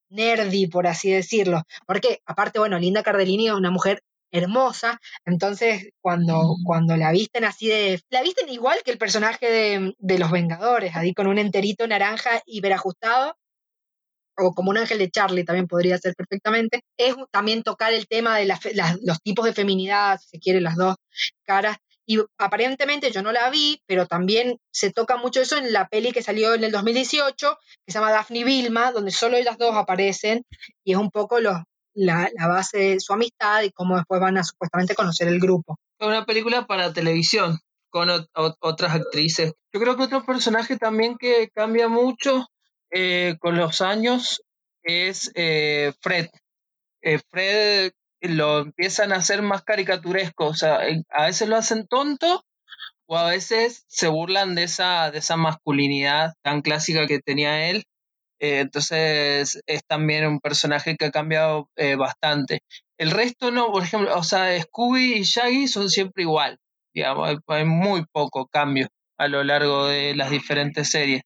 nerdy, 0.09 0.67
por 0.67 0.87
así 0.87 1.11
decirlo. 1.11 1.63
Porque 1.85 2.19
aparte, 2.25 2.59
bueno, 2.59 2.79
Linda 2.79 3.03
Cardellini 3.03 3.47
es 3.47 3.53
una 3.53 3.71
mujer 3.71 4.01
hermosa, 4.31 4.99
entonces 5.25 5.89
cuando, 6.01 6.55
cuando 6.63 6.95
la 6.97 7.11
visten 7.11 7.45
así 7.45 7.67
de... 7.67 7.99
La 8.09 8.21
visten 8.21 8.49
igual 8.49 8.79
que 8.83 8.91
el 8.91 8.97
personaje 8.97 9.49
de, 9.49 9.93
de 9.97 10.19
Los 10.19 10.31
Vengadores, 10.31 10.95
ahí 10.95 11.13
con 11.13 11.27
un 11.27 11.39
enterito 11.39 11.87
naranja 11.87 12.41
hiperajustado, 12.45 13.35
o 14.37 14.53
como 14.53 14.69
un 14.71 14.77
ángel 14.77 14.99
de 14.99 15.09
Charlie 15.09 15.43
también 15.43 15.67
podría 15.67 15.97
ser 15.97 16.15
perfectamente, 16.15 16.81
es 16.97 17.15
también 17.31 17.63
tocar 17.63 17.93
el 17.93 18.07
tema 18.07 18.37
de 18.37 18.45
los 19.01 19.21
tipos 19.21 19.45
de 19.45 19.53
feminidad, 19.53 20.19
si 20.19 20.29
se 20.29 20.39
quiere, 20.39 20.61
las 20.61 20.75
dos 20.75 20.95
caras. 21.43 21.77
Y 22.11 22.17
aparentemente 22.39 23.11
yo 23.11 23.21
no 23.21 23.31
la 23.31 23.51
vi, 23.51 23.83
pero 23.85 24.07
también 24.07 24.57
se 24.73 24.91
toca 24.91 25.17
mucho 25.17 25.41
eso 25.41 25.57
en 25.57 25.71
la 25.71 25.87
peli 25.89 26.11
que 26.11 26.23
salió 26.23 26.55
en 26.55 26.63
el 26.63 26.71
2018, 26.71 27.55
que 27.85 27.91
se 27.91 27.99
llama 27.99 28.09
Daphne 28.11 28.43
Vilma, 28.43 28.91
donde 28.91 29.11
solo 29.11 29.37
ellas 29.37 29.59
dos 29.59 29.75
aparecen, 29.75 30.41
y 30.83 30.93
es 30.93 30.97
un 30.97 31.11
poco 31.11 31.39
la, 31.39 31.65
base 32.47 32.77
de 32.79 32.99
su 32.99 33.13
amistad 33.13 33.61
y 33.61 33.69
cómo 33.69 33.95
después 33.95 34.19
van 34.19 34.39
a 34.39 34.43
supuestamente 34.43 34.95
conocer 34.95 35.27
el 35.27 35.39
grupo. 35.39 35.77
Es 35.99 36.07
una 36.07 36.25
película 36.25 36.65
para 36.65 36.91
televisión 36.91 37.59
con 37.91 38.09
ot- 38.09 38.27
ot- 38.33 38.55
otras 38.59 38.95
actrices. 38.95 39.53
Yo 39.71 39.79
creo 39.79 39.95
que 39.95 40.03
otro 40.03 40.25
personaje 40.25 40.77
también 40.77 41.15
que 41.15 41.49
cambia 41.53 41.89
mucho 41.89 42.47
eh, 42.89 43.35
con 43.39 43.55
los 43.55 43.81
años 43.81 44.41
es 44.81 45.31
eh, 45.35 45.93
Fred. 46.01 46.27
Eh, 47.03 47.19
Fred 47.29 47.91
lo 48.21 48.59
empiezan 48.59 49.13
a 49.13 49.17
hacer 49.17 49.41
más 49.41 49.63
caricaturesco, 49.63 50.47
o 50.47 50.53
sea, 50.53 50.79
a 51.09 51.25
veces 51.25 51.47
lo 51.47 51.55
hacen 51.57 51.87
tonto 51.87 52.43
o 53.07 53.17
a 53.17 53.29
veces 53.29 53.85
se 53.87 54.07
burlan 54.07 54.55
de 54.55 54.63
esa, 54.63 55.11
de 55.11 55.19
esa 55.19 55.37
masculinidad 55.37 56.33
tan 56.43 56.61
clásica 56.61 57.07
que 57.07 57.19
tenía 57.19 57.69
él. 57.69 57.85
Eh, 58.39 58.59
entonces 58.61 59.61
es 59.65 59.81
también 59.87 60.25
un 60.27 60.39
personaje 60.39 60.95
que 60.95 61.05
ha 61.05 61.11
cambiado 61.11 61.69
eh, 61.75 61.95
bastante. 61.95 62.61
El 62.97 63.11
resto 63.11 63.51
no, 63.51 63.71
por 63.71 63.83
ejemplo, 63.83 64.15
o 64.17 64.23
sea, 64.23 64.59
Scooby 64.61 65.13
y 65.19 65.23
Shaggy 65.23 65.67
son 65.67 65.89
siempre 65.89 66.23
igual, 66.23 66.57
digamos, 66.93 67.37
hay 67.47 67.65
muy 67.65 68.05
poco 68.11 68.47
cambio 68.47 68.87
a 69.17 69.27
lo 69.27 69.43
largo 69.43 69.87
de 69.87 70.15
las 70.15 70.31
diferentes 70.31 70.89
series. 70.89 71.21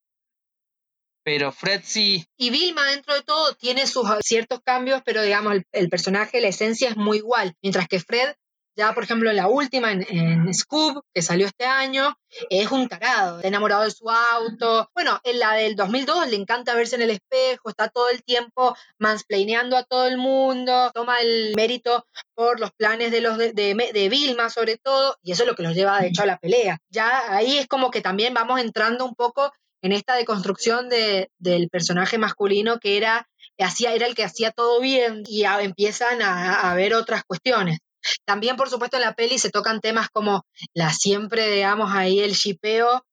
Pero 1.24 1.52
Fred 1.52 1.82
sí, 1.84 2.26
Y 2.38 2.50
Vilma, 2.50 2.86
dentro 2.88 3.14
de 3.14 3.22
todo, 3.22 3.54
tiene 3.56 3.88
sus 3.88 4.08
ciertos 4.22 4.60
cambios, 4.62 5.02
pero 5.06 5.22
digamos, 5.22 5.54
el, 5.54 5.66
el 5.72 5.90
personaje, 5.90 6.42
la 6.42 6.50
esencia 6.50 6.90
es 6.90 6.98
muy 6.98 7.18
igual. 7.18 7.56
Mientras 7.62 7.88
que 7.88 8.00
Fred, 8.00 8.34
ya 8.76 8.94
por 8.94 9.04
ejemplo 9.04 9.30
en 9.30 9.36
la 9.36 9.48
última, 9.48 9.92
en, 9.92 10.06
en 10.10 10.54
Scoob, 10.54 11.04
que 11.14 11.22
salió 11.22 11.46
este 11.46 11.66
año, 11.66 12.18
es 12.50 12.72
un 12.72 12.88
tarado, 12.88 13.38
está 13.38 13.48
enamorado 13.48 13.84
de 13.84 13.92
su 13.92 14.10
auto. 14.10 14.90
Bueno, 14.94 15.20
en 15.24 15.40
la 15.40 15.54
del 15.54 15.76
2002 15.76 16.30
le 16.30 16.36
encanta 16.36 16.74
verse 16.76 16.96
en 16.96 17.04
el 17.04 17.12
espejo, 17.12 17.70
está 17.70 17.90
todo 17.90 18.10
el 18.10 18.24
tiempo 18.24 18.76
mansplaineando 18.98 19.78
a 19.78 19.84
todo 19.84 20.08
el 20.08 20.18
mundo, 20.18 20.92
toma 20.94 21.22
el 21.22 21.54
mérito 21.56 22.06
por 22.34 22.60
los 22.60 22.72
planes 22.72 23.12
de 23.12 23.22
los 23.22 23.38
de, 23.38 23.54
de, 23.54 23.92
de 23.94 24.10
Vilma 24.10 24.50
sobre 24.50 24.78
todo, 24.78 25.18
y 25.22 25.32
eso 25.32 25.44
es 25.44 25.50
lo 25.50 25.56
que 25.56 25.64
los 25.64 25.76
lleva 25.76 26.02
de 26.02 26.08
hecho 26.08 26.24
a 26.24 26.28
la 26.28 26.38
pelea. 26.38 26.80
Ya 26.90 27.36
ahí 27.36 27.58
es 27.58 27.68
como 27.68 27.92
que 27.92 28.02
también 28.02 28.34
vamos 28.34 28.60
entrando 28.60 29.06
un 29.06 29.16
poco 29.16 29.54
en 29.84 29.92
esta 29.92 30.16
deconstrucción 30.16 30.90
de, 30.90 31.30
del 31.38 31.70
personaje 31.70 32.18
masculino 32.18 32.80
que 32.80 32.98
era, 32.98 33.28
hacía, 33.60 33.94
era 33.94 34.08
el 34.08 34.16
que 34.16 34.24
hacía 34.24 34.52
todo 34.52 34.82
bien 34.82 35.24
y 35.28 35.44
a- 35.44 35.62
empiezan 35.62 36.22
a, 36.24 36.72
a 36.72 36.76
ver 36.76 36.96
otras 36.96 37.24
cuestiones. 37.26 37.78
También, 38.26 38.56
por 38.58 38.70
supuesto, 38.70 38.98
en 38.98 39.04
la 39.04 39.14
peli 39.14 39.38
se 39.40 39.52
tocan 39.52 39.80
temas 39.82 40.10
como 40.10 40.46
la 40.74 40.92
siempre, 40.92 41.50
digamos, 41.50 41.92
ahí 41.94 42.20
el 42.20 42.34
shipeo, 42.34 43.06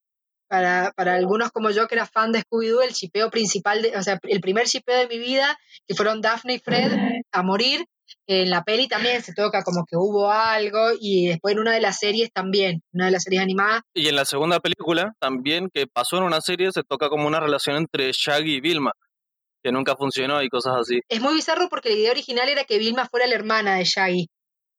para, 0.49 0.91
para 0.95 1.15
algunos 1.15 1.51
como 1.51 1.69
yo 1.71 1.87
que 1.87 1.95
era 1.95 2.05
fan 2.05 2.31
de 2.33 2.41
Scooby-Doo, 2.43 2.81
el 2.83 2.91
shipeo 2.93 3.29
principal, 3.29 3.81
de, 3.81 3.95
o 3.97 4.03
sea, 4.03 4.19
el 4.23 4.41
primer 4.41 4.67
shipeo 4.67 4.97
de 4.97 5.07
mi 5.07 5.17
vida, 5.17 5.57
que 5.87 5.95
fueron 5.95 6.21
Daphne 6.21 6.55
y 6.55 6.59
Fred 6.59 6.91
a 7.31 7.43
morir. 7.43 7.85
En 8.27 8.49
la 8.49 8.63
peli 8.63 8.87
también 8.87 9.21
se 9.21 9.33
toca 9.33 9.63
como 9.63 9.85
que 9.85 9.95
hubo 9.97 10.31
algo 10.31 10.91
y 10.99 11.27
después 11.27 11.53
en 11.53 11.59
una 11.59 11.73
de 11.73 11.81
las 11.81 11.99
series 11.99 12.31
también, 12.31 12.81
una 12.93 13.05
de 13.05 13.11
las 13.11 13.23
series 13.23 13.41
animadas, 13.41 13.81
Y 13.93 14.07
en 14.07 14.15
la 14.15 14.25
segunda 14.25 14.59
película, 14.59 15.13
también 15.19 15.69
que 15.73 15.87
pasó 15.87 16.17
en 16.17 16.23
una 16.23 16.41
serie, 16.41 16.71
se 16.71 16.83
toca 16.83 17.09
como 17.09 17.27
una 17.27 17.39
relación 17.39 17.77
entre 17.77 18.11
Shaggy 18.11 18.55
y 18.55 18.61
Vilma, 18.61 18.91
que 19.63 19.71
nunca 19.71 19.95
funcionó 19.95 20.41
y 20.41 20.49
cosas 20.49 20.73
así. 20.79 20.99
Es 21.09 21.21
muy 21.21 21.33
bizarro 21.33 21.67
porque 21.69 21.89
la 21.89 21.95
idea 21.95 22.11
original 22.11 22.49
era 22.49 22.63
que 22.63 22.79
Vilma 22.79 23.07
fuera 23.07 23.27
la 23.27 23.35
hermana 23.35 23.75
de 23.75 23.85
Shaggy. 23.85 24.27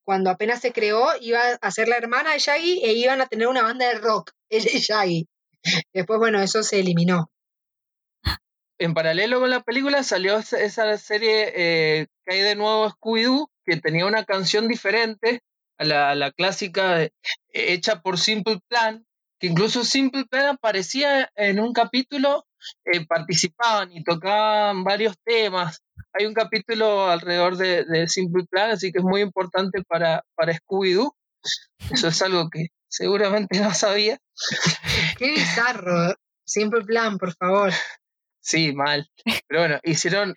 Cuando 0.04 0.30
apenas 0.30 0.60
se 0.60 0.72
creó, 0.72 1.08
iba 1.20 1.40
a 1.60 1.70
ser 1.70 1.88
la 1.88 1.96
hermana 1.96 2.32
de 2.32 2.38
Shaggy 2.38 2.80
e 2.82 2.92
iban 2.94 3.20
a 3.20 3.26
tener 3.26 3.46
una 3.48 3.62
banda 3.62 3.86
de 3.86 3.98
rock, 3.98 4.32
ella 4.50 4.70
y 4.72 4.78
Shaggy. 4.78 5.26
Después, 5.92 6.18
bueno, 6.18 6.40
eso 6.40 6.62
se 6.62 6.80
eliminó. 6.80 7.30
En 8.84 8.94
paralelo 8.94 9.40
con 9.40 9.50
la 9.50 9.60
película 9.60 10.02
salió 10.02 10.38
esa, 10.38 10.98
serie 10.98 11.52
eh, 11.54 12.06
que 12.24 12.34
hay 12.34 12.40
de 12.42 12.56
nuevo 12.56 12.90
Scooby-Doo, 12.90 13.48
que 13.64 13.76
tenía 13.76 14.06
una 14.06 14.24
canción 14.24 14.68
diferente 14.68 15.42
a 15.78 16.14
la, 16.14 16.32
clásica 16.32 16.96
de- 16.96 17.12
hecha 17.50 18.00
por 18.02 18.18
Simple 18.18 18.60
Plan, 18.68 19.06
que 19.38 19.48
incluso 19.48 19.84
Simple 19.84 20.24
Plan 20.26 20.46
aparecía 20.46 21.30
en 21.34 21.60
un 21.60 21.72
capítulo, 21.72 22.46
eh, 22.84 23.04
participaban 23.06 23.92
y 23.92 24.02
tocaban 24.04 24.84
varios 24.84 25.16
temas. 25.24 25.82
Hay 26.12 26.26
un 26.26 26.34
capítulo 26.34 27.08
alrededor 27.08 27.56
de, 27.56 27.84
de 27.84 28.08
Simple 28.08 28.44
Plan, 28.50 28.70
así 28.70 28.92
que 28.92 28.98
es 28.98 29.04
muy 29.04 29.20
importante 29.20 29.82
para, 29.82 30.24
para 30.34 30.54
Scooby-Doo. 30.54 31.14
Eso 31.90 32.08
es 32.08 32.22
algo 32.22 32.48
que 32.50 32.68
seguramente 32.88 33.60
no 33.60 33.74
sabía. 33.74 34.18
Qué 35.18 35.32
bizarro. 35.32 36.14
Simple 36.44 36.84
plan, 36.84 37.18
por 37.18 37.34
favor. 37.34 37.72
Sí, 38.42 38.72
mal. 38.74 39.08
Pero 39.46 39.60
bueno, 39.60 39.80
hicieron, 39.84 40.34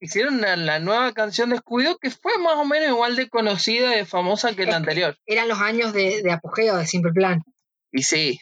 hicieron 0.00 0.40
la, 0.40 0.56
la 0.56 0.78
nueva 0.78 1.12
canción 1.12 1.50
de 1.50 1.56
Scooby-Doo 1.56 1.98
que 2.00 2.10
fue 2.10 2.36
más 2.38 2.54
o 2.56 2.64
menos 2.64 2.88
igual 2.90 3.16
de 3.16 3.28
conocida 3.28 3.94
y 3.94 3.98
de 3.98 4.04
famosa 4.04 4.54
que 4.54 4.66
la 4.66 4.76
anterior. 4.76 5.16
Eran 5.26 5.48
los 5.48 5.58
años 5.60 5.92
de, 5.92 6.22
de 6.22 6.32
apogeo 6.32 6.76
de 6.76 6.86
Simple 6.86 7.12
Plan. 7.12 7.42
Y 7.90 8.02
sí, 8.02 8.38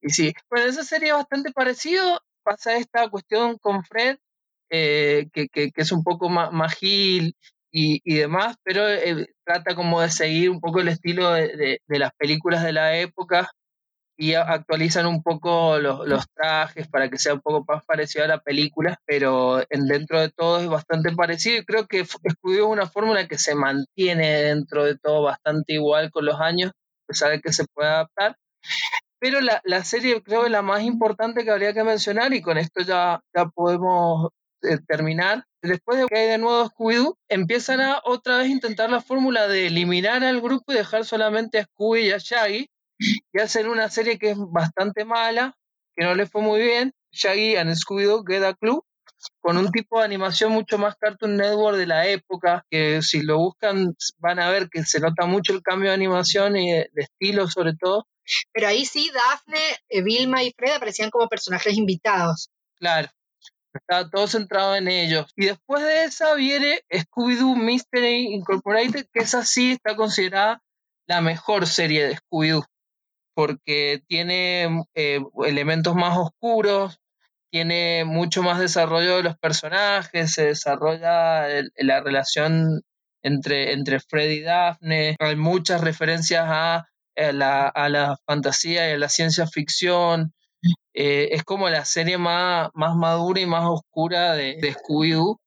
y 0.00 0.10
sí. 0.10 0.32
Bueno, 0.50 0.66
esa 0.66 0.84
serie 0.84 1.12
bastante 1.12 1.52
parecido. 1.52 2.20
Pasa 2.44 2.76
esta 2.76 3.08
cuestión 3.08 3.56
con 3.58 3.84
Fred, 3.84 4.16
eh, 4.70 5.28
que, 5.32 5.48
que, 5.48 5.70
que 5.70 5.82
es 5.82 5.92
un 5.92 6.02
poco 6.02 6.28
más, 6.28 6.50
más 6.52 6.74
gil 6.74 7.36
y, 7.70 8.00
y 8.04 8.16
demás, 8.16 8.56
pero 8.64 8.88
eh, 8.88 9.28
trata 9.44 9.76
como 9.76 10.00
de 10.00 10.10
seguir 10.10 10.50
un 10.50 10.60
poco 10.60 10.80
el 10.80 10.88
estilo 10.88 11.30
de, 11.30 11.56
de- 11.56 11.80
de 11.86 11.98
las 12.00 12.10
películas 12.18 12.64
de 12.64 12.72
la 12.72 12.98
época 12.98 13.48
y 14.22 14.34
actualizan 14.34 15.06
un 15.06 15.20
poco 15.20 15.80
los, 15.80 16.26
trajes 16.32 16.86
para 16.86 17.10
que 17.10 17.18
sea 17.18 17.34
un 17.34 17.40
poco 17.40 17.64
más 17.66 17.84
parecido 17.84 18.24
a 18.24 18.28
la 18.28 18.38
película, 18.38 19.00
pero 19.04 19.64
en, 19.68 19.86
dentro 19.88 20.20
de 20.20 20.30
todo 20.30 20.60
es 20.60 20.68
bastante 20.68 21.10
parecido 21.10 21.64
creo 21.64 21.88
que 21.88 22.04
Scooby-Doo 22.04 22.66
es 22.66 22.72
una 22.72 22.86
fórmula 22.86 23.26
que 23.26 23.36
se 23.36 23.56
mantiene 23.56 24.42
dentro 24.42 24.84
de 24.84 24.96
todo 24.96 25.22
bastante 25.22 25.72
igual 25.72 26.12
con 26.12 26.24
los 26.24 26.40
años, 26.40 26.70
a 26.70 27.06
pesar 27.08 27.30
de 27.32 27.40
que 27.40 27.52
se 27.52 27.64
puede 27.74 27.88
adaptar. 27.88 28.36
Pero 29.18 29.40
la, 29.40 29.60
la 29.64 29.82
serie 29.82 30.22
creo 30.22 30.44
que 30.44 30.50
la 30.50 30.62
más 30.62 30.82
importante 30.84 31.42
que 31.42 31.50
habría 31.50 31.74
que 31.74 31.82
mencionar, 31.82 32.32
y 32.32 32.42
con 32.42 32.58
esto 32.58 32.82
ya, 32.82 33.20
ya 33.34 33.46
podemos 33.46 34.28
eh, 34.62 34.78
terminar, 34.86 35.46
después 35.62 35.98
de 35.98 36.06
que 36.06 36.16
hay 36.16 36.28
de 36.28 36.38
nuevo 36.38 36.70
Scooby-Doo, 36.70 37.16
empiezan 37.28 37.80
a 37.80 38.00
otra 38.04 38.38
vez 38.38 38.50
intentar 38.50 38.88
la 38.88 39.00
fórmula 39.00 39.48
de 39.48 39.66
eliminar 39.66 40.22
al 40.22 40.40
grupo 40.40 40.70
y 40.70 40.76
dejar 40.76 41.04
solamente 41.04 41.58
a 41.58 41.64
Scooby 41.64 42.02
y 42.02 42.12
a 42.12 42.18
Shaggy, 42.18 42.68
y 43.32 43.40
hacen 43.40 43.68
una 43.68 43.88
serie 43.88 44.18
que 44.18 44.30
es 44.30 44.38
bastante 44.38 45.04
mala, 45.04 45.56
que 45.96 46.04
no 46.04 46.14
le 46.14 46.26
fue 46.26 46.42
muy 46.42 46.60
bien, 46.60 46.92
Shaggy 47.12 47.56
and 47.56 47.74
Scooby-Doo 47.74 48.24
Get 48.26 48.44
a 48.44 48.54
Clue, 48.54 48.84
con 49.40 49.56
un 49.56 49.70
tipo 49.70 49.98
de 49.98 50.04
animación 50.04 50.52
mucho 50.52 50.78
más 50.78 50.96
Cartoon 50.96 51.36
Network 51.36 51.76
de 51.76 51.86
la 51.86 52.06
época, 52.06 52.64
que 52.70 53.02
si 53.02 53.22
lo 53.22 53.38
buscan 53.38 53.94
van 54.18 54.40
a 54.40 54.50
ver 54.50 54.68
que 54.68 54.84
se 54.84 55.00
nota 55.00 55.26
mucho 55.26 55.52
el 55.52 55.62
cambio 55.62 55.90
de 55.90 55.94
animación 55.94 56.56
y 56.56 56.72
de, 56.72 56.90
de 56.92 57.02
estilo 57.02 57.48
sobre 57.48 57.74
todo. 57.74 58.06
Pero 58.52 58.68
ahí 58.68 58.84
sí, 58.84 59.10
Daphne, 59.12 59.60
eh, 59.88 60.02
Vilma 60.02 60.42
y 60.42 60.52
Fred 60.52 60.72
aparecían 60.72 61.10
como 61.10 61.28
personajes 61.28 61.76
invitados. 61.76 62.50
Claro, 62.76 63.08
estaba 63.74 64.08
todo 64.08 64.26
centrado 64.26 64.76
en 64.76 64.88
ellos. 64.88 65.30
Y 65.36 65.46
después 65.46 65.82
de 65.82 66.04
esa 66.04 66.34
viene 66.34 66.82
Scooby-Doo 66.90 67.56
Mystery 67.56 68.34
Incorporated, 68.34 69.06
que 69.12 69.20
esa 69.20 69.44
sí 69.44 69.72
está 69.72 69.96
considerada 69.96 70.62
la 71.06 71.20
mejor 71.20 71.66
serie 71.66 72.06
de 72.06 72.16
Scooby-Doo, 72.16 72.64
porque 73.34 74.02
tiene 74.06 74.84
eh, 74.94 75.20
elementos 75.44 75.94
más 75.94 76.18
oscuros, 76.18 77.00
tiene 77.50 78.04
mucho 78.04 78.42
más 78.42 78.58
desarrollo 78.58 79.16
de 79.16 79.22
los 79.22 79.36
personajes, 79.38 80.32
se 80.32 80.46
desarrolla 80.46 81.46
la 81.76 82.00
relación 82.00 82.82
entre, 83.22 83.72
entre 83.72 84.00
Fred 84.00 84.30
y 84.30 84.40
Daphne, 84.40 85.16
hay 85.18 85.36
muchas 85.36 85.80
referencias 85.82 86.44
a, 86.46 86.88
a 87.16 87.32
la, 87.32 87.68
a 87.68 87.88
la 87.88 88.16
fantasía 88.26 88.88
y 88.88 88.94
a 88.94 88.98
la 88.98 89.08
ciencia 89.08 89.46
ficción. 89.46 90.32
Eh, 90.94 91.30
es 91.32 91.42
como 91.44 91.68
la 91.68 91.84
serie 91.84 92.18
más, 92.18 92.70
más 92.74 92.94
madura 92.96 93.40
y 93.40 93.46
más 93.46 93.64
oscura 93.66 94.34
de, 94.34 94.56
de 94.60 94.74
Scooby-Doo. 94.74 95.38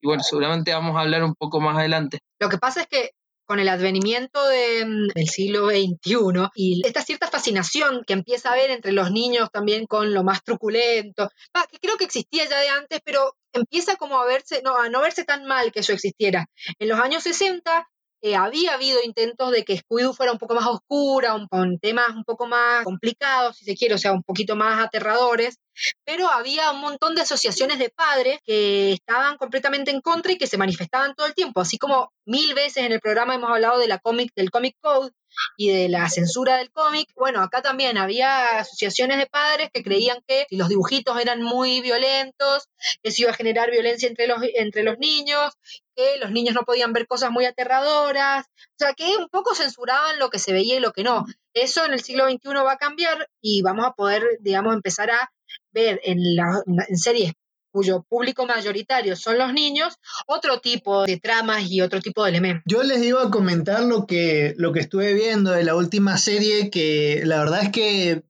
Y 0.00 0.06
bueno, 0.06 0.22
seguramente 0.22 0.72
vamos 0.72 0.96
a 0.96 1.00
hablar 1.00 1.24
un 1.24 1.34
poco 1.34 1.60
más 1.60 1.76
adelante. 1.76 2.18
Lo 2.40 2.48
que 2.48 2.58
pasa 2.58 2.82
es 2.82 2.86
que 2.86 3.10
con 3.48 3.60
el 3.60 3.68
advenimiento 3.70 4.40
mm, 4.40 5.08
del 5.14 5.28
siglo 5.28 5.70
XXI 5.70 6.50
y 6.54 6.86
esta 6.86 7.02
cierta 7.02 7.28
fascinación 7.28 8.04
que 8.06 8.12
empieza 8.12 8.50
a 8.50 8.52
haber 8.52 8.70
entre 8.70 8.92
los 8.92 9.10
niños 9.10 9.50
también 9.50 9.86
con 9.86 10.12
lo 10.12 10.22
más 10.22 10.44
truculento, 10.44 11.30
ah, 11.54 11.66
que 11.70 11.78
creo 11.78 11.96
que 11.96 12.04
existía 12.04 12.44
ya 12.46 12.60
de 12.60 12.68
antes, 12.68 13.00
pero 13.02 13.34
empieza 13.54 13.96
como 13.96 14.20
a 14.20 14.26
verse, 14.26 14.60
no, 14.62 14.76
a 14.76 14.90
no 14.90 15.00
verse 15.00 15.24
tan 15.24 15.46
mal 15.46 15.72
que 15.72 15.80
eso 15.80 15.94
existiera. 15.94 16.46
En 16.78 16.90
los 16.90 17.00
años 17.00 17.22
60 17.22 17.88
eh, 18.22 18.34
había 18.36 18.74
habido 18.74 19.00
intentos 19.04 19.50
de 19.52 19.64
que 19.64 19.76
Scooby-Doo 19.80 20.12
fuera 20.14 20.32
un 20.32 20.38
poco 20.38 20.54
más 20.54 20.66
oscura, 20.66 21.34
un- 21.34 21.46
con 21.48 21.78
temas 21.78 22.10
un 22.14 22.24
poco 22.24 22.46
más 22.46 22.84
complicados, 22.84 23.56
si 23.56 23.64
se 23.64 23.76
quiere, 23.76 23.94
o 23.94 23.98
sea, 23.98 24.12
un 24.12 24.22
poquito 24.22 24.56
más 24.56 24.84
aterradores, 24.84 25.56
pero 26.04 26.28
había 26.28 26.72
un 26.72 26.80
montón 26.80 27.14
de 27.14 27.20
asociaciones 27.22 27.78
de 27.78 27.90
padres 27.90 28.40
que 28.44 28.92
estaban 28.92 29.36
completamente 29.36 29.90
en 29.92 30.00
contra 30.00 30.32
y 30.32 30.38
que 30.38 30.46
se 30.48 30.58
manifestaban 30.58 31.14
todo 31.14 31.26
el 31.28 31.34
tiempo, 31.34 31.60
así 31.60 31.78
como 31.78 32.10
mil 32.26 32.54
veces 32.54 32.84
en 32.84 32.92
el 32.92 33.00
programa 33.00 33.34
hemos 33.36 33.50
hablado 33.50 33.78
de 33.78 33.86
la 33.88 33.98
comic, 33.98 34.32
del 34.34 34.50
Comic 34.50 34.74
Code 34.80 35.12
y 35.56 35.70
de 35.70 35.88
la 35.88 36.08
censura 36.08 36.56
del 36.56 36.70
cómic. 36.70 37.08
Bueno, 37.16 37.40
acá 37.42 37.62
también 37.62 37.98
había 37.98 38.58
asociaciones 38.60 39.18
de 39.18 39.26
padres 39.26 39.70
que 39.72 39.82
creían 39.82 40.18
que 40.26 40.46
los 40.50 40.68
dibujitos 40.68 41.20
eran 41.20 41.42
muy 41.42 41.80
violentos, 41.80 42.68
eso 43.02 43.22
iba 43.22 43.30
a 43.30 43.34
generar 43.34 43.70
violencia 43.70 44.08
entre 44.08 44.26
los, 44.26 44.38
entre 44.54 44.82
los 44.82 44.98
niños, 44.98 45.52
que 45.94 46.16
los 46.20 46.30
niños 46.30 46.54
no 46.54 46.62
podían 46.62 46.92
ver 46.92 47.06
cosas 47.06 47.30
muy 47.30 47.44
aterradoras, 47.44 48.44
o 48.46 48.74
sea, 48.78 48.94
que 48.94 49.16
un 49.16 49.28
poco 49.28 49.54
censuraban 49.54 50.18
lo 50.18 50.30
que 50.30 50.38
se 50.38 50.52
veía 50.52 50.76
y 50.76 50.80
lo 50.80 50.92
que 50.92 51.02
no. 51.02 51.24
Eso 51.54 51.84
en 51.84 51.92
el 51.92 52.02
siglo 52.02 52.26
XXI 52.26 52.64
va 52.64 52.72
a 52.72 52.78
cambiar 52.78 53.28
y 53.40 53.62
vamos 53.62 53.86
a 53.86 53.92
poder, 53.92 54.22
digamos, 54.40 54.74
empezar 54.74 55.10
a 55.10 55.30
ver 55.72 56.00
en, 56.04 56.36
la- 56.36 56.62
en 56.88 56.96
series 56.96 57.32
cuyo 57.70 58.04
público 58.08 58.46
mayoritario 58.46 59.16
son 59.16 59.38
los 59.38 59.52
niños, 59.52 59.96
otro 60.26 60.60
tipo 60.60 61.04
de 61.04 61.18
tramas 61.18 61.70
y 61.70 61.80
otro 61.80 62.00
tipo 62.00 62.24
de 62.24 62.30
elementos. 62.30 62.62
Yo 62.66 62.82
les 62.82 63.02
iba 63.02 63.22
a 63.22 63.30
comentar 63.30 63.82
lo 63.82 64.06
que, 64.06 64.54
lo 64.56 64.72
que 64.72 64.80
estuve 64.80 65.14
viendo 65.14 65.52
de 65.52 65.64
la 65.64 65.74
última 65.74 66.18
serie, 66.18 66.70
que 66.70 67.22
la 67.24 67.38
verdad 67.38 67.62
es 67.62 67.70
que 67.70 68.22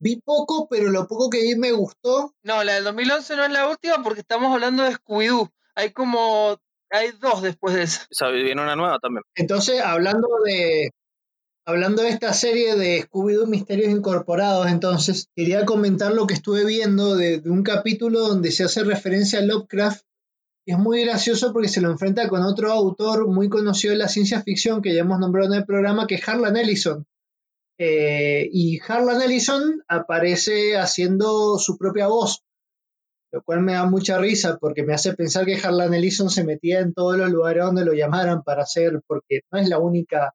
vi 0.00 0.20
poco, 0.20 0.68
pero 0.68 0.90
lo 0.90 1.06
poco 1.06 1.30
que 1.30 1.42
vi 1.42 1.56
me 1.56 1.72
gustó. 1.72 2.34
No, 2.42 2.64
la 2.64 2.74
del 2.74 2.84
2011 2.84 3.36
no 3.36 3.44
es 3.44 3.52
la 3.52 3.68
última 3.68 4.02
porque 4.02 4.20
estamos 4.20 4.52
hablando 4.52 4.84
de 4.84 4.92
Scooby-Doo. 4.92 5.50
Hay 5.74 5.92
como. 5.92 6.58
Hay 6.90 7.10
dos 7.20 7.42
después 7.42 7.74
de 7.74 7.82
esa. 7.82 8.04
O 8.04 8.14
sea, 8.14 8.28
viene 8.28 8.62
una 8.62 8.74
nueva 8.74 8.98
también. 8.98 9.22
Entonces, 9.34 9.82
hablando 9.82 10.26
de, 10.44 10.90
hablando 11.68 12.02
de 12.02 12.08
esta 12.08 12.32
serie 12.32 12.76
de 12.76 13.02
Scooby-Doo 13.02 13.46
Misterios 13.46 13.90
Incorporados, 13.90 14.68
entonces, 14.68 15.28
quería 15.36 15.66
comentar 15.66 16.14
lo 16.14 16.26
que 16.26 16.32
estuve 16.32 16.64
viendo 16.64 17.14
de, 17.14 17.42
un 17.44 17.62
capítulo 17.62 18.20
donde 18.20 18.50
se 18.52 18.64
hace 18.64 18.84
referencia 18.84 19.40
a 19.40 19.42
Lovecraft. 19.42 20.02
Es 20.66 20.78
muy 20.78 21.04
gracioso 21.04 21.52
porque 21.52 21.68
se 21.68 21.82
lo 21.82 21.90
enfrenta 21.90 22.26
con 22.26 22.42
otro 22.42 22.72
autor 22.72 23.28
muy 23.28 23.50
conocido 23.50 23.92
de 23.92 23.98
la 23.98 24.08
ciencia 24.08 24.42
ficción 24.42 24.80
que 24.80 24.94
ya 24.94 25.02
hemos 25.02 25.18
nombrado 25.18 25.52
en 25.52 25.58
el 25.60 25.66
programa, 25.66 26.06
que 26.06 26.14
es 26.14 26.26
Harlan 26.26 26.56
Ellison. 26.56 27.04
Eh, 27.78 28.48
y 28.50 28.80
Harlan 28.80 29.20
Ellison 29.20 29.82
aparece 29.88 30.78
haciendo 30.78 31.58
su 31.58 31.76
propia 31.76 32.06
voz, 32.06 32.44
lo 33.30 33.42
cual 33.42 33.60
me 33.60 33.74
da 33.74 33.84
mucha 33.84 34.16
risa 34.16 34.56
porque 34.58 34.84
me 34.84 34.94
hace 34.94 35.12
pensar 35.12 35.44
que 35.44 35.60
Harlan 35.62 35.92
Ellison 35.92 36.30
se 36.30 36.44
metía 36.44 36.80
en 36.80 36.94
todos 36.94 37.18
los 37.18 37.30
lugares 37.30 37.64
donde 37.64 37.84
lo 37.84 37.92
llamaran 37.92 38.42
para 38.42 38.62
hacer, 38.62 39.02
porque 39.06 39.42
no 39.52 39.58
es 39.58 39.68
la 39.68 39.78
única 39.78 40.32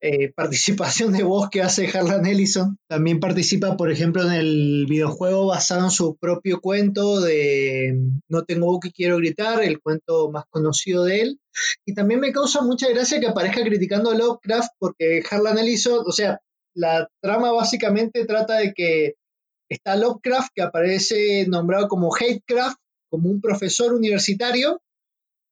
eh, 0.00 0.32
participación 0.34 1.12
de 1.12 1.22
voz 1.22 1.48
que 1.50 1.62
hace 1.62 1.86
Harlan 1.88 2.26
Ellison. 2.26 2.78
También 2.88 3.20
participa, 3.20 3.76
por 3.76 3.90
ejemplo, 3.90 4.22
en 4.22 4.32
el 4.32 4.86
videojuego 4.88 5.46
basado 5.46 5.84
en 5.84 5.90
su 5.90 6.16
propio 6.16 6.60
cuento 6.60 7.20
de 7.20 7.98
No 8.28 8.44
tengo 8.44 8.66
voz 8.66 8.80
que 8.80 8.92
quiero 8.92 9.18
gritar, 9.18 9.62
el 9.62 9.80
cuento 9.80 10.30
más 10.30 10.44
conocido 10.50 11.04
de 11.04 11.20
él. 11.20 11.40
Y 11.84 11.94
también 11.94 12.20
me 12.20 12.32
causa 12.32 12.62
mucha 12.62 12.88
gracia 12.88 13.20
que 13.20 13.28
aparezca 13.28 13.62
criticando 13.62 14.10
a 14.10 14.14
Lovecraft 14.14 14.70
porque 14.78 15.22
Harlan 15.28 15.58
Ellison, 15.58 16.04
o 16.06 16.12
sea, 16.12 16.40
la 16.74 17.08
trama 17.20 17.52
básicamente 17.52 18.24
trata 18.24 18.58
de 18.58 18.72
que 18.74 19.14
está 19.68 19.96
Lovecraft 19.96 20.50
que 20.54 20.62
aparece 20.62 21.46
nombrado 21.48 21.88
como 21.88 22.14
Hatecraft, 22.14 22.78
como 23.10 23.28
un 23.28 23.40
profesor 23.40 23.92
universitario, 23.92 24.80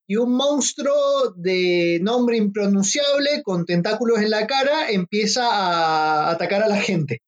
y 0.09 0.15
un 0.15 0.35
monstruo 0.35 1.35
de 1.35 1.99
nombre 2.01 2.35
impronunciable 2.35 3.43
con 3.43 3.65
tentáculos 3.65 4.19
en 4.19 4.31
la 4.31 4.47
cara 4.47 4.89
empieza 4.89 5.47
a 5.47 6.31
atacar 6.31 6.63
a 6.63 6.67
la 6.67 6.81
gente. 6.81 7.21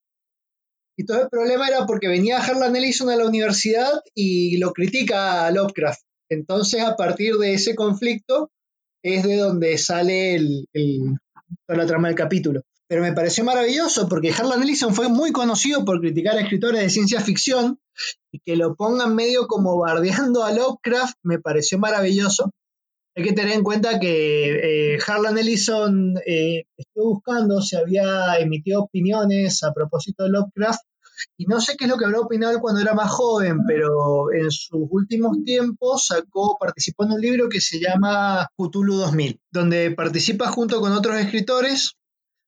Y 0.98 1.06
todo 1.06 1.22
el 1.22 1.30
problema 1.30 1.68
era 1.68 1.86
porque 1.86 2.08
venía 2.08 2.40
Harlan 2.40 2.76
Ellison 2.76 3.12
a 3.12 3.16
la 3.16 3.28
universidad 3.28 4.02
y 4.16 4.58
lo 4.58 4.74
critica 4.74 5.46
a 5.46 5.52
Lovecraft. 5.52 6.02
Entonces, 6.28 6.82
a 6.82 6.96
partir 6.96 7.36
de 7.36 7.54
ese 7.54 7.76
conflicto, 7.76 8.50
es 9.04 9.26
de 9.26 9.38
donde 9.38 9.78
sale 9.78 10.34
el, 10.34 10.66
toda 11.68 11.78
la 11.78 11.86
trama 11.86 12.08
del 12.08 12.18
capítulo. 12.18 12.64
Pero 12.88 13.04
me 13.04 13.14
pareció 13.14 13.44
maravilloso 13.44 14.10
porque 14.10 14.32
Harlan 14.32 14.64
Ellison 14.64 14.96
fue 14.96 15.08
muy 15.08 15.32
conocido 15.32 15.86
por 15.86 16.02
criticar 16.02 16.36
a 16.36 16.42
escritores 16.42 16.82
de 16.82 16.90
ciencia 16.90 17.22
ficción 17.22 17.80
y 18.32 18.40
que 18.40 18.56
lo 18.56 18.76
pongan 18.76 19.14
medio 19.14 19.46
como 19.46 19.78
bardeando 19.78 20.44
a 20.44 20.52
Lovecraft 20.52 21.16
me 21.22 21.38
pareció 21.38 21.78
maravilloso. 21.78 22.52
Hay 23.16 23.24
que 23.24 23.34
tener 23.34 23.56
en 23.56 23.64
cuenta 23.64 24.00
que 24.00 24.94
eh, 24.94 25.00
Harlan 25.06 25.38
Ellison 25.38 26.16
eh, 26.26 26.64
estuvo 26.78 27.16
buscando 27.16 27.62
si 27.62 27.76
había 27.76 28.38
emitido 28.40 28.84
opiniones 28.84 29.64
a 29.64 29.74
propósito 29.74 30.24
de 30.24 30.30
Lovecraft 30.30 30.82
y 31.38 31.46
no 31.46 31.60
sé 31.60 31.76
qué 31.78 31.86
es 31.86 31.90
lo 31.90 31.98
que 31.98 32.06
habrá 32.06 32.20
opinado 32.20 32.60
cuando 32.60 32.82
era 32.82 32.94
más 32.94 33.12
joven, 33.12 33.66
pero 33.68 34.32
en 34.32 34.50
sus 34.50 34.88
últimos 34.90 35.44
tiempos 35.44 36.08
sacó, 36.08 36.58
participó 36.60 37.04
en 37.04 37.12
un 37.12 37.22
libro 37.22 37.50
que 37.50 37.62
se 37.62 37.80
llama 37.80 38.48
Cthulhu 38.58 38.96
2000, 38.96 39.40
donde 39.52 39.92
participa 39.92 40.48
junto 40.48 40.80
con 40.82 40.94
otros 40.94 41.18
escritores 41.18 41.96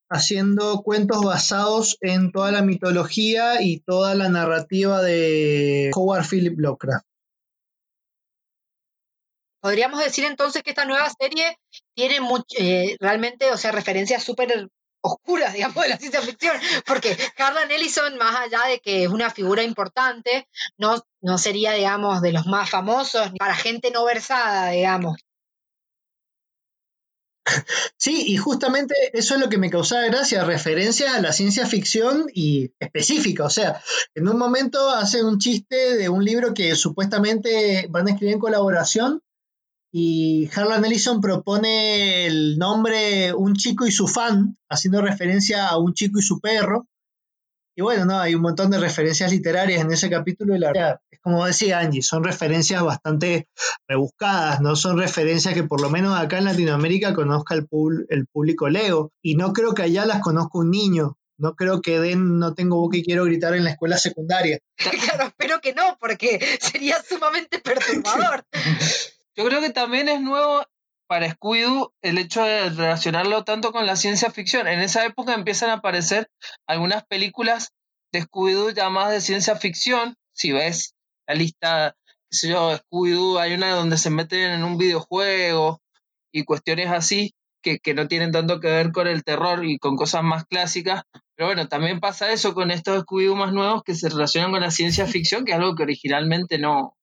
haciendo 0.09 0.81
cuentos 0.83 1.23
basados 1.23 1.97
en 2.01 2.31
toda 2.31 2.51
la 2.51 2.61
mitología 2.61 3.61
y 3.61 3.79
toda 3.79 4.15
la 4.15 4.29
narrativa 4.29 5.01
de 5.01 5.91
Howard 5.95 6.25
Philip 6.29 6.57
Lovecraft. 6.57 7.05
Podríamos 9.63 10.03
decir 10.03 10.25
entonces 10.25 10.61
que 10.61 10.71
esta 10.71 10.83
nueva 10.83 11.09
serie 11.17 11.57
tiene 11.95 12.19
eh, 12.59 12.97
realmente, 12.99 13.49
o 13.49 13.55
sea, 13.55 13.71
referencias 13.71 14.21
súper 14.21 14.67
oscuras, 14.99 15.53
digamos, 15.53 15.81
de 15.81 15.89
la 15.89 15.97
ciencia 15.97 16.21
ficción, 16.21 16.57
porque 16.85 17.17
Harlan 17.37 17.71
Ellison, 17.71 18.17
más 18.17 18.35
allá 18.35 18.59
de 18.67 18.79
que 18.79 19.05
es 19.05 19.09
una 19.09 19.29
figura 19.29 19.63
importante, 19.63 20.49
no, 20.77 21.01
no 21.21 21.37
sería, 21.37 21.71
digamos, 21.71 22.21
de 22.21 22.33
los 22.33 22.45
más 22.45 22.69
famosos, 22.69 23.31
para 23.39 23.55
gente 23.55 23.89
no 23.89 24.03
versada, 24.03 24.71
digamos. 24.71 25.15
Sí, 27.95 28.25
y 28.27 28.35
justamente 28.35 28.93
eso 29.13 29.35
es 29.35 29.39
lo 29.39 29.47
que 29.47 29.57
me 29.57 29.69
causaba 29.69 30.03
gracia, 30.07 30.43
referencias 30.43 31.13
a 31.13 31.21
la 31.21 31.31
ciencia 31.31 31.65
ficción 31.65 32.25
y 32.33 32.73
específica. 32.79 33.45
O 33.45 33.49
sea, 33.49 33.81
en 34.13 34.27
un 34.27 34.37
momento 34.37 34.89
hace 34.89 35.23
un 35.23 35.39
chiste 35.39 35.95
de 35.95 36.09
un 36.09 36.25
libro 36.25 36.53
que 36.53 36.75
supuestamente 36.75 37.87
van 37.89 38.07
a 38.07 38.11
escribir 38.11 38.33
en 38.33 38.39
colaboración 38.41 39.21
y 39.95 40.49
Harlan 40.55 40.83
Ellison 40.85 41.21
propone 41.21 42.25
el 42.25 42.57
nombre 42.57 43.31
Un 43.33 43.53
chico 43.53 43.85
y 43.85 43.91
su 43.91 44.07
fan, 44.07 44.57
haciendo 44.69 45.01
referencia 45.01 45.67
a 45.67 45.77
un 45.77 45.93
chico 45.93 46.17
y 46.19 46.23
su 46.23 46.39
perro. 46.39 46.87
Y 47.75 47.81
bueno, 47.83 48.05
no, 48.05 48.19
hay 48.19 48.33
un 48.35 48.41
montón 48.41 48.69
de 48.71 48.79
referencias 48.79 49.31
literarias 49.31 49.81
en 49.81 49.91
ese 49.91 50.09
capítulo 50.09 50.55
y 50.55 50.59
la 50.59 50.71
verdad, 50.73 50.99
es 51.11 51.19
como 51.21 51.45
decía 51.45 51.79
Angie, 51.79 52.01
son 52.03 52.23
referencias 52.23 52.81
bastante 52.83 53.47
rebuscadas, 53.87 54.61
no 54.61 54.75
son 54.75 54.97
referencias 54.97 55.53
que 55.53 55.63
por 55.63 55.81
lo 55.81 55.89
menos 55.89 56.19
acá 56.19 56.37
en 56.39 56.45
Latinoamérica 56.45 57.13
conozca 57.13 57.55
el, 57.55 57.67
pub- 57.67 58.05
el 58.09 58.25
público 58.27 58.69
Lego. 58.69 59.11
Y 59.23 59.35
no 59.35 59.53
creo 59.53 59.73
que 59.73 59.83
allá 59.83 60.05
las 60.05 60.21
conozca 60.21 60.57
un 60.59 60.71
niño. 60.71 61.17
No 61.37 61.55
creo 61.55 61.81
que 61.81 61.99
den 61.99 62.37
No 62.39 62.53
tengo 62.53 62.77
boca 62.79 62.97
y 62.97 63.03
quiero 63.03 63.25
gritar 63.25 63.55
en 63.55 63.63
la 63.63 63.71
escuela 63.71 63.97
secundaria. 63.97 64.59
Claro, 64.77 65.27
espero 65.27 65.59
que 65.61 65.73
no, 65.73 65.97
porque 65.99 66.39
sería 66.59 66.97
sumamente 67.07 67.59
perturbador. 67.59 68.43
Yo 69.35 69.45
creo 69.45 69.61
que 69.61 69.71
también 69.71 70.09
es 70.09 70.21
nuevo 70.21 70.63
para 71.07 71.27
Scooby-Doo 71.27 71.93
el 72.01 72.17
hecho 72.17 72.43
de 72.43 72.69
relacionarlo 72.69 73.43
tanto 73.43 73.71
con 73.71 73.85
la 73.85 73.95
ciencia 73.95 74.31
ficción. 74.31 74.67
En 74.67 74.79
esa 74.79 75.05
época 75.05 75.33
empiezan 75.33 75.69
a 75.69 75.73
aparecer 75.73 76.27
algunas 76.67 77.05
películas 77.05 77.69
de 78.11 78.23
Scooby-Doo 78.23 78.73
llamadas 78.73 79.11
de 79.11 79.21
ciencia 79.21 79.55
ficción. 79.55 80.15
Si 80.33 80.51
ves 80.51 80.95
la 81.27 81.35
lista, 81.35 81.95
qué 82.05 82.37
sé 82.37 82.49
yo, 82.49 82.77
Scooby-Doo, 82.77 83.39
hay 83.39 83.53
una 83.53 83.71
donde 83.71 83.97
se 83.97 84.09
meten 84.09 84.51
en 84.51 84.63
un 84.63 84.77
videojuego 84.77 85.81
y 86.31 86.45
cuestiones 86.45 86.89
así 86.89 87.33
que, 87.63 87.79
que 87.79 87.93
no 87.93 88.07
tienen 88.07 88.31
tanto 88.31 88.59
que 88.59 88.67
ver 88.67 88.91
con 88.91 89.07
el 89.07 89.23
terror 89.23 89.65
y 89.65 89.79
con 89.79 89.95
cosas 89.95 90.23
más 90.23 90.45
clásicas. 90.45 91.03
Pero 91.35 91.47
bueno, 91.47 91.67
también 91.67 91.99
pasa 91.99 92.31
eso 92.31 92.53
con 92.53 92.69
estos 92.69 93.03
Scooby-Doo 93.03 93.35
más 93.35 93.53
nuevos 93.53 93.81
que 93.83 93.95
se 93.95 94.09
relacionan 94.09 94.51
con 94.51 94.61
la 94.61 94.71
ciencia 94.71 95.07
ficción, 95.07 95.45
que 95.45 95.53
es 95.53 95.57
algo 95.57 95.75
que 95.75 95.83
originalmente 95.83 96.59
no, 96.59 96.95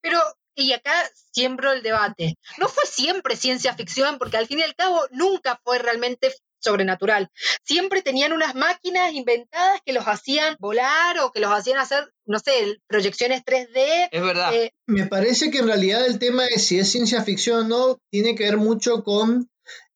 Pero, 0.00 0.18
y 0.62 0.72
acá 0.72 0.92
siembro 1.32 1.72
el 1.72 1.82
debate. 1.82 2.36
No 2.58 2.68
fue 2.68 2.84
siempre 2.86 3.36
ciencia 3.36 3.74
ficción, 3.74 4.18
porque 4.18 4.36
al 4.36 4.46
fin 4.46 4.58
y 4.58 4.62
al 4.62 4.74
cabo 4.74 5.00
nunca 5.10 5.60
fue 5.64 5.78
realmente 5.78 6.34
sobrenatural. 6.60 7.30
Siempre 7.64 8.02
tenían 8.02 8.32
unas 8.32 8.54
máquinas 8.54 9.12
inventadas 9.14 9.80
que 9.84 9.92
los 9.92 10.04
hacían 10.04 10.56
volar 10.58 11.18
o 11.20 11.30
que 11.30 11.40
los 11.40 11.52
hacían 11.52 11.78
hacer, 11.78 12.12
no 12.26 12.38
sé, 12.40 12.78
proyecciones 12.88 13.42
3D. 13.44 14.08
Es 14.10 14.22
verdad. 14.22 14.54
Eh, 14.54 14.72
Me 14.86 15.06
parece 15.06 15.50
que 15.50 15.58
en 15.58 15.68
realidad 15.68 16.04
el 16.06 16.18
tema 16.18 16.44
de 16.44 16.58
si 16.58 16.78
es 16.78 16.90
ciencia 16.90 17.22
ficción 17.22 17.72
o 17.72 17.88
no 17.90 17.98
tiene 18.10 18.34
que 18.34 18.44
ver 18.44 18.56
mucho 18.56 19.04
con 19.04 19.48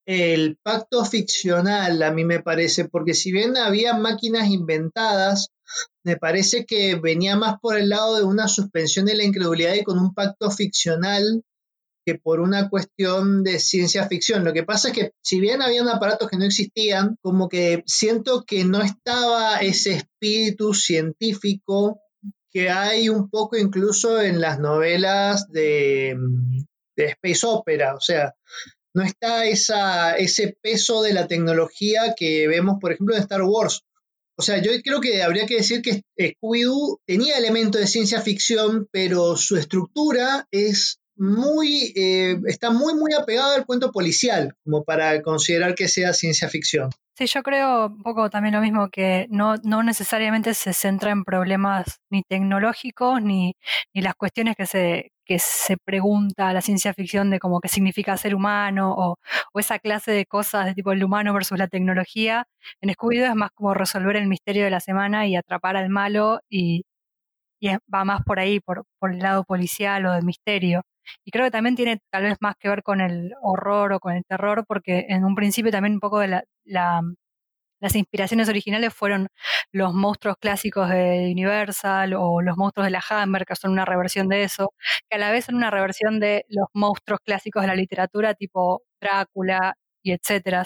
el 0.05 0.59
pacto 0.63 1.05
ficcional, 1.05 2.03
a 2.03 2.11
mí 2.11 2.25
me 2.25 2.41
parece, 2.41 2.89
porque 2.89 3.15
si 3.15 3.31
bien 3.31 3.57
había 3.57 3.95
máquinas 3.95 4.49
inventadas, 4.49 5.49
me 6.05 6.17
parece 6.17 6.65
que 6.67 6.97
venía 6.97 7.37
más 7.37 7.59
por 7.61 7.77
el 7.77 7.89
lado 7.89 8.17
de 8.17 8.25
una 8.25 8.49
suspensión 8.49 9.07
de 9.07 9.15
la 9.15 9.25
incredulidad 9.25 9.75
y 9.75 9.85
con 9.85 9.99
un 9.99 10.15
pacto 10.15 10.51
ficcional 10.51 11.43
que 12.05 12.17
por 12.17 12.41
una 12.41 12.69
cuestión 12.69 13.45
de 13.45 13.61
ciencia 13.61 14.09
ficción. 14.09 14.45
Lo 14.45 14.53
que 14.53 14.65
pasa 14.65 14.89
es 14.89 14.95
que 14.95 15.13
si 15.23 15.41
bien 15.41 15.63
habían 15.63 15.89
aparatos 15.89 16.29
que 16.29 16.37
no 16.37 16.45
existían, 16.45 17.17
como 17.21 17.49
que 17.49 17.83
siento 17.87 18.45
que 18.45 18.65
no 18.65 18.83
estaba 18.83 19.59
ese 19.59 19.93
espíritu 19.95 20.75
científico 20.75 22.01
que 22.51 22.71
hay 22.71 23.09
un 23.09 23.31
poco 23.31 23.57
incluso 23.57 24.21
en 24.21 24.41
las 24.41 24.59
novelas 24.59 25.49
de, 25.51 26.17
de 26.97 27.05
Space 27.05 27.47
Opera, 27.47 27.95
o 27.95 28.01
sea, 28.01 28.35
no 28.95 29.03
está 29.03 29.47
esa, 29.47 30.17
ese 30.17 30.57
peso 30.61 31.03
de 31.03 31.15
la 31.15 31.27
tecnología 31.27 32.15
que 32.17 32.47
vemos, 32.47 32.77
por 32.81 32.93
ejemplo, 32.93 33.15
en 33.15 33.23
Star 33.23 33.43
Wars. 33.43 33.85
O 34.43 34.45
sea, 34.45 34.61
yo 34.61 34.73
creo 34.83 35.01
que 35.01 35.23
habría 35.23 35.47
que 35.47 35.59
decir 35.59 35.83
que 35.83 36.03
Scooby-Doo 36.19 36.99
tenía 37.07 37.39
elementos 37.39 37.81
de 37.81 37.87
ciencia 37.87 38.21
ficción, 38.21 38.89
pero 38.91 39.37
su 39.37 39.57
estructura 39.57 40.49
es 40.51 40.99
muy, 41.15 41.93
eh, 41.95 42.41
está 42.49 42.73
muy, 42.73 42.95
muy 42.95 43.13
apegada 43.13 43.55
al 43.55 43.67
cuento 43.67 43.93
policial, 43.93 44.57
como 44.65 44.83
para 44.83 45.23
considerar 45.23 45.77
que 45.77 45.87
sea 45.87 46.13
ciencia 46.13 46.49
ficción. 46.49 46.91
Sí, 47.17 47.27
yo 47.27 47.45
creo 47.45 47.87
un 47.87 48.03
poco 48.03 48.31
también 48.31 48.57
lo 48.57 48.61
mismo, 48.61 48.89
que 48.91 49.29
no, 49.31 49.55
no 49.63 49.85
necesariamente 49.85 50.55
se 50.55 50.73
centra 50.73 51.13
en 51.13 51.23
problemas 51.23 52.01
ni 52.11 52.25
tecnológicos 52.25 53.23
ni, 53.23 53.55
ni 53.95 54.03
las 54.03 54.17
cuestiones 54.17 54.57
que 54.57 54.67
se, 54.67 55.12
que 55.25 55.39
se 55.39 55.77
pregunta 55.79 56.53
la 56.53 56.61
ciencia 56.63 56.95
ficción 56.95 57.31
de 57.31 57.39
como 57.39 57.61
qué 57.61 57.69
significa 57.69 58.17
ser 58.17 58.35
humano 58.35 58.95
o, 58.97 59.19
esa 59.59 59.79
clase 59.79 60.13
de 60.13 60.27
cosas 60.27 60.67
de 60.67 60.75
tipo 60.75 60.93
el 60.93 61.05
humano 61.05 61.33
versus 61.35 61.59
la 61.59 61.69
tecnología. 61.69 62.47
En 62.81 62.91
Scooby-Doo 62.91 63.29
es 63.31 63.35
más 63.37 63.51
como 63.55 63.75
resolver 63.75 64.17
el 64.17 64.27
misterio 64.29 64.65
de 64.65 64.71
la 64.71 64.81
semana 64.81 65.27
y 65.27 65.37
atrapar 65.37 65.77
al 65.77 65.89
malo 65.91 66.41
y, 66.49 66.85
va 67.93 68.05
más 68.05 68.23
por 68.25 68.39
ahí, 68.41 68.61
por, 68.61 68.85
por 68.99 69.13
el 69.13 69.19
lado 69.21 69.45
policial 69.45 70.07
o 70.07 70.13
de 70.13 70.23
misterio. 70.23 70.83
Y 71.25 71.31
creo 71.33 71.45
que 71.47 71.51
también 71.51 71.77
tiene 71.77 71.99
tal 72.11 72.25
vez 72.25 72.37
más 72.41 72.55
que 72.59 72.69
ver 72.69 72.83
con 72.83 73.01
el 73.01 73.33
horror 73.43 73.93
o 73.95 74.01
con 74.01 74.15
el 74.17 74.25
terror, 74.25 74.65
porque 74.67 75.07
en 75.09 75.25
un 75.25 75.35
principio 75.35 75.71
también 75.73 75.95
un 75.95 76.01
poco 76.01 76.21
de 76.21 76.29
la, 76.29 76.45
la- 76.65 77.03
las 77.83 77.97
inspiraciones 77.97 78.49
originales 78.49 78.95
fueron 78.95 79.29
los 79.73 79.93
monstruos 79.93 80.37
clásicos 80.39 80.89
de 80.89 81.29
Universal 81.33 82.15
o 82.15 82.41
los 82.41 82.57
monstruos 82.57 82.87
de 82.87 82.93
la 82.93 83.03
Hammer, 83.11 83.45
que 83.45 83.57
son 83.57 83.73
una 83.73 83.85
reversión 83.85 84.29
de 84.29 84.45
eso, 84.45 84.73
que 85.11 85.17
a 85.17 85.19
la 85.19 85.33
vez 85.33 85.47
son 85.47 85.57
una 85.57 85.71
reversión 85.71 86.21
de 86.21 86.47
los 86.49 86.69
monstruos 86.75 87.19
clásicos 87.25 87.63
de 87.63 87.67
la 87.67 87.75
literatura, 87.75 88.35
tipo 88.35 88.83
Drácula 89.01 89.75
y 90.01 90.13
etcétera. 90.13 90.65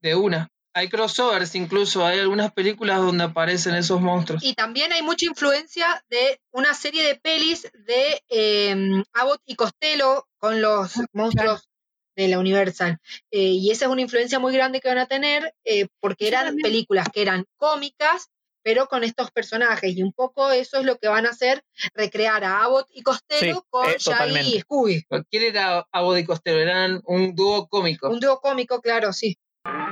de 0.00 0.16
una. 0.16 0.48
Hay 0.74 0.88
crossovers 0.88 1.54
incluso, 1.54 2.04
hay 2.04 2.18
algunas 2.18 2.50
películas 2.52 2.98
donde 2.98 3.24
aparecen 3.24 3.76
esos 3.76 4.00
monstruos. 4.00 4.42
Y 4.42 4.54
también 4.54 4.92
hay 4.92 5.02
mucha 5.02 5.26
influencia 5.26 6.02
de 6.08 6.40
una 6.50 6.74
serie 6.74 7.06
de 7.06 7.14
pelis 7.14 7.70
de 7.74 8.22
eh, 8.30 9.04
Abbott 9.12 9.42
y 9.46 9.54
Costello 9.54 10.26
con 10.38 10.60
los 10.60 10.94
monstruos 11.12 11.68
de 12.16 12.28
la 12.28 12.38
Universal. 12.38 12.98
Eh, 13.30 13.40
y 13.40 13.70
esa 13.70 13.86
es 13.86 13.90
una 13.90 14.02
influencia 14.02 14.38
muy 14.38 14.52
grande 14.54 14.80
que 14.80 14.88
van 14.88 14.98
a 14.98 15.06
tener 15.06 15.54
eh, 15.64 15.88
porque 16.00 16.28
eran 16.28 16.56
películas 16.56 17.08
que 17.12 17.22
eran 17.22 17.44
cómicas, 17.56 18.28
pero 18.64 18.86
con 18.86 19.02
estos 19.02 19.30
personajes. 19.32 19.96
Y 19.96 20.02
un 20.02 20.12
poco 20.12 20.52
eso 20.52 20.78
es 20.78 20.84
lo 20.84 20.96
que 20.98 21.08
van 21.08 21.26
a 21.26 21.30
hacer, 21.30 21.64
recrear 21.94 22.44
a 22.44 22.62
Abbott 22.62 22.86
y 22.92 23.02
Costello 23.02 23.56
Sí, 23.56 23.60
con 23.70 23.86
eh, 23.90 23.96
Shaggy 23.98 24.04
totalmente. 24.04 24.48
y 24.50 24.60
Scooby. 24.60 25.02
¿Quién 25.30 25.42
era 25.42 25.84
Abbott 25.90 26.18
y 26.18 26.24
Costello? 26.24 26.58
Eran 26.60 27.00
un 27.04 27.34
dúo 27.34 27.66
cómico. 27.68 28.08
Un 28.08 28.20
dúo 28.20 28.38
cómico, 28.40 28.80
claro, 28.80 29.12
sí. 29.12 29.36
Nadie 29.64 29.82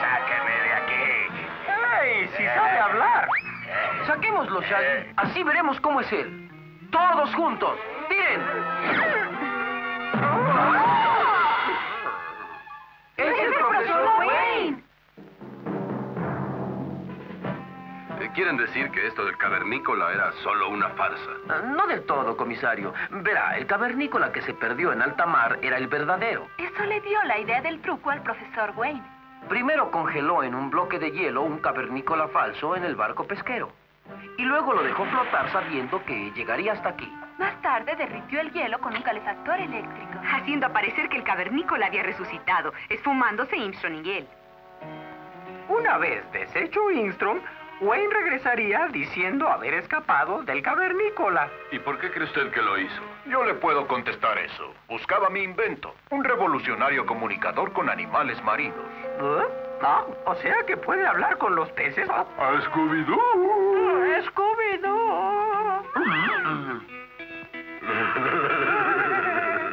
sáqueme 0.00 0.54
de 0.64 0.72
aquí. 0.72 1.04
¡Ey! 2.02 2.28
Si 2.36 2.42
sabe 2.44 2.78
hablar. 2.78 3.28
Saquémoslo, 4.06 4.60
Shaggy. 4.62 5.12
Así 5.16 5.42
veremos 5.42 5.80
cómo 5.80 6.00
es 6.00 6.10
él. 6.12 6.48
Todos 6.90 7.34
juntos. 7.34 7.76
¡Tiren! 8.08 8.40
¡Es 13.16 13.40
el 13.40 13.54
profesor 13.54 14.08
Wayne! 14.18 14.82
Eh, 18.20 18.30
¿Quieren 18.34 18.56
decir 18.56 18.90
que 18.90 19.06
esto 19.06 19.24
del 19.24 19.36
cavernícola 19.38 20.12
era 20.12 20.32
solo 20.42 20.68
una 20.70 20.88
farsa? 20.90 21.30
Ah, 21.48 21.62
No 21.64 21.86
del 21.86 22.04
todo, 22.04 22.36
comisario. 22.36 22.92
Verá, 23.10 23.56
el 23.56 23.66
cavernícola 23.66 24.32
que 24.32 24.42
se 24.42 24.54
perdió 24.54 24.92
en 24.92 25.02
alta 25.02 25.26
mar 25.26 25.58
era 25.62 25.76
el 25.78 25.86
verdadero. 25.88 26.46
Eso 26.58 26.84
le 26.84 27.00
dio 27.00 27.22
la 27.24 27.38
idea 27.38 27.60
del 27.62 27.80
truco 27.80 28.10
al 28.10 28.22
profesor 28.22 28.72
Wayne. 28.76 29.02
Primero 29.48 29.90
congeló 29.90 30.42
en 30.42 30.54
un 30.54 30.70
bloque 30.70 30.98
de 30.98 31.12
hielo 31.12 31.42
un 31.42 31.58
cavernícola 31.58 32.28
falso 32.28 32.74
en 32.76 32.84
el 32.84 32.96
barco 32.96 33.26
pesquero. 33.26 33.70
Y 34.38 34.42
luego 34.44 34.72
lo 34.72 34.82
dejó 34.82 35.04
flotar 35.06 35.50
sabiendo 35.52 36.04
que 36.04 36.30
llegaría 36.32 36.72
hasta 36.72 36.90
aquí. 36.90 37.10
Más 37.38 37.60
tarde 37.60 37.94
derritió 37.96 38.40
el 38.40 38.50
hielo 38.52 38.78
con 38.80 38.96
un 38.96 39.02
calefactor 39.02 39.60
eléctrico. 39.60 40.20
Haciendo 40.32 40.72
parecer 40.72 41.08
que 41.08 41.18
el 41.18 41.24
cavernícola 41.24 41.86
había 41.86 42.02
resucitado, 42.02 42.72
esfumándose 42.88 43.56
Armstrong 43.56 44.06
y 44.06 44.10
él. 44.12 44.28
Una 45.68 45.98
vez 45.98 46.24
deshecho 46.32 46.90
Ingstrom, 46.90 47.40
Wayne 47.80 48.08
regresaría 48.14 48.88
diciendo 48.88 49.48
haber 49.48 49.74
escapado 49.74 50.42
del 50.44 50.62
cavernícola. 50.62 51.50
¿Y 51.72 51.78
por 51.78 51.98
qué 51.98 52.10
cree 52.10 52.24
usted 52.24 52.50
que 52.52 52.62
lo 52.62 52.78
hizo? 52.78 53.02
Yo 53.26 53.44
le 53.44 53.52
puedo 53.54 53.86
contestar 53.86 54.38
eso. 54.38 54.72
Buscaba 54.88 55.28
mi 55.28 55.42
invento, 55.42 55.94
un 56.10 56.24
revolucionario 56.24 57.04
comunicador 57.04 57.72
con 57.74 57.90
animales 57.90 58.42
marinos. 58.44 58.86
¿Eh? 59.20 59.46
Ah, 59.82 60.04
o 60.24 60.34
sea 60.36 60.64
que 60.66 60.78
puede 60.78 61.06
hablar 61.06 61.36
con 61.36 61.54
los 61.54 61.68
peces. 61.72 62.08
A 62.08 62.24
Scooby-Doo. 62.62 63.46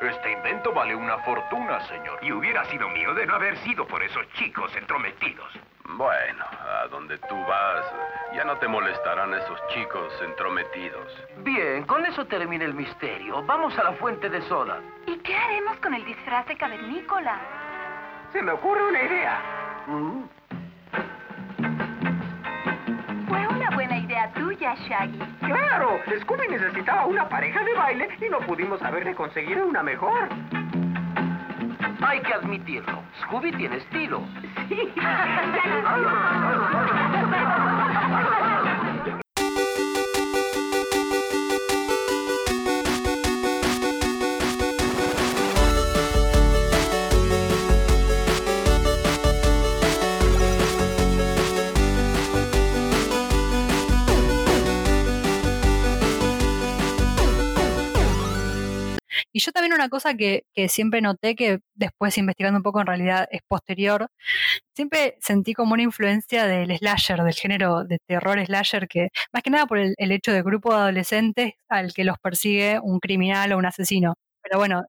Este 0.00 0.32
invento 0.32 0.72
vale 0.72 0.94
una 0.94 1.18
fortuna, 1.18 1.80
señor. 1.88 2.18
Y 2.22 2.32
hubiera 2.32 2.64
sido 2.66 2.88
mío 2.90 3.14
de 3.14 3.26
no 3.26 3.34
haber 3.34 3.56
sido 3.58 3.86
por 3.86 4.02
esos 4.02 4.26
chicos 4.34 4.74
entrometidos. 4.76 5.52
Bueno, 5.88 6.44
a 6.44 6.86
donde 6.88 7.16
tú 7.18 7.36
vas, 7.46 7.86
ya 8.34 8.44
no 8.44 8.56
te 8.58 8.68
molestarán 8.68 9.34
esos 9.34 9.58
chicos 9.68 10.12
entrometidos. 10.22 11.12
Bien, 11.38 11.84
con 11.84 12.04
eso 12.04 12.26
termina 12.26 12.64
el 12.64 12.74
misterio. 12.74 13.42
Vamos 13.44 13.78
a 13.78 13.84
la 13.84 13.92
fuente 13.92 14.28
de 14.28 14.42
soda. 14.42 14.80
¿Y 15.06 15.16
qué 15.18 15.34
haremos 15.34 15.76
con 15.78 15.94
el 15.94 16.04
disfraz 16.04 16.46
de 16.46 16.56
cavernícola? 16.56 17.40
Se 18.32 18.42
me 18.42 18.52
ocurre 18.52 18.82
una 18.88 19.02
idea. 19.02 19.40
Fue 19.86 19.94
Shaggy. 24.74 25.18
Claro, 25.40 26.00
Scooby 26.22 26.48
necesitaba 26.48 27.06
una 27.06 27.28
pareja 27.28 27.62
de 27.62 27.74
baile 27.74 28.08
y 28.20 28.28
no 28.28 28.40
pudimos 28.40 28.82
haberle 28.82 29.14
conseguido 29.14 29.66
una 29.66 29.82
mejor. 29.82 30.28
Hay 32.02 32.20
que 32.20 32.34
admitirlo, 32.34 33.02
Scooby 33.22 33.52
tiene 33.52 33.76
estilo. 33.76 34.22
Sí. 34.68 34.92
una 59.76 59.88
cosa 59.88 60.14
que, 60.14 60.44
que 60.52 60.68
siempre 60.68 61.00
noté, 61.00 61.36
que 61.36 61.60
después 61.74 62.18
investigando 62.18 62.58
un 62.58 62.62
poco 62.62 62.80
en 62.80 62.86
realidad 62.86 63.28
es 63.30 63.42
posterior, 63.46 64.08
siempre 64.74 65.16
sentí 65.20 65.54
como 65.54 65.74
una 65.74 65.82
influencia 65.82 66.46
del 66.46 66.76
slasher, 66.78 67.22
del 67.22 67.34
género 67.34 67.84
de 67.84 67.98
terror 68.06 68.44
slasher, 68.44 68.88
que 68.88 69.08
más 69.32 69.42
que 69.42 69.50
nada 69.50 69.66
por 69.66 69.78
el, 69.78 69.94
el 69.98 70.12
hecho 70.12 70.32
de 70.32 70.42
grupo 70.42 70.74
de 70.74 70.80
adolescentes 70.80 71.54
al 71.68 71.92
que 71.94 72.04
los 72.04 72.18
persigue 72.18 72.80
un 72.82 73.00
criminal 73.00 73.52
o 73.52 73.58
un 73.58 73.66
asesino. 73.66 74.14
Pero 74.42 74.58
bueno, 74.58 74.84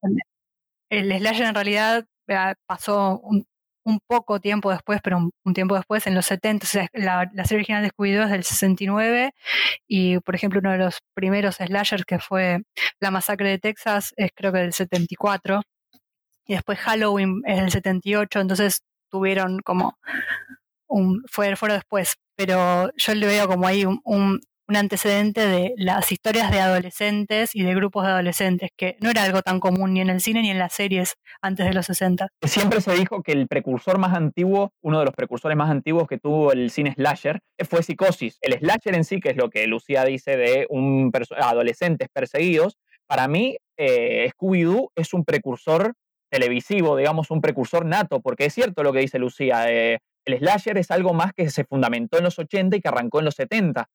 el 0.90 1.12
slasher 1.20 1.48
en 1.48 1.56
realidad 1.56 2.06
eh, 2.28 2.54
pasó 2.66 3.20
un, 3.20 3.46
un 3.88 4.00
poco 4.06 4.42
tiempo 4.42 4.70
después, 4.70 5.00
pero 5.02 5.18
un, 5.46 5.54
tiempo 5.54 5.76
después, 5.76 6.06
en 6.08 6.16
los 6.16 6.26
70, 6.26 6.66
o 6.66 6.68
sea, 6.68 6.88
la, 6.92 7.30
serie 7.46 7.60
original 7.60 7.84
de 7.84 7.90
Scooby-Doo 7.90 8.26
es 8.26 8.32
del 8.32 8.44
69 8.44 9.34
y, 9.88 10.20
por 10.20 10.36
ejemplo, 10.36 10.60
uno 10.60 10.72
de 10.74 10.78
los 10.78 11.00
primeros 11.14 11.56
slashers 11.56 12.04
que 12.04 12.20
fue 12.20 12.60
La 13.00 13.12
Masacre 13.12 13.50
de 13.50 13.60
Texas 13.60 14.14
es 14.18 14.32
creo 14.36 14.52
que 14.52 14.60
del 14.60 14.74
74 14.74 15.62
y 16.48 16.54
después 16.56 16.80
Halloween 16.80 17.42
es 17.46 17.62
del 17.62 17.72
78, 17.72 18.42
entonces 18.42 18.82
tuvieron 19.10 19.60
como 19.60 19.98
un, 20.88 21.24
fue, 21.32 21.56
fueron 21.56 21.78
después, 21.78 22.16
pero 22.36 22.92
yo 22.98 23.16
le 23.16 23.26
veo 23.26 23.48
como 23.48 23.68
ahí 23.68 23.86
un, 23.86 24.42
un 24.68 24.76
antecedente 24.76 25.48
de 25.48 25.74
las 25.78 26.12
historias 26.12 26.52
de 26.52 26.60
adolescentes 26.60 27.56
y 27.56 27.64
de 27.64 27.74
grupos 27.74 28.06
de 28.06 28.12
adolescentes, 28.12 28.70
que 28.76 28.98
no 29.02 29.10
era 29.10 29.24
algo 29.24 29.42
tan 29.42 29.60
común 29.60 29.94
ni 29.94 30.02
en 30.02 30.10
el 30.10 30.20
cine 30.22 30.42
ni 30.42 30.50
en 30.52 30.60
las 30.60 30.74
series 30.74 31.16
antes 31.42 31.66
de 31.66 31.74
los 31.74 31.86
60. 31.86 32.28
Siempre 32.44 32.82
se 32.82 32.94
dijo 32.94 33.24
que 33.24 33.32
el 33.32 33.48
precursor 33.48 33.98
más 33.98 34.14
antiguo, 34.16 34.72
uno 34.82 35.00
de 35.00 35.06
los 35.06 35.14
precursores 35.14 35.58
más 35.58 35.70
antiguos 35.70 36.08
que 36.08 36.18
tuvo 36.18 36.52
el 36.52 36.70
cine 36.72 36.94
slasher, 36.96 37.40
fue 37.70 37.82
Psicosis. 37.84 38.38
El 38.42 38.54
slasher 38.60 38.96
en 38.96 39.04
sí, 39.06 39.20
que 39.20 39.30
es 39.30 39.38
lo 39.38 39.50
que 39.50 39.68
Lucía 39.68 40.04
dice 40.04 40.36
de 40.38 40.68
un 40.70 41.12
perso- 41.12 41.36
adolescentes 41.38 42.10
perseguidos, 42.12 42.78
para 43.08 43.28
mí 43.28 43.58
eh, 43.78 44.30
Scooby-Doo 44.38 44.92
es 44.96 45.14
un 45.14 45.24
precursor 45.24 45.94
televisivo, 46.30 46.98
digamos, 46.98 47.32
un 47.32 47.40
precursor 47.40 47.86
nato, 47.86 48.20
porque 48.20 48.46
es 48.46 48.54
cierto 48.54 48.84
lo 48.84 48.92
que 48.92 49.00
dice 49.00 49.18
Lucía, 49.18 49.72
eh, 49.72 50.00
el 50.26 50.38
slasher 50.40 50.78
es 50.78 50.92
algo 50.92 51.14
más 51.14 51.32
que 51.32 51.50
se 51.50 51.64
fundamentó 51.64 52.18
en 52.18 52.26
los 52.26 52.38
80 52.38 52.76
y 52.76 52.82
que 52.82 52.88
arrancó 52.90 53.20
en 53.20 53.26
los 53.26 53.36
70. 53.36 53.88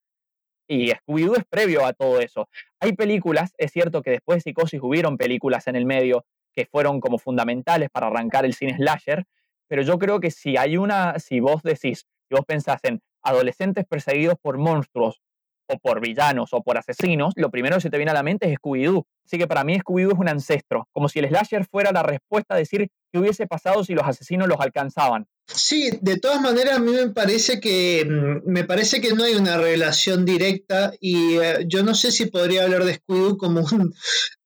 Y 0.67 0.91
Scooby-Doo 0.91 1.35
es 1.37 1.45
previo 1.49 1.85
a 1.85 1.93
todo 1.93 2.19
eso. 2.19 2.47
Hay 2.79 2.93
películas, 2.93 3.53
es 3.57 3.71
cierto 3.71 4.01
que 4.01 4.11
después 4.11 4.37
de 4.37 4.41
Psicosis 4.51 4.79
hubieron 4.81 5.17
películas 5.17 5.67
en 5.67 5.75
el 5.75 5.85
medio 5.85 6.25
que 6.53 6.65
fueron 6.65 6.99
como 6.99 7.17
fundamentales 7.17 7.89
para 7.89 8.07
arrancar 8.07 8.45
el 8.45 8.53
cine 8.53 8.77
slasher, 8.77 9.25
pero 9.67 9.81
yo 9.81 9.97
creo 9.97 10.19
que 10.19 10.31
si 10.31 10.55
hay 10.55 10.77
una, 10.77 11.19
si 11.19 11.39
vos 11.39 11.63
decís, 11.63 12.05
si 12.27 12.35
vos 12.35 12.45
pensás 12.45 12.79
en 12.83 13.01
adolescentes 13.23 13.85
perseguidos 13.85 14.35
por 14.41 14.57
monstruos 14.57 15.21
o 15.67 15.77
por 15.79 16.01
villanos 16.01 16.53
o 16.53 16.61
por 16.61 16.77
asesinos, 16.77 17.33
lo 17.37 17.49
primero 17.49 17.77
que 17.77 17.81
se 17.81 17.89
te 17.89 17.97
viene 17.97 18.11
a 18.11 18.13
la 18.13 18.23
mente 18.23 18.51
es 18.51 18.59
Scooby-Doo. 18.59 19.05
Así 19.25 19.37
que 19.37 19.47
para 19.47 19.63
mí 19.63 19.79
Scooby-Doo 19.79 20.13
es 20.13 20.19
un 20.19 20.29
ancestro, 20.29 20.87
como 20.91 21.09
si 21.09 21.19
el 21.19 21.29
slasher 21.29 21.65
fuera 21.65 21.91
la 21.91 22.03
respuesta 22.03 22.53
a 22.53 22.57
decir 22.57 22.89
qué 23.11 23.19
hubiese 23.19 23.47
pasado 23.47 23.83
si 23.83 23.93
los 23.93 24.05
asesinos 24.05 24.47
los 24.47 24.59
alcanzaban. 24.59 25.25
Sí, 25.45 25.89
de 26.01 26.17
todas 26.19 26.41
maneras 26.41 26.77
a 26.77 26.79
mí 26.79 26.91
me 26.93 27.09
parece 27.09 27.59
que 27.59 28.05
mm, 28.09 28.49
me 28.49 28.63
parece 28.63 29.01
que 29.01 29.13
no 29.13 29.23
hay 29.25 29.35
una 29.35 29.57
relación 29.57 30.25
directa 30.25 30.93
y 31.01 31.35
eh, 31.37 31.65
yo 31.67 31.83
no 31.83 31.93
sé 31.95 32.11
si 32.11 32.27
podría 32.27 32.63
hablar 32.63 32.85
de 32.85 32.97
Scooby-Doo 32.99 33.37
como 33.37 33.59
un 33.61 33.93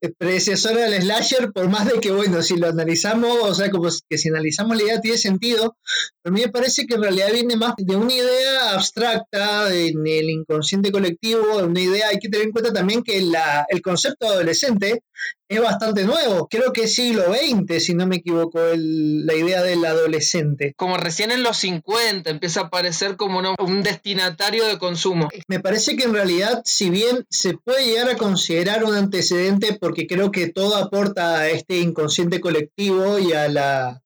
predecesor 0.17 0.75
del 0.75 0.99
slasher 1.01 1.51
por 1.53 1.69
más 1.69 1.85
de 1.85 1.99
que 1.99 2.11
bueno, 2.11 2.41
si 2.41 2.57
lo 2.57 2.67
analizamos, 2.67 3.37
o 3.41 3.53
sea, 3.53 3.69
como 3.69 3.89
que 4.09 4.17
si 4.17 4.29
analizamos 4.29 4.75
la 4.75 4.83
idea 4.83 5.01
tiene 5.01 5.17
sentido, 5.19 5.77
pero 6.21 6.33
a 6.33 6.35
mí 6.35 6.41
me 6.41 6.51
parece 6.51 6.85
que 6.87 6.95
en 6.95 7.03
realidad 7.03 7.31
viene 7.31 7.55
más 7.55 7.73
de 7.77 7.95
una 7.95 8.13
idea 8.13 8.71
abstracta 8.71 9.73
en 9.73 10.05
el 10.05 10.29
inconsciente 10.29 10.91
colectivo, 10.91 11.57
de 11.59 11.63
una 11.63 11.79
idea, 11.81 12.09
hay 12.09 12.17
que 12.19 12.27
tener 12.29 12.47
en 12.47 12.51
cuenta 12.51 12.73
también 12.73 13.03
que 13.03 13.21
la, 13.21 13.65
el 13.69 13.81
concepto 13.81 14.27
adolescente 14.27 15.01
es 15.49 15.61
bastante 15.61 16.03
nuevo, 16.03 16.47
creo 16.49 16.73
que 16.73 16.83
es 16.83 16.93
siglo 16.95 17.23
XX, 17.31 17.79
si 17.79 17.93
no 17.93 18.05
me 18.05 18.17
equivoco, 18.17 18.59
el- 18.67 19.25
la 19.25 19.33
idea 19.33 19.63
del 19.63 19.83
adolescente. 19.85 20.73
Como 20.87 20.95
recién 20.95 21.31
en 21.31 21.43
los 21.43 21.57
50 21.57 22.29
empieza 22.29 22.61
a 22.61 22.63
aparecer 22.67 23.17
como 23.17 23.41
un 23.59 23.83
destinatario 23.83 24.65
de 24.65 24.77
consumo. 24.77 25.27
Me 25.49 25.59
parece 25.59 25.97
que 25.97 26.05
en 26.05 26.13
realidad, 26.13 26.61
si 26.63 26.89
bien 26.89 27.25
se 27.29 27.55
puede 27.55 27.87
llegar 27.87 28.09
a 28.09 28.15
considerar 28.15 28.85
un 28.85 28.95
antecedente, 28.95 29.77
porque 29.77 30.07
creo 30.07 30.31
que 30.31 30.47
todo 30.47 30.77
aporta 30.77 31.39
a 31.39 31.49
este 31.49 31.79
inconsciente 31.79 32.39
colectivo 32.39 33.19
y 33.19 33.33
a 33.33 33.49
la, 33.49 34.01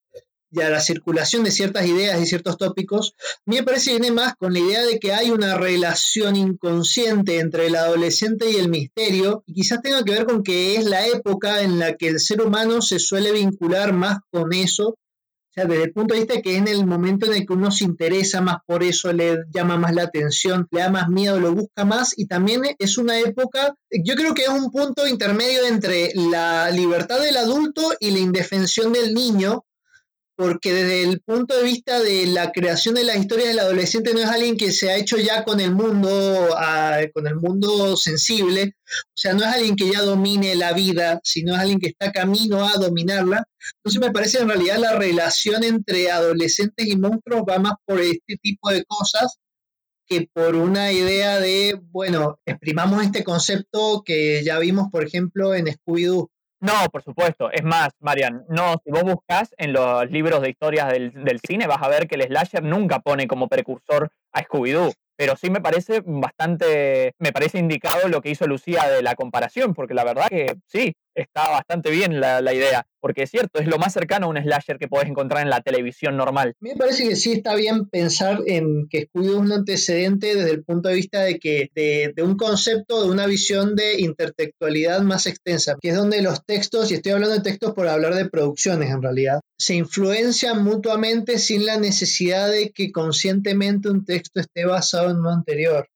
y 0.49 0.61
a 0.61 0.71
la 0.71 0.81
circulación 0.81 1.43
de 1.43 1.51
ciertas 1.51 1.85
ideas 1.85 2.19
y 2.19 2.25
ciertos 2.25 2.57
tópicos, 2.57 3.13
me 3.45 3.61
parece 3.61 3.91
que 3.91 3.99
viene 3.99 4.15
más 4.15 4.33
con 4.33 4.51
la 4.51 4.59
idea 4.61 4.83
de 4.83 4.97
que 4.97 5.13
hay 5.13 5.29
una 5.29 5.59
relación 5.59 6.35
inconsciente 6.35 7.37
entre 7.37 7.67
el 7.67 7.75
adolescente 7.75 8.49
y 8.49 8.55
el 8.55 8.69
misterio, 8.69 9.43
y 9.45 9.53
quizás 9.53 9.83
tenga 9.83 10.03
que 10.03 10.13
ver 10.13 10.25
con 10.25 10.41
que 10.41 10.77
es 10.77 10.85
la 10.85 11.05
época 11.05 11.61
en 11.61 11.77
la 11.77 11.95
que 11.95 12.07
el 12.07 12.19
ser 12.19 12.41
humano 12.41 12.81
se 12.81 12.97
suele 12.97 13.31
vincular 13.31 13.93
más 13.93 14.17
con 14.31 14.51
eso 14.51 14.97
o 15.51 15.53
sea, 15.53 15.65
desde 15.65 15.83
el 15.83 15.91
punto 15.91 16.13
de 16.13 16.21
vista 16.21 16.41
que 16.41 16.55
en 16.55 16.69
el 16.69 16.85
momento 16.85 17.25
en 17.25 17.33
el 17.33 17.45
que 17.45 17.51
uno 17.51 17.71
se 17.71 17.83
interesa 17.83 18.39
más 18.39 18.59
por 18.65 18.83
eso, 18.83 19.11
le 19.11 19.35
llama 19.53 19.75
más 19.75 19.93
la 19.93 20.03
atención, 20.03 20.65
le 20.71 20.79
da 20.79 20.89
más 20.89 21.09
miedo, 21.09 21.41
lo 21.41 21.53
busca 21.53 21.83
más 21.83 22.17
y 22.17 22.25
también 22.25 22.61
es 22.79 22.97
una 22.97 23.19
época, 23.19 23.75
yo 23.91 24.15
creo 24.15 24.33
que 24.33 24.43
es 24.43 24.49
un 24.49 24.71
punto 24.71 25.05
intermedio 25.05 25.65
entre 25.67 26.13
la 26.15 26.71
libertad 26.71 27.19
del 27.19 27.35
adulto 27.35 27.81
y 27.99 28.11
la 28.11 28.19
indefensión 28.19 28.93
del 28.93 29.13
niño, 29.13 29.65
porque 30.41 30.73
desde 30.73 31.03
el 31.03 31.21
punto 31.21 31.55
de 31.55 31.63
vista 31.63 31.99
de 31.99 32.25
la 32.25 32.51
creación 32.51 32.95
de 32.95 33.03
las 33.03 33.17
historias 33.17 33.49
del 33.49 33.59
adolescente 33.59 34.11
no 34.11 34.21
es 34.21 34.25
alguien 34.25 34.57
que 34.57 34.71
se 34.71 34.89
ha 34.89 34.97
hecho 34.97 35.17
ya 35.17 35.43
con 35.43 35.59
el 35.59 35.71
mundo, 35.71 36.09
ah, 36.57 36.99
con 37.13 37.27
el 37.27 37.35
mundo 37.35 37.95
sensible, 37.95 38.73
o 38.83 39.13
sea, 39.13 39.33
no 39.33 39.41
es 39.41 39.53
alguien 39.53 39.75
que 39.75 39.91
ya 39.91 40.01
domine 40.01 40.55
la 40.55 40.73
vida, 40.73 41.19
sino 41.23 41.53
es 41.53 41.59
alguien 41.59 41.79
que 41.79 41.89
está 41.89 42.11
camino 42.11 42.67
a 42.67 42.73
dominarla. 42.73 43.47
Entonces 43.75 44.01
me 44.01 44.11
parece 44.11 44.37
que 44.37 44.43
en 44.43 44.49
realidad 44.49 44.77
la 44.79 44.97
relación 44.97 45.63
entre 45.63 46.09
adolescentes 46.09 46.87
y 46.87 46.97
monstruos 46.97 47.43
va 47.47 47.59
más 47.59 47.75
por 47.85 48.01
este 48.01 48.37
tipo 48.41 48.71
de 48.71 48.83
cosas 48.85 49.37
que 50.07 50.27
por 50.33 50.55
una 50.55 50.91
idea 50.91 51.39
de, 51.39 51.79
bueno, 51.91 52.39
exprimamos 52.47 53.03
este 53.03 53.23
concepto 53.23 54.01
que 54.03 54.43
ya 54.43 54.57
vimos, 54.57 54.87
por 54.91 55.05
ejemplo, 55.05 55.53
en 55.53 55.67
Scooby-Doo. 55.67 56.30
No, 56.61 56.73
por 56.91 57.01
supuesto. 57.01 57.51
Es 57.51 57.63
más, 57.63 57.89
Marian, 57.99 58.45
no, 58.47 58.75
si 58.83 58.91
vos 58.91 59.01
buscas 59.03 59.53
en 59.57 59.73
los 59.73 60.09
libros 60.11 60.41
de 60.41 60.51
historias 60.51 60.89
del, 60.89 61.11
del 61.23 61.39
cine, 61.39 61.65
vas 61.65 61.81
a 61.81 61.89
ver 61.89 62.07
que 62.07 62.15
el 62.15 62.21
slasher 62.21 62.63
nunca 62.63 62.99
pone 62.99 63.27
como 63.27 63.47
precursor 63.47 64.11
a 64.31 64.43
Scooby-Doo. 64.43 64.93
Pero 65.15 65.35
sí 65.35 65.49
me 65.49 65.59
parece 65.59 66.03
bastante, 66.05 67.13
me 67.17 67.31
parece 67.31 67.57
indicado 67.57 68.07
lo 68.07 68.21
que 68.21 68.29
hizo 68.29 68.45
Lucía 68.47 68.87
de 68.89 69.01
la 69.01 69.15
comparación, 69.15 69.73
porque 69.73 69.95
la 69.95 70.03
verdad 70.03 70.27
que 70.29 70.55
sí, 70.67 70.95
está 71.15 71.49
bastante 71.49 71.91
bien 71.91 72.19
la, 72.19 72.53
idea. 72.53 72.85
Porque 72.99 73.23
es 73.23 73.31
cierto, 73.31 73.59
es 73.59 73.67
lo 73.67 73.79
más 73.79 73.93
cercano 73.93 74.27
a 74.27 74.29
un 74.29 74.37
slasher 74.37 74.77
que 74.77 74.87
podés 74.87 75.09
encontrar 75.09 75.41
en 75.41 75.49
la 75.49 75.61
televisión 75.61 76.17
normal. 76.17 76.55
Me 76.59 76.75
parece 76.75 77.07
que 77.07 77.15
sí 77.15 77.31
está 77.31 77.55
bien 77.55 77.87
pensar 77.89 78.41
en 78.45 78.87
que 78.89 79.07
Scooby-Doo 79.07 79.33
es 79.33 79.39
un 79.39 79.51
antecedente 79.51 80.35
desde 80.35 80.51
el 80.51 80.63
punto 80.63 80.89
de 80.89 80.95
vista 80.95 81.21
de 81.21 81.39
que 81.39 81.71
de, 81.73 82.13
de 82.15 82.23
un 82.23 82.37
concepto, 82.37 83.03
de 83.03 83.09
una 83.09 83.25
visión 83.25 83.75
de 83.75 83.99
intertextualidad 84.01 85.01
más 85.01 85.25
extensa, 85.25 85.77
que 85.81 85.89
es 85.89 85.95
donde 85.95 86.21
los 86.21 86.45
textos, 86.45 86.91
y 86.91 86.95
estoy 86.95 87.13
hablando 87.13 87.35
de 87.35 87.41
textos 87.41 87.73
por 87.73 87.87
hablar 87.87 88.13
de 88.13 88.29
producciones 88.29 88.91
en 88.91 89.01
realidad, 89.01 89.39
se 89.57 89.75
influencian 89.75 90.63
mutuamente 90.63 91.39
sin 91.39 91.65
la 91.65 91.77
necesidad 91.77 92.51
de 92.51 92.71
que 92.71 92.91
conscientemente 92.91 93.89
un 93.89 94.05
texto 94.05 94.39
esté 94.39 94.65
basado 94.65 95.09
en 95.09 95.17
uno 95.17 95.31
anterior. 95.31 95.87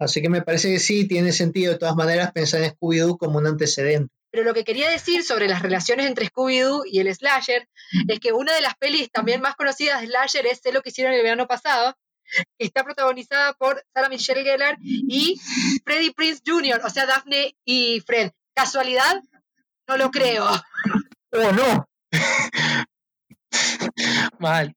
Así 0.00 0.22
que 0.22 0.30
me 0.30 0.40
parece 0.40 0.72
que 0.72 0.80
sí 0.80 1.06
tiene 1.06 1.30
sentido 1.30 1.72
de 1.72 1.78
todas 1.78 1.94
maneras 1.94 2.32
pensar 2.32 2.62
en 2.62 2.70
Scooby-Doo 2.70 3.18
como 3.18 3.38
un 3.38 3.46
antecedente. 3.46 4.10
Pero 4.32 4.44
lo 4.44 4.54
que 4.54 4.64
quería 4.64 4.88
decir 4.88 5.22
sobre 5.22 5.46
las 5.46 5.60
relaciones 5.60 6.06
entre 6.06 6.26
Scooby-Doo 6.26 6.84
y 6.86 7.00
el 7.00 7.14
slasher 7.14 7.68
es 8.08 8.18
que 8.18 8.32
una 8.32 8.54
de 8.54 8.62
las 8.62 8.76
pelis 8.76 9.10
también 9.10 9.42
más 9.42 9.56
conocidas 9.56 10.00
de 10.00 10.06
slasher 10.06 10.46
es 10.46 10.60
Sé 10.62 10.72
lo 10.72 10.80
que 10.80 10.88
hicieron 10.88 11.12
el 11.12 11.22
verano 11.22 11.46
pasado, 11.46 11.94
que 12.58 12.66
está 12.66 12.82
protagonizada 12.82 13.52
por 13.52 13.84
Sarah 13.92 14.08
Michelle 14.08 14.42
Gellar 14.42 14.78
y 14.80 15.38
Freddie 15.84 16.14
Prince 16.14 16.40
Jr., 16.46 16.80
o 16.82 16.88
sea, 16.88 17.04
Daphne 17.04 17.54
y 17.66 18.00
Fred. 18.00 18.30
¿Casualidad? 18.54 19.20
No 19.86 19.98
lo 19.98 20.10
creo. 20.10 20.46
¡Oh, 21.32 21.52
no! 21.52 21.88
Mal. 24.38 24.74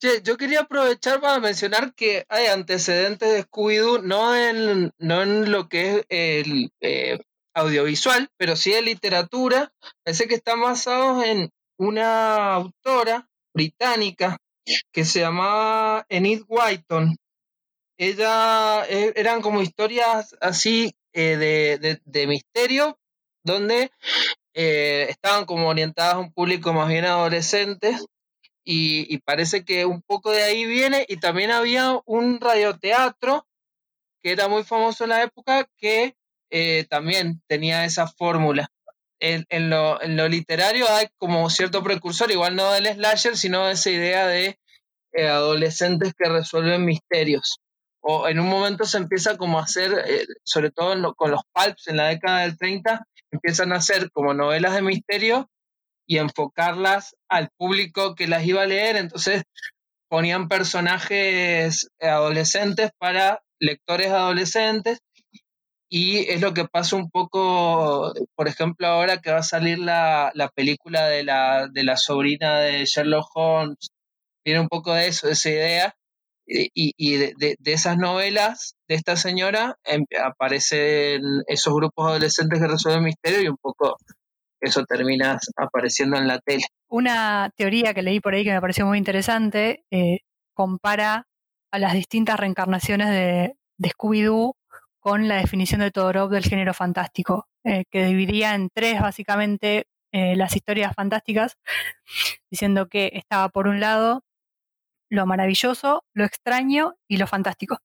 Che, 0.00 0.22
yo 0.22 0.36
quería 0.36 0.60
aprovechar 0.60 1.20
para 1.20 1.40
mencionar 1.40 1.94
que 1.94 2.24
hay 2.28 2.46
antecedentes 2.46 3.32
de 3.32 3.44
Scooby-Doo, 3.44 4.02
no 4.02 4.34
en, 4.34 4.92
no 4.98 5.22
en 5.22 5.50
lo 5.50 5.68
que 5.68 5.96
es 5.96 6.06
el 6.08 6.70
eh, 6.80 7.18
audiovisual, 7.54 8.28
pero 8.36 8.56
sí 8.56 8.74
en 8.74 8.86
literatura. 8.86 9.72
Parece 10.04 10.28
que 10.28 10.34
están 10.34 10.60
basados 10.60 11.24
en 11.24 11.50
una 11.78 12.54
autora 12.54 13.28
británica 13.54 14.38
que 14.92 15.04
se 15.04 15.20
llamaba 15.20 16.04
Enid 16.08 16.42
Whiton. 16.48 17.16
Ella 17.98 18.84
eh, 18.88 19.12
eran 19.16 19.40
como 19.40 19.62
historias 19.62 20.36
así 20.40 20.94
eh, 21.14 21.36
de, 21.36 21.78
de, 21.78 22.00
de 22.04 22.26
misterio, 22.26 22.98
donde 23.42 23.90
eh, 24.58 25.10
estaban 25.10 25.44
como 25.44 25.68
orientadas 25.68 26.14
a 26.14 26.18
un 26.18 26.32
público 26.32 26.72
más 26.72 26.88
bien 26.88 27.04
adolescente 27.04 27.94
y, 28.64 29.18
parece 29.18 29.66
que 29.66 29.84
un 29.84 30.00
poco 30.00 30.30
de 30.32 30.44
ahí 30.44 30.64
viene 30.64 31.04
y 31.08 31.18
también 31.18 31.50
había 31.50 32.00
un 32.06 32.40
radioteatro 32.40 33.46
que 34.22 34.32
era 34.32 34.48
muy 34.48 34.64
famoso 34.64 35.04
en 35.04 35.10
la 35.10 35.22
época 35.22 35.68
que 35.76 36.16
eh, 36.50 36.86
también 36.88 37.42
tenía 37.46 37.84
esa 37.84 38.06
fórmula. 38.06 38.70
en, 39.20 39.44
en 39.50 39.68
lo, 39.68 40.00
en 40.02 40.16
lo 40.16 40.26
literario 40.26 40.88
hay 40.88 41.08
como 41.18 41.50
cierto 41.50 41.82
precursor, 41.82 42.30
igual 42.30 42.56
no 42.56 42.72
del 42.72 42.86
slasher, 42.86 43.36
sino 43.36 43.66
de 43.66 43.72
esa 43.72 43.90
idea 43.90 44.26
de 44.26 44.58
eh, 45.12 45.28
adolescentes 45.28 46.14
que 46.16 46.30
resuelven 46.30 46.86
misterios. 46.86 47.58
O 48.00 48.26
en 48.26 48.40
un 48.40 48.48
momento 48.48 48.86
se 48.86 48.96
empieza 48.96 49.36
como 49.36 49.58
a 49.58 49.64
hacer, 49.64 49.92
sobre 50.44 50.70
todo 50.70 51.14
con 51.14 51.30
los 51.30 51.42
pulps 51.52 51.88
en 51.88 51.98
la 51.98 52.08
década 52.08 52.40
del 52.42 52.56
30, 52.56 53.06
empiezan 53.36 53.72
a 53.72 53.76
hacer 53.76 54.10
como 54.10 54.34
novelas 54.34 54.74
de 54.74 54.82
misterio 54.82 55.48
y 56.06 56.18
enfocarlas 56.18 57.16
al 57.28 57.50
público 57.56 58.14
que 58.14 58.26
las 58.26 58.44
iba 58.46 58.62
a 58.62 58.66
leer. 58.66 58.96
Entonces 58.96 59.44
ponían 60.08 60.48
personajes 60.48 61.88
adolescentes 62.00 62.90
para 62.98 63.42
lectores 63.60 64.10
adolescentes. 64.10 65.00
Y 65.88 66.28
es 66.30 66.40
lo 66.40 66.52
que 66.52 66.64
pasa 66.64 66.96
un 66.96 67.10
poco, 67.10 68.12
por 68.34 68.48
ejemplo, 68.48 68.88
ahora 68.88 69.20
que 69.20 69.30
va 69.30 69.38
a 69.38 69.42
salir 69.44 69.78
la, 69.78 70.32
la 70.34 70.48
película 70.48 71.06
de 71.06 71.22
la, 71.22 71.68
de 71.68 71.84
la 71.84 71.96
sobrina 71.96 72.58
de 72.58 72.84
Sherlock 72.84 73.28
Holmes, 73.34 73.90
tiene 74.44 74.60
un 74.60 74.68
poco 74.68 74.92
de 74.94 75.06
eso, 75.06 75.28
de 75.28 75.34
esa 75.34 75.48
idea, 75.50 75.94
y, 76.46 76.70
y- 76.74 76.94
y 76.96 77.16
de, 77.16 77.34
de- 77.36 77.56
de 77.58 77.72
esas 77.72 77.96
novelas 77.98 78.76
de 78.88 78.94
esta 78.94 79.16
señora 79.16 79.76
em- 79.84 80.04
aparecen 80.22 81.22
esos 81.46 81.74
grupos 81.74 82.08
adolescentes 82.08 82.60
que 82.60 82.66
resuelven 82.68 83.04
misterio 83.04 83.42
y 83.42 83.48
un 83.48 83.56
poco 83.56 83.96
eso 84.60 84.84
termina 84.84 85.38
apareciendo 85.56 86.16
en 86.16 86.26
la 86.28 86.38
tele. 86.38 86.64
Una 86.88 87.50
teoría 87.56 87.92
que 87.94 88.02
leí 88.02 88.20
por 88.20 88.34
ahí 88.34 88.44
que 88.44 88.52
me 88.52 88.60
pareció 88.60 88.86
muy 88.86 88.98
interesante 88.98 89.84
eh, 89.90 90.20
compara 90.54 91.26
a 91.72 91.78
las 91.78 91.92
distintas 91.92 92.38
reencarnaciones 92.40 93.08
de, 93.10 93.54
de 93.78 93.90
Scooby-Doo 93.90 94.54
con 95.00 95.28
la 95.28 95.36
definición 95.36 95.80
de 95.80 95.90
Todorov 95.90 96.30
del 96.30 96.42
género 96.44 96.74
fantástico, 96.74 97.46
eh, 97.64 97.84
que 97.90 98.06
dividía 98.06 98.54
en 98.54 98.70
tres 98.72 99.00
básicamente 99.00 99.84
eh, 100.12 100.34
las 100.36 100.56
historias 100.56 100.94
fantásticas, 100.96 101.56
diciendo 102.50 102.86
que 102.88 103.10
estaba 103.12 103.48
por 103.50 103.68
un 103.68 103.80
lado 103.80 104.22
lo 105.10 105.26
maravilloso, 105.26 106.04
lo 106.14 106.24
extraño 106.24 106.94
y 107.08 107.18
lo 107.18 107.26
fantástico. 107.26 107.78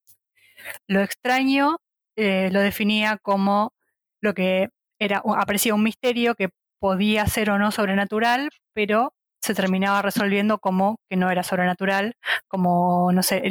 Lo 0.87 1.01
extraño 1.01 1.77
eh, 2.15 2.49
lo 2.51 2.59
definía 2.61 3.17
como 3.21 3.73
lo 4.21 4.33
que 4.33 4.69
era, 4.99 5.23
aparecía 5.37 5.73
un 5.73 5.83
misterio 5.83 6.35
que 6.35 6.49
podía 6.79 7.25
ser 7.27 7.51
o 7.51 7.59
no 7.59 7.71
sobrenatural, 7.71 8.49
pero 8.73 9.13
se 9.41 9.55
terminaba 9.55 10.03
resolviendo 10.03 10.59
como 10.59 10.99
que 11.09 11.17
no 11.17 11.31
era 11.31 11.41
sobrenatural, 11.43 12.13
como, 12.47 13.11
no 13.11 13.23
sé, 13.23 13.41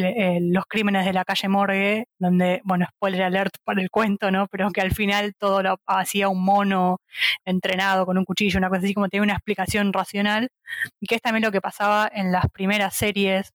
los 0.41 0.64
crímenes 0.66 1.05
de 1.05 1.12
la 1.12 1.25
calle 1.25 1.49
Morgue, 1.49 2.07
donde, 2.18 2.61
bueno, 2.64 2.87
spoiler 2.95 3.23
alert 3.23 3.55
para 3.64 3.83
el 3.83 3.91
cuento, 3.91 4.31
¿no? 4.31 4.47
Pero 4.49 4.71
que 4.71 4.81
al 4.81 4.93
final 4.93 5.35
todo 5.37 5.62
lo 5.62 5.79
hacía 5.87 6.29
un 6.29 6.45
mono 6.45 6.99
entrenado 7.45 8.07
con 8.07 8.18
un 8.18 8.25
cuchillo, 8.25 8.59
una 8.59 8.68
cosa 8.68 8.83
así, 8.83 8.95
como 8.95 9.09
tenía 9.09 9.25
una 9.25 9.33
explicación 9.35 9.93
racional, 9.93 10.51
y 11.01 11.07
que 11.07 11.16
es 11.16 11.23
también 11.23 11.45
lo 11.45 11.53
que 11.53 11.61
pasaba 11.61 12.09
en 12.12 12.31
las 12.31 12.47
primeras 12.53 12.95
series 12.95 13.51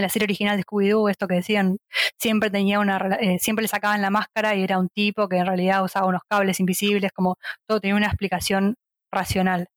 en 0.00 0.02
la 0.04 0.08
serie 0.08 0.26
original 0.26 0.56
de 0.56 0.64
Scooby-Doo, 0.64 1.10
esto 1.10 1.28
que 1.28 1.36
decían, 1.36 1.78
siempre 2.18 2.50
tenía 2.50 2.80
una, 2.80 2.98
eh, 3.20 3.38
siempre 3.38 3.62
le 3.62 3.68
sacaban 3.68 4.02
la 4.02 4.10
máscara 4.10 4.54
y 4.56 4.62
era 4.64 4.78
un 4.78 4.88
tipo 4.88 5.28
que 5.28 5.36
en 5.38 5.46
realidad 5.46 5.84
usaba 5.84 6.06
unos 6.06 6.22
cables 6.28 6.60
invisibles, 6.60 7.12
como 7.12 7.36
todo 7.66 7.80
tenía 7.80 7.96
una 7.96 8.06
explicación 8.06 8.76
racional. 9.12 9.68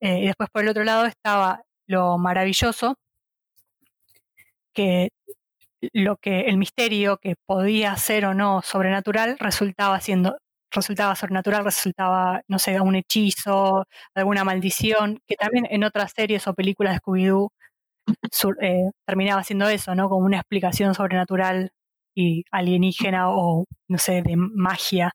Eh, 0.00 0.20
y 0.20 0.26
después 0.26 0.50
por 0.52 0.62
el 0.62 0.68
otro 0.68 0.84
lado 0.84 1.06
estaba 1.06 1.62
lo 1.88 2.18
maravilloso, 2.18 2.96
que 4.74 5.10
lo 5.92 6.16
que 6.16 6.42
el 6.42 6.56
misterio 6.58 7.18
que 7.18 7.36
podía 7.46 7.96
ser 7.96 8.26
o 8.26 8.34
no 8.34 8.62
sobrenatural 8.62 9.38
resultaba 9.38 10.00
siendo 10.00 10.38
resultaba 10.72 11.14
sobrenatural, 11.16 11.64
resultaba, 11.64 12.42
no 12.48 12.58
sé, 12.58 12.80
un 12.80 12.96
hechizo, 12.96 13.86
alguna 14.14 14.44
maldición, 14.44 15.20
que 15.26 15.36
también 15.36 15.66
en 15.70 15.84
otras 15.84 16.12
series 16.16 16.46
o 16.48 16.54
películas 16.54 16.94
de 16.94 17.00
Scooby-Doo 17.00 17.50
eh, 18.60 18.90
terminaba 19.06 19.42
siendo 19.44 19.68
eso, 19.68 19.94
¿no? 19.94 20.08
Como 20.08 20.26
una 20.26 20.38
explicación 20.38 20.94
sobrenatural 20.94 21.70
y 22.14 22.44
alienígena 22.50 23.30
o, 23.30 23.64
no 23.88 23.98
sé, 23.98 24.22
de 24.22 24.36
magia. 24.36 25.12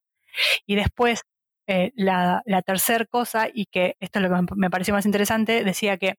Y 0.67 0.75
después, 0.75 1.23
eh, 1.67 1.91
la, 1.95 2.41
la 2.45 2.61
tercera 2.63 3.05
cosa, 3.05 3.47
y 3.53 3.65
que 3.67 3.95
esto 3.99 4.19
es 4.19 4.23
lo 4.23 4.29
que 4.29 4.41
me- 4.43 4.47
me 4.57 4.69
pareció 4.71 4.93
más 4.93 5.05
interesante, 5.05 5.63
decía 5.63 5.97
que 5.97 6.15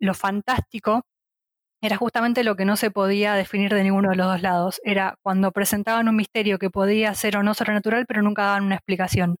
lo 0.00 0.14
fantástico 0.14 1.02
era 1.82 1.96
justamente 1.96 2.44
lo 2.44 2.56
que 2.56 2.64
no 2.66 2.76
se 2.76 2.90
podía 2.90 3.34
definir 3.34 3.74
de 3.74 3.84
ninguno 3.84 4.10
de 4.10 4.16
los 4.16 4.26
dos 4.28 4.42
lados. 4.42 4.80
Era 4.84 5.16
cuando 5.22 5.52
presentaban 5.52 6.08
un 6.08 6.16
misterio 6.16 6.58
que 6.58 6.70
podía 6.70 7.14
ser 7.14 7.36
o 7.38 7.44
no 7.44 7.54
sobrenatural, 7.54 8.06
pero 8.06 8.22
nunca 8.22 8.44
daban 8.44 8.64
una 8.64 8.76
explicación. 8.76 9.36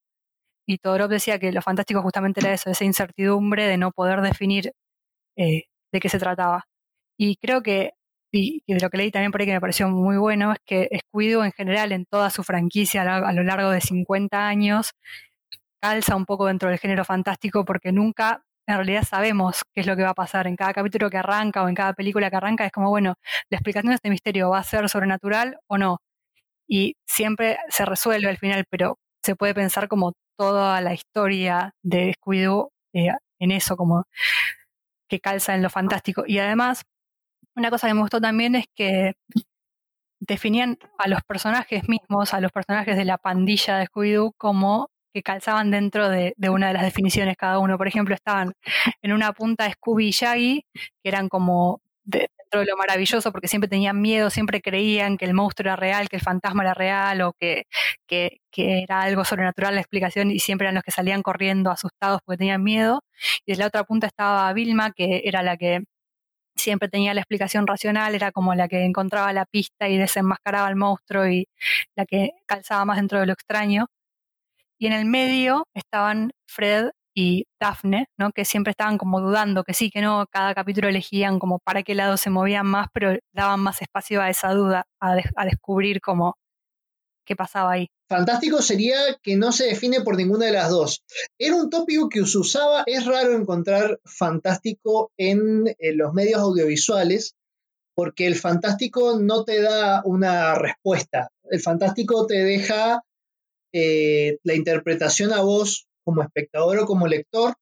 Y 0.66 0.78
Todorov 0.78 1.10
decía 1.10 1.38
que 1.38 1.52
lo 1.52 1.62
fantástico 1.62 2.02
justamente 2.02 2.40
era 2.40 2.52
eso, 2.54 2.70
esa 2.70 2.84
incertidumbre 2.84 3.66
de 3.66 3.78
no 3.78 3.92
poder 3.92 4.22
definir 4.22 4.72
eh, 5.36 5.64
de 5.92 6.00
qué 6.00 6.08
se 6.08 6.18
trataba. 6.18 6.64
Y 7.18 7.36
creo 7.36 7.62
que, 7.62 7.92
y, 8.32 8.62
de 8.66 8.80
lo 8.80 8.90
que 8.90 8.98
leí 8.98 9.10
también 9.10 9.32
por 9.32 9.40
ahí 9.40 9.46
que 9.46 9.54
me 9.54 9.60
pareció 9.60 9.88
muy 9.88 10.16
bueno, 10.18 10.52
es 10.52 10.58
que 10.64 10.88
Scooby-Doo 11.12 11.44
en 11.44 11.52
general, 11.52 11.92
en 11.92 12.06
toda 12.06 12.30
su 12.30 12.44
franquicia 12.44 13.02
a 13.02 13.32
lo 13.32 13.42
largo 13.42 13.70
de 13.70 13.80
50 13.80 14.48
años, 14.48 14.92
calza 15.80 16.16
un 16.16 16.26
poco 16.26 16.46
dentro 16.46 16.68
del 16.68 16.78
género 16.78 17.04
fantástico 17.04 17.64
porque 17.64 17.92
nunca 17.92 18.42
en 18.66 18.76
realidad 18.76 19.04
sabemos 19.04 19.62
qué 19.74 19.80
es 19.80 19.86
lo 19.86 19.96
que 19.96 20.02
va 20.02 20.10
a 20.10 20.14
pasar 20.14 20.46
en 20.46 20.56
cada 20.56 20.74
capítulo 20.74 21.08
que 21.10 21.16
arranca 21.16 21.62
o 21.64 21.68
en 21.68 21.74
cada 21.74 21.94
película 21.94 22.30
que 22.30 22.36
arranca. 22.36 22.66
Es 22.66 22.72
como, 22.72 22.90
bueno, 22.90 23.14
la 23.50 23.56
explicación 23.56 23.90
de 23.90 23.96
este 23.96 24.10
misterio 24.10 24.50
va 24.50 24.58
a 24.58 24.64
ser 24.64 24.88
sobrenatural 24.90 25.58
o 25.68 25.78
no. 25.78 25.98
Y 26.68 26.96
siempre 27.06 27.58
se 27.70 27.86
resuelve 27.86 28.28
al 28.28 28.38
final, 28.38 28.64
pero 28.70 28.98
se 29.22 29.36
puede 29.36 29.54
pensar 29.54 29.88
como 29.88 30.12
toda 30.36 30.80
la 30.82 30.94
historia 30.94 31.72
de 31.82 32.14
Scooby-Doo 32.14 32.70
eh, 32.94 33.08
en 33.40 33.50
eso, 33.52 33.76
como 33.76 34.04
que 35.08 35.20
calza 35.20 35.54
en 35.54 35.62
lo 35.62 35.70
fantástico. 35.70 36.24
Y 36.26 36.38
además, 36.38 36.84
una 37.56 37.70
cosa 37.70 37.88
que 37.88 37.94
me 37.94 38.00
gustó 38.00 38.20
también 38.20 38.54
es 38.54 38.66
que 38.74 39.14
definían 40.20 40.78
a 40.98 41.08
los 41.08 41.22
personajes 41.22 41.88
mismos, 41.88 42.34
a 42.34 42.40
los 42.40 42.52
personajes 42.52 42.96
de 42.96 43.04
la 43.04 43.18
pandilla 43.18 43.78
de 43.78 43.86
Scooby-Doo, 43.86 44.34
como 44.36 44.90
que 45.12 45.22
calzaban 45.22 45.70
dentro 45.70 46.08
de, 46.08 46.34
una 46.50 46.68
de 46.68 46.74
las 46.74 46.82
definiciones 46.82 47.36
cada 47.36 47.58
uno. 47.58 47.78
Por 47.78 47.88
ejemplo, 47.88 48.14
estaban 48.14 48.52
en 49.02 49.12
una 49.12 49.32
punta 49.32 49.70
Scooby 49.70 50.08
y 50.08 50.10
Shaggy, 50.10 50.64
que 50.74 51.08
eran 51.08 51.28
como 51.28 51.80
de- 52.08 52.30
dentro 52.38 52.60
de 52.60 52.66
lo 52.66 52.76
maravilloso, 52.78 53.30
porque 53.32 53.48
siempre 53.48 53.68
tenían 53.68 54.00
miedo, 54.00 54.30
siempre 54.30 54.62
creían 54.62 55.18
que 55.18 55.26
el 55.26 55.34
monstruo 55.34 55.66
era 55.68 55.76
real, 55.76 56.08
que 56.08 56.16
el 56.16 56.22
fantasma 56.22 56.62
era 56.64 56.74
real, 56.74 57.20
o 57.22 57.34
que, 57.34 57.64
que, 58.06 58.38
que 58.50 58.82
era 58.84 59.02
algo 59.02 59.24
sobrenatural 59.24 59.74
la 59.74 59.80
explicación, 59.82 60.30
y 60.30 60.38
siempre 60.40 60.66
eran 60.66 60.74
los 60.76 60.84
que 60.84 60.90
salían 60.92 61.22
corriendo 61.22 61.70
asustados 61.70 62.20
porque 62.24 62.38
tenían 62.38 62.62
miedo. 62.64 63.02
Y 63.46 63.52
desde 63.52 63.60
la 63.62 63.66
otra 63.68 63.84
punta 63.84 64.06
estaba 64.08 64.52
Vilma, 64.54 64.92
que 64.92 65.22
era 65.24 65.42
la 65.42 65.56
que 65.58 65.82
siempre 66.56 66.88
tenía 66.88 67.14
la 67.14 67.20
explicación 67.22 67.66
racional, 67.66 68.14
era 68.14 68.32
como 68.32 68.54
la 68.54 68.68
que 68.68 68.84
encontraba 68.84 69.32
la 69.32 69.46
pista 69.46 69.88
y 69.88 69.98
desenmascaraba 69.98 70.66
al 70.68 70.76
monstruo 70.76 71.26
y 71.28 71.48
la 71.96 72.06
que 72.06 72.30
calzaba 72.46 72.84
más 72.84 72.96
dentro 72.98 73.20
de 73.20 73.26
lo 73.26 73.32
extraño. 73.34 73.86
Y 74.78 74.86
en 74.88 74.92
el 74.94 75.04
medio 75.06 75.66
estaban 75.74 76.32
Fred 76.48 76.90
y 77.18 77.48
Daphne, 77.60 78.06
¿no? 78.16 78.30
que 78.30 78.44
siempre 78.44 78.70
estaban 78.70 78.96
como 78.96 79.20
dudando, 79.20 79.64
que 79.64 79.74
sí, 79.74 79.90
que 79.90 80.00
no, 80.00 80.26
cada 80.30 80.54
capítulo 80.54 80.86
elegían 80.86 81.40
como 81.40 81.58
para 81.58 81.82
qué 81.82 81.96
lado 81.96 82.16
se 82.16 82.30
movían 82.30 82.64
más, 82.64 82.86
pero 82.94 83.18
daban 83.34 83.58
más 83.58 83.82
espacio 83.82 84.22
a 84.22 84.30
esa 84.30 84.52
duda, 84.54 84.86
a, 85.00 85.16
de- 85.16 85.24
a 85.34 85.44
descubrir 85.44 86.00
como 86.00 86.36
qué 87.26 87.34
pasaba 87.34 87.72
ahí. 87.72 87.88
Fantástico 88.08 88.62
sería 88.62 88.96
que 89.20 89.36
no 89.36 89.50
se 89.50 89.66
define 89.66 90.02
por 90.02 90.16
ninguna 90.16 90.46
de 90.46 90.52
las 90.52 90.70
dos. 90.70 91.02
Era 91.36 91.56
un 91.56 91.70
tópico 91.70 92.08
que 92.08 92.24
se 92.24 92.38
usaba, 92.38 92.84
es 92.86 93.04
raro 93.04 93.34
encontrar 93.34 93.98
fantástico 94.04 95.10
en, 95.18 95.64
los 95.94 96.14
medios 96.14 96.40
audiovisuales, 96.40 97.34
porque 97.96 98.28
el 98.28 98.36
fantástico 98.36 99.18
no 99.18 99.42
te 99.42 99.60
da 99.60 100.02
una 100.04 100.54
respuesta. 100.54 101.30
El 101.50 101.60
fantástico 101.60 102.28
te 102.28 102.44
deja 102.44 103.02
eh, 103.72 104.38
la 104.44 104.54
interpretación 104.54 105.32
a 105.32 105.40
vos 105.40 105.87
como 106.08 106.22
espectador 106.22 106.78
o 106.78 106.86
como 106.86 107.06
lector. 107.06 107.54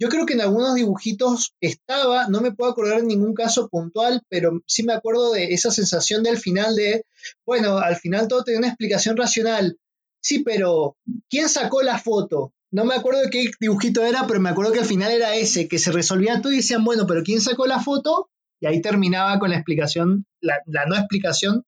Yo 0.00 0.08
creo 0.08 0.24
que 0.24 0.34
en 0.34 0.40
algunos 0.40 0.76
dibujitos 0.76 1.54
estaba, 1.60 2.28
no 2.28 2.40
me 2.40 2.52
puedo 2.52 2.70
acordar 2.70 3.00
de 3.00 3.08
ningún 3.08 3.34
caso 3.34 3.68
puntual, 3.68 4.22
pero 4.28 4.62
sí 4.68 4.84
me 4.84 4.92
acuerdo 4.92 5.32
de 5.32 5.46
esa 5.46 5.72
sensación 5.72 6.22
del 6.22 6.38
final 6.38 6.76
de, 6.76 7.04
bueno, 7.44 7.78
al 7.78 7.96
final 7.96 8.28
todo 8.28 8.44
tiene 8.44 8.58
una 8.58 8.68
explicación 8.68 9.16
racional. 9.16 9.76
Sí, 10.22 10.44
pero 10.44 10.96
¿quién 11.28 11.48
sacó 11.48 11.82
la 11.82 11.98
foto? 11.98 12.52
No 12.70 12.84
me 12.84 12.94
acuerdo 12.94 13.22
de 13.22 13.30
qué 13.30 13.50
dibujito 13.58 14.04
era, 14.04 14.28
pero 14.28 14.38
me 14.38 14.50
acuerdo 14.50 14.72
que 14.72 14.78
al 14.78 14.84
final 14.84 15.10
era 15.10 15.34
ese, 15.34 15.66
que 15.66 15.78
se 15.80 15.90
resolvía 15.90 16.40
todo 16.40 16.52
y 16.52 16.58
decían, 16.58 16.84
bueno, 16.84 17.04
pero 17.08 17.24
¿quién 17.24 17.40
sacó 17.40 17.66
la 17.66 17.80
foto? 17.80 18.30
Y 18.60 18.66
ahí 18.66 18.80
terminaba 18.80 19.40
con 19.40 19.50
la 19.50 19.56
explicación, 19.56 20.24
la 20.40 20.86
no 20.86 20.94
explicación 20.94 21.64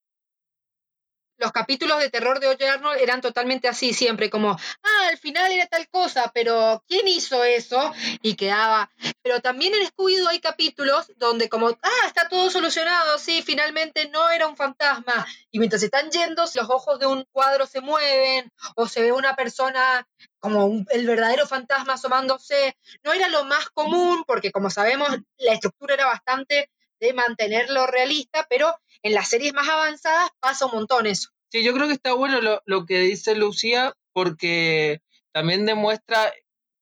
los 1.41 1.51
capítulos 1.51 1.99
de 1.99 2.11
terror 2.11 2.39
de 2.39 2.47
Oye 2.47 2.67
eran 2.99 3.19
totalmente 3.19 3.67
así, 3.67 3.93
siempre 3.93 4.29
como, 4.29 4.51
ah, 4.51 5.07
al 5.09 5.17
final 5.17 5.51
era 5.51 5.65
tal 5.65 5.89
cosa, 5.89 6.31
pero 6.33 6.83
¿quién 6.87 7.07
hizo 7.07 7.43
eso? 7.43 7.91
Y 8.21 8.35
quedaba. 8.35 8.91
Pero 9.23 9.41
también 9.41 9.73
en 9.73 9.87
Scooby-Doo 9.87 10.29
hay 10.29 10.39
capítulos 10.39 11.11
donde 11.17 11.49
como, 11.49 11.69
ah, 11.69 12.07
está 12.07 12.29
todo 12.29 12.51
solucionado, 12.51 13.17
sí, 13.17 13.41
finalmente 13.41 14.07
no 14.09 14.29
era 14.29 14.47
un 14.47 14.55
fantasma. 14.55 15.25
Y 15.49 15.57
mientras 15.57 15.81
están 15.81 16.11
yendo, 16.11 16.43
los 16.43 16.69
ojos 16.69 16.99
de 16.99 17.07
un 17.07 17.25
cuadro 17.31 17.65
se 17.65 17.81
mueven 17.81 18.51
o 18.75 18.87
se 18.87 19.01
ve 19.01 19.11
una 19.11 19.35
persona 19.35 20.07
como 20.39 20.85
el 20.91 21.07
verdadero 21.07 21.47
fantasma 21.47 21.93
asomándose. 21.93 22.77
No 23.03 23.13
era 23.13 23.29
lo 23.29 23.45
más 23.45 23.71
común 23.71 24.23
porque 24.27 24.51
como 24.51 24.69
sabemos 24.69 25.09
la 25.37 25.53
estructura 25.53 25.95
era 25.95 26.05
bastante 26.05 26.69
de 26.99 27.13
mantenerlo 27.13 27.87
realista, 27.87 28.45
pero 28.47 28.77
en 29.03 29.13
las 29.13 29.29
series 29.29 29.53
más 29.53 29.67
avanzadas 29.67 30.29
pasa 30.39 30.65
un 30.65 30.73
montón 30.73 31.07
eso. 31.07 31.29
Sí, 31.51 31.63
yo 31.63 31.73
creo 31.73 31.87
que 31.87 31.93
está 31.93 32.13
bueno 32.13 32.39
lo, 32.41 32.61
lo 32.65 32.85
que 32.85 32.99
dice 32.99 33.35
Lucía 33.35 33.93
porque 34.13 35.01
también 35.31 35.65
demuestra 35.65 36.31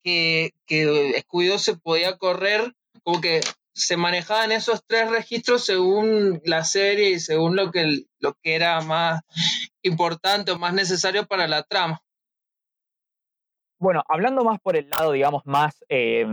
que, 0.04 0.52
que 0.66 1.24
Scooby-Doo 1.24 1.58
se 1.58 1.78
podía 1.78 2.18
correr, 2.18 2.74
como 3.04 3.22
que 3.22 3.41
se 3.74 3.98
manejaban 3.98 4.52
esos 4.52 4.84
tres 4.86 5.10
registros 5.10 5.66
según 5.66 6.41
la 6.44 6.64
serie 6.64 7.12
y 7.12 7.20
según 7.20 7.56
lo 7.56 7.72
que, 7.72 8.04
lo 8.20 8.34
que 8.41 8.56
era 8.56 8.82
más 8.82 9.22
importante 9.82 10.52
o 10.52 10.60
más 10.60 10.74
necesario 10.74 11.26
para 11.26 11.48
la 11.48 11.64
trama. 11.64 12.02
Bueno, 13.80 14.04
hablando 14.10 14.44
más 14.44 14.60
por 14.60 14.76
el 14.76 14.90
lado, 14.90 15.14
digamos, 15.14 15.44
más 15.46 15.86
eh, 15.88 16.26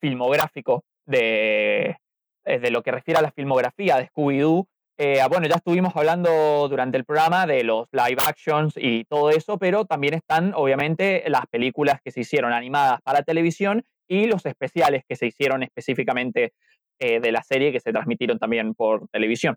filmográfico 0.00 0.84
de, 1.06 1.96
eh, 2.44 2.58
de 2.58 2.70
lo 2.70 2.82
que 2.82 2.90
refiere 2.90 3.20
a 3.20 3.22
la 3.22 3.30
filmografía 3.30 3.96
de 3.96 4.08
Scooby-Doo, 4.10 4.66
eh, 4.98 5.20
bueno, 5.30 5.46
ya 5.46 5.56
estuvimos 5.56 5.94
hablando 5.94 6.68
durante 6.68 6.98
el 6.98 7.04
programa 7.04 7.46
de 7.46 7.62
los 7.62 7.86
live 7.92 8.20
actions 8.26 8.74
y 8.76 9.04
todo 9.04 9.30
eso, 9.30 9.56
pero 9.56 9.84
también 9.84 10.14
están, 10.14 10.52
obviamente, 10.54 11.22
las 11.28 11.46
películas 11.46 12.00
que 12.02 12.10
se 12.10 12.20
hicieron 12.20 12.52
animadas 12.52 13.00
para 13.02 13.22
televisión 13.22 13.84
y 14.08 14.26
los 14.26 14.44
especiales 14.44 15.04
que 15.08 15.14
se 15.16 15.26
hicieron 15.26 15.62
específicamente 15.62 16.52
eh, 16.98 17.20
de 17.20 17.30
la 17.32 17.42
serie 17.42 17.70
que 17.70 17.78
se 17.80 17.92
transmitieron 17.92 18.38
también 18.40 18.74
por 18.74 19.06
televisión. 19.08 19.56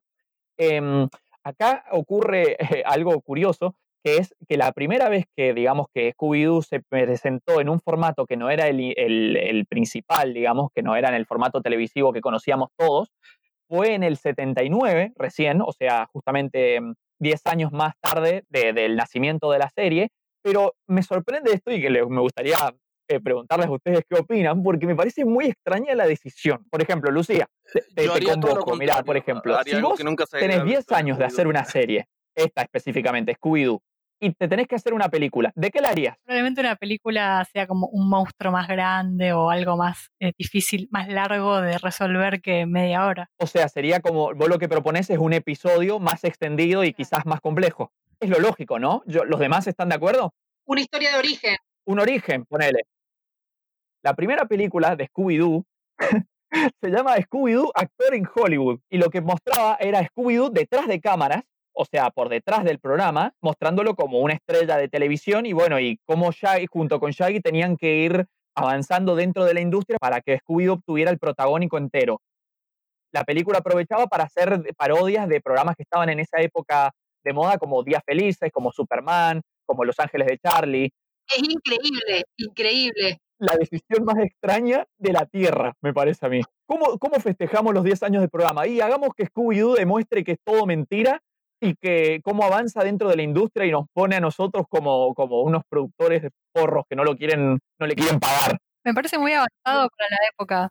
Em, 0.58 1.08
acá 1.44 1.86
ocurre 1.92 2.58
algo 2.86 3.20
curioso, 3.22 3.76
que 4.04 4.18
es 4.18 4.36
que 4.48 4.58
la 4.58 4.72
primera 4.74 5.10
vez 5.10 5.26
que, 5.36 5.54
digamos, 5.54 5.88
que 5.94 6.14
Scooby-Doo 6.14 6.62
se 6.64 6.82
presentó 6.82 7.62
en 7.62 7.70
un 7.70 7.80
formato 7.80 8.26
que 8.26 8.38
no 8.38 8.50
era 8.52 8.68
el, 8.68 8.94
el- 8.96 9.38
el 9.38 9.66
principal, 9.66 10.34
digamos, 10.34 10.70
que 10.76 10.84
no 10.84 10.96
era 10.96 11.10
en 11.10 11.16
el 11.16 11.26
formato 11.26 11.62
televisivo 11.62 12.14
que 12.14 12.22
conocíamos 12.22 12.70
todos, 12.78 13.12
fue 13.72 13.94
en 13.94 14.04
el 14.04 14.18
79, 14.18 15.14
recién, 15.16 15.62
o 15.62 15.72
sea, 15.72 16.06
justamente 16.12 16.76
em, 16.76 16.94
10 17.20 17.42
años 17.48 17.72
más 17.72 17.94
tarde 18.02 18.44
de- 18.50 18.74
del 18.74 18.98
nacimiento 18.98 19.50
de 19.50 19.60
la 19.60 19.70
serie, 19.70 20.10
pero 20.44 20.74
me 20.88 21.04
sorprende 21.04 21.54
esto 21.54 21.72
y 21.72 21.82
que 21.82 21.90
le- 21.90 22.06
me 22.06 22.20
gustaría 22.20 22.58
eh, 23.08 23.20
preguntarles 23.20 23.68
a 23.68 23.72
ustedes 23.72 24.04
qué 24.10 24.20
opinan, 24.20 24.64
porque 24.64 24.88
me 24.88 24.96
parece 24.96 25.26
muy 25.26 25.46
extraña 25.48 25.94
la 25.96 26.06
decisión. 26.08 26.64
Por 26.70 26.82
ejemplo, 26.82 27.12
Lucía, 27.12 27.46
te, 27.74 27.82
te- 27.94 28.06
Yo 28.06 28.14
te 28.14 28.20
convoco, 28.56 28.72
mirá, 28.80 29.04
por 29.04 29.18
ejemplo, 29.18 29.54
si 29.66 29.82
vos 29.82 29.98
tenés 30.40 30.60
había 30.62 30.64
10 30.66 30.80
visto 30.80 30.94
en 30.94 31.00
años 31.00 31.18
de 31.18 31.26
hacer 31.26 31.48
una 31.48 31.66
serie, 31.66 32.06
esta 32.36 32.62
específicamente, 32.62 33.36
Scooby-Doo, 33.36 33.82
y 34.22 34.34
te 34.34 34.48
tenés 34.48 34.68
que 34.68 34.76
hacer 34.76 34.94
una 34.94 35.10
película, 35.10 35.52
¿de 35.56 35.72
qué 35.72 35.82
la 35.82 35.90
harías? 35.90 36.16
Probablemente 36.24 36.62
una 36.62 36.76
película 36.76 37.44
sea 37.52 37.66
como 37.68 37.88
un 37.88 38.08
monstruo 38.08 38.52
más 38.52 38.68
grande 38.68 39.34
o 39.34 39.50
algo 39.50 39.76
más 39.78 40.10
eh, 40.20 40.32
difícil, 40.38 40.88
más 40.92 41.08
largo 41.10 41.60
de 41.60 41.78
resolver 41.80 42.40
que 42.42 42.66
media 42.66 43.06
hora. 43.08 43.30
O 43.38 43.48
sea, 43.48 43.68
sería 43.68 44.00
como, 44.00 44.34
vos 44.36 44.48
lo 44.48 44.60
que 44.60 44.70
propones 44.70 45.10
es 45.10 45.18
un 45.18 45.34
episodio 45.34 46.00
más 46.00 46.24
extendido 46.24 46.84
y 46.84 46.94
quizás 46.94 47.26
más 47.26 47.42
complejo. 47.42 47.92
Es 48.20 48.30
lo 48.30 48.40
lógico, 48.40 48.78
¿no? 48.80 49.02
Yo- 49.08 49.26
¿Los 49.26 49.40
demás 49.40 49.66
están 49.68 49.90
de 49.90 49.96
acuerdo? 49.96 50.34
Una 50.66 50.82
historia 50.82 51.12
de 51.14 51.18
origen. 51.18 51.58
Un 51.86 52.00
origen, 52.00 52.46
ponele. 52.46 52.84
La 54.04 54.14
primera 54.16 54.46
película 54.46 54.96
de 54.96 55.08
Scooby-Doo 55.10 55.64
se 56.82 56.90
llama 56.90 57.16
Scooby-Doo 57.18 57.72
Actor 57.74 58.14
en 58.16 58.28
Hollywood 58.34 58.80
y 58.90 58.98
lo 58.98 59.10
que 59.10 59.22
mostraba 59.22 59.78
era 59.80 60.02
Scooby-Doo 60.08 60.52
detrás 60.52 60.88
de 60.88 61.00
cámaras, 61.00 61.44
o 61.74 61.86
sea, 61.86 62.10
por 62.12 62.30
detrás 62.30 62.64
del 62.64 62.80
programa, 62.80 63.34
mostrándolo 63.42 63.96
como 63.96 64.20
una 64.20 64.34
estrella 64.34 64.78
de 64.78 64.90
televisión 64.90 65.46
y 65.46 65.54
bueno, 65.54 65.80
y 65.80 66.00
cómo 66.06 66.32
Shaggy 66.32 66.68
junto 66.68 67.00
con 67.00 67.12
Shaggy 67.12 67.40
tenían 67.42 67.78
que 67.78 67.96
ir 67.98 68.26
avanzando 68.56 69.16
dentro 69.16 69.46
de 69.46 69.54
la 69.54 69.62
industria 69.62 69.98
para 70.00 70.22
que 70.22 70.40
Scooby-Doo 70.40 70.74
obtuviera 70.74 71.12
el 71.12 71.20
protagónico 71.20 71.78
entero. 71.78 72.22
La 73.14 73.24
película 73.24 73.60
aprovechaba 73.60 74.08
para 74.08 74.26
hacer 74.26 74.62
parodias 74.78 75.28
de 75.28 75.42
programas 75.42 75.76
que 75.76 75.84
estaban 75.84 76.10
en 76.10 76.20
esa 76.20 76.40
época 76.42 76.92
de 77.24 77.34
moda 77.34 77.58
como 77.58 77.84
Días 77.84 78.04
Felices, 78.06 78.52
como 78.52 78.72
Superman, 78.72 79.42
como 79.66 79.86
Los 79.86 80.00
Ángeles 80.00 80.28
de 80.28 80.38
Charlie, 80.40 80.92
Es 81.28 81.44
increíble, 81.44 82.24
increíble. 82.38 83.18
la 83.40 83.56
decisión 83.56 84.04
más 84.06 84.18
extraña 84.18 84.86
de 84.98 85.14
la 85.14 85.26
Tierra, 85.26 85.74
me 85.82 85.94
parece 85.94 86.26
a 86.26 86.30
mí. 86.30 86.42
¿Cómo, 86.66 86.98
cómo 87.00 87.20
festejamos 87.20 87.74
los 87.74 87.84
10 87.84 88.04
años 88.04 88.22
de 88.22 88.30
programa? 88.30 88.68
Y 88.68 88.82
hagamos 88.82 89.10
que 89.16 89.26
Scooby-Doo 89.26 89.76
demuestre 89.76 90.24
que 90.24 90.34
es 90.34 90.40
todo 90.44 90.66
mentira 90.66 91.22
y 91.62 91.76
que 91.76 92.20
cómo 92.24 92.44
avanza 92.44 92.84
dentro 92.84 93.08
de 93.08 93.16
la 93.16 93.22
industria 93.22 93.66
y 93.68 93.72
nos 93.72 93.86
pone 93.94 94.16
a 94.16 94.20
nosotros 94.20 94.66
como, 94.68 95.14
como 95.14 95.42
unos 95.42 95.62
productores 95.70 96.24
de 96.24 96.32
porros 96.52 96.86
que 96.90 96.96
no 96.96 97.04
lo 97.04 97.16
quieren, 97.16 97.60
no 97.80 97.88
le 97.88 97.96
quieren 97.96 98.20
pagar. 98.20 98.58
Me 98.84 98.94
parece 98.94 99.20
muy 99.20 99.32
avanzado 99.32 99.88
para 99.96 100.10
la 100.10 100.18
época. 100.34 100.70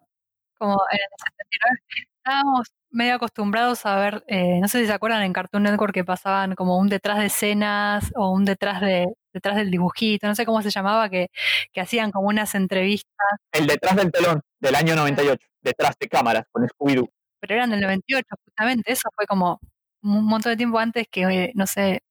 Como 0.59 0.75
en 0.91 0.99
el 0.99 1.09
79 1.19 1.79
estábamos 2.19 2.69
medio 2.91 3.15
acostumbrados 3.15 3.87
a 3.87 3.97
ver, 3.97 4.25
eh, 4.27 4.59
no 4.61 4.69
sé 4.69 4.81
si 4.81 4.87
se 4.87 4.93
acuerdan 4.93 5.23
en 5.23 5.33
Cartoon 5.33 5.63
Network 5.63 5.95
que 5.95 6.05
pasaban 6.05 6.55
como 6.55 6.77
un 6.77 6.89
detrás 6.89 7.19
de 7.19 7.27
escenas 7.27 8.11
o 8.17 8.31
un 8.31 8.45
detrás 8.45 8.81
de 8.81 9.07
detrás 9.33 9.57
del 9.57 9.71
dibujito, 9.71 10.27
no 10.27 10.35
sé 10.35 10.45
cómo 10.45 10.61
se 10.61 10.71
llamaba, 10.71 11.09
que, 11.09 11.29
que 11.73 11.81
hacían 11.81 12.11
como 12.11 12.27
unas 12.27 12.55
entrevistas, 12.57 13.29
El 13.53 13.69
detrás 13.69 13.95
del 13.95 14.11
telón 14.11 14.43
del 14.59 14.75
año 14.75 14.97
98, 14.97 15.47
detrás 15.63 15.95
de 16.01 16.09
cámaras 16.09 16.45
con 16.51 16.67
Scooby-Doo. 16.67 17.09
pero 17.39 17.55
eran 17.55 17.71
del 17.71 17.81
98 17.81 18.27
justamente, 18.45 18.91
eso 18.91 19.09
fue 19.15 19.27
como 19.27 19.61
un 20.03 20.25
montón 20.27 20.53
de 20.53 20.57
tiempo 20.57 20.79
antes 20.79 21.07
que, 21.11 21.23
eh, 21.23 21.53
no 21.55 21.67
sé, 21.67 22.03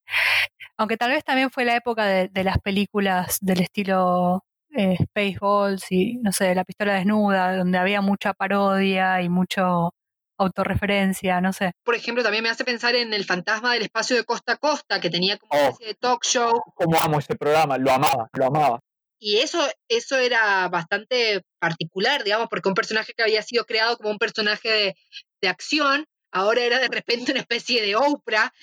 aunque 0.78 0.98
tal 0.98 1.12
vez 1.12 1.24
también 1.24 1.50
fue 1.52 1.66
la 1.66 1.76
época 1.76 2.06
de, 2.06 2.28
de 2.30 2.44
las 2.44 2.58
películas 2.60 3.38
del 3.42 3.62
estilo 3.62 4.44
eh, 4.76 4.98
Spaceballs 5.04 5.86
y, 5.92 6.18
no 6.18 6.32
sé, 6.32 6.54
La 6.56 6.64
pistola 6.64 6.94
desnuda, 6.94 7.58
donde 7.58 7.78
había 7.78 8.02
mucha 8.02 8.34
parodia 8.34 9.22
y 9.22 9.30
mucho 9.30 9.92
autorreferencia, 10.38 11.42
no 11.42 11.52
sé. 11.54 11.74
Por 11.84 11.96
ejemplo, 11.96 12.24
también 12.24 12.44
me 12.44 12.50
hace 12.50 12.64
pensar 12.64 12.96
en 12.96 13.14
el 13.14 13.26
fantasma 13.26 13.74
del 13.74 13.84
espacio 13.84 14.16
de 14.16 14.24
costa 14.24 14.54
a 14.54 14.58
costa, 14.58 15.00
que 15.02 15.10
tenía 15.10 15.38
como 15.38 15.52
una 15.54 15.62
Oh. 15.70 15.72
especie 15.72 15.88
de 15.88 15.96
talk 15.96 16.24
show. 16.24 16.62
¿Cómo 16.76 16.98
amo 17.02 17.20
ese 17.20 17.36
programa? 17.36 17.78
Lo 17.78 17.92
amaba, 17.92 18.30
lo 18.34 18.46
amaba. 18.46 18.80
Y 19.22 19.38
eso, 19.40 19.60
eso 19.90 20.18
era 20.18 20.70
bastante 20.70 21.42
particular, 21.60 22.24
digamos, 22.24 22.48
porque 22.50 22.70
un 22.70 22.76
personaje 22.76 23.12
que 23.16 23.24
había 23.24 23.42
sido 23.42 23.66
creado 23.66 23.98
como 23.98 24.12
un 24.12 24.18
personaje 24.18 24.70
de, 24.70 24.96
de 25.42 25.48
acción, 25.50 26.06
ahora 26.32 26.62
era 26.62 26.80
de 26.80 26.88
repente 26.88 27.32
una 27.32 27.42
especie 27.42 27.82
de 27.82 27.96
Oprah, 27.96 28.54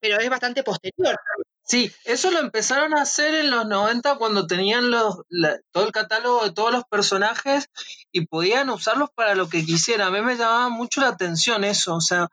pero 0.00 0.18
es 0.18 0.30
bastante 0.30 0.62
posterior. 0.62 1.16
Sí, 1.62 1.92
eso 2.04 2.30
lo 2.32 2.40
empezaron 2.40 2.94
a 2.94 3.02
hacer 3.02 3.34
en 3.34 3.50
los 3.50 3.64
90 3.66 4.16
cuando 4.16 4.46
tenían 4.46 4.90
todo 4.90 5.86
el 5.86 5.92
catálogo 5.92 6.44
de 6.44 6.52
todos 6.52 6.72
los 6.72 6.84
personajes 6.84 7.68
y 8.10 8.26
podían 8.26 8.70
usarlos 8.70 9.10
para 9.14 9.36
lo 9.36 9.48
que 9.48 9.64
quisieran. 9.64 10.08
A 10.08 10.10
mí 10.10 10.20
me 10.20 10.36
llamaba 10.36 10.68
mucho 10.68 11.00
la 11.00 11.08
atención 11.08 11.62
eso, 11.62 11.94
o 11.94 12.00
sea, 12.00 12.28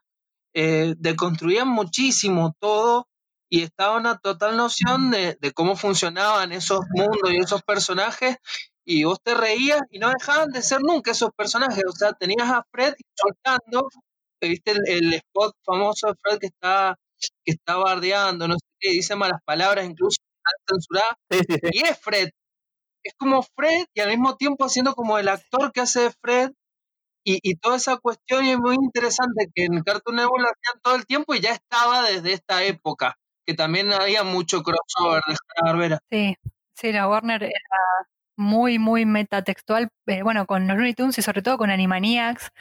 eh, 0.55 0.95
deconstruían 0.97 1.67
muchísimo 1.67 2.55
todo 2.59 3.07
y 3.47 3.61
estaba 3.61 3.97
una 3.97 4.17
total 4.17 4.57
noción 4.57 5.11
de, 5.11 5.37
cómo 5.53 5.75
funcionaban 5.75 6.51
esos 6.51 6.81
mundos 6.89 7.31
y 7.31 7.37
esos 7.37 7.61
personajes 7.61 8.37
y 8.83 9.03
vos 9.03 9.19
te 9.21 9.35
reías 9.35 9.81
y 9.91 9.99
no 9.99 10.09
dejaban 10.09 10.49
de 10.49 10.61
ser 10.61 10.81
nunca 10.81 11.11
esos 11.11 11.29
personajes, 11.35 11.83
o 11.87 11.91
sea, 11.91 12.13
tenías 12.13 12.49
a 12.49 12.65
Fred 12.71 12.95
soltando, 13.13 13.87
viste 14.41 14.71
el, 14.71 14.79
el 14.87 15.13
spot 15.13 15.55
famoso 15.65 16.07
de 16.07 16.13
Fred 16.21 16.39
que 16.39 16.47
está 16.47 16.95
que 17.19 17.51
está 17.53 17.77
bardeando, 17.77 18.47
no 18.47 18.53
sé 18.55 18.67
qué, 18.79 18.91
dice 18.91 19.15
malas 19.15 19.41
palabras, 19.43 19.85
incluso 19.85 20.17
están 20.21 20.53
censuradas, 20.67 21.15
Sí, 21.31 21.39
sí, 21.49 21.55
sí. 21.63 21.69
y 21.73 21.87
es 21.87 21.99
Fred. 21.99 22.29
Es 23.03 23.13
como 23.17 23.41
Fred 23.41 23.85
y 23.95 24.01
al 24.01 24.09
mismo 24.09 24.35
tiempo 24.35 24.65
haciendo 24.65 24.93
como 24.93 25.17
el 25.17 25.27
actor 25.29 25.71
que 25.71 25.81
hace 25.81 26.01
de 26.01 26.11
Fred 26.21 26.51
y, 27.25 27.39
y 27.41 27.55
toda 27.55 27.77
esa 27.77 27.97
cuestión 27.97 28.45
y 28.45 28.51
es 28.51 28.57
muy 28.59 28.75
interesante 28.75 29.47
que 29.53 29.65
en 29.65 29.81
Cartoon 29.83 30.17
Network 30.17 30.41
lo 30.41 30.47
hacían 30.49 30.81
todo 30.83 30.95
el 30.95 31.05
tiempo 31.05 31.33
y 31.33 31.41
ya 31.41 31.51
estaba 31.53 32.03
desde 32.07 32.33
esta 32.33 32.63
época, 32.63 33.15
que 33.45 33.53
también 33.55 33.91
había 33.91 34.23
mucho 34.23 34.61
crossover 34.61 35.21
de 35.27 35.35
Hanna-Barbera. 35.35 35.99
Sí, 36.11 36.35
sí, 36.75 36.91
la 36.91 37.07
Warner 37.07 37.43
era 37.43 37.53
muy, 38.37 38.79
muy 38.79 39.05
metatextual, 39.05 39.89
eh, 40.05 40.23
bueno, 40.23 40.45
con 40.45 40.67
los 40.67 40.77
Looney 40.77 40.93
Tunes 40.93 41.17
y 41.17 41.21
sobre 41.21 41.41
todo 41.41 41.57
con 41.57 41.71
Animaniacs, 41.71 42.51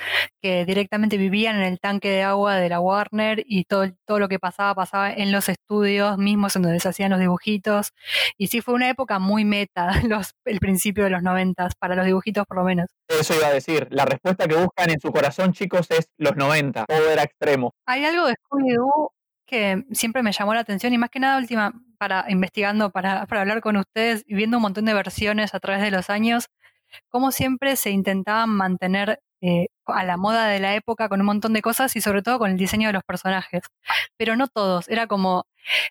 que 0.43 0.65
directamente 0.65 1.19
vivían 1.19 1.57
en 1.57 1.63
el 1.63 1.79
tanque 1.79 2.09
de 2.11 2.23
agua 2.23 2.57
de 2.57 2.69
la 2.69 2.81
Warner 2.81 3.45
y 3.47 3.65
todo, 3.65 3.87
todo 4.07 4.19
lo 4.19 4.29
que 4.29 4.39
pasaba, 4.39 4.75
pasaba 4.75 5.13
en 5.13 5.31
los 5.33 5.49
estudios 5.49 6.19
mismos 6.19 6.57
en 6.57 6.63
donde 6.63 6.81
se 6.81 6.89
hacían 6.89 7.11
los 7.11 7.21
dibujitos. 7.21 7.93
Y 8.39 8.49
sí, 8.49 8.63
fue 8.63 8.75
una 8.75 8.89
época 8.89 9.19
muy 9.19 9.45
meta, 9.45 9.91
los, 10.09 10.35
el 10.45 10.59
principio 10.59 11.05
de 11.05 11.11
los 11.11 11.23
noventas, 11.23 11.75
para 11.75 11.95
los 11.95 12.07
dibujitos 12.07 12.47
por 12.47 12.57
lo 12.57 12.65
menos. 12.65 12.89
Eso 13.09 13.35
iba 13.35 13.49
a 13.49 13.53
decir. 13.53 13.87
La 13.91 14.05
respuesta 14.05 14.49
que 14.49 14.57
buscan 14.57 14.91
en 14.91 15.01
su 15.01 15.13
corazón, 15.13 15.53
chicos, 15.53 15.91
es 15.91 16.09
los 16.17 16.37
90. 16.37 16.87
Todo 16.87 17.11
era 17.11 17.23
extremo. 17.23 17.75
Hay 17.87 18.05
algo 18.05 18.27
de 18.27 18.35
Scooby-Doo 18.35 19.11
que 19.47 19.85
siempre 19.93 20.23
me 20.23 20.33
llamó 20.33 20.55
la 20.55 20.61
atención 20.61 20.93
y 20.93 20.99
más 20.99 21.11
que 21.11 21.21
nada 21.21 21.39
última, 21.39 21.73
para 21.99 22.27
investigando, 22.29 22.91
para, 22.91 23.27
para 23.27 23.43
hablar 23.43 23.61
con 23.61 23.77
ustedes 23.77 24.25
y 24.27 24.35
viendo 24.35 24.59
un 24.59 24.63
montón 24.63 24.85
de 24.85 24.95
versiones 24.95 25.55
a 25.55 25.61
través 25.61 25.83
de 25.83 25.91
los 25.91 26.11
años, 26.11 26.49
cómo 27.09 27.33
siempre 27.33 27.77
se 27.77 27.91
intentaban 27.91 28.51
mantener 28.51 29.21
eh, 29.43 29.69
a 29.87 30.03
la 30.05 30.17
moda 30.17 30.49
de 30.49 30.61
la 30.61 30.75
época 30.75 31.09
con 31.09 31.21
un 31.21 31.27
montón 31.27 31.53
de 31.53 31.63
cosas 31.63 31.95
y 31.95 32.01
sobre 32.01 32.23
todo 32.23 32.39
con 32.39 32.51
el 32.51 32.57
diseño 32.57 32.89
de 32.89 32.95
los 32.95 33.05
personajes. 33.05 33.63
Pero 34.17 34.35
no 34.37 34.49
todos, 34.49 34.89
era 34.89 35.07
como 35.07 35.45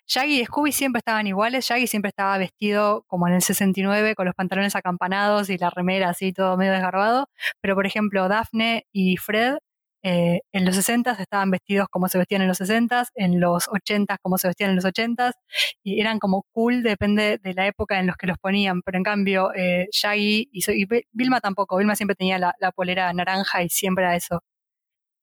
Shaggy 0.06 0.40
y 0.40 0.44
Scooby 0.44 0.72
siempre 0.72 0.98
estaban 0.98 1.26
iguales, 1.26 1.64
Shaggy 1.66 1.86
siempre 1.86 2.08
estaba 2.10 2.36
vestido 2.38 3.04
como 3.06 3.28
en 3.28 3.34
el 3.34 3.42
69 3.42 4.14
con 4.16 4.26
los 4.26 4.34
pantalones 4.34 4.74
acampanados 4.76 5.48
y 5.50 5.58
la 5.58 5.70
remera 5.70 6.10
así 6.10 6.32
todo 6.32 6.56
medio 6.56 6.72
desgarbado, 6.72 7.28
pero 7.60 7.74
por 7.74 7.86
ejemplo 7.86 8.28
Daphne 8.28 8.86
y 8.92 9.16
Fred 9.16 9.58
eh, 10.08 10.42
en 10.52 10.64
los 10.64 10.76
60 10.76 11.16
estaban 11.18 11.50
vestidos 11.50 11.88
como 11.90 12.06
se 12.06 12.16
vestían 12.16 12.40
en 12.42 12.46
los 12.46 12.58
60 12.58 13.06
en 13.16 13.40
los 13.40 13.66
80 13.68 14.18
como 14.22 14.38
se 14.38 14.46
vestían 14.46 14.70
en 14.70 14.76
los 14.76 14.84
80 14.84 15.32
y 15.82 16.00
eran 16.00 16.20
como 16.20 16.44
cool, 16.52 16.84
depende 16.84 17.38
de 17.42 17.54
la 17.54 17.66
época 17.66 17.98
en 17.98 18.06
los 18.06 18.14
que 18.16 18.28
los 18.28 18.38
ponían. 18.38 18.82
Pero 18.82 18.98
en 18.98 19.02
cambio, 19.02 19.52
eh, 19.52 19.88
Shaggy 19.90 20.48
y, 20.52 20.86
Vilma 21.10 21.40
tampoco. 21.40 21.76
Vilma 21.78 21.96
siempre 21.96 22.14
tenía 22.14 22.38
la, 22.38 22.54
la 22.60 22.70
polera 22.70 23.12
naranja 23.12 23.64
y 23.64 23.68
siempre 23.68 24.04
era 24.04 24.14
eso. 24.14 24.44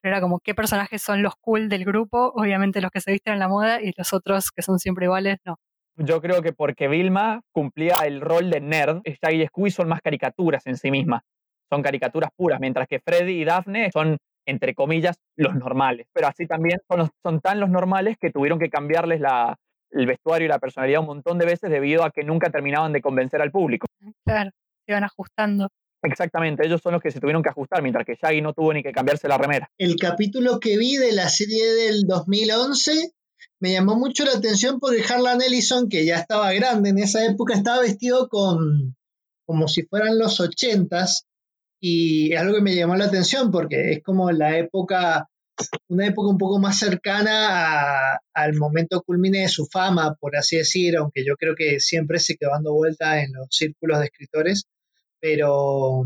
Pero 0.01 0.15
era 0.15 0.21
como 0.21 0.41
qué 0.41 0.53
personajes 0.53 1.01
son 1.01 1.21
los 1.21 1.35
cool 1.39 1.69
del 1.69 1.85
grupo, 1.85 2.33
obviamente 2.35 2.81
los 2.81 2.91
que 2.91 2.99
se 2.99 3.13
visten 3.13 3.35
en 3.35 3.39
la 3.39 3.47
moda 3.47 3.81
y 3.81 3.93
los 3.95 4.11
otros 4.11 4.51
que 4.51 4.63
son 4.63 4.79
siempre 4.79 5.05
iguales, 5.05 5.37
no. 5.45 5.59
Yo 5.95 6.21
creo 6.21 6.41
que 6.41 6.51
porque 6.51 6.89
Vilma 6.89 7.39
cumplía 7.53 7.99
el 8.05 8.19
rol 8.19 8.49
de 8.49 8.59
nerd, 8.59 9.01
Shaggy 9.05 9.43
y 9.43 9.47
Scooby 9.47 9.71
son 9.71 9.87
más 9.87 10.01
caricaturas 10.01 10.67
en 10.67 10.75
sí 10.75 10.91
mismas. 10.91 11.21
Son 11.69 11.81
caricaturas 11.81 12.31
puras, 12.35 12.59
mientras 12.59 12.85
que 12.89 12.99
Freddy 12.99 13.41
y 13.41 13.45
Daphne 13.45 13.89
son 13.93 14.17
entre 14.45 14.73
comillas, 14.75 15.17
los 15.37 15.55
normales. 15.55 16.07
Pero 16.13 16.27
así 16.27 16.45
también 16.47 16.79
son, 16.89 16.99
los- 16.99 17.09
son 17.23 17.39
tan 17.41 17.59
los 17.59 17.69
normales 17.69 18.17
que 18.19 18.31
tuvieron 18.31 18.59
que 18.59 18.69
cambiarles 18.69 19.19
la, 19.21 19.57
el 19.91 20.05
vestuario 20.05 20.45
y 20.45 20.49
la 20.49 20.59
personalidad 20.59 21.01
un 21.01 21.07
montón 21.07 21.37
de 21.39 21.45
veces 21.45 21.69
debido 21.69 22.03
a 22.03 22.11
que 22.11 22.23
nunca 22.23 22.49
terminaban 22.49 22.93
de 22.93 23.01
convencer 23.01 23.41
al 23.41 23.51
público. 23.51 23.87
Claro, 24.25 24.51
se 24.85 24.91
iban 24.91 25.03
ajustando. 25.03 25.69
Exactamente, 26.05 26.65
ellos 26.67 26.81
son 26.81 26.91
los 26.93 27.01
que 27.01 27.11
se 27.11 27.21
tuvieron 27.21 27.41
que 27.41 27.47
ajustar, 27.49 27.81
mientras 27.81 28.05
que 28.05 28.15
Shaggy 28.21 28.41
no 28.41 28.51
tuvo 28.53 28.73
ni 28.73 28.83
que 28.83 28.91
cambiarse 28.91 29.29
la 29.29 29.37
remera. 29.37 29.69
El 29.77 29.95
capítulo 29.95 30.59
que 30.59 30.77
vi 30.77 30.97
de 30.97 31.13
la 31.13 31.29
serie 31.29 31.65
del 31.75 32.01
2011 32.05 33.11
me 33.61 33.71
llamó 33.71 33.95
mucho 33.95 34.25
la 34.25 34.33
atención 34.33 34.79
porque 34.81 35.01
Harlan 35.07 35.41
Ellison, 35.41 35.87
que 35.87 36.05
ya 36.05 36.17
estaba 36.17 36.51
grande 36.51 36.89
en 36.89 36.97
esa 36.99 37.23
época, 37.25 37.53
estaba 37.53 37.79
vestido 37.79 38.27
con 38.27 38.95
como 39.45 39.67
si 39.69 39.83
fueran 39.83 40.17
los 40.19 40.39
ochentas 40.41 41.25
y 41.85 42.33
es 42.33 42.39
algo 42.39 42.55
que 42.55 42.61
me 42.61 42.75
llamó 42.75 42.95
la 42.95 43.05
atención 43.05 43.51
porque 43.51 43.91
es 43.93 44.03
como 44.03 44.31
la 44.31 44.57
época, 44.57 45.27
una 45.89 46.07
época 46.07 46.29
un 46.29 46.37
poco 46.37 46.59
más 46.59 46.79
cercana 46.79 48.13
a- 48.15 48.19
al 48.33 48.55
momento 48.55 49.01
culmine 49.03 49.41
de 49.41 49.49
su 49.49 49.65
fama, 49.67 50.15
por 50.19 50.35
así 50.37 50.57
decir, 50.57 50.97
aunque 50.97 51.25
yo 51.25 51.35
creo 51.37 51.55
que 51.55 51.79
siempre 51.79 52.19
se 52.19 52.35
quedó 52.37 52.51
dando 52.51 52.73
vuelta 52.73 53.21
en 53.23 53.33
los 53.33 53.47
círculos 53.51 53.99
de 53.99 54.05
escritores, 54.05 54.65
pero 55.21 56.03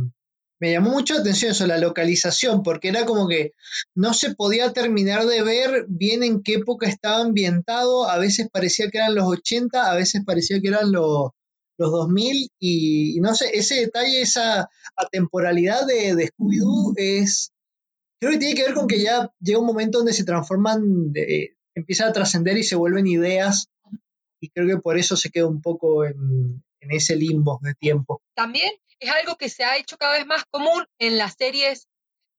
me 0.59 0.71
llamó 0.71 0.91
mucho 0.91 1.13
la 1.15 1.21
atención 1.21 1.51
eso, 1.51 1.67
la 1.67 1.77
localización, 1.77 2.63
porque 2.63 2.89
era 2.89 3.05
como 3.05 3.27
que 3.27 3.51
no 3.95 4.13
se 4.13 4.35
podía 4.35 4.73
terminar 4.73 5.25
de 5.25 5.43
ver 5.43 5.85
bien 5.87 6.23
en 6.23 6.41
qué 6.43 6.55
época 6.55 6.87
estaba 6.87 7.21
ambientado, 7.21 8.09
a 8.09 8.17
veces 8.17 8.49
parecía 8.51 8.89
que 8.89 8.97
eran 8.99 9.15
los 9.15 9.25
80, 9.27 9.91
a 9.91 9.95
veces 9.95 10.23
parecía 10.25 10.59
que 10.61 10.69
eran 10.69 10.91
los, 10.91 11.31
los 11.77 11.91
2000, 11.91 12.49
y, 12.59 13.17
y 13.17 13.19
no 13.19 13.33
sé, 13.35 13.49
ese 13.53 13.75
detalle, 13.75 14.21
esa 14.21 14.69
atemporalidad 14.95 15.85
de, 15.85 16.15
de 16.15 16.29
Scooby-Doo 16.31 16.93
es, 16.97 17.51
creo 18.19 18.33
que 18.33 18.39
tiene 18.39 18.55
que 18.55 18.63
ver 18.63 18.73
con 18.73 18.87
que 18.87 19.01
ya 19.01 19.31
llega 19.39 19.59
un 19.59 19.65
momento 19.67 19.99
donde 19.99 20.13
se 20.13 20.23
transforman, 20.23 21.11
de- 21.13 21.55
empiezan 21.75 22.09
a 22.09 22.13
trascender 22.13 22.57
y 22.57 22.63
se 22.63 22.75
vuelven 22.75 23.05
ideas, 23.07 23.67
y 24.41 24.49
creo 24.49 24.67
que 24.67 24.77
por 24.81 24.97
eso 24.97 25.15
se 25.15 25.29
queda 25.29 25.47
un 25.47 25.61
poco 25.61 26.05
en, 26.05 26.63
en 26.79 26.91
ese 26.91 27.15
limbo 27.15 27.59
de 27.61 27.73
tiempo. 27.75 28.21
También 28.35 28.71
es 28.99 29.09
algo 29.11 29.35
que 29.35 29.49
se 29.49 29.63
ha 29.63 29.77
hecho 29.77 29.97
cada 29.97 30.13
vez 30.17 30.25
más 30.25 30.43
común 30.49 30.85
en 30.99 31.17
las 31.17 31.35
series 31.37 31.87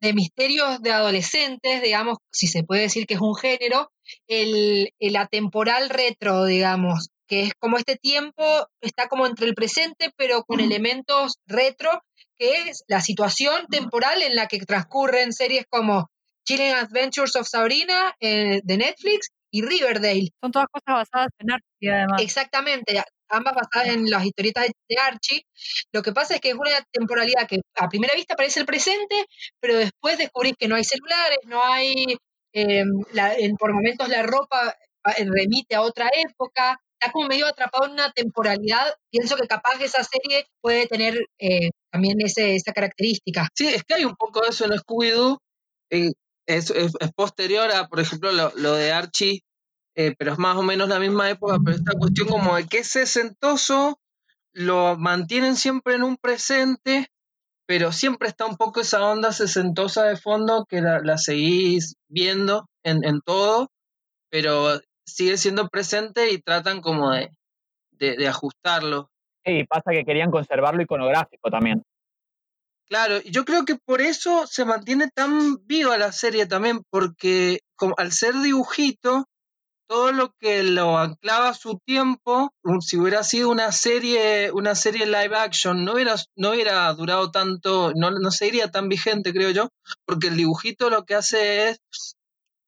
de 0.01 0.13
misterios 0.13 0.81
de 0.81 0.93
adolescentes, 0.93 1.83
digamos, 1.83 2.19
si 2.33 2.47
se 2.47 2.63
puede 2.63 2.83
decir 2.83 3.07
que 3.07 3.15
es 3.15 3.21
un 3.21 3.35
género, 3.35 3.91
el, 4.29 4.91
el 5.01 5.17
atemporal 5.17 5.91
retro, 5.91 6.45
digamos, 6.45 7.11
que 7.29 7.43
es 7.43 7.53
como 7.59 7.77
este 7.77 7.97
tiempo 7.97 8.43
está 8.81 9.07
como 9.09 9.27
entre 9.27 9.47
el 9.47 9.55
presente, 9.55 10.11
pero 10.17 10.43
con 10.45 10.61
elementos 10.61 11.35
retro, 11.47 12.03
que 12.37 12.63
es 12.69 12.83
la 12.89 13.01
situación 13.01 13.67
temporal 13.69 14.23
en 14.23 14.35
la 14.35 14.47
que 14.49 14.59
transcurren 14.61 15.33
series 15.33 15.65
como 15.69 16.09
Chilling 16.47 16.73
Adventures 16.75 17.37
of 17.37 17.47
Sabrina 17.49 18.15
eh, 18.21 18.61
de 18.65 18.77
Netflix 18.79 19.29
y 19.51 19.63
Riverdale. 19.63 20.29
Son 20.43 20.53
todas 20.53 20.69
cosas 20.73 21.07
basadas 21.11 21.29
en 21.39 21.51
arte, 21.53 21.67
además. 21.93 22.23
Exactamente, 22.23 23.03
ambas 23.29 23.55
basadas 23.55 23.89
en 23.95 24.09
las 24.11 24.25
historietas 24.25 24.67
de- 24.67 24.97
Archie. 25.01 25.43
Lo 25.93 26.03
que 26.03 26.13
pasa 26.13 26.35
es 26.37 26.41
que 26.41 26.49
es 26.51 26.55
una 26.55 26.71
temporalidad 26.91 27.47
que 27.47 27.61
a 27.77 27.89
primera 27.89 28.15
vista 28.15 28.35
parece 28.37 28.61
el 28.61 28.67
presente, 28.67 29.27
pero 29.61 29.77
después 29.77 30.17
descubrís 30.19 30.55
que 30.59 30.69
no 30.69 30.77
hay 30.77 30.85
celulares, 30.85 31.39
no 31.45 31.63
hay, 31.63 31.95
eh, 32.55 32.85
la- 33.13 33.35
en- 33.35 33.57
por 33.57 33.73
momentos 33.75 34.09
la 34.09 34.23
ropa 34.23 34.75
eh, 35.17 35.25
remite 35.27 35.75
a 35.75 35.83
otra 35.83 36.09
época, 36.15 36.79
está 37.01 37.13
como 37.13 37.29
medio 37.29 37.47
atrapado 37.47 37.87
en 37.87 37.93
una 37.93 38.11
temporalidad. 38.13 38.95
Pienso 39.11 39.37
que 39.37 39.47
capaz 39.47 39.81
esa 39.81 40.03
serie 40.05 40.47
puede 40.61 40.87
tener 40.87 41.15
eh, 41.39 41.71
también 41.91 42.21
ese, 42.21 42.57
esa 42.57 42.73
característica. 42.73 43.49
Sí, 43.55 43.69
es 43.69 43.85
que 43.85 43.95
hay 43.95 44.05
un 44.05 44.17
poco 44.17 44.41
de 44.41 44.49
eso 44.49 44.65
en 44.65 44.73
Scooby-Doo. 44.73 45.39
es, 45.91 46.73
posterior 47.15 47.71
a, 47.71 47.89
por 47.89 48.01
ejemplo, 48.01 48.33
lo, 48.33 48.53
lo 48.57 48.75
de 48.75 48.93
Archie, 48.93 49.43
eh, 49.97 50.15
pero 50.19 50.33
es 50.33 50.39
más 50.39 50.57
o 50.57 50.63
menos 50.63 50.89
la 50.89 50.99
misma 50.99 51.31
época, 51.31 51.59
pero 51.65 51.77
esta 51.77 51.93
cuestión 51.99 52.29
como 52.29 52.57
de 52.57 52.67
que 52.67 52.79
es 52.79 52.89
sesentoso, 52.89 53.99
lo 54.53 54.97
mantienen 54.97 55.57
siempre 55.57 55.95
en 55.95 56.03
un 56.03 56.17
presente, 56.17 57.09
pero 57.67 57.93
siempre 57.93 58.29
está 58.29 58.47
un 58.47 58.57
poco 58.57 58.81
esa 58.81 59.05
onda 59.05 59.33
sesentosa 59.33 60.05
de 60.05 60.17
fondo 60.17 60.67
que 60.69 60.81
la, 60.81 61.01
la 61.01 61.19
seguís 61.19 61.97
viendo 62.09 62.69
en, 62.83 63.05
en 63.05 63.21
todo, 63.21 63.71
pero 64.31 64.81
sigue 65.09 65.37
siendo 65.37 65.69
presente 65.69 66.31
y 66.31 66.39
tratan 66.41 66.81
como 66.81 67.11
de, 67.11 67.31
de, 67.93 68.17
de 68.17 68.29
ajustarlo. 68.29 69.11
Y 69.45 69.65
pasa 69.65 69.93
que 69.93 70.05
querían 70.05 70.31
conservarlo 70.31 70.83
iconográfico 70.83 71.51
también. 71.51 71.83
Claro, 72.89 73.19
y 73.23 73.31
yo 73.31 73.45
creo 73.45 73.65
que 73.65 73.77
por 73.77 74.01
eso 74.01 74.47
se 74.47 74.65
mantiene 74.65 75.11
tan 75.15 75.59
viva 75.67 75.99
la 75.99 76.11
serie 76.11 76.47
también, 76.47 76.83
porque 76.91 77.61
como, 77.77 77.95
al 77.99 78.13
ser 78.13 78.35
dibujito, 78.35 79.27
todo 79.89 80.13
lo 80.13 80.33
que 80.39 80.63
lo 80.63 80.99
anclaba 80.99 81.51
a 81.51 81.55
su 81.55 81.79
tiempo, 81.85 82.51
si 82.81 82.99
hubiera 82.99 83.25
sido 83.25 83.51
una 83.51 83.73
serie, 83.73 84.53
una 84.53 84.75
serie 84.75 85.07
live 85.07 85.37
action, 85.37 85.85
no 85.85 85.95
hubiera, 85.95 86.15
no 86.37 86.51
hubiera 86.51 86.93
durado 86.93 87.31
tanto, 87.31 87.93
no, 87.95 88.11
no 88.11 88.31
seguiría 88.31 88.71
tan 88.71 88.89
vigente, 88.89 89.33
creo 89.33 89.51
yo, 89.51 89.69
porque 90.07 90.29
el 90.29 90.37
dibujito 90.37 90.89
lo 90.91 91.05
que 91.05 91.15
hace 91.15 91.71
es 91.71 92.17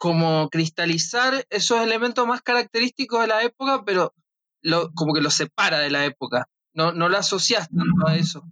como 0.01 0.49
cristalizar 0.49 1.45
esos 1.51 1.79
elementos 1.83 2.27
más 2.27 2.41
característicos 2.41 3.21
de 3.21 3.27
la 3.27 3.43
época, 3.43 3.83
pero 3.85 4.15
lo, 4.63 4.91
como 4.95 5.13
que 5.13 5.21
lo 5.21 5.29
separa 5.29 5.79
de 5.79 5.91
la 5.91 6.07
época. 6.07 6.47
No, 6.73 6.93
no 6.93 7.11
lo 7.11 7.19
asocias 7.19 7.69
tanto 7.69 8.09
a 8.09 8.17
eso. 8.17 8.43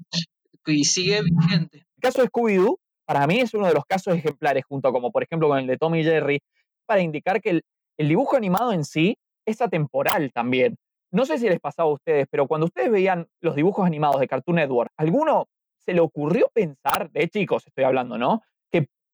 Y 0.66 0.84
sigue 0.84 1.22
vigente. 1.22 1.86
El 1.96 2.02
caso 2.02 2.20
de 2.20 2.28
Scooby-Doo, 2.28 2.78
para 3.06 3.26
mí 3.26 3.40
es 3.40 3.54
uno 3.54 3.66
de 3.66 3.72
los 3.72 3.86
casos 3.86 4.14
ejemplares, 4.14 4.66
junto 4.68 4.92
como 4.92 5.10
por 5.10 5.22
ejemplo 5.22 5.48
con 5.48 5.58
el 5.58 5.66
de 5.66 5.78
Tommy 5.78 6.00
y 6.00 6.04
Jerry, 6.04 6.42
para 6.84 7.00
indicar 7.00 7.40
que 7.40 7.48
el, 7.48 7.62
el 7.96 8.08
dibujo 8.08 8.36
animado 8.36 8.74
en 8.74 8.84
sí 8.84 9.16
es 9.46 9.62
atemporal 9.62 10.30
también. 10.34 10.76
No 11.10 11.24
sé 11.24 11.38
si 11.38 11.48
les 11.48 11.60
pasaba 11.60 11.88
a 11.88 11.94
ustedes, 11.94 12.26
pero 12.30 12.46
cuando 12.46 12.66
ustedes 12.66 12.90
veían 12.90 13.26
los 13.40 13.56
dibujos 13.56 13.86
animados 13.86 14.20
de 14.20 14.28
Cartoon 14.28 14.56
Network, 14.56 14.92
¿alguno 14.98 15.48
se 15.78 15.94
le 15.94 16.00
ocurrió 16.00 16.50
pensar, 16.52 17.10
de 17.10 17.26
chicos 17.30 17.66
estoy 17.66 17.84
hablando, 17.84 18.18
¿no? 18.18 18.42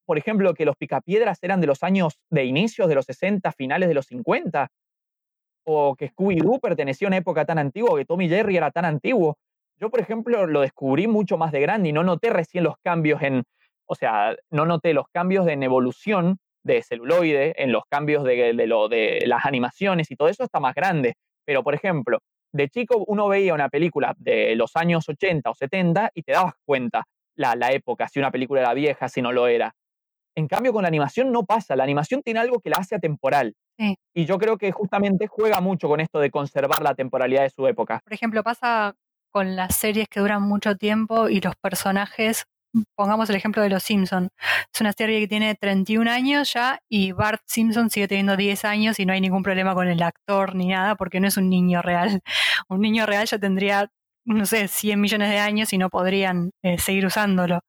Por 0.07 0.19
ejemplo, 0.19 0.55
que 0.55 0.65
los 0.65 0.77
picapiedras 0.77 1.39
eran 1.43 1.61
de 1.61 1.67
los 1.67 1.83
años 1.83 2.19
de 2.31 2.45
inicios 2.45 2.89
de 2.89 2.95
los 2.95 3.07
60, 3.07 3.53
finales 3.53 3.89
de 3.89 3.95
los 3.95 4.07
50? 4.07 4.69
¿O 5.67 5.97
que 5.97 6.11
Scooby-Doo 6.11 6.61
pertenecía 6.61 7.09
a 7.09 7.11
una 7.11 7.17
época 7.17 7.45
tan 7.45 7.59
antigua, 7.59 7.93
o 7.93 7.97
que 7.97 8.05
Tommy 8.05 8.29
Jerry 8.29 8.57
era 8.57 8.71
tan 8.71 8.85
antiguo? 8.85 9.37
Yo, 9.81 9.91
por 9.91 10.01
ejemplo, 10.01 10.47
lo 10.47 10.61
descubrí 10.61 11.07
mucho 11.07 11.39
más 11.39 11.53
de 11.53 11.61
grande 11.61 11.89
y 11.89 11.93
no 11.93 12.05
noté 12.05 12.31
recién 12.31 12.65
los 12.65 12.77
cambios 12.83 13.23
en, 13.23 13.43
o 13.87 13.95
sea, 13.95 14.37
no 14.51 14.67
noté 14.67 14.93
los 14.95 15.07
cambios 15.13 15.49
en 15.49 15.63
evolución 15.63 16.39
de 16.63 16.83
celuloide, 16.83 17.55
en 17.63 17.73
los 17.73 17.85
cambios 17.91 18.25
de 18.25 19.23
las 19.27 19.45
animaciones 19.45 20.11
y 20.11 20.17
todo 20.17 20.29
eso 20.29 20.45
está 20.45 20.61
más 20.61 20.75
grande. 20.75 21.15
Pero, 21.45 21.63
por 21.63 21.75
ejemplo, 21.75 22.19
de 22.53 22.69
chico 22.69 23.05
uno 23.09 23.29
veía 23.29 23.53
una 23.53 23.69
película 23.69 24.15
de 24.17 24.55
los 24.55 24.77
años 24.77 25.09
80 25.09 25.51
o 25.51 25.55
70 25.55 26.11
y 26.15 26.23
te 26.23 26.33
dabas 26.33 26.55
cuenta 26.65 27.05
la, 27.35 27.57
la 27.57 27.73
época, 27.73 28.09
si 28.09 28.21
una 28.21 28.31
película 28.31 28.61
era 28.61 28.75
vieja, 28.75 29.09
si 29.09 29.21
no 29.21 29.33
lo 29.33 29.49
era. 29.49 29.75
En 30.37 30.49
cambio, 30.49 30.73
con 30.73 30.83
la 30.83 30.89
animación 30.89 31.33
no 31.33 31.45
pasa. 31.45 31.77
La 31.77 31.85
animación 31.85 32.23
tiene 32.23 32.41
algo 32.41 32.61
que 32.61 32.71
la 32.71 32.77
hace 32.77 32.95
atemporal. 32.95 33.55
Sí. 33.79 33.97
Y 34.15 34.25
yo 34.25 34.39
creo 34.39 34.59
que 34.59 34.73
justamente 34.73 35.27
juega 35.27 35.61
mucho 35.61 35.89
con 35.89 36.01
esto 36.01 36.21
de 36.21 36.31
conservar 36.31 36.83
la 36.83 36.95
temporalidad 36.95 37.43
de 37.43 37.51
su 37.51 37.67
época. 37.67 38.01
Por 38.05 38.13
ejemplo, 38.13 38.43
pasa 38.43 38.95
con 39.31 39.57
las 39.57 39.75
series 39.75 40.09
que 40.09 40.21
duran 40.21 40.43
mucho 40.43 40.77
tiempo 40.77 41.29
y 41.29 41.41
los 41.41 41.57
personajes 41.57 42.47
pongamos 42.97 43.31
el 43.31 43.37
ejemplo 43.37 43.63
de 43.63 43.71
Los 43.71 43.83
Simpson. 43.83 44.29
Es 44.73 44.81
una 44.81 44.93
serie 44.93 45.21
que 45.21 45.29
tiene 45.29 45.55
31 45.55 46.11
años 46.11 46.53
ya 46.53 46.79
y 46.89 47.13
Bart 47.13 47.43
Simpson 47.47 47.91
sigue 47.91 48.09
teniendo 48.09 48.37
10 48.37 48.65
años 48.65 48.99
y 48.99 49.07
no 49.07 49.13
hay 49.13 49.21
ningún 49.21 49.43
problema 49.43 49.75
con 49.75 49.89
el 49.89 50.03
actor 50.03 50.55
ni 50.55 50.69
nada 50.69 50.97
porque 50.97 51.21
no 51.21 51.29
es 51.29 51.37
un 51.37 51.49
niño 51.49 51.83
real. 51.83 52.21
Un 52.69 52.81
niño 52.81 53.07
real 53.07 53.27
ya 53.27 53.39
tendría, 53.39 53.91
no 54.25 54.47
sé, 54.47 54.69
100 54.69 55.01
millones 55.01 55.31
de 55.31 55.39
años 55.39 55.73
y 55.73 55.79
no 55.79 55.91
podrían 55.91 56.51
eh, 56.63 56.79
seguir 56.79 57.07
usándolo. 57.07 57.61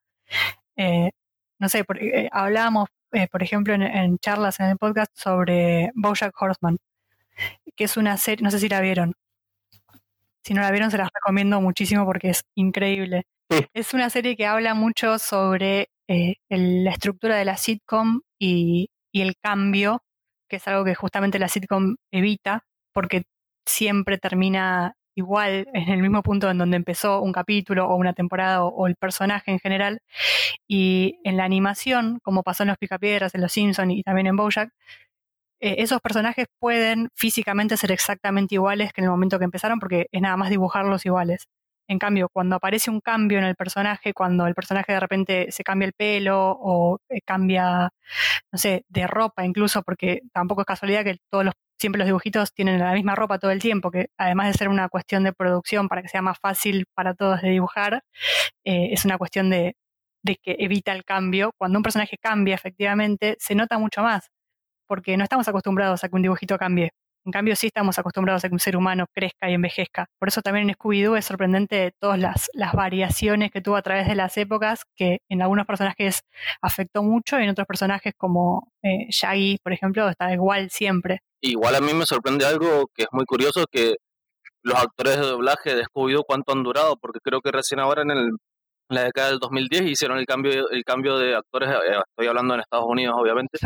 Eh, 0.78 1.12
no 1.66 1.70
sé, 1.70 1.84
por- 1.84 1.98
eh, 1.98 2.30
hablábamos, 2.32 2.90
eh, 3.12 3.28
por 3.28 3.42
ejemplo, 3.42 3.74
en, 3.74 3.82
en 3.82 4.20
charlas 4.20 4.60
en 4.60 4.68
el 4.68 4.78
podcast 4.78 5.12
sobre 5.18 5.92
Bojack 5.96 6.40
Horseman, 6.40 6.78
que 7.76 7.86
es 7.86 7.98
una 7.98 8.18
serie, 8.18 8.44
no 8.44 8.52
sé 8.52 8.60
si 8.60 8.70
la 8.70 8.82
vieron. 8.82 9.14
Si 10.44 10.54
no 10.54 10.62
la 10.62 10.70
vieron, 10.70 10.92
se 10.92 10.98
las 11.00 11.10
recomiendo 11.12 11.60
muchísimo 11.60 12.06
porque 12.06 12.30
es 12.30 12.44
increíble. 12.54 13.24
Es 13.74 13.96
una 13.96 14.12
serie 14.12 14.36
que 14.36 14.46
habla 14.46 14.76
mucho 14.76 15.18
sobre 15.18 15.90
eh, 16.08 16.36
el- 16.50 16.84
la 16.84 16.92
estructura 16.92 17.36
de 17.36 17.46
la 17.46 17.58
sitcom 17.58 18.22
y, 18.40 18.92
y 19.12 19.22
el 19.22 19.36
cambio, 19.42 20.04
que 20.48 20.58
es 20.58 20.68
algo 20.68 20.86
que 20.86 20.94
justamente 20.94 21.40
la 21.40 21.48
sitcom 21.48 21.96
evita, 22.12 22.64
porque 22.94 23.24
siempre 23.66 24.20
termina 24.20 24.94
igual 25.16 25.68
en 25.74 25.90
el 25.90 26.02
mismo 26.02 26.22
punto 26.24 26.50
en 26.50 26.58
donde 26.58 26.78
empezó 26.78 27.22
un 27.22 27.32
capítulo 27.32 27.88
o 27.88 27.96
una 27.96 28.14
temporada 28.14 28.64
o, 28.64 28.88
el 28.88 28.96
personaje 28.96 29.52
en 29.52 29.60
general. 29.60 30.02
Y 30.68 31.20
en 31.24 31.38
la 31.38 31.46
animación, 31.46 32.20
como 32.24 32.44
pasó 32.44 32.64
en 32.64 32.70
Los 32.70 32.78
Picapiedras, 32.78 33.36
en 33.36 33.42
Los 33.42 33.54
Simpsons 33.54 33.94
y 33.94 34.04
también 34.04 34.28
en 34.28 34.36
Bojack, 34.38 34.72
eh, 35.62 35.76
esos 35.80 36.02
personajes 36.02 36.48
pueden 36.60 37.10
físicamente 37.16 37.78
ser 37.78 37.92
exactamente 37.92 38.56
iguales 38.56 38.94
que 38.94 39.02
en 39.02 39.06
el 39.06 39.12
momento 39.12 39.40
que 39.40 39.46
empezaron 39.46 39.80
porque 39.80 40.08
es 40.12 40.22
nada 40.22 40.38
más 40.38 40.50
dibujarlos 40.50 41.06
iguales. 41.06 41.48
En 41.88 42.00
cambio, 42.00 42.30
cuando 42.34 42.56
aparece 42.56 42.90
un 42.92 43.00
cambio 43.00 43.38
en 43.38 43.46
el 43.46 43.56
personaje, 43.56 44.14
cuando 44.14 44.48
el 44.48 44.56
personaje 44.56 44.94
de 44.94 45.00
repente 45.00 45.52
se 45.52 45.64
cambia 45.64 45.86
el 45.88 45.94
pelo 45.94 46.52
o 46.60 47.00
eh, 47.10 47.22
cambia, 47.26 47.90
no 48.52 48.58
sé, 48.60 48.86
de 48.90 49.08
ropa 49.08 49.46
incluso, 49.46 49.84
porque 49.84 50.22
tampoco 50.34 50.62
es 50.62 50.68
casualidad 50.68 51.04
que 51.04 51.18
todos 51.30 51.46
los, 51.46 51.54
siempre 51.86 52.00
los 52.00 52.08
dibujitos 52.08 52.52
tienen 52.52 52.80
la 52.80 52.94
misma 52.94 53.14
ropa 53.14 53.38
todo 53.38 53.52
el 53.52 53.60
tiempo, 53.60 53.92
que 53.92 54.08
además 54.18 54.48
de 54.48 54.54
ser 54.54 54.70
una 54.70 54.90
cuestión 54.90 55.24
de 55.24 55.34
producción 55.34 55.88
para 55.88 56.02
que 56.02 56.08
sea 56.08 56.24
más 56.24 56.40
fácil 56.40 56.88
para 56.96 57.14
todos 57.14 57.44
de 57.44 57.50
dibujar, 57.52 58.04
eh, 58.64 58.90
es 58.92 59.06
una 59.06 59.20
cuestión 59.20 59.52
de, 59.52 59.76
que 60.42 60.56
evita 60.58 60.94
el 60.94 61.06
cambio. 61.06 61.52
Cuando 61.60 61.78
un 61.78 61.84
personaje 61.84 62.18
cambia 62.18 62.56
efectivamente, 62.56 63.36
se 63.40 63.54
nota 63.54 63.78
mucho 63.78 64.02
más, 64.02 64.32
porque 64.88 65.16
no 65.16 65.24
estamos 65.24 65.48
acostumbrados 65.48 66.04
a 66.04 66.10
que 66.10 66.16
un 66.16 66.24
dibujito 66.24 66.58
cambie. 66.58 66.90
En 67.24 67.32
cambio, 67.32 67.56
sí 67.56 67.68
estamos 67.68 68.00
acostumbrados 68.00 68.44
a 68.44 68.50
que 68.50 68.56
un 68.56 68.60
ser 68.60 68.76
humano 68.76 69.06
crezca 69.14 69.48
y 69.50 69.54
envejezca. 69.54 70.08
Por 70.20 70.30
eso 70.30 70.42
también 70.42 70.68
en 70.68 70.76
Scooby-Doo 70.76 71.18
es 71.18 71.26
sorprendente 71.26 71.94
todas 72.00 72.18
las, 72.18 72.50
las 72.54 72.74
variaciones 72.74 73.52
que 73.52 73.62
tuvo 73.62 73.76
a 73.76 73.84
través 73.84 74.08
de 74.08 74.16
las 74.16 74.38
épocas, 74.38 74.86
que 74.96 75.20
en 75.30 75.44
algunos 75.44 75.68
personajes 75.68 76.22
afectó 76.64 77.04
mucho 77.04 77.40
y 77.40 77.44
en 77.44 77.50
otros 77.50 77.68
personajes 77.68 78.14
como 78.18 78.72
eh, 78.82 79.06
Shaggy, 79.10 79.60
por 79.64 79.72
ejemplo, 79.74 80.10
está 80.10 80.34
igual 80.34 80.72
siempre. 80.72 81.22
Igual 81.46 81.76
a 81.76 81.80
mí 81.80 81.94
me 81.94 82.08
sorprende 82.08 82.44
algo 82.44 82.88
que 82.92 83.04
es 83.04 83.08
muy 83.12 83.26
curioso, 83.26 83.66
que 83.72 83.98
los 84.64 84.80
actores 84.80 85.18
de 85.18 85.28
doblaje 85.28 85.76
de 85.76 85.84
Scooby-Doo 85.84 86.24
cuánto 86.26 86.54
han 86.54 86.64
durado, 86.64 86.98
porque 86.98 87.20
creo 87.24 87.40
que 87.40 87.52
recién 87.52 87.80
ahora 87.80 88.02
en, 88.02 88.10
el, 88.10 88.30
en 88.30 88.96
la 88.96 89.04
década 89.04 89.30
del 89.30 89.38
2010 89.38 89.84
hicieron 89.92 90.18
el 90.18 90.26
cambio, 90.26 90.68
el 90.72 90.84
cambio 90.84 91.20
de 91.20 91.36
actores, 91.36 91.70
eh, 91.70 92.00
estoy 92.10 92.28
hablando 92.28 92.56
en 92.56 92.62
Estados 92.62 92.88
Unidos 92.88 93.16
obviamente, 93.20 93.60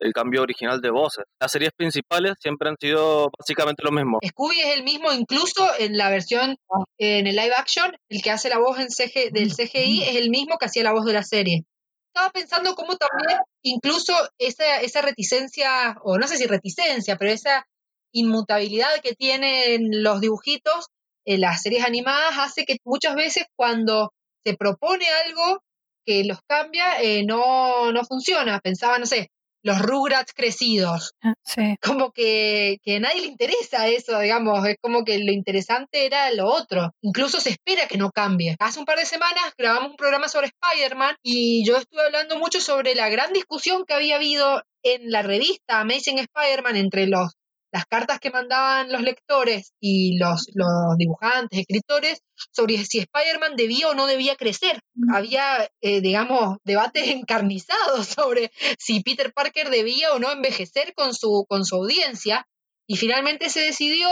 el 0.00 0.12
cambio 0.12 0.42
original 0.42 0.80
de 0.80 0.90
voces. 0.90 1.24
Las 1.40 1.52
series 1.52 1.70
principales 1.76 2.34
siempre 2.40 2.68
han 2.68 2.76
sido 2.80 3.30
básicamente 3.38 3.84
lo 3.84 3.92
mismo. 3.92 4.18
Scooby 4.26 4.58
es 4.58 4.76
el 4.76 4.82
mismo 4.82 5.12
incluso 5.12 5.64
en 5.78 5.96
la 5.96 6.10
versión 6.10 6.56
en 6.98 7.26
el 7.28 7.36
live 7.36 7.54
action, 7.56 7.92
el 8.08 8.20
que 8.20 8.32
hace 8.32 8.48
la 8.48 8.58
voz 8.58 8.80
en 8.80 8.90
CG, 8.90 9.30
del 9.32 9.54
CGI 9.54 10.02
es 10.02 10.16
el 10.16 10.28
mismo 10.30 10.56
que 10.58 10.66
hacía 10.66 10.82
la 10.82 10.92
voz 10.92 11.04
de 11.04 11.12
la 11.12 11.22
serie. 11.22 11.66
Estaba 12.14 12.30
pensando 12.30 12.74
cómo 12.74 12.96
también 12.96 13.40
incluso 13.62 14.12
esa, 14.38 14.80
esa 14.80 15.00
reticencia, 15.00 15.96
o 16.02 16.18
no 16.18 16.28
sé 16.28 16.36
si 16.36 16.46
reticencia, 16.46 17.16
pero 17.16 17.30
esa 17.30 17.66
inmutabilidad 18.12 19.00
que 19.02 19.14
tienen 19.14 20.02
los 20.02 20.20
dibujitos 20.20 20.88
en 21.24 21.40
las 21.40 21.62
series 21.62 21.86
animadas 21.86 22.34
hace 22.38 22.66
que 22.66 22.76
muchas 22.84 23.14
veces 23.14 23.46
cuando 23.56 24.12
se 24.44 24.54
propone 24.54 25.06
algo 25.24 25.62
que 26.04 26.24
los 26.24 26.40
cambia, 26.46 27.00
eh, 27.00 27.24
no, 27.24 27.92
no 27.92 28.04
funciona. 28.04 28.60
Pensaba, 28.60 28.98
no 28.98 29.06
sé, 29.06 29.30
los 29.62 29.80
Rugrats 29.80 30.32
crecidos. 30.34 31.14
Sí. 31.44 31.76
Como 31.82 32.12
que, 32.12 32.78
que 32.82 32.96
a 32.96 33.00
nadie 33.00 33.22
le 33.22 33.26
interesa 33.26 33.88
eso, 33.88 34.18
digamos, 34.18 34.66
es 34.66 34.76
como 34.80 35.04
que 35.04 35.18
lo 35.18 35.32
interesante 35.32 36.06
era 36.06 36.30
lo 36.32 36.46
otro. 36.46 36.94
Incluso 37.00 37.40
se 37.40 37.50
espera 37.50 37.86
que 37.86 37.98
no 37.98 38.10
cambie. 38.10 38.56
Hace 38.58 38.78
un 38.78 38.84
par 38.84 38.98
de 38.98 39.06
semanas 39.06 39.52
grabamos 39.56 39.90
un 39.90 39.96
programa 39.96 40.28
sobre 40.28 40.48
Spider-Man 40.48 41.16
y 41.22 41.64
yo 41.66 41.76
estuve 41.76 42.02
hablando 42.02 42.38
mucho 42.38 42.60
sobre 42.60 42.94
la 42.94 43.08
gran 43.08 43.32
discusión 43.32 43.84
que 43.86 43.94
había 43.94 44.16
habido 44.16 44.62
en 44.82 45.10
la 45.10 45.22
revista 45.22 45.80
Amazing 45.80 46.18
Spider-Man 46.18 46.76
entre 46.76 47.06
los 47.06 47.32
las 47.72 47.86
cartas 47.86 48.20
que 48.20 48.30
mandaban 48.30 48.92
los 48.92 49.02
lectores 49.02 49.72
y 49.80 50.18
los, 50.18 50.46
los 50.54 50.96
dibujantes, 50.98 51.60
escritores, 51.60 52.22
sobre 52.52 52.76
si 52.84 52.98
Spider-Man 52.98 53.56
debía 53.56 53.88
o 53.88 53.94
no 53.94 54.06
debía 54.06 54.36
crecer. 54.36 54.80
Había, 55.12 55.70
eh, 55.80 56.02
digamos, 56.02 56.58
debates 56.64 57.06
encarnizados 57.08 58.06
sobre 58.08 58.52
si 58.78 59.02
Peter 59.02 59.32
Parker 59.32 59.70
debía 59.70 60.12
o 60.12 60.18
no 60.18 60.30
envejecer 60.30 60.92
con 60.94 61.14
su, 61.14 61.46
con 61.48 61.64
su 61.64 61.76
audiencia, 61.76 62.46
y 62.86 62.96
finalmente 62.96 63.48
se 63.48 63.60
decidió 63.60 64.08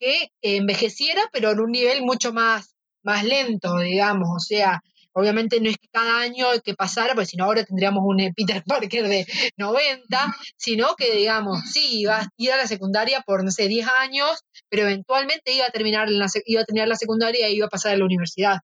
que 0.00 0.30
envejeciera, 0.42 1.22
pero 1.32 1.52
en 1.52 1.60
un 1.60 1.70
nivel 1.70 2.02
mucho 2.02 2.32
más, 2.32 2.74
más 3.04 3.24
lento, 3.24 3.78
digamos, 3.78 4.28
o 4.34 4.40
sea, 4.40 4.82
Obviamente 5.18 5.62
no 5.62 5.70
es 5.70 5.78
que 5.78 5.88
cada 5.88 6.20
año 6.20 6.46
que 6.62 6.74
pasara, 6.74 7.14
porque 7.14 7.24
si 7.24 7.38
no 7.38 7.44
ahora 7.44 7.64
tendríamos 7.64 8.02
un 8.04 8.20
eh, 8.20 8.34
Peter 8.36 8.62
Parker 8.62 9.08
de 9.08 9.26
90, 9.56 10.36
sino 10.58 10.94
que, 10.94 11.14
digamos, 11.14 11.62
sí, 11.72 12.00
iba 12.00 12.20
a 12.20 12.28
ir 12.36 12.52
a 12.52 12.58
la 12.58 12.66
secundaria 12.66 13.22
por, 13.22 13.42
no 13.42 13.50
sé, 13.50 13.66
10 13.66 13.88
años, 13.88 14.44
pero 14.68 14.82
eventualmente 14.82 15.54
iba 15.54 15.64
a 15.64 15.70
terminar, 15.70 16.10
la, 16.10 16.26
iba 16.44 16.60
a 16.60 16.64
terminar 16.66 16.88
la 16.88 16.96
secundaria 16.96 17.48
y 17.48 17.56
iba 17.56 17.64
a 17.64 17.70
pasar 17.70 17.94
a 17.94 17.96
la 17.96 18.04
universidad. 18.04 18.58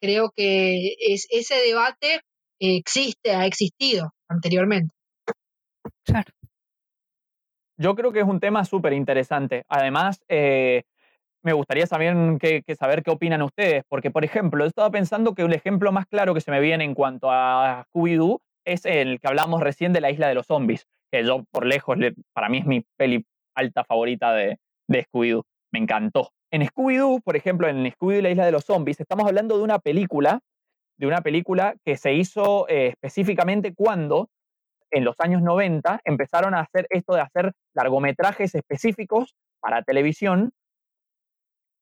Creo 0.00 0.30
que 0.30 0.94
es, 1.00 1.26
ese 1.30 1.56
debate 1.56 2.20
eh, 2.60 2.76
existe, 2.76 3.34
ha 3.34 3.44
existido 3.44 4.14
anteriormente. 4.28 4.94
Claro. 6.04 6.32
Yo 7.76 7.96
creo 7.96 8.12
que 8.12 8.20
es 8.20 8.26
un 8.26 8.38
tema 8.38 8.64
súper 8.64 8.92
interesante. 8.92 9.64
Además, 9.68 10.20
eh, 10.28 10.84
me 11.48 11.54
gustaría 11.54 11.86
también 11.86 12.38
saber 12.78 13.02
qué 13.02 13.10
opinan 13.10 13.40
ustedes, 13.40 13.82
porque, 13.88 14.10
por 14.10 14.22
ejemplo, 14.24 14.66
estaba 14.66 14.90
pensando 14.90 15.34
que 15.34 15.44
un 15.44 15.52
ejemplo 15.54 15.92
más 15.92 16.06
claro 16.06 16.34
que 16.34 16.42
se 16.42 16.50
me 16.50 16.60
viene 16.60 16.84
en 16.84 16.94
cuanto 16.94 17.30
a 17.30 17.86
Scooby-Doo 17.88 18.40
es 18.66 18.84
el 18.84 19.18
que 19.18 19.28
hablamos 19.28 19.62
recién 19.62 19.94
de 19.94 20.02
la 20.02 20.10
isla 20.10 20.28
de 20.28 20.34
los 20.34 20.44
zombies, 20.46 20.86
que 21.10 21.24
yo 21.24 21.44
por 21.50 21.64
lejos, 21.64 21.96
le- 21.96 22.14
para 22.34 22.50
mí 22.50 22.58
es 22.58 22.66
mi 22.66 22.84
peli 22.98 23.24
alta 23.56 23.82
favorita 23.82 24.34
de, 24.34 24.58
de 24.88 25.04
Scooby-Doo. 25.06 25.42
Me 25.72 25.78
encantó. 25.80 26.30
En 26.52 26.62
Scooby-Doo, 26.62 27.20
por 27.22 27.34
ejemplo, 27.36 27.66
en 27.66 27.84
Scooby-Doo 27.86 28.18
y 28.18 28.22
la 28.22 28.30
isla 28.30 28.44
de 28.44 28.52
los 28.52 28.64
zombies, 28.64 29.00
estamos 29.00 29.26
hablando 29.26 29.56
de 29.56 29.64
una 29.64 29.78
película, 29.78 30.40
de 30.98 31.06
una 31.06 31.22
película 31.22 31.76
que 31.84 31.96
se 31.96 32.12
hizo 32.12 32.68
eh, 32.68 32.88
específicamente 32.88 33.72
cuando 33.74 34.28
en 34.90 35.04
los 35.04 35.16
años 35.20 35.40
90 35.42 36.00
empezaron 36.04 36.54
a 36.54 36.60
hacer 36.60 36.86
esto 36.90 37.14
de 37.14 37.20
hacer 37.22 37.52
largometrajes 37.74 38.54
específicos 38.54 39.34
para 39.60 39.82
televisión 39.82 40.50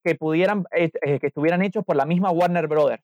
que 0.06 0.14
pudieran, 0.14 0.64
eh, 0.70 0.90
eh, 1.02 1.18
que 1.18 1.26
estuvieran 1.26 1.62
hechos 1.62 1.84
por 1.84 1.96
la 1.96 2.06
misma 2.06 2.30
Warner 2.30 2.68
Brothers. 2.68 3.02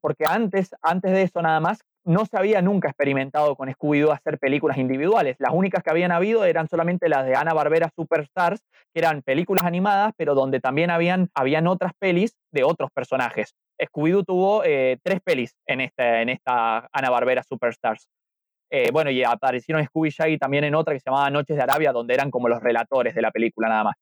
Porque 0.00 0.24
antes, 0.28 0.70
antes 0.80 1.10
de 1.10 1.22
eso 1.22 1.42
nada 1.42 1.58
más, 1.58 1.80
no 2.04 2.24
se 2.24 2.36
había 2.36 2.62
nunca 2.62 2.88
experimentado 2.88 3.56
con 3.56 3.68
Scooby-Doo 3.68 4.12
hacer 4.12 4.38
películas 4.38 4.78
individuales. 4.78 5.34
Las 5.40 5.52
únicas 5.52 5.82
que 5.82 5.90
habían 5.90 6.12
habido 6.12 6.44
eran 6.44 6.68
solamente 6.68 7.08
las 7.08 7.26
de 7.26 7.34
Ana 7.34 7.52
Barbera 7.52 7.90
Superstars, 7.96 8.60
que 8.92 9.00
eran 9.00 9.22
películas 9.22 9.64
animadas, 9.64 10.12
pero 10.16 10.34
donde 10.34 10.60
también 10.60 10.90
habían, 10.90 11.30
habían 11.34 11.66
otras 11.66 11.92
pelis 11.98 12.36
de 12.52 12.62
otros 12.62 12.90
personajes. 12.92 13.54
Scooby-Doo 13.80 14.24
tuvo 14.24 14.62
eh, 14.64 14.98
tres 15.02 15.20
pelis 15.20 15.56
en 15.66 15.80
esta, 15.80 16.22
en 16.22 16.28
esta 16.28 16.88
Ana 16.92 17.10
Barbera 17.10 17.42
Superstars. 17.42 18.06
Bueno, 18.92 19.08
y 19.12 19.22
aparecieron 19.22 19.84
Scooby 19.84 20.10
Shaggy 20.10 20.36
también 20.36 20.64
en 20.64 20.74
otra 20.74 20.94
que 20.94 20.98
se 20.98 21.08
llamaba 21.08 21.30
Noches 21.30 21.56
de 21.56 21.62
Arabia, 21.62 21.92
donde 21.92 22.12
eran 22.12 22.32
como 22.32 22.48
los 22.48 22.60
relatores 22.60 23.14
de 23.14 23.22
la 23.22 23.30
película 23.30 23.68
nada 23.68 23.84
más. 23.84 23.94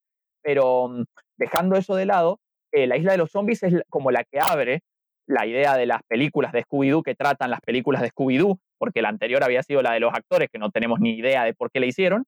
Pero 0.42 0.88
mm, 0.88 1.04
dejando 1.38 1.76
eso 1.76 1.94
de 1.94 2.06
lado, 2.06 2.40
eh, 2.72 2.86
la 2.86 2.96
isla 2.96 3.12
de 3.12 3.18
los 3.18 3.30
zombies 3.30 3.62
es 3.62 3.82
como 3.88 4.10
la 4.10 4.24
que 4.24 4.40
abre 4.40 4.80
la 5.26 5.46
idea 5.46 5.76
de 5.76 5.86
las 5.86 6.02
películas 6.08 6.52
de 6.52 6.64
Scooby-Doo 6.64 7.02
que 7.02 7.14
tratan 7.14 7.50
las 7.50 7.60
películas 7.60 8.02
de 8.02 8.10
Scooby-Doo, 8.10 8.58
porque 8.78 9.02
la 9.02 9.08
anterior 9.08 9.44
había 9.44 9.62
sido 9.62 9.82
la 9.82 9.92
de 9.92 10.00
los 10.00 10.12
actores, 10.12 10.48
que 10.50 10.58
no 10.58 10.70
tenemos 10.70 11.00
ni 11.00 11.12
idea 11.12 11.44
de 11.44 11.54
por 11.54 11.70
qué 11.70 11.80
la 11.80 11.86
hicieron. 11.86 12.24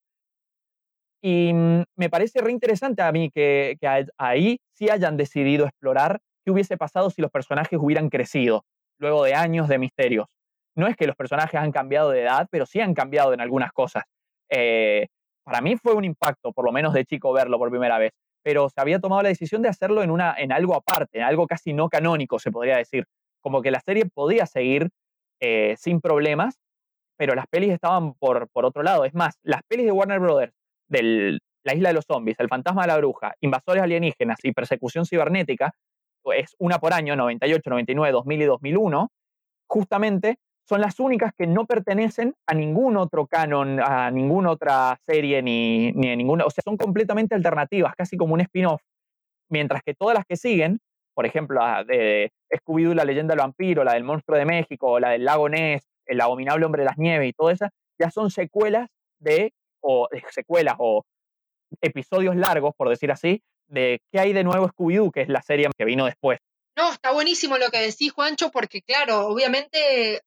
Y 1.23 1.53
mm, 1.53 1.85
me 1.97 2.11
parece 2.11 2.41
re 2.41 2.53
interesante 2.53 3.03
a 3.03 3.11
mí 3.11 3.31
que, 3.31 3.77
que 3.81 4.07
ahí 4.19 4.59
sí 4.73 4.91
hayan 4.91 5.17
decidido 5.17 5.67
explorar 5.67 6.21
qué 6.45 6.53
hubiese 6.53 6.77
pasado 6.77 7.11
si 7.11 7.23
los 7.23 7.31
personajes 7.31 7.79
hubieran 7.81 8.11
crecido, 8.11 8.65
luego 8.99 9.25
de 9.25 9.35
años 9.35 9.69
de 9.69 9.79
misterios. 9.79 10.27
No 10.77 10.87
es 10.87 10.97
que 10.97 11.07
los 11.07 11.17
personajes 11.17 11.59
han 11.59 11.73
cambiado 11.73 12.11
de 12.11 12.23
edad, 12.23 12.49
pero 12.51 12.67
sí 12.67 12.81
han 12.81 12.95
cambiado 12.95 13.33
en 13.33 13.41
algunas 13.41 13.73
cosas. 13.73 14.05
Eh, 14.51 15.07
para 15.45 15.61
mí 15.61 15.77
fue 15.77 15.95
un 15.95 16.05
impacto, 16.05 16.53
por 16.53 16.65
lo 16.65 16.73
menos 16.73 16.93
de 16.95 17.05
chico, 17.05 17.33
verlo 17.33 17.59
por 17.59 17.71
primera 17.71 17.99
vez. 17.99 18.13
Pero 18.43 18.69
se 18.69 18.81
había 18.81 18.99
tomado 18.99 19.23
la 19.23 19.29
decisión 19.29 19.63
de 19.63 19.69
hacerlo 19.69 20.03
en, 20.03 20.11
una, 20.11 20.35
en 20.37 20.53
algo 20.53 20.75
aparte, 20.75 21.19
en 21.19 21.25
algo 21.25 21.47
casi 21.47 21.73
no 21.73 21.89
canónico, 21.89 22.39
se 22.39 22.51
podría 22.51 22.77
decir. 22.79 23.07
como 23.41 23.63
que 23.63 23.71
la 23.71 23.81
serie 23.81 24.07
podía 24.07 24.47
seguir 24.47 24.91
eh, 25.41 25.77
sin 25.79 26.01
problemas, 26.01 26.59
pero 27.17 27.35
las 27.35 27.47
pelis 27.47 27.71
estaban 27.73 28.15
por, 28.15 28.49
por 28.49 28.65
otro 28.65 28.83
lado. 28.83 29.05
Es 29.05 29.15
más, 29.15 29.39
las 29.43 29.63
pelis 29.69 29.87
de 29.87 29.93
Warner 29.93 30.21
Brothers, 30.21 30.55
de 30.89 31.39
La 31.63 31.75
Isla 31.75 31.91
de 31.91 31.95
los 31.95 32.07
Zombies, 32.07 32.41
El 32.41 32.49
Fantasma 32.49 32.83
de 32.83 32.89
la 32.89 32.97
Bruja, 32.99 33.35
Invasores 33.41 33.83
Alienígenas 33.83 34.39
y 34.43 34.53
Persecución 34.53 35.07
Cibernética, 35.07 35.75
es 36.33 36.55
una 36.59 36.79
por 36.79 36.95
año, 36.95 37.17
98, 37.17 37.69
99, 37.69 38.13
2000 38.13 38.43
y 38.43 38.45
2001, 38.45 39.13
justamente 39.67 40.39
son 40.67 40.81
las 40.81 40.99
únicas 40.99 41.33
que 41.37 41.47
no 41.47 41.67
pertenecen 41.67 42.35
a 42.47 42.55
ningún 42.55 42.97
otro 42.97 43.27
canon, 43.27 43.81
a 43.81 44.11
ninguna 44.11 44.51
otra 44.51 44.99
serie, 45.07 45.43
ni, 45.43 45.93
ni 45.93 46.11
a 46.11 46.17
ninguna, 46.17 46.45
o 46.47 46.51
sea, 46.51 46.63
son 46.65 46.77
completamente 46.77 47.35
alternativas, 47.35 47.95
casi 47.95 48.17
como 48.17 48.35
un 48.35 48.41
spin-off, 48.41 48.83
mientras 49.51 49.83
que 49.83 49.95
todas 49.95 50.15
las 50.15 50.25
que 50.25 50.37
siguen, 50.37 50.81
por 51.15 51.27
ejemplo, 51.27 51.61
la 51.61 51.85
de 51.85 52.33
Scooby-Doo, 52.51 52.95
la 52.95 53.05
leyenda 53.05 53.33
del 53.33 53.41
vampiro, 53.41 53.85
la 53.85 53.93
del 53.93 54.05
monstruo 54.05 54.39
de 54.39 54.45
México, 54.47 54.99
la 54.99 55.11
del 55.11 55.25
lago 55.25 55.49
Ness, 55.49 55.87
el 56.07 56.21
abominable 56.21 56.65
hombre 56.65 56.83
de 56.83 56.87
las 56.87 56.99
nieves 56.99 57.29
y 57.29 57.33
todo 57.33 57.51
eso, 57.51 57.67
ya 57.99 58.11
son 58.11 58.31
secuelas 58.31 58.89
de, 59.19 59.53
o 59.81 60.09
eh, 60.13 60.23
secuelas 60.31 60.77
o 60.79 61.05
episodios 61.81 62.37
largos, 62.37 62.75
por 62.77 62.89
decir 62.89 63.13
así, 63.13 63.43
de 63.69 64.01
qué 64.11 64.21
hay 64.21 64.33
de 64.33 64.45
nuevo 64.45 64.69
Scooby-Doo, 64.69 65.13
que 65.13 65.23
es 65.23 65.29
la 65.29 65.43
serie 65.43 65.69
que 65.77 65.85
vino 65.85 66.07
después. 66.07 66.39
No, 66.77 66.91
está 66.91 67.13
buenísimo 67.13 67.59
lo 67.59 67.71
que 67.71 67.79
decís, 67.79 68.13
Juancho, 68.13 68.51
porque 68.51 68.83
claro, 68.83 69.29
obviamente 69.29 70.23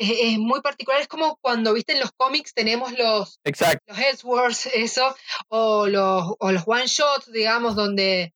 es, 0.00 0.10
es 0.34 0.38
muy 0.38 0.60
particular. 0.62 1.00
Es 1.00 1.08
como 1.08 1.36
cuando, 1.40 1.72
viste, 1.74 1.92
en 1.92 2.00
los 2.00 2.12
cómics 2.12 2.52
tenemos 2.54 2.92
los, 2.98 3.40
Exacto. 3.44 3.82
los 3.86 3.98
Elseworlds, 3.98 4.66
eso, 4.74 5.14
o 5.48 5.86
los, 5.86 6.34
o 6.38 6.50
los 6.52 6.62
one-shots, 6.66 7.30
digamos, 7.32 7.76
donde, 7.76 8.34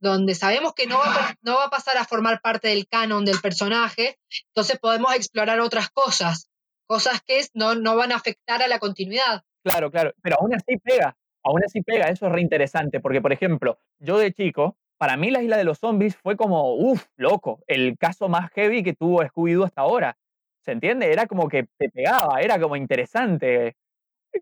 donde 0.00 0.34
sabemos 0.34 0.72
que 0.74 0.86
no 0.86 0.98
va, 0.98 1.14
a- 1.14 1.34
no 1.42 1.56
va 1.56 1.64
a 1.64 1.70
pasar 1.70 1.96
a 1.98 2.04
formar 2.04 2.40
parte 2.40 2.68
del 2.68 2.86
canon 2.88 3.24
del 3.24 3.40
personaje, 3.40 4.18
entonces 4.48 4.78
podemos 4.78 5.14
explorar 5.14 5.60
otras 5.60 5.90
cosas, 5.90 6.48
cosas 6.86 7.20
que 7.26 7.44
no, 7.54 7.74
no 7.74 7.96
van 7.96 8.12
a 8.12 8.16
afectar 8.16 8.62
a 8.62 8.68
la 8.68 8.78
continuidad. 8.78 9.42
Claro, 9.62 9.90
claro, 9.90 10.12
pero 10.22 10.36
aún 10.40 10.54
así 10.54 10.78
pega, 10.78 11.16
aún 11.44 11.62
así 11.64 11.82
pega, 11.82 12.08
eso 12.08 12.26
es 12.26 12.32
re 12.32 12.40
interesante, 12.40 12.98
porque 13.00 13.20
por 13.20 13.32
ejemplo, 13.32 13.78
yo 13.98 14.16
de 14.18 14.32
chico, 14.32 14.78
para 14.96 15.16
mí 15.16 15.30
la 15.30 15.42
isla 15.42 15.56
de 15.56 15.64
los 15.64 15.78
zombies 15.78 16.14
fue 16.16 16.36
como, 16.36 16.74
uff, 16.74 17.06
loco, 17.16 17.62
el 17.66 17.96
caso 17.98 18.28
más 18.28 18.50
heavy 18.52 18.82
que 18.82 18.94
tuvo 18.94 19.22
Scooby-Doo 19.22 19.64
hasta 19.66 19.80
ahora. 19.82 20.16
¿Se 20.64 20.72
entiende? 20.72 21.12
Era 21.12 21.26
como 21.26 21.48
que 21.48 21.66
te 21.78 21.88
pegaba, 21.88 22.40
era 22.40 22.60
como 22.60 22.76
interesante, 22.76 23.76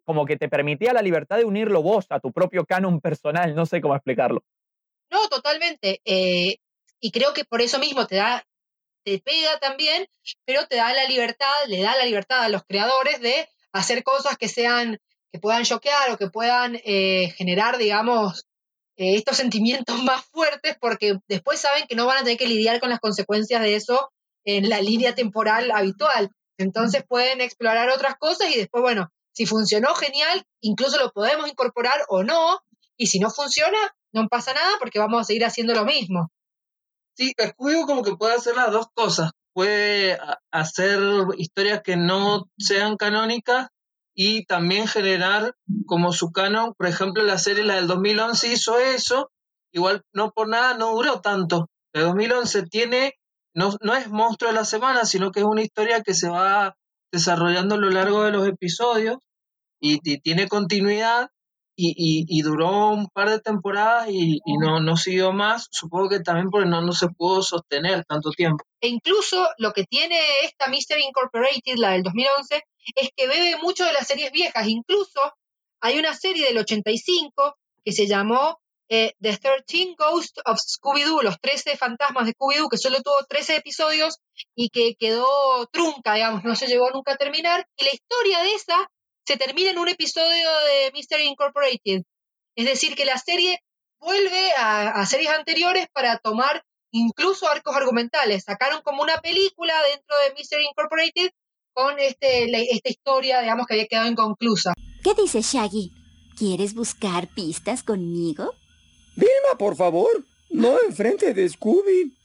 como 0.04 0.26
que 0.26 0.36
te 0.36 0.48
permitía 0.48 0.92
la 0.92 1.02
libertad 1.02 1.36
de 1.36 1.44
unirlo 1.44 1.82
vos 1.82 2.06
a 2.10 2.20
tu 2.20 2.32
propio 2.32 2.64
canon 2.64 3.00
personal, 3.00 3.54
no 3.54 3.66
sé 3.66 3.80
cómo 3.80 3.94
explicarlo. 3.94 4.42
No, 5.10 5.28
totalmente. 5.28 6.00
eh, 6.04 6.56
y 7.00 7.12
creo 7.12 7.32
que 7.32 7.44
por 7.44 7.62
eso 7.62 7.78
mismo 7.78 8.06
te 8.06 8.16
da, 8.16 8.44
te 9.04 9.20
pega 9.20 9.58
también, 9.60 10.08
pero 10.44 10.66
te 10.66 10.76
da 10.76 10.92
la 10.92 11.04
libertad, 11.04 11.52
le 11.68 11.80
da 11.80 11.96
la 11.96 12.04
libertad 12.04 12.42
a 12.42 12.48
los 12.48 12.64
creadores 12.64 13.20
de 13.20 13.48
hacer 13.72 14.02
cosas 14.02 14.36
que 14.36 14.48
sean, 14.48 14.98
que 15.32 15.38
puedan 15.38 15.64
choquear 15.64 16.10
o 16.10 16.18
que 16.18 16.28
puedan 16.28 16.80
eh, 16.84 17.32
generar, 17.36 17.78
digamos, 17.78 18.46
eh, 18.96 19.14
estos 19.14 19.36
sentimientos 19.86 20.02
más 20.02 20.24
fuertes, 20.24 20.76
porque 20.80 21.18
después 21.28 21.60
saben 21.60 21.86
que 21.86 21.94
no 21.94 22.06
van 22.06 22.18
a 22.18 22.22
tener 22.24 22.38
que 22.38 22.48
lidiar 22.48 22.80
con 22.80 22.90
las 22.90 23.00
consecuencias 23.00 23.62
de 23.62 23.76
eso 23.76 24.10
en 24.48 24.70
la 24.70 24.80
línea 24.80 25.14
temporal 25.14 25.70
habitual. 25.70 26.30
Entonces 26.56 27.04
pueden 27.06 27.42
explorar 27.42 27.90
otras 27.90 28.16
cosas 28.16 28.48
y 28.50 28.56
después, 28.56 28.80
bueno, 28.80 29.10
si 29.32 29.44
funcionó, 29.44 29.94
genial, 29.94 30.42
incluso 30.62 30.98
lo 30.98 31.12
podemos 31.12 31.48
incorporar 31.48 32.00
o 32.08 32.24
no, 32.24 32.60
y 32.96 33.08
si 33.08 33.20
no 33.20 33.30
funciona, 33.30 33.78
no 34.12 34.26
pasa 34.28 34.54
nada 34.54 34.76
porque 34.78 34.98
vamos 34.98 35.20
a 35.20 35.24
seguir 35.24 35.44
haciendo 35.44 35.74
lo 35.74 35.84
mismo. 35.84 36.32
Sí, 37.14 37.34
Scooby 37.38 37.84
como 37.84 38.02
que 38.02 38.16
puede 38.16 38.36
hacer 38.36 38.56
las 38.56 38.72
dos 38.72 38.86
cosas. 38.94 39.32
Puede 39.52 40.18
hacer 40.50 40.98
historias 41.36 41.82
que 41.82 41.96
no 41.96 42.48
sean 42.58 42.96
canónicas 42.96 43.68
y 44.14 44.46
también 44.46 44.88
generar 44.88 45.54
como 45.86 46.12
su 46.12 46.32
canon. 46.32 46.72
Por 46.74 46.86
ejemplo, 46.86 47.22
la 47.22 47.38
serie, 47.38 47.64
la 47.64 47.74
del 47.74 47.86
2011, 47.86 48.48
hizo 48.48 48.78
eso. 48.78 49.30
Igual 49.72 50.02
no 50.14 50.30
por 50.30 50.48
nada 50.48 50.74
no 50.74 50.94
duró 50.94 51.20
tanto. 51.20 51.68
La 51.92 52.02
2011 52.02 52.62
tiene, 52.64 53.14
no, 53.54 53.76
no 53.80 53.94
es 53.94 54.08
monstruo 54.08 54.50
de 54.50 54.56
la 54.56 54.64
semana, 54.64 55.04
sino 55.04 55.30
que 55.30 55.40
es 55.40 55.46
una 55.46 55.62
historia 55.62 56.02
que 56.02 56.14
se 56.14 56.28
va 56.28 56.76
desarrollando 57.12 57.74
a 57.74 57.78
lo 57.78 57.90
largo 57.90 58.24
de 58.24 58.32
los 58.32 58.46
episodios 58.46 59.18
y, 59.80 59.98
tiene 60.20 60.48
continuidad 60.48 61.30
y, 61.80 62.42
duró 62.42 62.90
un 62.90 63.06
par 63.08 63.30
de 63.30 63.40
temporadas 63.40 64.08
y, 64.10 64.40
y 64.44 64.58
no, 64.58 64.80
no 64.80 64.96
siguió 64.96 65.32
más, 65.32 65.68
supongo 65.70 66.08
que 66.08 66.20
también 66.20 66.50
porque 66.50 66.68
no, 66.68 66.80
no 66.82 66.92
se 66.92 67.08
pudo 67.08 67.42
sostener 67.42 68.04
tanto 68.04 68.30
tiempo. 68.30 68.64
E 68.80 68.88
incluso 68.88 69.48
lo 69.58 69.72
que 69.72 69.84
tiene 69.84 70.20
esta 70.42 70.66
Mystery 70.68 71.04
Incorporated, 71.04 71.76
la 71.76 71.92
del 71.92 72.02
2011, 72.02 72.64
es 72.96 73.10
que 73.16 73.28
bebe 73.28 73.56
mucho 73.62 73.84
de 73.84 73.92
las 73.92 74.08
series 74.08 74.32
viejas. 74.32 74.66
Incluso 74.66 75.20
hay 75.80 75.98
una 75.98 76.14
serie 76.14 76.46
del 76.46 76.58
85 76.58 77.56
que 77.84 77.92
se 77.92 78.08
llamó 78.08 78.58
eh, 78.88 79.12
The 79.20 79.36
13 79.36 79.94
Ghosts 79.98 80.40
of 80.44 80.58
Scooby-Doo, 80.58 81.22
los 81.22 81.38
13 81.40 81.76
fantasmas 81.76 82.26
de 82.26 82.32
Scooby-Doo, 82.34 82.68
que 82.68 82.78
solo 82.78 83.00
tuvo 83.02 83.24
13 83.28 83.56
episodios 83.56 84.18
y 84.54 84.70
que 84.70 84.94
quedó 84.98 85.26
trunca, 85.72 86.14
digamos, 86.14 86.44
no 86.44 86.54
se 86.56 86.66
llegó 86.66 86.90
nunca 86.90 87.12
a 87.12 87.16
terminar. 87.16 87.66
Y 87.76 87.84
la 87.84 87.92
historia 87.92 88.40
de 88.40 88.54
esa 88.54 88.76
se 89.26 89.36
termina 89.36 89.70
en 89.70 89.78
un 89.78 89.88
episodio 89.88 90.48
de 90.60 90.90
Mystery 90.94 91.24
Incorporated. 91.26 92.02
Es 92.56 92.64
decir, 92.64 92.94
que 92.96 93.04
la 93.04 93.18
serie 93.18 93.58
vuelve 94.00 94.52
a, 94.56 95.04
series 95.06 95.30
anteriores 95.30 95.86
para 95.92 96.18
tomar 96.18 96.64
incluso 96.90 97.46
arcos 97.48 97.76
argumentales. 97.76 98.44
Sacaron 98.44 98.80
como 98.82 99.02
una 99.02 99.18
película 99.18 99.74
dentro 99.90 100.16
de 100.26 100.34
Mystery 100.34 100.64
Incorporated 100.66 101.30
con 101.74 101.98
este, 101.98 102.48
la- 102.48 102.58
esta 102.60 102.88
historia, 102.88 103.40
digamos, 103.40 103.66
que 103.66 103.74
había 103.74 103.86
quedado 103.86 104.08
inconclusa. 104.08 104.72
¿Qué 105.04 105.14
dices, 105.14 105.46
Shaggy? 105.52 105.92
¿Quieres 106.36 106.74
buscar 106.74 107.28
pistas 107.34 107.82
conmigo? 107.82 108.52
Vilma, 109.18 109.58
por 109.58 109.74
favor. 109.74 110.24
No 110.48 110.80
enfrente 110.80 111.34
de 111.34 111.48
Scooby. 111.48 112.16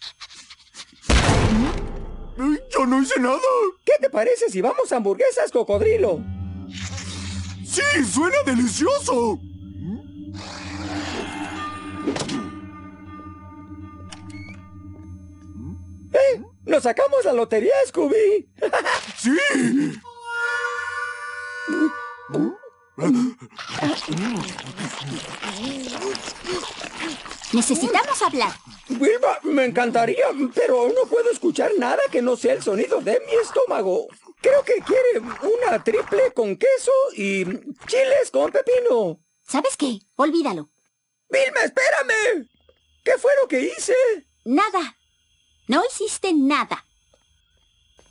Yo 2.69 2.85
no 2.85 3.01
hice 3.01 3.19
nada. 3.19 3.39
¿Qué 3.83 3.93
te 3.99 4.11
parece 4.11 4.49
si 4.49 4.61
vamos 4.61 4.91
a 4.91 4.97
hamburguesas, 4.97 5.51
cocodrilo? 5.51 6.21
Sí, 7.65 8.05
suena 8.05 8.37
delicioso. 8.45 9.39
¡Eh! 16.13 16.43
¡Nos 16.65 16.83
sacamos 16.83 17.25
la 17.25 17.33
lotería, 17.33 17.73
Scooby! 17.87 18.47
¡Sí! 19.17 19.31
Necesitamos 27.53 28.21
hablar. 28.21 28.51
Vilma, 28.87 29.39
me 29.43 29.65
encantaría, 29.65 30.25
pero 30.53 30.87
no 30.89 31.09
puedo 31.09 31.31
escuchar 31.31 31.71
nada 31.77 31.99
que 32.11 32.21
no 32.21 32.35
sea 32.35 32.53
el 32.53 32.61
sonido 32.61 33.01
de 33.01 33.19
mi 33.25 33.33
estómago. 33.41 34.07
Creo 34.41 34.63
que 34.63 34.75
quiere 34.85 35.19
una 35.19 35.83
triple 35.83 36.33
con 36.33 36.55
queso 36.55 36.91
y 37.15 37.45
chiles 37.87 38.29
con 38.31 38.51
pepino. 38.51 39.19
¿Sabes 39.47 39.75
qué? 39.77 39.99
Olvídalo. 40.15 40.69
Vilma, 41.29 41.61
espérame. 41.63 42.47
¿Qué 43.03 43.17
fue 43.17 43.31
lo 43.41 43.47
que 43.47 43.61
hice? 43.61 43.95
Nada. 44.45 44.97
No 45.67 45.83
hiciste 45.89 46.33
nada. 46.33 46.85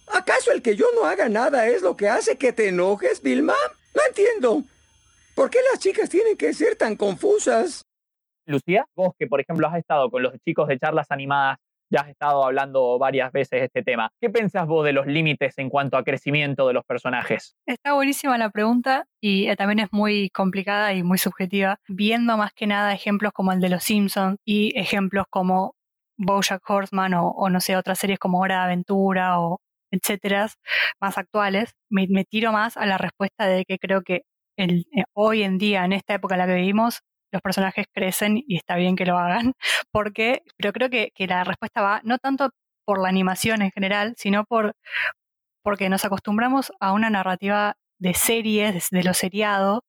¿Acaso 0.08 0.50
el 0.52 0.62
que 0.62 0.74
yo 0.76 0.86
no 0.94 1.04
haga 1.04 1.28
nada 1.28 1.68
es 1.68 1.82
lo 1.82 1.96
que 1.96 2.08
hace 2.08 2.36
que 2.36 2.52
te 2.52 2.68
enojes, 2.68 3.22
Vilma? 3.22 3.56
No 3.94 4.02
entiendo. 4.08 4.64
¿Por 5.34 5.48
qué 5.48 5.58
las 5.70 5.80
chicas 5.80 6.10
tienen 6.10 6.36
que 6.36 6.52
ser 6.52 6.76
tan 6.76 6.94
confusas? 6.94 7.82
Lucía, 8.46 8.84
vos 8.94 9.12
que 9.18 9.26
por 9.26 9.40
ejemplo 9.40 9.66
has 9.66 9.76
estado 9.76 10.10
con 10.10 10.22
los 10.22 10.34
chicos 10.44 10.68
de 10.68 10.78
charlas 10.78 11.06
animadas, 11.10 11.58
ya 11.90 12.00
has 12.00 12.08
estado 12.08 12.44
hablando 12.44 12.98
varias 12.98 13.32
veces 13.32 13.60
de 13.60 13.64
este 13.66 13.82
tema. 13.82 14.10
¿Qué 14.20 14.28
pensás 14.28 14.66
vos 14.66 14.84
de 14.84 14.92
los 14.92 15.06
límites 15.06 15.56
en 15.58 15.70
cuanto 15.70 15.96
a 15.96 16.04
crecimiento 16.04 16.66
de 16.66 16.74
los 16.74 16.84
personajes? 16.84 17.54
Está 17.66 17.94
buenísima 17.94 18.36
la 18.36 18.50
pregunta 18.50 19.06
y 19.20 19.48
eh, 19.48 19.56
también 19.56 19.78
es 19.78 19.88
muy 19.92 20.28
complicada 20.30 20.92
y 20.92 21.02
muy 21.02 21.18
subjetiva, 21.18 21.78
viendo 21.88 22.36
más 22.36 22.52
que 22.52 22.66
nada 22.66 22.92
ejemplos 22.92 23.32
como 23.32 23.52
el 23.52 23.60
de 23.60 23.68
Los 23.68 23.84
Simpsons 23.84 24.38
y 24.44 24.78
ejemplos 24.78 25.26
como 25.30 25.74
BoJack 26.18 26.68
Horseman 26.68 27.14
o, 27.14 27.28
o 27.28 27.48
no 27.48 27.60
sé, 27.60 27.76
otras 27.76 27.98
series 27.98 28.18
como 28.18 28.40
Hora 28.40 28.56
de 28.56 28.64
Aventura 28.64 29.40
o 29.40 29.60
etcétera, 29.90 30.48
más 31.00 31.18
actuales, 31.18 31.74
me, 31.90 32.06
me 32.08 32.24
tiro 32.24 32.50
más 32.50 32.76
a 32.76 32.86
la 32.86 32.98
respuesta 32.98 33.46
de 33.46 33.64
que 33.66 33.78
creo 33.78 34.02
que 34.02 34.22
el, 34.62 34.86
eh, 34.92 35.04
hoy 35.14 35.42
en 35.42 35.58
día, 35.58 35.84
en 35.84 35.92
esta 35.92 36.14
época 36.14 36.34
en 36.34 36.40
la 36.40 36.46
que 36.46 36.54
vivimos, 36.54 37.00
los 37.32 37.42
personajes 37.42 37.86
crecen 37.92 38.38
y 38.46 38.56
está 38.56 38.76
bien 38.76 38.96
que 38.96 39.06
lo 39.06 39.18
hagan, 39.18 39.54
porque, 39.92 40.42
pero 40.56 40.72
creo 40.72 40.90
que, 40.90 41.12
la 41.26 41.44
respuesta 41.44 41.82
va 41.82 42.00
no 42.04 42.18
tanto 42.18 42.50
por 42.84 43.00
la 43.00 43.08
animación 43.08 43.62
en 43.62 43.70
general, 43.72 44.14
sino 44.18 44.44
por 44.44 44.74
porque 45.62 45.88
nos 45.88 46.04
acostumbramos 46.04 46.72
a 46.80 46.92
una 46.92 47.10
narrativa 47.10 47.76
de 47.98 48.14
series, 48.14 48.74
de, 48.74 48.98
de 48.98 49.04
lo 49.04 49.14
seriado, 49.14 49.84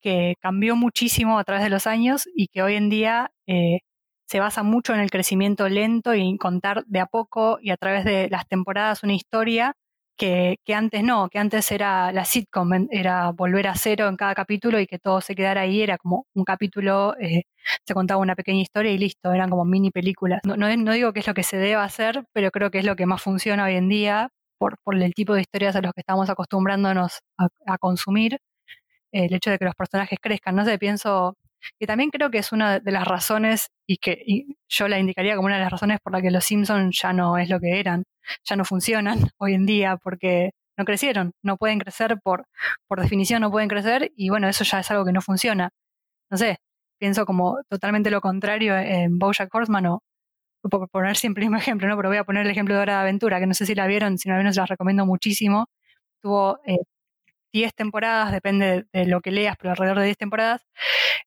que 0.00 0.36
cambió 0.40 0.76
muchísimo 0.76 1.38
a 1.38 1.44
través 1.44 1.64
de 1.64 1.70
los 1.70 1.86
años 1.86 2.28
y 2.34 2.48
que 2.48 2.62
hoy 2.62 2.76
en 2.76 2.90
día 2.90 3.32
eh, 3.46 3.80
se 4.26 4.40
basa 4.40 4.62
mucho 4.62 4.94
en 4.94 5.00
el 5.00 5.10
crecimiento 5.10 5.68
lento 5.68 6.14
y 6.14 6.22
en 6.22 6.38
contar 6.38 6.84
de 6.86 7.00
a 7.00 7.06
poco 7.06 7.58
y 7.62 7.70
a 7.70 7.76
través 7.76 8.04
de 8.04 8.28
las 8.30 8.46
temporadas 8.48 9.02
una 9.02 9.14
historia 9.14 9.74
que, 10.20 10.58
que 10.66 10.74
antes 10.74 11.02
no, 11.02 11.30
que 11.30 11.38
antes 11.38 11.72
era 11.72 12.12
la 12.12 12.26
sitcom, 12.26 12.88
era 12.90 13.30
volver 13.32 13.66
a 13.68 13.74
cero 13.74 14.06
en 14.06 14.16
cada 14.16 14.34
capítulo 14.34 14.78
y 14.78 14.86
que 14.86 14.98
todo 14.98 15.22
se 15.22 15.34
quedara 15.34 15.62
ahí, 15.62 15.80
era 15.80 15.96
como 15.96 16.26
un 16.34 16.44
capítulo, 16.44 17.16
eh, 17.18 17.44
se 17.86 17.94
contaba 17.94 18.20
una 18.20 18.34
pequeña 18.36 18.60
historia 18.60 18.92
y 18.92 18.98
listo, 18.98 19.32
eran 19.32 19.48
como 19.48 19.64
mini 19.64 19.90
películas. 19.90 20.40
No, 20.44 20.56
no, 20.56 20.92
digo 20.92 21.14
que 21.14 21.20
es 21.20 21.26
lo 21.26 21.32
que 21.32 21.42
se 21.42 21.56
deba 21.56 21.84
hacer, 21.84 22.24
pero 22.34 22.50
creo 22.50 22.70
que 22.70 22.80
es 22.80 22.84
lo 22.84 22.96
que 22.96 23.06
más 23.06 23.22
funciona 23.22 23.64
hoy 23.64 23.76
en 23.76 23.88
día 23.88 24.28
por, 24.58 24.76
por 24.84 24.94
el 24.94 25.14
tipo 25.14 25.32
de 25.32 25.40
historias 25.40 25.74
a 25.76 25.80
los 25.80 25.92
que 25.94 26.00
estamos 26.02 26.28
acostumbrándonos 26.28 27.20
a, 27.38 27.78
consumir, 27.78 28.40
el 29.12 29.32
hecho 29.34 29.50
de 29.50 29.58
que 29.58 29.64
los 29.64 29.74
personajes 29.74 30.18
crezcan. 30.20 30.54
No 30.54 30.66
sé, 30.66 30.78
pienso 30.78 31.36
que 31.78 31.86
también 31.86 32.10
creo 32.10 32.30
que 32.30 32.38
es 32.38 32.52
una 32.52 32.78
de 32.80 32.92
las 32.92 33.06
razones 33.06 33.68
y 33.86 33.96
que 33.98 34.22
y 34.26 34.56
yo 34.68 34.88
la 34.88 34.98
indicaría 34.98 35.36
como 35.36 35.46
una 35.46 35.56
de 35.56 35.62
las 35.62 35.72
razones 35.72 35.98
por 36.02 36.12
la 36.12 36.22
que 36.22 36.30
los 36.30 36.44
Simpsons 36.44 36.98
ya 37.00 37.12
no 37.14 37.38
es 37.38 37.48
lo 37.48 37.60
que 37.60 37.80
eran, 37.80 38.04
ya 38.44 38.56
no 38.56 38.64
funcionan 38.64 39.18
hoy 39.38 39.54
en 39.54 39.66
día 39.66 39.96
porque 39.96 40.52
no 40.76 40.84
crecieron, 40.84 41.32
no 41.42 41.56
pueden 41.56 41.78
crecer 41.78 42.18
por, 42.22 42.46
por 42.88 43.00
definición, 43.00 43.42
no 43.42 43.50
pueden 43.50 43.68
crecer 43.68 44.12
y 44.16 44.30
bueno, 44.30 44.48
eso 44.48 44.64
ya 44.64 44.80
es 44.80 44.90
algo 44.90 45.04
que 45.04 45.12
no 45.12 45.20
funciona. 45.22 45.70
No 46.30 46.38
sé, 46.38 46.58
pienso 46.98 47.26
como 47.26 47.58
totalmente 47.68 48.10
lo 48.10 48.20
contrario 48.20 48.76
en 48.78 49.18
Bojack 49.18 49.54
Horseman 49.54 49.86
o 49.86 50.02
por 50.70 50.88
poner 50.90 51.16
siempre 51.16 51.44
el 51.44 51.50
mismo 51.50 51.58
ejemplo, 51.62 51.88
¿no? 51.88 51.96
Pero 51.96 52.08
voy 52.08 52.18
a 52.18 52.24
poner 52.24 52.44
el 52.46 52.50
ejemplo 52.52 52.74
de 52.74 52.80
Hora 52.82 52.94
de 52.94 53.00
Aventura, 53.00 53.40
que 53.40 53.46
no 53.46 53.54
sé 53.54 53.66
si 53.66 53.74
la 53.74 53.86
vieron, 53.86 54.18
si 54.18 54.28
no 54.28 54.34
la 54.34 54.38
vieron 54.40 54.54
se 54.54 54.60
las 54.60 54.68
recomiendo 54.68 55.06
muchísimo. 55.06 55.66
Tuvo 56.22 56.60
eh, 56.66 56.78
10 57.52 57.74
temporadas, 57.74 58.32
depende 58.32 58.86
de 58.92 59.06
lo 59.06 59.20
que 59.20 59.30
leas, 59.32 59.56
pero 59.58 59.70
alrededor 59.72 60.00
de 60.00 60.06
10 60.06 60.18
temporadas, 60.18 60.66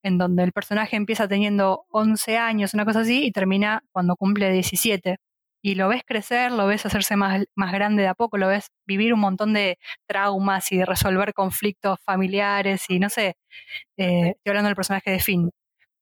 en 0.04 0.18
donde 0.18 0.44
el 0.44 0.54
personaje 0.54 0.96
empieza 0.98 1.28
teniendo 1.28 1.86
11 1.92 2.38
años, 2.38 2.74
una 2.74 2.86
cosa 2.86 3.02
así, 3.02 3.26
y 3.26 3.32
termina 3.32 3.84
cuando 3.92 4.16
cumple 4.16 4.52
17. 4.52 5.18
Y 5.66 5.76
lo 5.76 5.88
ves 5.88 6.04
crecer, 6.06 6.52
lo 6.52 6.68
ves 6.68 6.86
hacerse 6.86 7.16
más, 7.16 7.46
más 7.56 7.72
grande 7.72 8.04
de 8.04 8.10
a 8.10 8.16
poco, 8.16 8.38
lo 8.38 8.50
ves 8.50 8.68
vivir 8.86 9.14
un 9.14 9.22
montón 9.22 9.54
de 9.54 9.78
traumas 10.08 10.72
y 10.74 10.78
de 10.78 10.86
resolver 10.86 11.34
conflictos 11.34 12.00
familiares 12.04 12.86
y 12.90 13.00
no 13.00 13.10
sé, 13.10 13.36
eh, 13.98 14.30
estoy 14.38 14.52
hablando 14.52 14.70
del 14.70 14.76
personaje 14.76 15.12
de 15.12 15.20
Finn, 15.20 15.52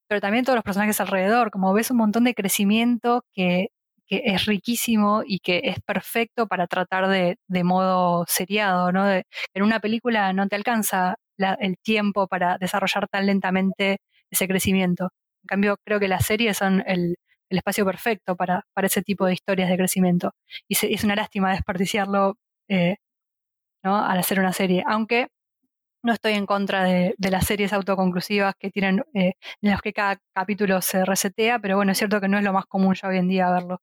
pero 0.08 0.22
también 0.22 0.46
todos 0.46 0.58
los 0.58 0.64
personajes 0.66 1.00
alrededor, 1.02 1.52
como 1.52 1.74
ves 1.74 1.92
un 1.92 1.98
montón 1.98 2.24
de 2.26 2.34
crecimiento 2.36 3.24
que, 3.34 3.70
que 4.08 4.22
es 4.26 4.46
riquísimo 4.46 5.24
y 5.26 5.40
que 5.40 5.62
es 5.66 5.80
perfecto 5.82 6.48
para 6.48 6.68
tratar 6.68 7.08
de, 7.10 7.38
de 7.48 7.64
modo 7.64 8.26
seriado, 8.28 8.92
¿no? 8.92 9.06
De- 9.06 9.26
en 9.54 9.64
una 9.64 9.80
película 9.80 10.34
no 10.34 10.48
te 10.48 10.56
alcanza 10.58 11.16
la- 11.38 11.56
el 11.60 11.78
tiempo 11.80 12.28
para 12.28 12.58
desarrollar 12.60 13.08
tan 13.10 13.26
lentamente 13.28 14.00
ese 14.32 14.48
crecimiento. 14.48 15.06
En 15.44 15.48
cambio, 15.48 15.78
creo 15.86 16.00
que 16.00 16.08
las 16.10 16.26
series 16.26 16.58
son 16.58 16.84
el, 16.88 17.16
el 17.52 17.58
espacio 17.58 17.86
perfecto 17.86 18.36
para, 18.36 18.66
para 18.74 18.88
ese 18.88 19.02
tipo 19.04 19.26
de 19.26 19.34
historias 19.34 19.70
de 19.70 19.78
crecimiento. 19.78 20.32
Y 20.68 20.76
se- 20.76 20.94
es 20.94 21.04
una 21.04 21.16
lástima 21.16 21.52
desperdiciarlo 21.52 22.36
eh, 22.70 22.96
¿no? 23.84 23.98
al 24.04 24.18
hacer 24.20 24.40
una 24.40 24.54
serie, 24.54 24.84
aunque 24.88 25.28
no 26.04 26.14
estoy 26.14 26.34
en 26.34 26.46
contra 26.48 26.84
de, 26.84 27.14
de 27.18 27.30
las 27.32 27.46
series 27.46 27.74
autoconclusivas 27.74 28.56
que 28.60 28.72
tienen, 28.72 29.04
eh, 29.14 29.34
en 29.62 29.70
las 29.72 29.82
que 29.82 29.94
cada 29.94 30.18
capítulo 30.34 30.82
se 30.82 31.06
resetea, 31.06 31.60
pero 31.60 31.76
bueno, 31.76 31.92
es 31.92 31.98
cierto 32.00 32.20
que 32.20 32.28
no 32.28 32.38
es 32.40 32.44
lo 32.44 32.54
más 32.54 32.66
común 32.66 32.96
ya 32.96 33.08
hoy 33.10 33.18
en 33.18 33.28
día 33.28 33.52
verlo. 33.52 33.80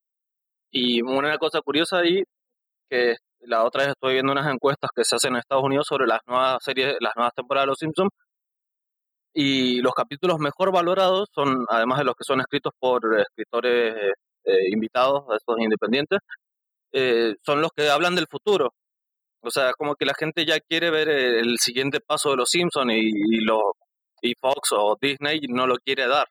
Y 0.72 1.00
una 1.02 1.38
cosa 1.38 1.60
curiosa 1.62 1.98
ahí, 1.98 2.22
que 2.90 3.16
la 3.40 3.64
otra 3.64 3.82
vez 3.82 3.90
estoy 3.90 4.14
viendo 4.14 4.32
unas 4.32 4.52
encuestas 4.52 4.90
que 4.94 5.04
se 5.04 5.16
hacen 5.16 5.34
en 5.34 5.38
Estados 5.40 5.64
Unidos 5.64 5.86
sobre 5.88 6.06
las 6.06 6.20
nuevas 6.26 6.58
series, 6.62 6.96
las 7.00 7.12
nuevas 7.16 7.34
temporadas 7.34 7.64
de 7.64 7.68
Los 7.68 7.78
Simpsons, 7.78 8.10
y 9.34 9.80
los 9.80 9.92
capítulos 9.94 10.38
mejor 10.38 10.72
valorados 10.72 11.28
son, 11.34 11.64
además 11.68 11.98
de 11.98 12.04
los 12.04 12.14
que 12.14 12.24
son 12.24 12.40
escritos 12.40 12.72
por 12.78 13.02
escritores 13.20 14.14
eh, 14.44 14.70
invitados, 14.72 15.24
estos 15.36 15.58
independientes, 15.60 16.18
eh, 16.92 17.34
son 17.44 17.60
los 17.60 17.70
que 17.76 17.88
hablan 17.88 18.14
del 18.14 18.26
futuro. 18.28 18.72
O 19.40 19.50
sea, 19.50 19.72
como 19.74 19.94
que 19.94 20.06
la 20.06 20.14
gente 20.14 20.44
ya 20.44 20.58
quiere 20.58 20.90
ver 20.90 21.08
eh, 21.08 21.40
el 21.40 21.58
siguiente 21.58 22.00
paso 22.00 22.30
de 22.30 22.36
Los 22.36 22.50
Simpsons 22.50 22.92
y, 22.92 23.08
y, 23.08 23.40
lo, 23.44 23.74
y 24.22 24.34
Fox 24.40 24.72
o 24.72 24.96
Disney 25.00 25.40
no 25.48 25.66
lo 25.66 25.76
quiere 25.76 26.06
dar. 26.08 26.26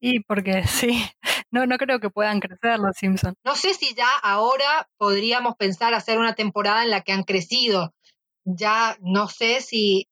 Y 0.00 0.20
porque 0.20 0.62
sí, 0.66 1.02
no, 1.50 1.66
no 1.66 1.78
creo 1.78 2.00
que 2.00 2.10
puedan 2.10 2.40
crecer 2.40 2.78
los 2.78 2.96
Simpsons. 2.96 3.36
No 3.44 3.54
sé 3.54 3.74
si 3.74 3.94
ya 3.94 4.08
ahora 4.22 4.88
podríamos 4.98 5.56
pensar 5.56 5.94
hacer 5.94 6.18
una 6.18 6.34
temporada 6.34 6.82
en 6.82 6.90
la 6.90 7.02
que 7.02 7.12
han 7.12 7.22
crecido. 7.22 7.94
Ya 8.44 8.96
no 9.00 9.28
sé 9.28 9.60
si 9.60 10.08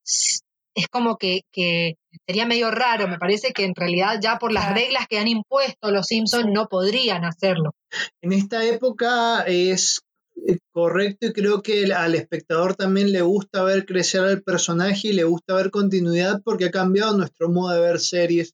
es 0.76 0.88
como 0.88 1.16
que, 1.16 1.40
que 1.50 1.96
sería 2.26 2.46
medio 2.46 2.70
raro. 2.70 3.08
Me 3.08 3.18
parece 3.18 3.52
que 3.52 3.64
en 3.64 3.74
realidad 3.74 4.20
ya 4.22 4.38
por 4.38 4.52
las 4.52 4.72
reglas 4.74 5.06
que 5.08 5.18
han 5.18 5.26
impuesto 5.26 5.90
los 5.90 6.06
Simpsons 6.06 6.48
no 6.52 6.68
podrían 6.68 7.24
hacerlo. 7.24 7.74
En 8.20 8.32
esta 8.32 8.64
época 8.64 9.42
es 9.46 10.02
eh, 10.46 10.58
correcto 10.70 11.26
y 11.26 11.32
creo 11.32 11.62
que 11.62 11.92
al 11.94 12.14
espectador 12.14 12.76
también 12.76 13.10
le 13.10 13.22
gusta 13.22 13.64
ver 13.64 13.86
crecer 13.86 14.20
al 14.20 14.42
personaje 14.42 15.08
y 15.08 15.12
le 15.14 15.24
gusta 15.24 15.54
ver 15.54 15.70
continuidad 15.70 16.42
porque 16.44 16.66
ha 16.66 16.70
cambiado 16.70 17.16
nuestro 17.16 17.48
modo 17.48 17.74
de 17.74 17.80
ver 17.80 17.98
series. 17.98 18.52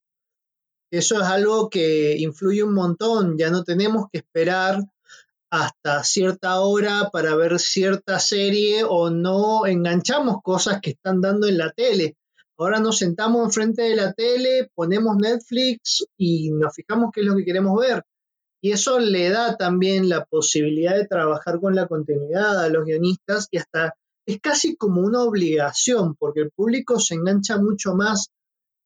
Eso 0.93 1.21
es 1.21 1.27
algo 1.27 1.71
que 1.71 2.17
influye 2.19 2.63
un 2.63 2.75
montón. 2.75 3.37
Ya 3.37 3.51
no 3.51 3.65
tenemos 3.65 4.07
que 4.13 4.19
esperar 4.19 4.79
hasta 5.53 6.03
cierta 6.03 6.61
hora 6.61 7.11
para 7.13 7.37
ver 7.37 7.59
cierta 7.59 8.19
serie 8.19 8.85
o 8.89 9.11
no 9.11 9.67
enganchamos 9.67 10.37
cosas 10.43 10.81
que 10.81 10.93
están 10.93 11.21
dando 11.21 11.47
en 11.47 11.59
la 11.59 11.71
tele. 11.73 12.17
Ahora 12.57 12.81
nos 12.81 12.97
sentamos 12.97 13.45
enfrente 13.45 13.83
de 13.83 13.95
la 13.95 14.15
tele, 14.15 14.71
ponemos 14.75 15.15
Netflix 15.19 16.07
y 16.17 16.51
nos 16.53 16.75
fijamos 16.75 17.11
qué 17.13 17.21
es 17.21 17.27
lo 17.27 17.37
que 17.37 17.45
queremos 17.45 17.79
ver. 17.79 18.03
Y 18.63 18.73
eso 18.73 18.99
le 18.99 19.29
da 19.29 19.59
también 19.59 20.09
la 20.09 20.25
posibilidad 20.25 20.97
de 20.97 21.07
trabajar 21.07 21.61
con 21.61 21.75
la 21.75 21.87
continuidad 21.87 22.59
a 22.65 22.71
los 22.71 22.87
guionistas 22.87 23.49
y 23.51 23.59
hasta 23.59 23.93
es 24.25 24.41
casi 24.41 24.75
como 24.77 25.03
una 25.03 25.23
obligación 25.23 26.15
porque 26.19 26.41
el 26.41 26.51
público 26.51 26.99
se 26.99 27.15
engancha 27.15 27.59
mucho 27.59 27.95
más 27.95 28.31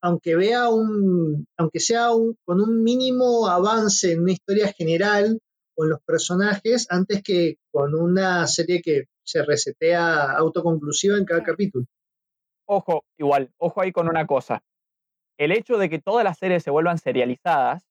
aunque 0.03 0.37
vea 0.37 0.69
un, 0.69 1.47
aunque 1.57 1.81
sea 1.81 2.13
un, 2.13 2.37
con 2.45 2.61
un 2.61 2.83
mínimo 2.83 3.49
avance 3.49 4.13
en 4.13 4.23
una 4.23 4.33
historia 4.33 4.73
general 4.73 5.41
en 5.85 5.91
los 5.91 6.01
personajes, 6.03 6.87
antes 6.91 7.23
que 7.23 7.57
con 7.71 7.95
una 7.95 8.47
serie 8.47 8.81
que 8.83 9.05
se 9.25 9.45
resetea 9.45 10.33
autoconclusiva 10.33 11.17
en 11.17 11.25
cada 11.25 11.43
capítulo. 11.43 11.87
Ojo, 12.69 13.05
igual, 13.19 13.51
ojo 13.59 13.81
ahí 13.81 13.93
con 13.93 14.09
una 14.09 14.27
cosa. 14.27 14.63
El 15.39 15.53
hecho 15.53 15.77
de 15.77 15.91
que 15.91 15.99
todas 15.99 16.25
las 16.25 16.39
series 16.39 16.63
se 16.63 16.71
vuelvan 16.71 16.99
serializadas 16.99 17.87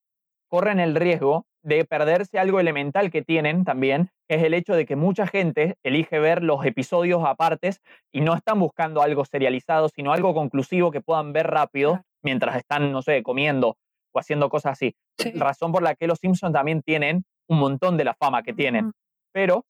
corren 0.48 0.80
el 0.80 0.94
riesgo 0.94 1.46
de 1.62 1.84
perderse 1.84 2.38
algo 2.38 2.60
elemental 2.60 3.10
que 3.10 3.22
tienen 3.22 3.64
también, 3.64 4.10
que 4.28 4.36
es 4.36 4.42
el 4.44 4.54
hecho 4.54 4.74
de 4.74 4.86
que 4.86 4.94
mucha 4.94 5.26
gente 5.26 5.76
elige 5.82 6.18
ver 6.20 6.42
los 6.42 6.64
episodios 6.64 7.24
apartes 7.24 7.80
y 8.12 8.20
no 8.20 8.34
están 8.34 8.60
buscando 8.60 9.02
algo 9.02 9.24
serializado, 9.24 9.88
sino 9.88 10.12
algo 10.12 10.32
conclusivo 10.32 10.92
que 10.92 11.00
puedan 11.00 11.32
ver 11.32 11.48
rápido 11.48 12.02
mientras 12.22 12.56
están, 12.56 12.92
no 12.92 13.02
sé, 13.02 13.22
comiendo 13.22 13.76
o 14.12 14.18
haciendo 14.20 14.48
cosas 14.48 14.72
así. 14.72 14.94
Sí. 15.18 15.32
Razón 15.32 15.72
por 15.72 15.82
la 15.82 15.94
que 15.96 16.06
los 16.06 16.18
Simpsons 16.18 16.52
también 16.52 16.82
tienen 16.82 17.24
un 17.48 17.58
montón 17.58 17.96
de 17.96 18.04
la 18.04 18.14
fama 18.14 18.42
que 18.42 18.52
tienen. 18.52 18.92
Pero 19.32 19.64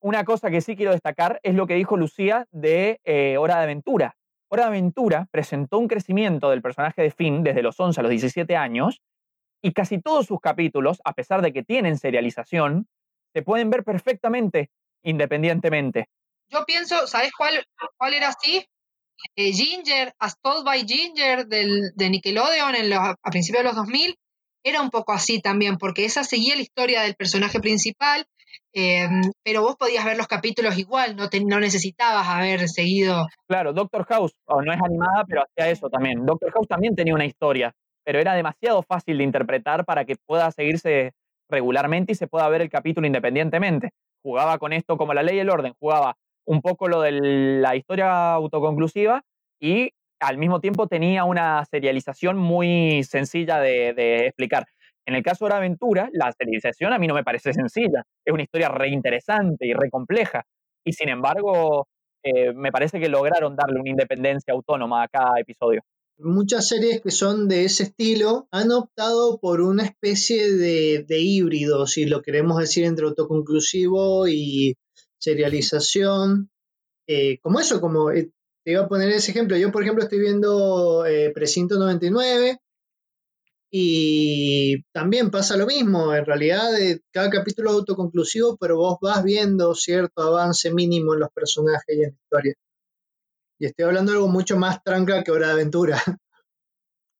una 0.00 0.24
cosa 0.24 0.50
que 0.50 0.60
sí 0.60 0.76
quiero 0.76 0.92
destacar 0.92 1.40
es 1.42 1.54
lo 1.54 1.66
que 1.66 1.74
dijo 1.74 1.96
Lucía 1.96 2.46
de 2.50 3.00
eh, 3.04 3.36
Hora 3.36 3.56
de 3.58 3.64
Aventura. 3.64 4.16
Hora 4.48 4.64
de 4.64 4.68
Aventura 4.68 5.28
presentó 5.30 5.78
un 5.78 5.88
crecimiento 5.88 6.50
del 6.50 6.62
personaje 6.62 7.02
de 7.02 7.10
Finn 7.10 7.42
desde 7.42 7.62
los 7.62 7.78
11 7.78 8.00
a 8.00 8.02
los 8.02 8.10
17 8.10 8.56
años 8.56 9.00
y 9.62 9.72
casi 9.72 10.00
todos 10.00 10.26
sus 10.26 10.40
capítulos, 10.40 11.00
a 11.04 11.12
pesar 11.12 11.42
de 11.42 11.52
que 11.52 11.62
tienen 11.62 11.98
serialización, 11.98 12.88
se 13.32 13.42
pueden 13.42 13.70
ver 13.70 13.84
perfectamente 13.84 14.70
independientemente. 15.02 16.08
Yo 16.48 16.64
pienso, 16.66 17.06
¿sabes 17.06 17.30
cuál, 17.36 17.64
cuál 17.96 18.14
era 18.14 18.28
así? 18.28 18.66
Eh, 19.36 19.52
Ginger, 19.52 20.12
As 20.18 20.38
Told 20.40 20.64
by 20.64 20.84
Ginger 20.86 21.46
del, 21.46 21.92
de 21.94 22.10
Nickelodeon 22.10 22.74
en 22.74 22.90
los, 22.90 22.98
a 22.98 23.30
principios 23.30 23.62
de 23.62 23.68
los 23.68 23.76
2000, 23.76 24.16
era 24.62 24.82
un 24.82 24.90
poco 24.90 25.12
así 25.12 25.40
también, 25.40 25.76
porque 25.78 26.04
esa 26.04 26.24
seguía 26.24 26.56
la 26.56 26.62
historia 26.62 27.02
del 27.02 27.14
personaje 27.14 27.60
principal, 27.60 28.26
eh, 28.72 29.08
pero 29.42 29.62
vos 29.62 29.76
podías 29.76 30.04
ver 30.04 30.16
los 30.16 30.26
capítulos 30.26 30.78
igual, 30.78 31.16
no, 31.16 31.28
te, 31.28 31.44
no 31.44 31.60
necesitabas 31.60 32.28
haber 32.28 32.68
seguido. 32.68 33.26
Claro, 33.48 33.72
Doctor 33.72 34.04
House, 34.06 34.32
no 34.48 34.72
es 34.72 34.80
animada, 34.82 35.24
pero 35.26 35.42
hacía 35.42 35.70
eso 35.70 35.88
también. 35.88 36.24
Doctor 36.26 36.52
House 36.52 36.68
también 36.68 36.94
tenía 36.94 37.14
una 37.14 37.24
historia, 37.24 37.74
pero 38.04 38.20
era 38.20 38.34
demasiado 38.34 38.82
fácil 38.82 39.18
de 39.18 39.24
interpretar 39.24 39.84
para 39.84 40.04
que 40.04 40.16
pueda 40.26 40.50
seguirse 40.50 41.12
regularmente 41.48 42.12
y 42.12 42.14
se 42.14 42.28
pueda 42.28 42.48
ver 42.48 42.62
el 42.62 42.70
capítulo 42.70 43.06
independientemente. 43.06 43.90
Jugaba 44.22 44.58
con 44.58 44.72
esto 44.72 44.96
como 44.96 45.14
la 45.14 45.22
ley 45.22 45.36
y 45.36 45.40
el 45.40 45.50
orden, 45.50 45.74
jugaba 45.80 46.16
un 46.46 46.60
poco 46.62 46.88
lo 46.88 47.00
de 47.00 47.12
la 47.12 47.76
historia 47.76 48.32
autoconclusiva 48.34 49.22
y 49.60 49.92
al 50.20 50.38
mismo 50.38 50.60
tiempo 50.60 50.86
tenía 50.86 51.24
una 51.24 51.64
serialización 51.64 52.36
muy 52.36 53.02
sencilla 53.04 53.58
de, 53.60 54.26
explicar. 54.26 54.66
En 55.06 55.14
el 55.14 55.22
caso 55.22 55.46
de 55.46 55.54
aventura, 55.54 56.08
la 56.12 56.30
serialización 56.32 56.92
a 56.92 56.98
mí 56.98 57.06
no 57.06 57.14
me 57.14 57.24
parece 57.24 57.52
sencilla. 57.52 58.04
Es 58.24 58.32
una 58.32 58.42
historia 58.42 58.68
re 58.68 58.90
interesante 58.90 59.66
y 59.66 59.72
re 59.72 59.90
compleja. 59.90 60.44
Y 60.84 60.92
sin 60.92 61.08
embargo, 61.08 61.88
eh, 62.22 62.52
me 62.52 62.70
parece 62.70 63.00
que 63.00 63.08
lograron 63.08 63.56
darle 63.56 63.80
una 63.80 63.90
independencia 63.90 64.52
autónoma 64.52 65.02
a 65.02 65.08
cada 65.08 65.40
episodio. 65.40 65.82
muchas 66.18 66.68
series 66.68 67.00
que 67.00 67.10
son 67.10 67.48
de 67.48 67.64
ese 67.64 67.84
estilo 67.84 68.46
han 68.50 68.70
optado 68.72 69.38
por 69.40 69.62
una 69.62 69.84
especie 69.84 70.52
de, 70.52 71.02
de 71.08 71.18
híbrido, 71.18 71.86
si 71.86 72.04
lo 72.04 72.20
queremos 72.20 72.58
decir, 72.58 72.84
entre 72.84 73.06
autoconclusivo 73.06 74.28
y 74.28 74.76
serialización. 75.18 76.50
Eh, 77.06 77.38
como 77.40 77.58
eso, 77.58 77.80
como 77.80 78.10
eh, 78.10 78.30
te 78.64 78.72
iba 78.72 78.82
a 78.82 78.88
poner 78.88 79.10
ese 79.10 79.30
ejemplo. 79.30 79.56
Yo, 79.56 79.72
por 79.72 79.82
ejemplo, 79.82 80.04
estoy 80.04 80.20
viendo 80.20 81.06
eh, 81.06 81.30
Precinto 81.34 81.78
99 81.78 82.60
y 83.70 84.82
también 84.92 85.30
pasa 85.30 85.56
lo 85.56 85.66
mismo. 85.66 86.14
En 86.14 86.26
realidad, 86.26 86.78
eh, 86.80 87.00
cada 87.12 87.30
capítulo 87.30 87.70
es 87.70 87.76
autoconclusivo, 87.76 88.56
pero 88.56 88.76
vos 88.76 88.98
vas 89.00 89.22
viendo 89.22 89.74
cierto 89.74 90.22
avance 90.22 90.72
mínimo 90.72 91.14
en 91.14 91.20
los 91.20 91.30
personajes 91.30 91.96
y 91.96 92.02
en 92.02 92.10
la 92.10 92.16
historia. 92.22 92.54
Y 93.58 93.66
estoy 93.66 93.84
hablando 93.84 94.12
de 94.12 94.18
algo 94.18 94.28
mucho 94.28 94.56
más 94.56 94.82
tranca 94.82 95.22
que 95.22 95.30
Hora 95.30 95.48
de 95.48 95.52
Aventura. 95.52 96.02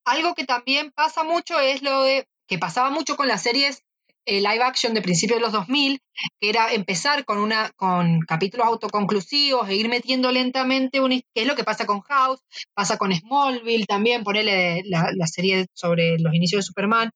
Algo 0.03 0.33
que 0.33 0.45
también 0.45 0.91
pasa 0.91 1.23
mucho 1.23 1.59
es 1.59 1.83
lo 1.83 2.01
de 2.01 2.27
que 2.47 2.57
pasaba 2.57 2.89
mucho 2.89 3.15
con 3.15 3.27
las 3.27 3.43
series 3.43 3.83
eh, 4.25 4.39
live 4.39 4.63
action 4.63 4.93
de 4.93 5.01
principios 5.01 5.37
de 5.37 5.41
los 5.41 5.51
2000, 5.51 5.99
que 6.39 6.49
era 6.49 6.73
empezar 6.73 7.25
con, 7.25 7.39
una, 7.39 7.71
con 7.75 8.19
capítulos 8.21 8.67
autoconclusivos 8.67 9.67
e 9.69 9.75
ir 9.75 9.89
metiendo 9.89 10.31
lentamente, 10.31 10.99
un, 10.99 11.09
que 11.11 11.41
es 11.41 11.47
lo 11.47 11.55
que 11.55 11.63
pasa 11.63 11.85
con 11.85 12.01
House, 12.01 12.41
pasa 12.73 12.97
con 12.97 13.13
Smallville 13.13 13.85
también, 13.85 14.23
ponele 14.23 14.83
la, 14.85 15.27
serie 15.27 15.67
sobre 15.73 16.19
los 16.19 16.33
inicios 16.33 16.59
de 16.59 16.67
Superman, 16.67 17.11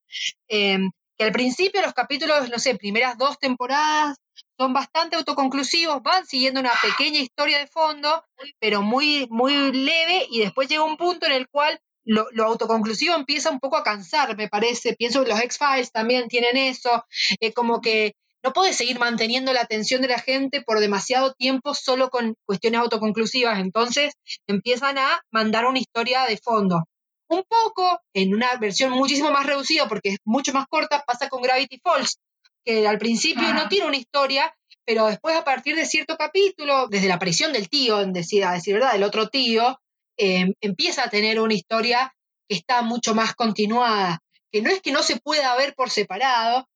eh, 0.47 0.79
que 1.17 1.23
al 1.23 1.31
principio 1.31 1.81
los 1.81 1.93
capítulos, 1.93 2.49
no 2.49 2.59
sé, 2.59 2.75
primeras 2.75 3.17
dos 3.17 3.39
temporadas 3.39 4.17
son 4.57 4.73
bastante 4.73 5.15
autoconclusivos, 5.15 6.01
van 6.01 6.25
siguiendo 6.25 6.59
una 6.59 6.73
pequeña 6.81 7.19
historia 7.19 7.59
de 7.59 7.67
fondo, 7.67 8.23
pero 8.59 8.81
muy, 8.81 9.27
muy 9.29 9.71
leve, 9.71 10.27
y 10.29 10.39
después 10.39 10.67
llega 10.67 10.83
un 10.83 10.97
punto 10.97 11.25
en 11.25 11.33
el 11.33 11.47
cual 11.49 11.79
lo, 12.05 12.27
lo 12.31 12.45
autoconclusivo 12.45 13.15
empieza 13.15 13.49
un 13.49 13.59
poco 13.59 13.77
a 13.77 13.83
cansar, 13.83 14.37
me 14.37 14.47
parece. 14.47 14.95
Pienso 14.95 15.23
que 15.23 15.29
los 15.29 15.39
X-Files 15.39 15.91
también 15.91 16.27
tienen 16.27 16.55
eso, 16.55 17.03
eh, 17.39 17.51
como 17.51 17.81
que 17.81 18.13
no 18.45 18.53
puedes 18.53 18.77
seguir 18.77 18.99
manteniendo 18.99 19.53
la 19.53 19.61
atención 19.61 20.03
de 20.03 20.07
la 20.07 20.19
gente 20.19 20.61
por 20.61 20.79
demasiado 20.79 21.33
tiempo 21.33 21.73
solo 21.73 22.11
con 22.11 22.35
cuestiones 22.45 22.79
autoconclusivas, 22.79 23.57
entonces 23.57 24.13
empiezan 24.45 24.99
a 24.99 25.19
mandar 25.31 25.65
una 25.65 25.79
historia 25.79 26.25
de 26.25 26.37
fondo. 26.37 26.83
Un 27.27 27.43
poco, 27.49 28.01
en 28.13 28.35
una 28.35 28.55
versión 28.57 28.91
muchísimo 28.91 29.31
más 29.31 29.47
reducida, 29.47 29.87
porque 29.87 30.09
es 30.09 30.17
mucho 30.25 30.53
más 30.53 30.67
corta, 30.67 31.03
pasa 31.07 31.27
con 31.27 31.41
Gravity 31.41 31.79
Falls, 31.83 32.19
que 32.63 32.87
al 32.87 32.99
principio 32.99 33.51
no 33.51 33.67
tiene 33.67 33.87
una 33.87 33.97
historia, 33.97 34.53
pero 34.85 35.07
después 35.07 35.35
a 35.35 35.43
partir 35.43 35.75
de 35.75 35.87
cierto 35.87 36.15
capítulo, 36.15 36.87
desde 36.87 37.07
la 37.07 37.15
aparición 37.15 37.51
del 37.51 37.67
tío, 37.67 37.99
en 37.99 38.13
decir, 38.13 38.45
a 38.45 38.53
decir 38.53 38.75
verdad, 38.75 38.93
del 38.93 39.03
otro 39.03 39.29
tío, 39.29 39.79
eh, 40.17 40.53
empieza 40.61 41.03
a 41.03 41.09
tener 41.09 41.39
una 41.39 41.53
historia 41.53 42.13
que 42.47 42.55
está 42.55 42.81
mucho 42.81 43.15
más 43.15 43.33
continuada, 43.35 44.19
que 44.51 44.61
no 44.61 44.69
es 44.69 44.81
que 44.81 44.91
no 44.91 45.03
se 45.03 45.19
pueda 45.19 45.55
ver 45.55 45.73
por 45.75 45.89
separado, 45.89 46.67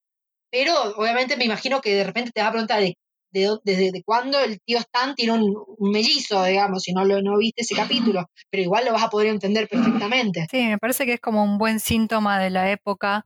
pero 0.52 0.74
obviamente 0.98 1.38
me 1.38 1.46
imagino 1.46 1.82
que 1.82 1.94
de 1.94 2.04
repente 2.04 2.32
te 2.32 2.42
vas 2.42 2.50
a 2.50 2.54
preguntar 2.54 2.82
de, 2.82 2.96
desde 3.64 3.92
de 3.92 4.04
cuándo 4.04 4.40
el 4.40 4.60
tío 4.62 4.80
Stan 4.80 5.14
tiene 5.16 5.34
un, 5.34 5.56
un 5.78 5.92
mellizo, 5.92 6.44
digamos, 6.44 6.84
si 6.84 6.94
no 6.94 7.06
lo 7.06 7.22
no 7.22 7.38
viste 7.38 7.62
ese 7.62 7.76
capítulo, 7.76 8.30
pero 8.50 8.64
igual 8.64 8.86
lo 8.86 8.94
vas 8.94 9.04
a 9.04 9.10
poder 9.10 9.28
entender 9.28 9.68
perfectamente. 9.68 10.48
Sí, 10.50 10.66
me 10.66 10.78
parece 10.78 11.06
que 11.06 11.14
es 11.14 11.20
como 11.20 11.44
un 11.44 11.58
buen 11.58 11.80
síntoma 11.80 12.40
de 12.40 12.50
la 12.50 12.72
época 12.72 13.26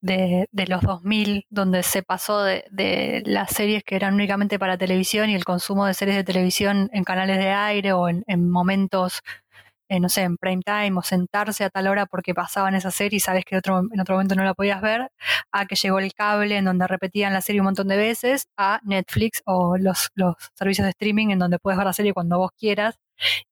de, 0.00 0.48
de 0.52 0.66
los 0.66 0.82
2000, 0.82 1.46
donde 1.50 1.82
se 1.82 2.02
pasó 2.02 2.42
de, 2.42 2.64
de 2.70 3.22
las 3.26 3.50
series 3.50 3.82
que 3.84 3.96
eran 3.96 4.14
únicamente 4.14 4.58
para 4.58 4.78
televisión 4.78 5.30
y 5.30 5.34
el 5.34 5.44
consumo 5.44 5.86
de 5.86 5.94
series 5.94 6.16
de 6.16 6.24
televisión 6.24 6.90
en 6.92 7.04
canales 7.04 7.38
de 7.38 7.50
aire 7.50 7.92
o 7.92 8.08
en, 8.08 8.24
en 8.26 8.50
momentos, 8.50 9.20
eh, 9.88 10.00
no 10.00 10.08
sé, 10.08 10.22
en 10.22 10.36
prime 10.38 10.62
time 10.64 10.98
o 10.98 11.02
sentarse 11.02 11.64
a 11.64 11.70
tal 11.70 11.88
hora 11.88 12.06
porque 12.06 12.34
pasaban 12.34 12.74
esa 12.74 12.90
serie 12.90 13.18
y 13.18 13.20
sabes 13.20 13.44
que 13.44 13.56
otro, 13.56 13.80
en 13.92 14.00
otro 14.00 14.14
momento 14.16 14.34
no 14.34 14.44
la 14.44 14.54
podías 14.54 14.80
ver, 14.82 15.10
a 15.52 15.66
que 15.66 15.76
llegó 15.76 15.98
el 15.98 16.12
cable 16.14 16.56
en 16.56 16.64
donde 16.64 16.86
repetían 16.86 17.32
la 17.34 17.40
serie 17.42 17.60
un 17.60 17.66
montón 17.66 17.88
de 17.88 17.96
veces, 17.96 18.48
a 18.56 18.80
Netflix 18.84 19.42
o 19.46 19.76
los, 19.78 20.10
los 20.14 20.36
servicios 20.54 20.84
de 20.86 20.90
streaming 20.90 21.28
en 21.30 21.38
donde 21.38 21.58
puedes 21.58 21.78
ver 21.78 21.86
la 21.86 21.92
serie 21.92 22.14
cuando 22.14 22.38
vos 22.38 22.50
quieras. 22.58 22.96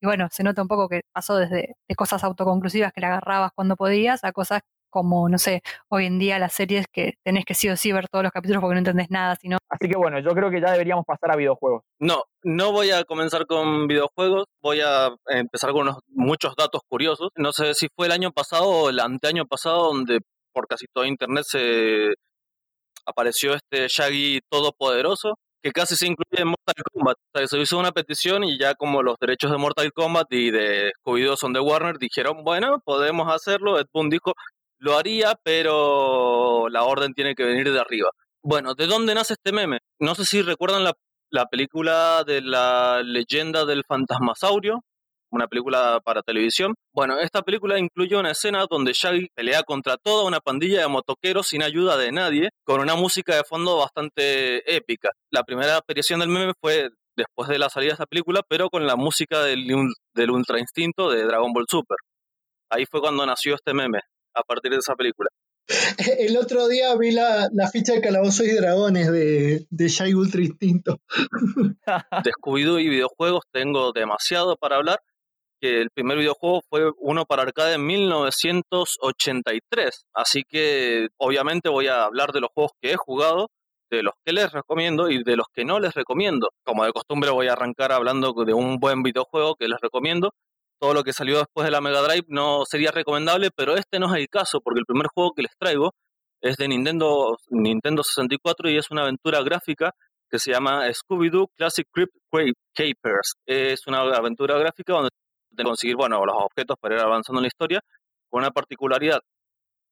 Y 0.00 0.06
bueno, 0.06 0.28
se 0.32 0.42
nota 0.42 0.62
un 0.62 0.68
poco 0.68 0.88
que 0.88 1.02
pasó 1.12 1.36
desde 1.36 1.74
de 1.88 1.94
cosas 1.94 2.24
autoconclusivas 2.24 2.92
que 2.92 3.00
la 3.00 3.08
agarrabas 3.08 3.52
cuando 3.54 3.76
podías 3.76 4.24
a 4.24 4.32
cosas 4.32 4.62
como, 4.92 5.28
no 5.28 5.38
sé, 5.38 5.62
hoy 5.88 6.06
en 6.06 6.18
día 6.18 6.38
las 6.38 6.52
series 6.52 6.86
que 6.92 7.14
tenés 7.24 7.44
que 7.44 7.54
sí 7.54 7.68
o 7.68 7.76
sí 7.76 7.90
ver 7.90 8.08
todos 8.08 8.22
los 8.22 8.32
capítulos 8.32 8.60
porque 8.60 8.74
no 8.74 8.80
entendés 8.80 9.10
nada, 9.10 9.34
sino 9.36 9.56
Así 9.68 9.88
que 9.88 9.96
bueno, 9.96 10.20
yo 10.20 10.30
creo 10.34 10.50
que 10.50 10.60
ya 10.60 10.70
deberíamos 10.70 11.06
pasar 11.06 11.32
a 11.32 11.36
videojuegos. 11.36 11.82
No, 11.98 12.24
no 12.42 12.72
voy 12.72 12.90
a 12.90 13.04
comenzar 13.04 13.46
con 13.46 13.88
videojuegos, 13.88 14.44
voy 14.60 14.80
a 14.80 15.08
empezar 15.28 15.72
con 15.72 15.82
unos, 15.88 15.96
muchos 16.08 16.54
datos 16.56 16.82
curiosos. 16.86 17.30
No 17.36 17.52
sé 17.52 17.72
si 17.72 17.88
fue 17.96 18.06
el 18.06 18.12
año 18.12 18.32
pasado 18.32 18.68
o 18.68 18.90
el 18.90 19.00
anteaño 19.00 19.46
pasado 19.46 19.86
donde 19.86 20.18
por 20.52 20.66
casi 20.68 20.84
todo 20.92 21.06
internet 21.06 21.44
se 21.48 22.12
apareció 23.06 23.54
este 23.54 23.88
Shaggy 23.88 24.40
todopoderoso 24.50 25.36
que 25.62 25.70
casi 25.70 25.94
se 25.96 26.06
incluye 26.06 26.42
en 26.42 26.48
Mortal 26.48 26.74
Kombat. 26.92 27.16
O 27.16 27.38
sea, 27.38 27.46
se 27.46 27.58
hizo 27.58 27.78
una 27.78 27.92
petición 27.92 28.44
y 28.44 28.58
ya 28.58 28.74
como 28.74 29.02
los 29.02 29.16
derechos 29.20 29.50
de 29.50 29.58
Mortal 29.58 29.92
Kombat 29.92 30.26
y 30.32 30.50
de 30.50 30.90
Scooby-Doo 31.00 31.36
son 31.36 31.52
de 31.52 31.60
Warner, 31.60 31.98
dijeron, 31.98 32.42
bueno, 32.44 32.80
podemos 32.84 33.32
hacerlo. 33.32 33.78
Ed 33.78 33.86
Boon 33.92 34.10
dijo, 34.10 34.32
lo 34.82 34.98
haría, 34.98 35.38
pero 35.44 36.68
la 36.68 36.82
orden 36.82 37.14
tiene 37.14 37.34
que 37.36 37.44
venir 37.44 37.72
de 37.72 37.78
arriba. 37.78 38.10
Bueno, 38.42 38.74
¿de 38.74 38.88
dónde 38.88 39.14
nace 39.14 39.34
este 39.34 39.52
meme? 39.52 39.78
No 40.00 40.16
sé 40.16 40.24
si 40.24 40.42
recuerdan 40.42 40.82
la, 40.82 40.92
la 41.30 41.46
película 41.46 42.24
de 42.26 42.40
la 42.40 43.00
leyenda 43.04 43.64
del 43.64 43.84
fantasmasaurio, 43.86 44.80
una 45.30 45.46
película 45.46 46.00
para 46.04 46.22
televisión. 46.22 46.74
Bueno, 46.92 47.20
esta 47.20 47.42
película 47.42 47.78
incluye 47.78 48.16
una 48.16 48.32
escena 48.32 48.66
donde 48.68 48.92
Shaggy 48.92 49.28
pelea 49.32 49.62
contra 49.62 49.96
toda 49.98 50.26
una 50.26 50.40
pandilla 50.40 50.80
de 50.80 50.88
motoqueros 50.88 51.46
sin 51.46 51.62
ayuda 51.62 51.96
de 51.96 52.10
nadie, 52.10 52.48
con 52.64 52.80
una 52.80 52.96
música 52.96 53.36
de 53.36 53.44
fondo 53.44 53.76
bastante 53.76 54.76
épica. 54.76 55.10
La 55.30 55.44
primera 55.44 55.76
aparición 55.76 56.18
del 56.18 56.28
meme 56.28 56.54
fue 56.60 56.88
después 57.16 57.48
de 57.48 57.60
la 57.60 57.68
salida 57.68 57.90
de 57.90 57.94
esta 57.94 58.06
película, 58.06 58.40
pero 58.48 58.68
con 58.68 58.84
la 58.84 58.96
música 58.96 59.44
del, 59.44 59.64
del 60.12 60.30
Ultra 60.30 60.58
Instinto 60.58 61.08
de 61.08 61.22
Dragon 61.24 61.52
Ball 61.52 61.66
Super. 61.68 61.98
Ahí 62.68 62.84
fue 62.90 63.00
cuando 63.00 63.24
nació 63.24 63.54
este 63.54 63.74
meme, 63.74 64.00
a 64.34 64.42
partir 64.42 64.72
de 64.72 64.78
esa 64.78 64.94
película. 64.94 65.30
El 66.18 66.36
otro 66.36 66.66
día 66.68 66.94
vi 66.96 67.12
la, 67.12 67.48
la 67.52 67.68
ficha 67.68 67.92
de 67.94 68.00
Calabozos 68.00 68.46
y 68.46 68.54
Dragones 68.54 69.12
de, 69.12 69.66
de 69.70 70.14
Ultra 70.14 70.42
Instinto. 70.42 70.98
De 72.24 72.32
Scooby-Doo 72.32 72.80
y 72.80 72.88
videojuegos 72.88 73.44
tengo 73.52 73.92
demasiado 73.92 74.56
para 74.56 74.76
hablar. 74.76 75.00
Que 75.60 75.80
el 75.80 75.90
primer 75.90 76.18
videojuego 76.18 76.62
fue 76.68 76.90
uno 76.98 77.24
para 77.24 77.42
arcade 77.42 77.74
en 77.74 77.86
1983. 77.86 80.06
Así 80.12 80.42
que 80.48 81.06
obviamente 81.18 81.68
voy 81.68 81.86
a 81.86 82.02
hablar 82.04 82.32
de 82.32 82.40
los 82.40 82.50
juegos 82.52 82.72
que 82.80 82.90
he 82.90 82.96
jugado, 82.96 83.48
de 83.88 84.02
los 84.02 84.14
que 84.24 84.32
les 84.32 84.50
recomiendo 84.50 85.08
y 85.08 85.22
de 85.22 85.36
los 85.36 85.46
que 85.54 85.64
no 85.64 85.78
les 85.78 85.94
recomiendo. 85.94 86.48
Como 86.64 86.84
de 86.84 86.92
costumbre 86.92 87.30
voy 87.30 87.46
a 87.46 87.52
arrancar 87.52 87.92
hablando 87.92 88.34
de 88.44 88.52
un 88.52 88.80
buen 88.80 89.04
videojuego 89.04 89.54
que 89.54 89.68
les 89.68 89.78
recomiendo. 89.80 90.34
Todo 90.82 90.94
lo 90.94 91.04
que 91.04 91.12
salió 91.12 91.38
después 91.38 91.64
de 91.64 91.70
la 91.70 91.80
Mega 91.80 92.02
Drive 92.02 92.24
no 92.26 92.64
sería 92.68 92.90
recomendable, 92.90 93.50
pero 93.54 93.76
este 93.76 94.00
no 94.00 94.12
es 94.12 94.20
el 94.20 94.28
caso, 94.28 94.60
porque 94.60 94.80
el 94.80 94.84
primer 94.84 95.06
juego 95.14 95.30
que 95.30 95.42
les 95.42 95.56
traigo 95.56 95.92
es 96.40 96.56
de 96.56 96.66
Nintendo, 96.66 97.36
Nintendo 97.50 98.02
64 98.02 98.68
y 98.68 98.78
es 98.78 98.90
una 98.90 99.02
aventura 99.02 99.44
gráfica 99.44 99.92
que 100.28 100.40
se 100.40 100.50
llama 100.50 100.88
Scooby-Doo 100.88 101.52
Classic 101.56 101.86
Crypt 101.92 102.16
Capers. 102.74 103.34
Es 103.46 103.86
una 103.86 104.00
aventura 104.00 104.58
gráfica 104.58 104.94
donde 104.94 105.10
de 105.52 105.62
conseguir 105.62 105.94
bueno, 105.94 106.18
los 106.26 106.34
objetos 106.36 106.76
para 106.80 106.96
ir 106.96 107.00
avanzando 107.00 107.38
en 107.38 107.42
la 107.44 107.48
historia, 107.48 107.80
con 108.28 108.42
una 108.42 108.50
particularidad. 108.50 109.20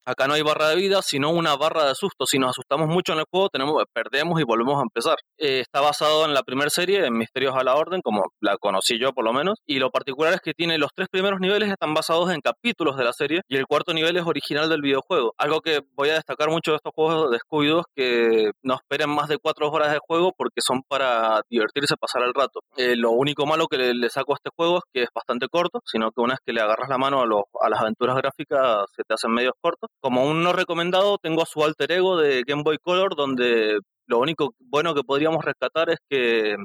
Acá 0.05 0.27
no 0.27 0.35
hay 0.35 0.43
barra 0.43 0.68
de 0.68 0.77
vida, 0.77 1.02
sino 1.02 1.31
una 1.31 1.56
barra 1.56 1.86
de 1.86 1.94
susto. 1.94 2.27
Si 2.27 2.39
nos 2.39 2.51
asustamos 2.51 2.89
mucho 2.89 3.12
en 3.12 3.20
el 3.20 3.24
juego, 3.31 3.48
perdemos 3.93 4.40
y 4.40 4.44
volvemos 4.44 4.78
a 4.78 4.82
empezar. 4.82 5.16
Eh, 5.39 5.60
está 5.60 5.81
basado 5.81 6.24
en 6.24 6.35
la 6.35 6.43
primera 6.43 6.70
serie, 6.70 7.06
en 7.06 7.16
Misterios 7.16 7.55
a 7.56 7.64
la 7.64 7.74
Orden, 7.74 8.01
como 8.02 8.22
la 8.40 8.56
conocí 8.59 8.98
yo 8.98 9.12
por 9.12 9.24
lo 9.24 9.32
menos. 9.32 9.59
Y 9.66 9.78
lo 9.78 9.90
particular 9.90 10.32
es 10.32 10.40
que 10.40 10.52
tiene 10.52 10.78
los 10.78 10.90
tres 10.94 11.09
primeros 11.10 11.40
niveles 11.40 11.70
están 11.70 11.94
basados 11.94 12.31
en 12.31 12.40
capítulos 12.40 12.97
de 12.97 13.05
la 13.05 13.12
serie 13.12 13.40
y 13.48 13.56
el 13.56 13.66
cuarto 13.66 13.93
nivel 13.93 14.16
es 14.16 14.27
original 14.27 14.68
del 14.68 14.82
videojuego. 14.82 15.35
Algo 15.39 15.60
que 15.60 15.81
voy 15.97 16.10
a 16.10 16.14
destacar 16.14 16.51
mucho 16.51 16.72
de 16.72 16.77
estos 16.77 16.93
juegos 16.94 17.31
de 17.31 17.39
Scooby-Doo 17.39 17.81
es 17.81 17.86
que 17.94 18.51
no 18.62 18.74
esperen 18.74 19.10
más 19.10 19.28
de 19.28 19.39
cuatro 19.39 19.70
horas 19.70 19.93
de 19.93 19.98
juego 20.06 20.32
porque 20.36 20.60
son 20.60 20.82
para 20.89 21.43
divertirse, 21.48 21.97
pasar 21.97 22.22
el 22.22 22.35
rato. 22.35 22.60
Eh, 22.77 22.97
lo 22.97 23.10
único 23.10 23.47
malo 23.47 23.66
que 23.66 23.78
le, 23.78 23.94
le, 23.94 24.10
saco 24.10 24.32
a 24.32 24.36
este 24.36 24.51
juego 24.56 24.78
es 24.78 24.85
que 24.93 25.02
es 25.02 25.09
bastante 25.14 25.48
corto, 25.48 25.81
sino 25.85 26.10
que 26.10 26.20
una 26.20 26.35
vez 26.35 26.40
que 26.44 26.52
le 26.52 26.60
agarras 26.60 26.89
la 26.89 26.98
mano 26.98 27.20
a, 27.20 27.27
los, 27.27 27.43
a 27.60 27.68
las 27.68 27.81
aventuras 27.81 28.16
gráficas 28.16 28.86
se 28.94 29.02
te 29.05 29.14
hacen 29.14 29.32
medios 29.32 29.55
cortos. 29.60 29.90
Como 30.01 30.25
un 30.25 30.43
no 30.43 30.53
recomendado, 30.53 31.19
tengo 31.19 31.43
a 31.43 31.47
su 31.47 31.62
alter 31.62 31.93
ego 31.93 32.17
de 32.17 32.43
Game 32.47 32.62
Boy 32.62 32.79
Color, 32.79 33.17
donde 33.17 33.79
lo 34.07 34.19
único 34.19 34.55
bueno 34.59 34.95
que 34.95 35.03
podríamos 35.03 35.45
rescatar 35.45 35.91
es 35.91 35.99
que 36.09 36.57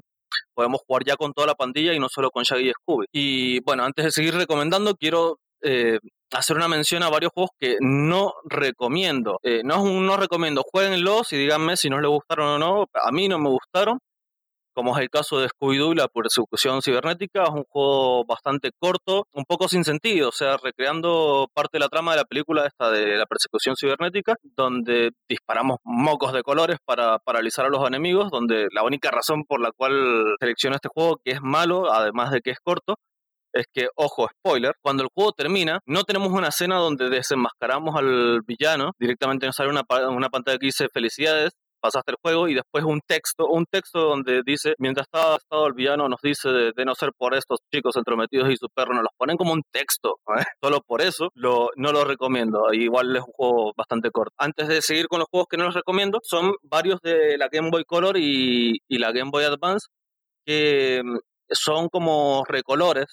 podemos 0.54 0.82
jugar 0.86 1.04
ya 1.06 1.16
con 1.16 1.34
toda 1.34 1.48
la 1.48 1.56
pandilla 1.56 1.94
y 1.94 2.00
no 2.00 2.08
solo 2.10 2.32
con 2.32 2.44
Shaggy 2.44 2.70
y 2.70 2.72
Scooby. 2.72 3.06
Y 3.12 3.60
bueno, 3.62 3.84
antes 3.84 4.06
de 4.06 4.12
seguir 4.12 4.36
recomendando, 4.36 4.96
quiero 4.96 5.40
eh, 5.62 6.00
hacer 6.32 6.56
una 6.56 6.68
mención 6.68 7.04
a 7.04 7.10
varios 7.10 7.32
juegos 7.34 7.52
que 7.60 7.78
no 7.82 8.34
recomiendo. 8.46 9.40
Eh, 9.44 9.62
no 9.64 9.84
no 9.86 10.18
recomiendo, 10.18 10.64
jueguenlos 10.64 11.32
y 11.34 11.38
díganme 11.38 11.78
si 11.78 11.90
no 11.90 12.00
les 12.00 12.10
gustaron 12.10 12.48
o 12.48 12.60
no. 12.60 12.86
A 12.94 13.12
mí 13.12 13.28
no 13.28 13.40
me 13.40 13.50
gustaron. 13.50 14.00
Como 14.76 14.96
es 14.96 15.02
el 15.02 15.10
caso 15.10 15.40
de 15.40 15.48
Scooby-Doo 15.48 15.94
y 15.94 15.96
la 15.96 16.08
persecución 16.08 16.82
cibernética, 16.82 17.44
es 17.44 17.50
un 17.50 17.64
juego 17.64 18.26
bastante 18.26 18.72
corto, 18.78 19.26
un 19.34 19.46
poco 19.46 19.68
sin 19.68 19.84
sentido, 19.84 20.30
o 20.30 20.32
sea, 20.32 20.58
recreando 20.58 21.48
parte 21.54 21.78
de 21.78 21.80
la 21.80 21.90
trama 21.90 22.12
de 22.12 22.18
la 22.18 22.26
película 22.26 22.68
esta 22.68 22.92
de 22.92 23.16
la 23.18 23.26
persecución 23.26 23.76
cibernética, 23.76 24.36
donde 24.44 25.12
disparamos 25.28 25.78
mocos 25.84 26.34
de 26.34 26.44
colores 26.44 26.78
para 26.86 27.18
paralizar 27.20 27.66
a 27.66 27.70
los 27.70 27.88
enemigos, 27.88 28.30
donde 28.30 28.68
la 28.72 28.84
única 28.84 29.10
razón 29.12 29.46
por 29.48 29.62
la 29.62 29.72
cual 29.72 30.36
selecciono 30.40 30.76
este 30.76 30.90
juego, 30.94 31.18
que 31.24 31.32
es 31.32 31.42
malo, 31.42 31.92
además 31.92 32.32
de 32.32 32.42
que 32.42 32.52
es 32.52 32.60
corto, 32.62 32.96
es 33.56 33.68
que, 33.74 33.88
ojo, 33.96 34.28
spoiler, 34.30 34.74
cuando 34.82 35.04
el 35.04 35.10
juego 35.14 35.32
termina, 35.32 35.80
no 35.86 36.04
tenemos 36.04 36.30
una 36.32 36.50
escena 36.50 36.76
donde 36.76 37.10
desenmascaramos 37.10 37.96
al 37.96 38.42
villano, 38.46 38.92
directamente 39.00 39.46
nos 39.46 39.56
sale 39.56 39.70
una, 39.70 39.84
una 40.10 40.30
pantalla 40.30 40.58
que 40.58 40.66
dice 40.68 40.88
felicidades, 40.94 41.52
pasaste 41.86 42.12
el 42.12 42.18
juego 42.22 42.48
y 42.48 42.56
después 42.56 42.84
un 42.84 43.00
texto, 43.06 43.48
un 43.48 43.66
texto 43.70 44.00
donde 44.00 44.42
dice, 44.44 44.74
mientras 44.80 45.06
estaba 45.06 45.36
estado 45.36 45.68
el 45.68 45.74
villano 45.74 46.10
nos 46.10 46.20
dice 46.22 46.50
de, 46.50 46.86
no 46.86 46.96
ser 46.96 47.12
por 47.18 47.36
estos 47.36 47.60
chicos 47.74 47.96
entrometidos 47.96 48.50
y 48.52 48.58
su 48.58 48.68
perro, 48.74 48.94
nos 48.94 49.04
los 49.04 49.12
ponen 49.18 49.38
como 49.38 49.54
un 49.54 49.62
texto, 49.72 50.16
¿eh? 50.38 50.44
solo 50.64 50.82
por 50.82 51.02
eso 51.02 51.30
no 51.36 51.70
lo 51.76 52.04
recomiendo, 52.04 52.74
igual 52.74 53.16
es 53.16 53.22
un 53.22 53.34
juego 53.34 53.74
bastante 53.78 54.10
corto. 54.12 54.34
Antes 54.38 54.68
de 54.68 54.82
seguir 54.82 55.08
con 55.08 55.20
los 55.20 55.28
juegos 55.30 55.48
que 55.50 55.58
no 55.58 55.66
los 55.66 55.76
recomiendo, 55.76 56.20
son 56.24 56.54
varios 56.64 57.00
de 57.02 57.38
la 57.38 57.50
Game 57.50 57.70
Boy 57.70 57.84
Color 57.86 58.18
y, 58.18 58.78
y 58.88 58.98
la 58.98 59.12
Game 59.12 59.32
Boy 59.32 59.44
Advance 59.44 59.88
que 60.46 61.02
mm, 61.04 61.18
son 61.50 61.90
como 61.90 62.44
recolores 62.48 63.06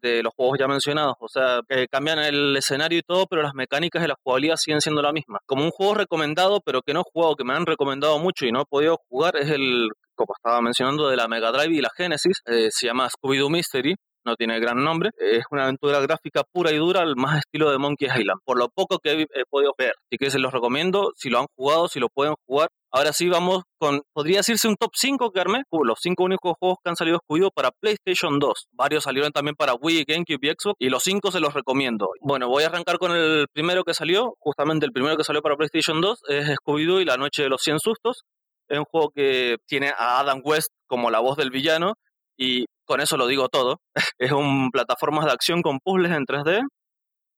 de 0.00 0.22
los 0.22 0.32
juegos 0.34 0.58
ya 0.58 0.66
mencionados. 0.66 1.14
O 1.20 1.28
sea, 1.28 1.60
cambian 1.90 2.18
el 2.18 2.56
escenario 2.56 2.98
y 2.98 3.02
todo, 3.02 3.26
pero 3.26 3.42
las 3.42 3.54
mecánicas 3.54 4.02
de 4.02 4.08
la 4.08 4.16
jugabilidad 4.22 4.56
siguen 4.56 4.80
siendo 4.80 5.02
la 5.02 5.12
misma. 5.12 5.38
Como 5.46 5.64
un 5.64 5.70
juego 5.70 5.94
recomendado, 5.94 6.60
pero 6.64 6.82
que 6.82 6.92
no 6.92 7.00
he 7.00 7.10
jugado, 7.12 7.36
que 7.36 7.44
me 7.44 7.54
han 7.54 7.66
recomendado 7.66 8.18
mucho 8.18 8.46
y 8.46 8.52
no 8.52 8.62
he 8.62 8.66
podido 8.66 8.98
jugar, 9.08 9.36
es 9.36 9.50
el, 9.50 9.88
como 10.14 10.34
estaba 10.36 10.60
mencionando, 10.60 11.08
de 11.08 11.16
la 11.16 11.28
Mega 11.28 11.50
Drive 11.52 11.74
y 11.74 11.80
la 11.80 11.90
Genesis. 11.96 12.40
Eh, 12.46 12.68
se 12.70 12.86
llama 12.86 13.08
Scooby-Doo 13.08 13.50
Mystery. 13.50 13.94
No 14.22 14.34
tiene 14.36 14.60
gran 14.60 14.84
nombre. 14.84 15.10
Es 15.16 15.44
una 15.50 15.62
aventura 15.62 15.98
gráfica 16.00 16.42
pura 16.52 16.70
y 16.72 16.76
dura, 16.76 17.00
al 17.00 17.16
más 17.16 17.38
estilo 17.38 17.70
de 17.70 17.78
Monkey 17.78 18.06
Island. 18.06 18.40
Por 18.44 18.58
lo 18.58 18.68
poco 18.68 18.98
que 18.98 19.12
he, 19.12 19.22
he 19.22 19.44
podido 19.48 19.72
ver. 19.78 19.94
Así 19.96 20.18
que 20.18 20.30
se 20.30 20.38
los 20.38 20.52
recomiendo. 20.52 21.12
Si 21.16 21.30
lo 21.30 21.38
han 21.40 21.46
jugado, 21.56 21.88
si 21.88 22.00
lo 22.00 22.08
pueden 22.10 22.34
jugar. 22.46 22.68
Ahora 22.92 23.12
sí 23.12 23.28
vamos 23.28 23.62
con, 23.78 24.02
podría 24.12 24.38
decirse 24.38 24.66
un 24.66 24.74
top 24.74 24.90
5 24.94 25.30
que 25.30 25.40
armé, 25.40 25.62
Uh, 25.70 25.84
los 25.84 26.00
5 26.02 26.24
únicos 26.24 26.54
juegos 26.58 26.78
que 26.82 26.90
han 26.90 26.96
salido 26.96 27.18
excluidos 27.18 27.50
para 27.54 27.70
PlayStation 27.70 28.40
2. 28.40 28.68
Varios 28.72 29.04
salieron 29.04 29.30
también 29.30 29.54
para 29.54 29.74
Wii, 29.74 30.04
GameCube 30.08 30.38
y 30.42 30.48
Xbox, 30.48 30.76
y 30.80 30.88
los 30.88 31.02
5 31.04 31.30
se 31.30 31.38
los 31.38 31.54
recomiendo. 31.54 32.08
Bueno, 32.20 32.48
voy 32.48 32.64
a 32.64 32.66
arrancar 32.66 32.98
con 32.98 33.12
el 33.12 33.46
primero 33.52 33.84
que 33.84 33.94
salió, 33.94 34.34
justamente 34.40 34.86
el 34.86 34.92
primero 34.92 35.16
que 35.16 35.22
salió 35.22 35.40
para 35.40 35.56
PlayStation 35.56 36.00
2, 36.00 36.18
es 36.28 36.56
Scooby-Doo 36.56 37.00
y 37.00 37.04
la 37.04 37.16
noche 37.16 37.42
de 37.44 37.48
los 37.48 37.62
100 37.62 37.78
sustos. 37.78 38.22
Es 38.68 38.78
un 38.78 38.84
juego 38.84 39.10
que 39.14 39.58
tiene 39.66 39.90
a 39.90 40.18
Adam 40.20 40.40
West 40.44 40.70
como 40.88 41.10
la 41.10 41.20
voz 41.20 41.36
del 41.36 41.50
villano, 41.50 41.94
y 42.36 42.64
con 42.84 43.00
eso 43.00 43.16
lo 43.16 43.28
digo 43.28 43.48
todo. 43.48 43.76
es 44.18 44.32
un 44.32 44.70
plataformas 44.70 45.26
de 45.26 45.32
acción 45.32 45.62
con 45.62 45.78
puzzles 45.78 46.10
en 46.10 46.24
3D, 46.24 46.62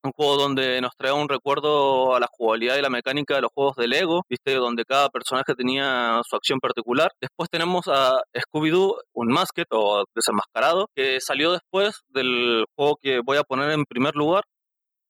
un 0.05 0.13
juego 0.13 0.37
donde 0.37 0.81
nos 0.81 0.97
trae 0.97 1.13
un 1.13 1.29
recuerdo 1.29 2.15
a 2.15 2.21
la 2.21 2.27
jugabilidad 2.31 2.77
y 2.77 2.83
la 2.83 2.91
mecánica 2.91 3.37
de 3.37 3.43
los 3.43 3.53
juegos 3.55 3.77
de 3.77 3.89
Lego, 3.89 4.23
¿viste? 4.29 4.55
donde 4.55 4.85
cada 4.85 5.09
personaje 5.09 5.55
tenía 5.55 6.21
su 6.29 6.37
acción 6.37 6.59
particular. 6.59 7.13
Después 7.21 7.49
tenemos 7.51 7.87
a 7.89 8.21
Scooby-Doo, 8.35 8.97
un 9.15 9.29
Masked 9.29 9.67
o 9.71 10.05
desenmascarado, 10.15 10.89
que 10.95 11.21
salió 11.21 11.53
después 11.53 12.01
del 12.09 12.65
juego 12.77 12.97
que 13.01 13.21
voy 13.25 13.39
a 13.39 13.45
poner 13.45 13.71
en 13.71 13.85
primer 13.85 14.15
lugar. 14.15 14.45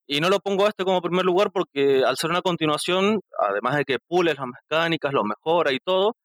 Y 0.07 0.21
no 0.21 0.29
lo 0.29 0.41
pongo 0.41 0.67
a 0.67 0.69
este 0.69 0.85
como 0.85 1.01
primer 1.01 1.25
lugar 1.25 1.51
porque 1.53 2.03
al 2.05 2.17
ser 2.17 2.31
una 2.31 2.43
continuación, 2.43 3.21
además 3.39 3.77
de 3.77 3.85
que 3.85 3.99
pule 4.07 4.35
las 4.35 4.47
mecánicas, 4.47 5.13
lo 5.13 5.25
mejora 5.25 5.73
y 5.73 5.79
todo, 5.79 6.17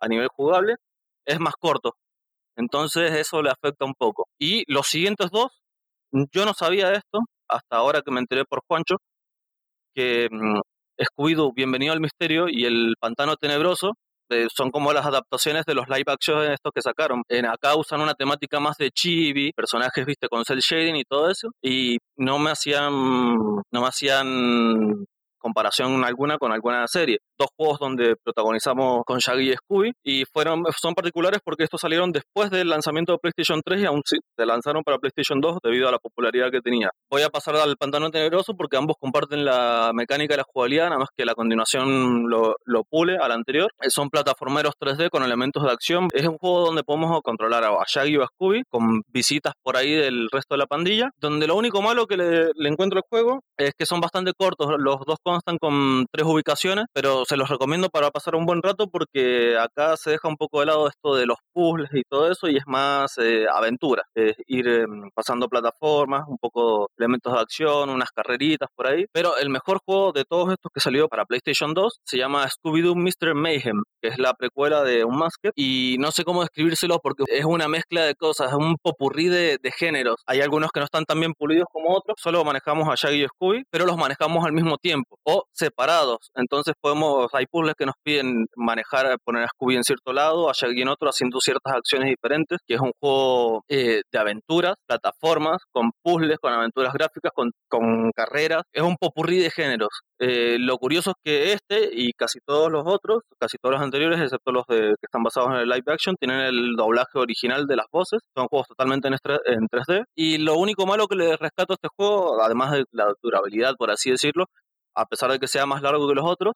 a 0.00 0.08
nivel 0.08 0.28
jugable, 0.28 0.76
es 1.26 1.40
más 1.40 1.54
corto. 1.58 1.94
Entonces 2.56 3.12
eso 3.12 3.42
le 3.42 3.50
afecta 3.50 3.84
un 3.84 3.94
poco. 3.94 4.28
Y 4.38 4.64
los 4.72 4.86
siguientes 4.86 5.30
dos, 5.30 5.62
yo 6.32 6.44
no 6.46 6.54
sabía 6.54 6.92
esto, 6.92 7.20
hasta 7.48 7.76
ahora 7.76 8.02
que 8.02 8.10
me 8.10 8.20
enteré 8.20 8.44
por 8.44 8.60
Juancho, 8.66 8.96
que 9.94 10.28
mm, 10.30 10.60
Scooby-Doo, 10.98 11.52
Bienvenido 11.54 11.92
al 11.92 12.00
Misterio 12.00 12.46
y 12.48 12.64
El 12.64 12.94
Pantano 13.00 13.36
Tenebroso 13.36 13.92
eh, 14.30 14.46
son 14.54 14.70
como 14.70 14.92
las 14.92 15.06
adaptaciones 15.06 15.64
de 15.66 15.74
los 15.74 15.88
live 15.88 16.04
action 16.06 16.50
estos 16.50 16.72
que 16.74 16.82
sacaron. 16.82 17.22
En 17.28 17.46
acá 17.46 17.76
usan 17.76 18.00
una 18.00 18.14
temática 18.14 18.58
más 18.60 18.76
de 18.78 18.90
chibi, 18.90 19.52
personajes, 19.52 20.06
viste, 20.06 20.28
con 20.28 20.44
cel 20.44 20.60
shading 20.60 20.96
y 20.96 21.04
todo 21.04 21.30
eso, 21.30 21.50
y 21.62 21.98
no 22.16 22.38
me 22.38 22.50
hacían, 22.50 22.92
no 22.92 23.80
me 23.80 23.86
hacían 23.86 25.06
comparación 25.38 26.04
alguna 26.04 26.38
con 26.38 26.52
alguna 26.52 26.86
serie. 26.86 27.18
Dos 27.38 27.48
juegos 27.56 27.78
donde 27.78 28.14
protagonizamos 28.22 29.02
con 29.04 29.18
Shaggy 29.18 29.50
y 29.50 29.54
Scooby 29.54 29.92
y 30.04 30.24
fueron, 30.32 30.64
son 30.80 30.94
particulares 30.94 31.40
porque 31.44 31.64
estos 31.64 31.80
salieron 31.80 32.12
después 32.12 32.50
del 32.50 32.68
lanzamiento 32.68 33.12
de 33.12 33.18
PlayStation 33.18 33.60
3 33.64 33.82
y 33.82 33.86
aún 33.86 34.02
se 34.04 34.18
lanzaron 34.46 34.82
para 34.82 34.98
PlayStation 34.98 35.40
2 35.40 35.58
debido 35.62 35.88
a 35.88 35.92
la 35.92 35.98
popularidad 35.98 36.50
que 36.50 36.60
tenía. 36.60 36.90
Voy 37.10 37.22
a 37.22 37.28
pasar 37.28 37.56
al 37.56 37.76
Pantano 37.76 38.10
Tenebroso 38.10 38.54
porque 38.54 38.76
ambos 38.76 38.96
comparten 39.00 39.44
la 39.44 39.90
mecánica 39.94 40.34
de 40.34 40.38
la 40.38 40.44
jugabilidad, 40.46 40.86
nada 40.86 40.98
más 40.98 41.08
que 41.16 41.24
la 41.24 41.34
continuación 41.34 42.28
lo, 42.28 42.56
lo 42.64 42.84
pule 42.84 43.16
al 43.20 43.32
anterior. 43.32 43.70
Eh, 43.80 43.90
Son 43.90 44.10
plataformeros 44.10 44.74
3D 44.80 45.08
con 45.10 45.22
elementos 45.22 45.62
de 45.62 45.70
acción. 45.70 46.08
Es 46.12 46.26
un 46.26 46.38
juego 46.38 46.66
donde 46.66 46.82
podemos 46.82 47.20
controlar 47.22 47.64
a 47.64 47.76
Shaggy 47.86 48.16
o 48.16 48.22
a 48.22 48.26
Scooby 48.26 48.62
con 48.68 49.02
visitas 49.08 49.54
por 49.62 49.76
ahí 49.76 49.92
del 49.92 50.28
resto 50.30 50.54
de 50.54 50.58
la 50.58 50.66
pandilla, 50.66 51.10
donde 51.20 51.46
lo 51.46 51.56
único 51.56 51.82
malo 51.82 52.06
que 52.06 52.16
le, 52.16 52.50
le 52.54 52.68
encuentro 52.68 52.98
al 52.98 53.04
juego 53.08 53.40
es 53.56 53.72
que 53.76 53.86
son 53.86 54.00
bastante 54.00 54.32
cortos. 54.36 54.68
Los 54.78 54.96
dos 55.06 55.16
constan 55.22 55.58
con 55.58 56.06
tres 56.10 56.26
ubicaciones, 56.26 56.84
pero 56.92 57.23
se 57.24 57.36
los 57.36 57.48
recomiendo 57.48 57.88
para 57.88 58.10
pasar 58.10 58.34
un 58.34 58.46
buen 58.46 58.62
rato 58.62 58.88
porque 58.88 59.56
acá 59.58 59.96
se 59.96 60.10
deja 60.10 60.28
un 60.28 60.36
poco 60.36 60.60
de 60.60 60.66
lado 60.66 60.88
esto 60.88 61.14
de 61.14 61.26
los 61.26 61.38
puzzles 61.52 61.90
y 61.92 62.02
todo 62.08 62.30
eso 62.30 62.48
y 62.48 62.56
es 62.56 62.64
más 62.66 63.16
eh, 63.18 63.46
aventura. 63.52 64.02
Es 64.14 64.34
ir 64.46 64.68
eh, 64.68 64.86
pasando 65.14 65.48
plataformas, 65.48 66.22
un 66.28 66.38
poco 66.38 66.88
elementos 66.98 67.32
de 67.32 67.40
acción, 67.40 67.90
unas 67.90 68.10
carreritas 68.10 68.68
por 68.74 68.86
ahí. 68.86 69.06
Pero 69.12 69.36
el 69.36 69.50
mejor 69.50 69.78
juego 69.84 70.12
de 70.12 70.24
todos 70.24 70.52
estos 70.52 70.70
que 70.72 70.80
salió 70.80 71.08
para 71.08 71.24
PlayStation 71.24 71.74
2 71.74 72.00
se 72.04 72.18
llama 72.18 72.46
Scooby-Doo 72.48 72.94
Mr. 72.94 73.34
Mayhem, 73.34 73.82
que 74.00 74.08
es 74.08 74.18
la 74.18 74.34
precuela 74.34 74.82
de 74.82 75.04
un 75.04 75.16
Masked. 75.16 75.52
Y 75.56 75.96
no 75.98 76.10
sé 76.10 76.24
cómo 76.24 76.42
describírselo 76.42 76.98
porque 77.00 77.24
es 77.28 77.44
una 77.44 77.68
mezcla 77.68 78.02
de 78.02 78.14
cosas, 78.14 78.48
es 78.48 78.54
un 78.54 78.76
popurrí 78.82 79.28
de, 79.28 79.58
de 79.60 79.72
géneros. 79.72 80.16
Hay 80.26 80.40
algunos 80.40 80.70
que 80.72 80.80
no 80.80 80.84
están 80.84 81.04
tan 81.04 81.20
bien 81.20 81.34
pulidos 81.34 81.66
como 81.72 81.94
otros, 81.94 82.16
solo 82.20 82.44
manejamos 82.44 82.88
a 82.88 82.94
Shaggy 82.94 83.24
y 83.24 83.26
Scooby, 83.26 83.64
pero 83.70 83.86
los 83.86 83.96
manejamos 83.96 84.44
al 84.44 84.52
mismo 84.52 84.76
tiempo 84.78 85.18
o 85.24 85.44
separados. 85.52 86.30
Entonces 86.34 86.74
podemos, 86.80 87.13
hay 87.32 87.46
puzzles 87.46 87.74
que 87.76 87.86
nos 87.86 87.94
piden 88.02 88.46
manejar, 88.56 89.16
poner 89.24 89.44
a 89.44 89.48
Scooby 89.48 89.76
en 89.76 89.84
cierto 89.84 90.12
lado, 90.12 90.48
a 90.48 90.52
Shaggy 90.52 90.82
en 90.82 90.88
otro, 90.88 91.08
haciendo 91.08 91.38
ciertas 91.40 91.74
acciones 91.74 92.08
diferentes, 92.08 92.58
que 92.66 92.74
es 92.74 92.80
un 92.80 92.92
juego 93.00 93.64
eh, 93.68 94.02
de 94.10 94.18
aventuras, 94.18 94.74
plataformas, 94.86 95.58
con 95.72 95.90
puzzles, 96.02 96.38
con 96.38 96.52
aventuras 96.52 96.92
gráficas, 96.92 97.32
con, 97.34 97.50
con 97.68 98.10
carreras. 98.12 98.62
Es 98.72 98.82
un 98.82 98.96
popurrí 98.96 99.38
de 99.38 99.50
géneros. 99.50 99.90
Eh, 100.18 100.56
lo 100.58 100.76
curioso 100.78 101.10
es 101.10 101.16
que 101.24 101.52
este 101.52 101.90
y 101.92 102.12
casi 102.12 102.38
todos 102.44 102.70
los 102.70 102.84
otros, 102.86 103.22
casi 103.38 103.56
todos 103.58 103.74
los 103.74 103.82
anteriores, 103.82 104.20
excepto 104.20 104.52
los 104.52 104.64
de, 104.68 104.94
que 105.00 105.06
están 105.06 105.22
basados 105.22 105.50
en 105.50 105.56
el 105.56 105.68
live 105.68 105.82
action, 105.86 106.16
tienen 106.16 106.40
el 106.40 106.76
doblaje 106.76 107.18
original 107.18 107.66
de 107.66 107.76
las 107.76 107.86
voces. 107.92 108.20
Son 108.36 108.46
juegos 108.48 108.68
totalmente 108.68 109.08
en, 109.08 109.14
en 109.14 109.68
3D. 109.68 110.04
Y 110.14 110.38
lo 110.38 110.56
único 110.56 110.86
malo 110.86 111.06
que 111.06 111.16
le 111.16 111.36
rescato 111.36 111.72
a 111.72 111.76
este 111.76 111.88
juego, 111.96 112.42
además 112.42 112.72
de 112.72 112.84
la 112.92 113.12
durabilidad, 113.22 113.74
por 113.76 113.90
así 113.90 114.10
decirlo, 114.10 114.46
a 114.94 115.06
pesar 115.06 115.30
de 115.30 115.38
que 115.38 115.48
sea 115.48 115.66
más 115.66 115.82
largo 115.82 116.08
que 116.08 116.14
los 116.14 116.24
otros, 116.26 116.54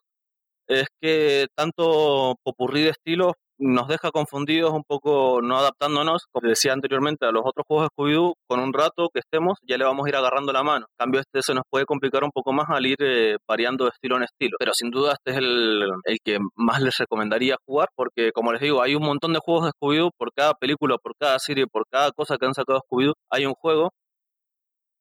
es 0.68 0.86
que 1.00 1.46
tanto 1.56 2.36
popurrí 2.44 2.82
de 2.82 2.90
estilos 2.90 3.32
nos 3.58 3.88
deja 3.88 4.10
confundidos 4.12 4.72
un 4.72 4.84
poco, 4.86 5.40
no 5.42 5.58
adaptándonos, 5.58 6.26
como 6.32 6.48
decía 6.48 6.72
anteriormente, 6.72 7.26
a 7.26 7.32
los 7.32 7.42
otros 7.44 7.64
juegos 7.66 7.86
de 7.86 7.88
Scooby-Doo, 7.88 8.34
con 8.46 8.60
un 8.60 8.72
rato 8.72 9.08
que 9.12 9.20
estemos, 9.20 9.58
ya 9.68 9.76
le 9.76 9.84
vamos 9.84 10.06
a 10.06 10.08
ir 10.08 10.16
agarrando 10.16 10.52
la 10.52 10.62
mano. 10.62 10.86
En 10.88 10.96
cambio, 10.96 11.20
este 11.20 11.42
se 11.42 11.54
nos 11.54 11.64
puede 11.68 11.84
complicar 11.84 12.22
un 12.22 12.30
poco 12.30 12.52
más 12.52 12.66
al 12.68 12.86
ir 12.86 12.96
eh, 13.00 13.36
variando 13.48 13.84
de 13.84 13.90
estilo 13.90 14.16
en 14.16 14.22
estilo. 14.22 14.56
Pero 14.60 14.72
sin 14.74 14.90
duda 14.90 15.14
este 15.14 15.32
es 15.32 15.36
el, 15.38 15.82
el 16.04 16.18
que 16.24 16.38
más 16.54 16.80
les 16.80 16.96
recomendaría 16.98 17.56
jugar, 17.66 17.88
porque 17.96 18.30
como 18.32 18.52
les 18.52 18.60
digo, 18.60 18.82
hay 18.82 18.94
un 18.94 19.02
montón 19.02 19.32
de 19.32 19.40
juegos 19.44 19.64
de 19.64 19.70
Scooby-Doo, 19.72 20.10
por 20.16 20.32
cada 20.34 20.54
película, 20.54 20.96
por 21.02 21.14
cada 21.18 21.38
serie, 21.40 21.66
por 21.66 21.84
cada 21.90 22.12
cosa 22.12 22.36
que 22.38 22.46
han 22.46 22.54
sacado 22.54 22.80
Scooby-Doo, 22.88 23.14
hay 23.30 23.46
un 23.46 23.54
juego. 23.54 23.90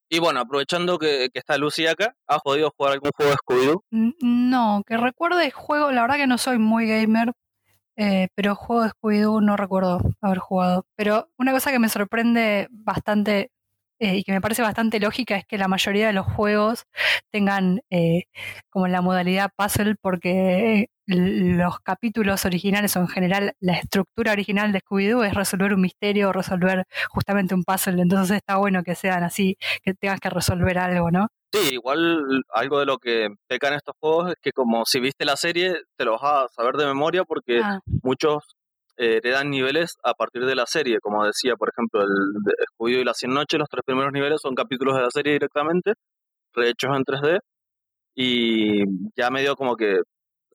Y 0.10 0.20
bueno, 0.20 0.40
aprovechando 0.40 0.98
que, 0.98 1.30
que 1.34 1.40
está 1.40 1.58
Lucy 1.58 1.86
acá, 1.86 2.16
¿has 2.28 2.42
podido 2.42 2.72
jugar 2.76 2.94
algún 2.94 3.12
juego 3.16 3.32
de 3.32 3.38
Scooby-Doo? 3.38 3.84
No, 4.22 4.84
que 4.86 4.96
recuerde 4.96 5.52
juego, 5.52 5.92
la 5.92 6.02
verdad 6.02 6.16
que 6.16 6.28
no 6.28 6.38
soy 6.38 6.58
muy 6.60 6.88
gamer, 6.88 7.34
eh, 7.98 8.30
pero 8.36 8.56
juego 8.56 8.84
de 8.84 8.90
Scooby-Doo 8.90 9.42
no 9.42 9.58
recuerdo 9.58 10.00
haber 10.22 10.38
jugado. 10.40 10.86
Pero 10.96 11.30
una 11.38 11.52
cosa 11.52 11.72
que 11.72 11.80
me 11.80 11.90
sorprende 11.90 12.68
bastante 12.72 13.52
eh, 14.00 14.18
y 14.18 14.24
que 14.24 14.32
me 14.32 14.42
parece 14.42 14.62
bastante 14.62 15.00
lógica 15.00 15.36
es 15.38 15.46
que 15.46 15.58
la 15.58 15.68
mayoría 15.68 16.08
de 16.08 16.14
los 16.14 16.26
juegos 16.26 16.84
tengan 17.32 17.82
eh, 17.90 18.24
como 18.70 18.88
la 18.88 19.02
modalidad 19.02 19.50
puzzle 19.58 19.96
porque 20.02 20.88
los 21.08 21.80
capítulos 21.80 22.46
originales 22.46 22.96
o 22.98 23.00
en 23.00 23.08
general 23.08 23.54
la 23.62 23.74
estructura 23.78 24.34
original 24.34 24.72
de 24.74 24.82
Scooby-Doo 24.82 25.24
es 25.26 25.34
resolver 25.34 25.74
un 25.74 25.82
misterio 25.82 26.30
o 26.30 26.34
resolver 26.34 26.84
justamente 27.10 27.56
un 27.56 27.64
puzzle. 27.64 28.02
Entonces 28.02 28.38
está 28.38 28.58
bueno 28.58 28.84
que 28.84 28.94
sean 28.96 29.24
así, 29.24 29.56
que 29.84 29.94
tengas 29.94 30.20
que 30.20 30.30
resolver 30.30 30.78
algo, 30.78 31.10
¿no? 31.12 31.28
Sí, 31.54 31.70
igual 31.76 32.44
algo 32.54 32.80
de 32.80 32.86
lo 32.86 32.98
que 32.98 33.30
pecan 33.48 33.74
estos 33.74 33.96
juegos 34.02 34.32
es 34.32 34.36
que 34.42 34.52
como 34.52 34.84
si 34.86 35.00
viste 35.00 35.24
la 35.24 35.38
serie, 35.38 35.76
te 35.98 36.04
lo 36.04 36.20
vas 36.20 36.24
a 36.24 36.48
saber 36.54 36.76
de 36.76 36.86
memoria 36.86 37.24
porque 37.24 37.62
Ah. 37.64 37.80
muchos 38.04 38.44
eh, 38.98 39.18
heredan 39.18 39.50
niveles 39.50 39.98
a 40.04 40.14
partir 40.14 40.46
de 40.46 40.56
la 40.56 40.66
serie. 40.66 41.00
Como 41.02 41.26
decía, 41.26 41.56
por 41.56 41.70
ejemplo, 41.70 42.02
el 42.02 42.10
Scooby-Doo 42.74 43.02
y 43.02 43.06
las 43.06 43.18
100 43.18 43.34
noches, 43.34 43.60
los 43.60 43.70
tres 43.70 43.84
primeros 43.86 44.12
niveles 44.14 44.40
son 44.42 44.56
capítulos 44.56 44.96
de 44.96 45.02
la 45.02 45.12
serie 45.12 45.34
directamente, 45.34 45.94
rehechos 46.54 46.96
en 46.96 47.04
3D, 47.06 47.40
y 48.16 48.84
ya 49.16 49.30
medio 49.32 49.56
como 49.56 49.76
que 49.76 50.02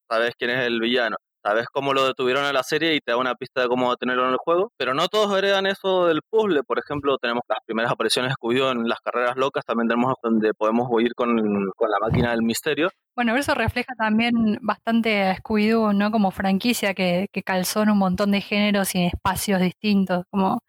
sabes 0.09 0.33
quién 0.39 0.51
es 0.51 0.67
el 0.67 0.81
villano. 0.81 1.17
Sabes 1.45 1.67
cómo 1.73 1.93
lo 1.93 2.07
detuvieron 2.07 2.45
en 2.45 2.55
la 2.55 2.63
serie 2.63 2.95
y 2.95 3.01
te 3.01 3.11
da 3.13 3.17
una 3.17 3.35
pista 3.35 3.63
de 3.63 3.69
cómo 3.69 3.91
detenerlo 3.91 4.25
en 4.27 4.31
el 4.33 4.37
juego. 4.37 4.71
Pero 4.77 4.95
no 4.95 5.09
todos 5.09 5.37
heredan 5.37 5.67
eso 5.67 6.07
del 6.07 6.21
puzzle. 6.31 6.63
Por 6.63 6.79
ejemplo, 6.79 7.17
tenemos 7.19 7.43
las 7.49 7.59
primeras 7.67 7.91
apariciones 7.91 8.31
de 8.31 8.35
Scooby-Doo 8.37 8.71
en 8.71 8.89
las 8.89 9.01
carreras 9.01 9.37
locas. 9.37 9.65
También 9.65 9.89
tenemos 9.89 10.15
donde 10.23 10.55
podemos 10.55 10.87
huir 10.89 11.15
con, 11.17 11.37
con 11.77 11.91
la 11.91 11.99
máquina 12.01 12.31
del 12.31 12.43
misterio. 12.43 12.91
Bueno, 13.17 13.37
eso 13.37 13.55
refleja 13.55 13.93
también 13.99 14.59
bastante 14.63 15.23
a 15.25 15.37
Scooby-Doo, 15.37 15.93
¿no? 15.95 16.11
Como 16.13 16.31
franquicia 16.31 16.95
que, 16.95 17.27
que 17.33 17.43
calzó 17.43 17.83
en 17.83 17.91
un 17.91 17.99
montón 17.99 18.31
de 18.31 18.41
géneros 18.41 18.95
y 18.95 18.99
en 19.01 19.05
espacios 19.09 19.61
distintos, 19.61 20.25
como 20.31 20.61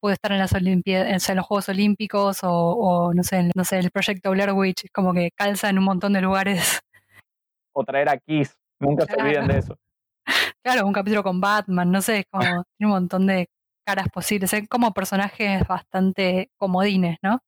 puede 0.00 0.12
estar 0.14 0.30
en 0.32 0.38
las 0.38 0.52
Olimpiadas, 0.52 1.28
en 1.28 1.36
los 1.36 1.46
Juegos 1.46 1.68
Olímpicos 1.70 2.44
o, 2.44 2.50
o, 2.52 3.14
no 3.14 3.22
sé, 3.22 3.38
en- 3.38 3.50
no 3.54 3.64
sé, 3.64 3.78
el 3.78 3.90
proyecto 3.90 4.30
Blair 4.30 4.52
Witch, 4.52 4.86
como 4.92 5.12
que 5.14 5.30
calza 5.34 5.70
en 5.70 5.78
un 5.78 5.84
montón 5.84 6.12
de 6.12 6.20
lugares. 6.20 6.80
O 7.72 7.82
traer 7.82 8.08
a 8.10 8.18
Kiss. 8.18 8.54
Nunca 8.78 9.06
se 9.06 9.14
olviden 9.20 9.48
de 9.48 9.58
eso. 9.58 9.76
Claro, 10.70 10.86
un 10.86 10.92
capítulo 10.92 11.22
con 11.22 11.40
Batman, 11.40 11.90
no 11.90 12.02
sé, 12.02 12.18
es 12.18 12.24
como 12.30 12.42
tiene 12.76 12.92
un 12.92 13.00
montón 13.00 13.26
de 13.26 13.48
caras 13.86 14.08
posibles, 14.12 14.50
son 14.50 14.66
como 14.66 14.92
personajes 14.92 15.66
bastante 15.66 16.50
comodines, 16.58 17.16
¿no? 17.22 17.38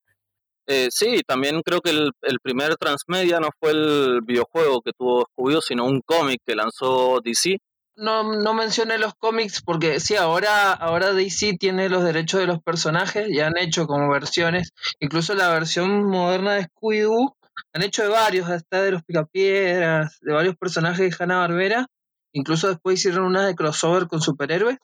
Eh, 0.66 0.88
sí, 0.90 1.20
también 1.26 1.60
creo 1.60 1.82
que 1.82 1.90
el, 1.90 2.12
el 2.22 2.38
primer 2.40 2.76
transmedia 2.76 3.38
no 3.38 3.51
fue 3.60 3.72
el 3.72 4.20
videojuego 4.24 4.80
que 4.80 4.92
tuvo 4.97 5.26
Scooby-Doo, 5.26 5.60
sino 5.60 5.84
un 5.84 6.01
cómic 6.01 6.40
que 6.47 6.55
lanzó 6.55 7.20
DC. 7.22 7.59
No, 7.97 8.22
no 8.22 8.55
mencioné 8.55 8.97
los 8.97 9.12
cómics 9.18 9.60
porque 9.60 10.01
sí, 10.01 10.16
ahora, 10.16 10.72
ahora 10.72 11.12
DC 11.12 11.59
tiene 11.59 11.90
los 11.90 12.02
derechos 12.02 12.40
de 12.40 12.47
los 12.47 12.62
personajes 12.62 13.28
y 13.28 13.40
han 13.40 13.59
hecho 13.59 13.86
como 13.86 14.10
versiones, 14.10 14.70
incluso 14.98 15.34
la 15.34 15.51
versión 15.51 16.06
moderna 16.06 16.55
de 16.55 16.68
Scooby-Doo, 16.68 17.36
han 17.74 17.82
hecho 17.82 18.02
de 18.02 18.09
varios, 18.09 18.48
hasta 18.48 18.80
de 18.80 18.92
los 18.92 19.02
Picapiedras, 19.02 20.16
de 20.22 20.32
varios 20.32 20.56
personajes 20.56 21.10
de 21.10 21.16
Hanna-Barbera, 21.22 21.86
incluso 22.35 22.69
después 22.69 22.98
hicieron 22.98 23.24
una 23.24 23.47
de 23.47 23.55
crossover 23.55 24.07
con 24.07 24.20
superhéroes, 24.20 24.78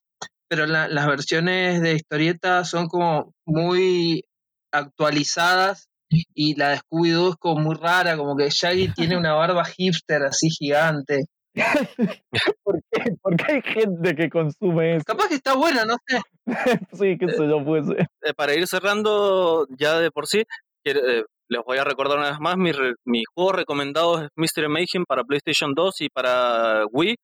pero 0.48 0.66
la- 0.66 0.88
las 0.88 1.06
versiones 1.06 1.80
de 1.82 1.94
historieta 1.94 2.64
son 2.64 2.86
como 2.88 3.32
muy 3.46 4.24
actualizadas 4.72 5.88
y 6.34 6.54
la 6.56 6.70
de 6.70 6.76
Scooby-Doo 6.78 7.30
es 7.30 7.36
como 7.36 7.60
muy 7.60 7.74
rara, 7.76 8.16
como 8.16 8.36
que 8.36 8.48
Shaggy 8.50 8.88
tiene 9.14 9.16
una 9.16 9.34
barba 9.34 9.64
hipster 9.64 10.22
así 10.22 10.50
gigante. 10.50 11.24
¿Por 12.64 12.80
qué? 12.92 13.02
¿Por 13.22 13.36
qué 13.36 13.52
hay 13.52 13.62
gente 13.62 14.14
que 14.14 14.28
consume 14.28 14.96
eso? 14.96 15.04
Capaz 15.06 15.28
que 15.28 15.34
está 15.36 15.54
buena, 15.54 15.84
no 15.84 15.96
sé. 16.06 16.20
sí, 16.92 17.16
qué 17.18 17.28
sé 17.30 17.48
yo, 17.48 17.64
pues. 17.64 17.86
Eh, 17.88 18.34
para 18.36 18.54
ir 18.54 18.66
cerrando 18.66 19.66
ya 19.78 19.98
de 19.98 20.10
por 20.10 20.26
sí, 20.26 20.42
quiero- 20.84 21.08
eh, 21.08 21.24
les 21.48 21.62
voy 21.64 21.78
a 21.78 21.84
recordar 21.84 22.18
una 22.18 22.30
vez 22.30 22.40
más, 22.40 22.56
mi, 22.56 22.72
re- 22.72 22.94
mi 23.04 23.22
juego 23.34 23.52
recomendado 23.52 24.22
es 24.24 24.28
Mystery 24.36 24.68
Mayhem 24.68 25.04
para 25.06 25.22
PlayStation 25.24 25.72
2 25.74 26.00
y 26.02 26.08
para 26.08 26.84
Wii. 26.90 27.16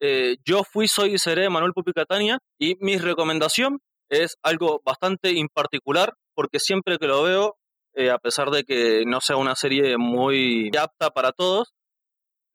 Eh, 0.00 0.36
yo 0.44 0.62
fui, 0.64 0.88
soy 0.88 1.14
y 1.14 1.18
seré 1.18 1.48
Manuel 1.50 1.72
Pupi 1.72 1.92
Catania 1.92 2.38
y 2.58 2.76
mi 2.80 2.98
recomendación 2.98 3.80
es 4.08 4.36
algo 4.42 4.80
bastante 4.84 5.32
imparticular 5.32 6.14
porque 6.34 6.60
siempre 6.60 6.98
que 6.98 7.08
lo 7.08 7.22
veo, 7.22 7.56
eh, 7.94 8.10
a 8.10 8.18
pesar 8.18 8.50
de 8.50 8.64
que 8.64 9.04
no 9.06 9.20
sea 9.20 9.36
una 9.36 9.56
serie 9.56 9.96
muy 9.98 10.70
apta 10.78 11.10
para 11.10 11.32
todos, 11.32 11.74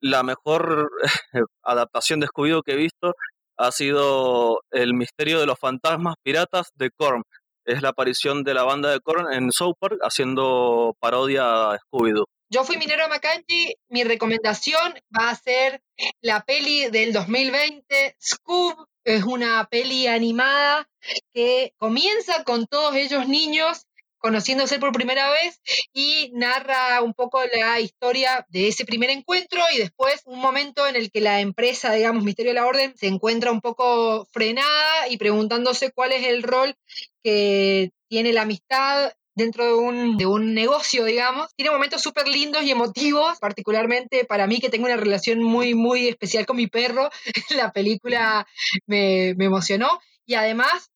la 0.00 0.22
mejor 0.22 0.90
adaptación 1.62 2.20
de 2.20 2.26
Scooby-Doo 2.28 2.62
que 2.62 2.72
he 2.72 2.76
visto 2.76 3.14
ha 3.56 3.70
sido 3.70 4.60
El 4.70 4.94
misterio 4.94 5.38
de 5.40 5.46
los 5.46 5.58
fantasmas 5.58 6.16
piratas 6.22 6.70
de 6.74 6.90
Korn. 6.90 7.22
Es 7.64 7.82
la 7.82 7.90
aparición 7.90 8.42
de 8.42 8.54
la 8.54 8.64
banda 8.64 8.90
de 8.90 9.00
Korn 9.00 9.32
en 9.32 9.52
South 9.52 9.76
Park 9.78 9.98
haciendo 10.02 10.94
parodia 11.00 11.72
a 11.72 11.78
Scooby-Doo. 11.78 12.26
Yo 12.54 12.62
fui 12.62 12.76
Minero 12.76 13.08
Macanchi, 13.08 13.74
mi 13.88 14.04
recomendación 14.04 14.94
va 15.10 15.30
a 15.30 15.34
ser 15.34 15.82
la 16.20 16.44
peli 16.44 16.88
del 16.88 17.12
2020, 17.12 18.14
Scoob. 18.16 18.86
Es 19.02 19.24
una 19.24 19.66
peli 19.68 20.06
animada 20.06 20.88
que 21.32 21.74
comienza 21.78 22.44
con 22.44 22.68
todos 22.68 22.94
ellos 22.94 23.26
niños 23.26 23.88
conociéndose 24.18 24.78
por 24.78 24.92
primera 24.92 25.28
vez 25.30 25.60
y 25.92 26.30
narra 26.32 27.02
un 27.02 27.12
poco 27.12 27.42
la 27.44 27.80
historia 27.80 28.46
de 28.48 28.68
ese 28.68 28.84
primer 28.84 29.10
encuentro 29.10 29.60
y 29.74 29.78
después 29.78 30.22
un 30.24 30.38
momento 30.38 30.86
en 30.86 30.94
el 30.94 31.10
que 31.10 31.20
la 31.20 31.40
empresa, 31.40 31.92
digamos, 31.92 32.22
Misterio 32.22 32.52
de 32.52 32.60
la 32.60 32.66
Orden, 32.66 32.96
se 32.96 33.08
encuentra 33.08 33.50
un 33.50 33.62
poco 33.62 34.28
frenada 34.30 35.08
y 35.08 35.16
preguntándose 35.16 35.90
cuál 35.90 36.12
es 36.12 36.24
el 36.24 36.44
rol 36.44 36.76
que 37.24 37.90
tiene 38.08 38.32
la 38.32 38.42
amistad 38.42 39.12
dentro 39.34 39.64
de 39.64 39.74
un, 39.74 40.16
de 40.16 40.26
un 40.26 40.54
negocio, 40.54 41.04
digamos. 41.04 41.48
Tiene 41.56 41.70
momentos 41.70 42.02
súper 42.02 42.28
lindos 42.28 42.62
y 42.62 42.70
emotivos, 42.70 43.38
particularmente 43.38 44.24
para 44.24 44.46
mí 44.46 44.60
que 44.60 44.70
tengo 44.70 44.86
una 44.86 44.96
relación 44.96 45.42
muy, 45.42 45.74
muy 45.74 46.08
especial 46.08 46.46
con 46.46 46.56
mi 46.56 46.66
perro. 46.66 47.10
la 47.56 47.72
película 47.72 48.46
me, 48.86 49.34
me 49.36 49.46
emocionó 49.46 50.00
y 50.26 50.34
además 50.34 50.90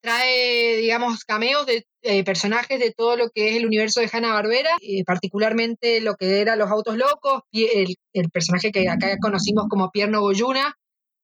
trae, 0.00 0.78
digamos, 0.78 1.24
cameos 1.24 1.66
de 1.66 1.86
eh, 2.02 2.24
personajes 2.24 2.80
de 2.80 2.92
todo 2.92 3.16
lo 3.16 3.28
que 3.28 3.50
es 3.50 3.56
el 3.56 3.66
universo 3.66 4.00
de 4.00 4.08
Hanna-Barbera, 4.10 4.70
particularmente 5.04 6.00
lo 6.00 6.14
que 6.14 6.40
eran 6.40 6.58
los 6.58 6.70
autos 6.70 6.96
locos, 6.96 7.42
el, 7.52 7.96
el 8.14 8.30
personaje 8.30 8.72
que 8.72 8.88
acá 8.88 9.18
conocimos 9.20 9.66
como 9.68 9.90
Pierno 9.90 10.22
Goyuna, 10.22 10.74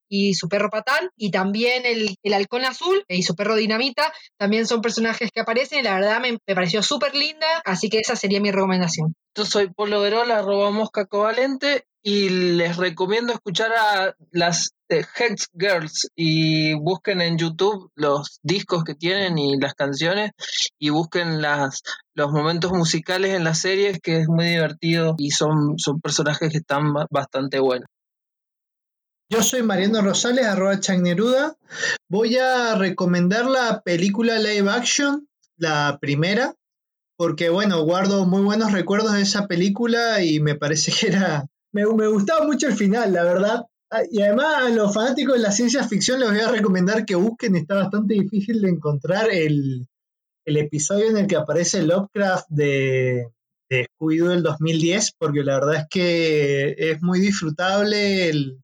y 0.09 0.35
su 0.35 0.49
perro 0.49 0.70
Patán, 0.70 1.11
y 1.16 1.31
también 1.31 1.85
el, 1.87 2.16
el 2.23 2.35
halcón 2.35 2.65
azul 2.65 3.05
y 3.09 3.23
su 3.23 3.35
perro 3.35 3.55
Dinamita, 3.57 4.12
también 4.39 4.66
son 4.66 4.81
personajes 4.81 5.31
que 5.33 5.41
aparecen, 5.41 5.81
y 5.81 5.83
la 5.83 5.95
verdad 5.95 6.20
me, 6.20 6.33
me 6.33 6.55
pareció 6.55 6.83
súper 6.83 7.15
linda, 7.15 7.47
así 7.65 7.89
que 7.89 7.99
esa 7.99 8.16
sería 8.16 8.41
mi 8.41 8.51
recomendación. 8.51 9.15
Yo 9.37 9.45
soy 9.45 9.69
Polo 9.69 10.01
Verola, 10.01 10.39
arroba 10.39 10.70
mosca 10.70 11.05
covalente, 11.07 11.85
y 12.03 12.28
les 12.28 12.77
recomiendo 12.77 13.33
escuchar 13.33 13.73
a 13.73 14.15
las 14.31 14.70
eh, 14.89 15.03
Hex 15.19 15.49
Girls 15.59 16.09
y 16.15 16.74
busquen 16.74 17.20
en 17.20 17.37
YouTube 17.37 17.91
los 17.97 18.39
discos 18.45 18.85
que 18.85 18.95
tienen 18.95 19.37
y 19.39 19.59
las 19.59 19.74
canciones 19.74 20.31
y 20.78 20.91
busquen 20.91 21.43
las, 21.43 21.83
los 22.15 22.31
momentos 22.31 22.70
musicales 22.70 23.35
en 23.35 23.43
las 23.43 23.59
series 23.59 23.99
que 24.01 24.20
es 24.20 24.28
muy 24.28 24.45
divertido 24.47 25.16
y 25.19 25.33
son, 25.33 25.74
son 25.78 26.01
personajes 26.01 26.49
que 26.53 26.59
están 26.59 26.93
ba- 26.93 27.07
bastante 27.11 27.59
buenos. 27.59 27.89
Yo 29.28 29.43
soy 29.43 29.65
Mariano 29.65 30.03
Rosales, 30.03 30.47
arroba 30.47 30.78
Chagneruda. 30.78 31.57
Voy 32.09 32.36
a 32.36 32.77
recomendar 32.77 33.47
la 33.47 33.82
película 33.82 34.39
live 34.39 34.70
action, 34.70 35.28
la 35.57 35.98
primera, 36.01 36.55
porque 37.16 37.48
bueno, 37.48 37.82
guardo 37.82 38.24
muy 38.24 38.43
buenos 38.43 38.70
recuerdos 38.70 39.15
de 39.15 39.23
esa 39.23 39.48
película 39.48 40.23
y 40.23 40.39
me 40.39 40.55
parece 40.55 40.93
que 40.93 41.09
era... 41.09 41.44
Me, 41.73 41.85
gustaba 41.85 42.47
mucho 42.47 42.69
el 42.69 42.74
final, 42.74 43.12
la 43.12 43.24
verdad. 43.24 43.65
Ah, 43.90 44.03
Y 44.09 44.23
además 44.23 44.62
a 44.62 44.69
los 44.69 44.94
fanáticos 44.94 45.35
de 45.35 45.43
la 45.43 45.51
ciencia 45.51 45.82
ficción 45.82 46.20
les 46.20 46.31
voy 46.31 46.40
a 46.40 46.53
recomendar 46.53 47.05
que 47.05 47.16
busquen, 47.16 47.57
está 47.57 47.74
bastante 47.74 48.15
difícil 48.15 48.62
de 48.62 48.70
encontrar 48.70 49.28
el, 49.32 49.89
el 50.44 50.57
episodio 50.57 51.11
en 51.11 51.16
el 51.16 51.27
que 51.27 51.36
aparece 51.36 51.82
Lovecraft 51.82 52.47
de, 52.48 53.27
de 53.69 53.89
Scooby-Doo 53.89 54.28
del 54.28 54.44
2010, 54.44 55.15
porque 55.19 55.43
la 55.43 55.55
verdad 55.55 55.74
es 55.81 55.86
que 55.90 56.77
es 56.78 57.03
muy 57.03 57.19
disfrutable 57.19 58.28
el, 58.28 58.61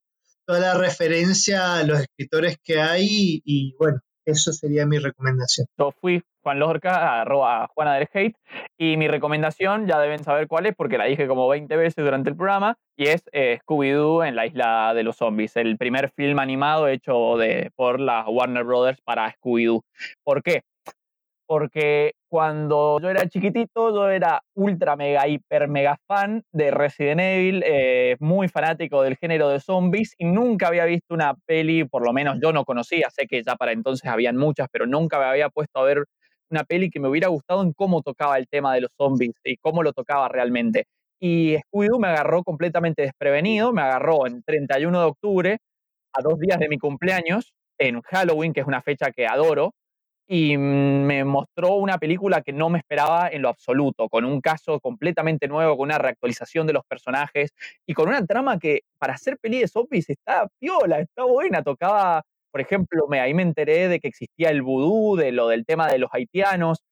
toda 0.47 0.61
la 0.61 0.75
referencia 0.75 1.77
a 1.77 1.85
los 1.85 2.01
escritores 2.01 2.59
que 2.63 2.81
hay 2.81 3.43
y, 3.45 3.75
bueno, 3.79 4.01
eso 4.25 4.53
sería 4.53 4.87
mi 4.87 4.99
recomendación. 4.99 5.67
Yo 5.79 5.93
fui 5.93 6.23
Juan 6.43 6.59
Lorca, 6.59 7.21
arroba 7.21 7.69
Juana 7.75 7.95
del 7.95 8.09
Hate, 8.13 8.37
y 8.79 8.97
mi 8.97 9.09
recomendación 9.09 9.87
ya 9.87 9.99
deben 10.01 10.23
saber 10.25 10.49
cuál 10.49 10.67
es, 10.67 10.75
porque 10.77 10.99
la 10.99 11.05
dije 11.05 11.27
como 11.27 11.49
20 11.49 11.77
veces 11.77 12.05
durante 12.05 12.31
el 12.31 12.37
programa, 12.37 12.77
y 12.97 13.09
es 13.09 13.23
eh, 13.33 13.59
Scooby-Doo 13.63 14.27
en 14.27 14.37
la 14.37 14.47
isla 14.47 14.93
de 14.95 15.03
los 15.03 15.17
zombies, 15.17 15.57
el 15.57 15.77
primer 15.77 16.11
film 16.11 16.39
animado 16.39 16.89
hecho 16.89 17.37
de, 17.37 17.71
por 17.77 18.01
la 18.01 18.29
Warner 18.29 18.65
Brothers 18.65 19.01
para 19.03 19.33
Scooby-Doo. 19.35 19.83
¿Por 20.25 20.43
qué? 20.43 20.63
Porque 21.47 22.15
cuando 22.33 22.99
yo 22.99 23.11
era 23.11 23.29
chiquitito, 23.29 23.95
yo 23.95 24.09
era 24.09 24.43
ultra 24.55 24.97
mega, 24.97 25.29
hiper 25.29 25.69
mega 25.69 25.99
fan 26.07 26.43
de 26.51 26.71
Resident 26.71 27.21
Evil, 27.21 27.63
eh, 27.67 28.17
muy 28.21 28.49
fanático 28.49 29.03
del 29.03 29.19
género 29.19 29.51
de 29.51 29.61
zombies, 29.61 30.15
y 30.17 30.25
nunca 30.25 30.69
había 30.69 30.87
visto 30.87 31.13
una 31.13 31.35
peli, 31.45 31.85
por 31.85 32.07
lo 32.07 32.15
menos 32.15 32.39
yo 32.43 32.51
no 32.55 32.65
conocía, 32.65 33.11
sé 33.11 33.27
que 33.27 33.43
ya 33.43 33.55
para 33.57 33.73
entonces 33.73 34.09
habían 34.09 34.39
muchas, 34.39 34.69
pero 34.73 34.87
nunca 34.87 35.19
me 35.19 35.27
había 35.27 35.51
puesto 35.51 35.79
a 35.79 35.85
ver 35.85 36.05
una 36.51 36.65
peli 36.65 36.89
que 36.89 37.01
me 37.01 37.09
hubiera 37.09 37.29
gustado 37.29 37.61
en 37.61 37.75
cómo 37.75 38.01
tocaba 38.01 38.39
el 38.39 38.49
tema 38.49 38.73
de 38.75 38.81
los 38.81 38.91
zombies 38.97 39.35
y 39.45 39.59
cómo 39.59 39.83
lo 39.83 39.93
tocaba 39.93 40.27
realmente. 40.31 40.87
Y 41.21 41.57
Scooby-Doo 41.57 41.99
me 42.01 42.09
agarró 42.09 42.45
completamente 42.45 43.03
desprevenido, 43.03 43.75
me 43.75 43.83
agarró 43.83 44.27
en 44.27 44.43
31 44.43 45.01
de 45.01 45.05
octubre, 45.05 45.59
a 46.15 46.23
dos 46.23 46.39
días 46.39 46.59
de 46.59 46.71
mi 46.71 46.79
cumpleaños, 46.79 47.53
en 47.77 48.01
Halloween, 48.01 48.55
que 48.55 48.61
es 48.61 48.67
una 48.67 48.81
fecha 48.81 49.11
que 49.11 49.27
adoro, 49.27 49.75
y 50.35 50.57
me 50.57 51.25
mostró 51.25 51.75
una 51.75 51.99
película 51.99 52.41
que 52.43 52.53
no 52.55 52.71
me 52.71 52.79
esperaba 52.79 53.29
en 53.29 53.43
lo 53.43 53.49
absoluto, 53.51 54.09
con 54.09 54.25
un 54.25 54.41
caso 54.41 54.81
completamente 54.81 55.47
nuevo, 55.49 55.77
con 55.77 55.87
una 55.89 55.99
reactualización 55.99 56.67
de 56.67 56.73
los 56.73 56.85
personajes 56.87 57.51
y 57.87 57.93
con 57.95 58.09
una 58.09 58.25
trama 58.27 58.59
que 58.59 58.81
para 58.99 59.15
hacer 59.15 59.37
peli 59.39 59.59
de 59.61 59.69
zombies 59.69 60.09
está 60.11 60.49
piola, 60.59 61.01
está 61.01 61.25
buena, 61.25 61.63
tocaba 61.63 62.23
Por 62.51 62.61
ejemplo, 62.63 63.07
me, 63.09 63.21
ahí 63.21 63.35
me 63.35 63.43
enteré 63.43 63.89
de 63.89 64.01
que 64.01 64.09
existía 64.09 64.49
el 64.51 64.63
vudú, 64.63 65.17
de 65.17 65.33
lo 65.33 65.49
del 65.49 65.67
tema 65.67 65.89
de 65.89 65.99
los 65.99 66.11
haitianos, 66.15 66.83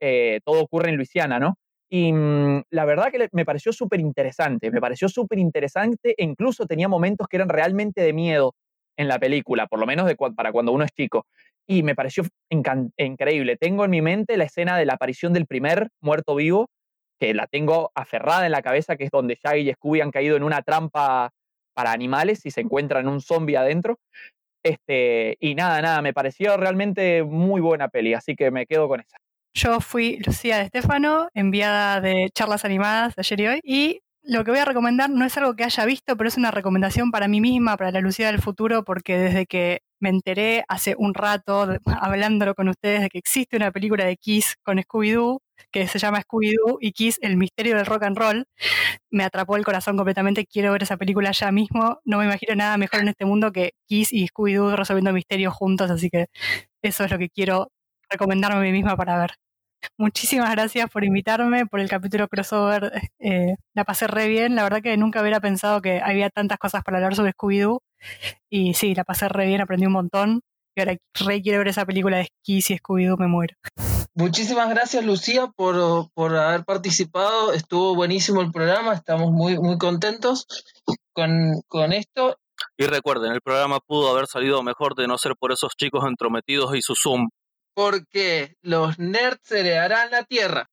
eh, 0.00 0.40
todo 0.44 0.62
ocurre 0.62 0.90
en 0.90 0.96
Luisiana, 0.96 1.38
¿no? 1.38 1.54
Y 1.90 2.12
mm, 2.12 2.62
la 2.70 2.84
verdad 2.84 3.10
que 3.10 3.28
me 3.32 3.44
pareció 3.44 3.72
súper 3.72 4.00
interesante, 4.00 4.70
me 4.70 4.80
pareció 4.80 5.08
súper 5.08 5.38
interesante 5.38 6.14
e 6.16 6.24
incluso 6.24 6.66
tenía 6.66 6.88
momentos 6.88 7.26
que 7.28 7.36
eran 7.36 7.48
realmente 7.48 8.02
de 8.02 8.12
miedo 8.12 8.54
en 8.96 9.08
la 9.08 9.18
película, 9.18 9.66
por 9.68 9.78
lo 9.80 9.86
menos 9.86 10.06
de 10.06 10.16
cua- 10.16 10.34
para 10.34 10.52
cuando 10.52 10.72
uno 10.72 10.84
es 10.84 10.90
chico. 10.92 11.26
Y 11.68 11.82
me 11.82 11.94
pareció 11.94 12.24
increíble. 12.50 13.56
Tengo 13.56 13.84
en 13.84 13.90
mi 13.90 14.00
mente 14.00 14.36
la 14.36 14.44
escena 14.44 14.78
de 14.78 14.86
la 14.86 14.94
aparición 14.94 15.32
del 15.32 15.46
primer 15.46 15.88
muerto 16.00 16.34
vivo, 16.34 16.70
que 17.20 17.34
la 17.34 17.46
tengo 17.46 17.90
aferrada 17.94 18.46
en 18.46 18.52
la 18.52 18.62
cabeza, 18.62 18.96
que 18.96 19.04
es 19.04 19.10
donde 19.10 19.38
Shaggy 19.42 19.68
y 19.68 19.72
Scooby 19.74 20.00
han 20.00 20.10
caído 20.10 20.36
en 20.36 20.44
una 20.44 20.62
trampa 20.62 21.30
para 21.74 21.92
animales 21.92 22.46
y 22.46 22.50
se 22.50 22.62
encuentran 22.62 23.06
un 23.06 23.20
zombie 23.20 23.56
adentro. 23.56 23.98
Este, 24.64 25.36
y 25.40 25.54
nada, 25.54 25.80
nada, 25.82 26.02
me 26.02 26.12
pareció 26.12 26.56
realmente 26.56 27.22
muy 27.22 27.60
buena 27.60 27.88
peli, 27.88 28.14
así 28.14 28.34
que 28.34 28.50
me 28.50 28.66
quedo 28.66 28.88
con 28.88 29.00
esa. 29.00 29.18
Yo 29.54 29.80
fui 29.80 30.18
Lucía 30.24 30.58
de 30.58 30.64
Estefano, 30.64 31.28
enviada 31.34 32.00
de 32.00 32.30
charlas 32.34 32.64
animadas 32.64 33.14
de 33.14 33.20
ayer 33.20 33.40
y 33.40 33.46
hoy, 33.46 33.60
lo 34.28 34.44
que 34.44 34.50
voy 34.50 34.60
a 34.60 34.66
recomendar 34.66 35.08
no 35.08 35.24
es 35.24 35.36
algo 35.38 35.56
que 35.56 35.64
haya 35.64 35.86
visto, 35.86 36.14
pero 36.16 36.28
es 36.28 36.36
una 36.36 36.50
recomendación 36.50 37.10
para 37.10 37.28
mí 37.28 37.40
misma, 37.40 37.78
para 37.78 37.90
la 37.90 38.00
Lucía 38.00 38.26
del 38.26 38.42
futuro, 38.42 38.84
porque 38.84 39.16
desde 39.16 39.46
que 39.46 39.80
me 40.00 40.10
enteré 40.10 40.64
hace 40.68 40.94
un 40.98 41.14
rato, 41.14 41.66
hablándolo 42.02 42.54
con 42.54 42.68
ustedes, 42.68 43.00
de 43.00 43.08
que 43.08 43.18
existe 43.18 43.56
una 43.56 43.72
película 43.72 44.04
de 44.04 44.18
Kiss 44.18 44.56
con 44.62 44.78
Scooby-Doo, 44.78 45.40
que 45.72 45.88
se 45.88 45.98
llama 45.98 46.20
Scooby-Doo 46.20 46.76
y 46.78 46.92
Kiss, 46.92 47.18
el 47.22 47.38
misterio 47.38 47.74
del 47.76 47.86
rock 47.86 48.02
and 48.02 48.18
roll, 48.18 48.44
me 49.10 49.24
atrapó 49.24 49.56
el 49.56 49.64
corazón 49.64 49.96
completamente, 49.96 50.44
quiero 50.46 50.72
ver 50.72 50.82
esa 50.82 50.98
película 50.98 51.32
ya 51.32 51.50
mismo, 51.50 52.00
no 52.04 52.18
me 52.18 52.26
imagino 52.26 52.54
nada 52.54 52.76
mejor 52.76 53.00
en 53.00 53.08
este 53.08 53.24
mundo 53.24 53.50
que 53.50 53.72
Kiss 53.86 54.12
y 54.12 54.26
Scooby-Doo 54.28 54.76
resolviendo 54.76 55.12
misterios 55.14 55.54
juntos, 55.54 55.90
así 55.90 56.10
que 56.10 56.26
eso 56.82 57.04
es 57.04 57.10
lo 57.10 57.18
que 57.18 57.30
quiero 57.30 57.70
recomendarme 58.10 58.58
a 58.58 58.62
mí 58.62 58.72
misma 58.72 58.94
para 58.96 59.18
ver. 59.18 59.32
Muchísimas 59.96 60.50
gracias 60.50 60.90
por 60.90 61.04
invitarme, 61.04 61.66
por 61.66 61.80
el 61.80 61.88
capítulo 61.88 62.28
crossover. 62.28 62.92
eh, 63.18 63.56
la 63.74 63.84
pasé 63.84 64.06
re 64.06 64.28
bien. 64.28 64.54
La 64.54 64.62
verdad 64.62 64.82
que 64.82 64.96
nunca 64.96 65.20
hubiera 65.20 65.40
pensado 65.40 65.80
que 65.80 66.00
había 66.00 66.30
tantas 66.30 66.58
cosas 66.58 66.82
para 66.84 66.98
hablar 66.98 67.14
sobre 67.14 67.32
Scooby-Doo. 67.32 67.80
Y 68.50 68.74
sí, 68.74 68.94
la 68.94 69.04
pasé 69.04 69.28
re 69.28 69.46
bien, 69.46 69.60
aprendí 69.60 69.86
un 69.86 69.92
montón. 69.92 70.40
Y 70.76 70.80
ahora 70.80 70.96
re 71.14 71.42
quiero 71.42 71.58
ver 71.58 71.68
esa 71.68 71.84
película 71.84 72.18
de 72.18 72.28
Kiss 72.42 72.70
y 72.70 72.78
Scooby-Doo, 72.78 73.18
me 73.18 73.26
muero. 73.26 73.54
Muchísimas 74.14 74.68
gracias, 74.68 75.04
Lucía, 75.04 75.46
por, 75.54 76.10
por 76.12 76.34
haber 76.36 76.64
participado. 76.64 77.52
Estuvo 77.52 77.94
buenísimo 77.94 78.40
el 78.40 78.50
programa. 78.50 78.94
Estamos 78.94 79.30
muy, 79.30 79.58
muy 79.58 79.78
contentos 79.78 80.46
con, 81.12 81.62
con 81.68 81.92
esto. 81.92 82.36
Y 82.76 82.86
recuerden, 82.86 83.32
el 83.32 83.40
programa 83.40 83.78
pudo 83.78 84.10
haber 84.10 84.26
salido 84.26 84.62
mejor 84.64 84.96
de 84.96 85.06
no 85.06 85.18
ser 85.18 85.34
por 85.38 85.52
esos 85.52 85.72
chicos 85.76 86.04
entrometidos 86.04 86.74
y 86.74 86.82
su 86.82 86.94
Zoom. 86.96 87.28
Porque 87.78 88.56
los 88.60 88.98
nerds 88.98 89.52
heredarán 89.52 90.10
la 90.10 90.24
tierra. 90.24 90.68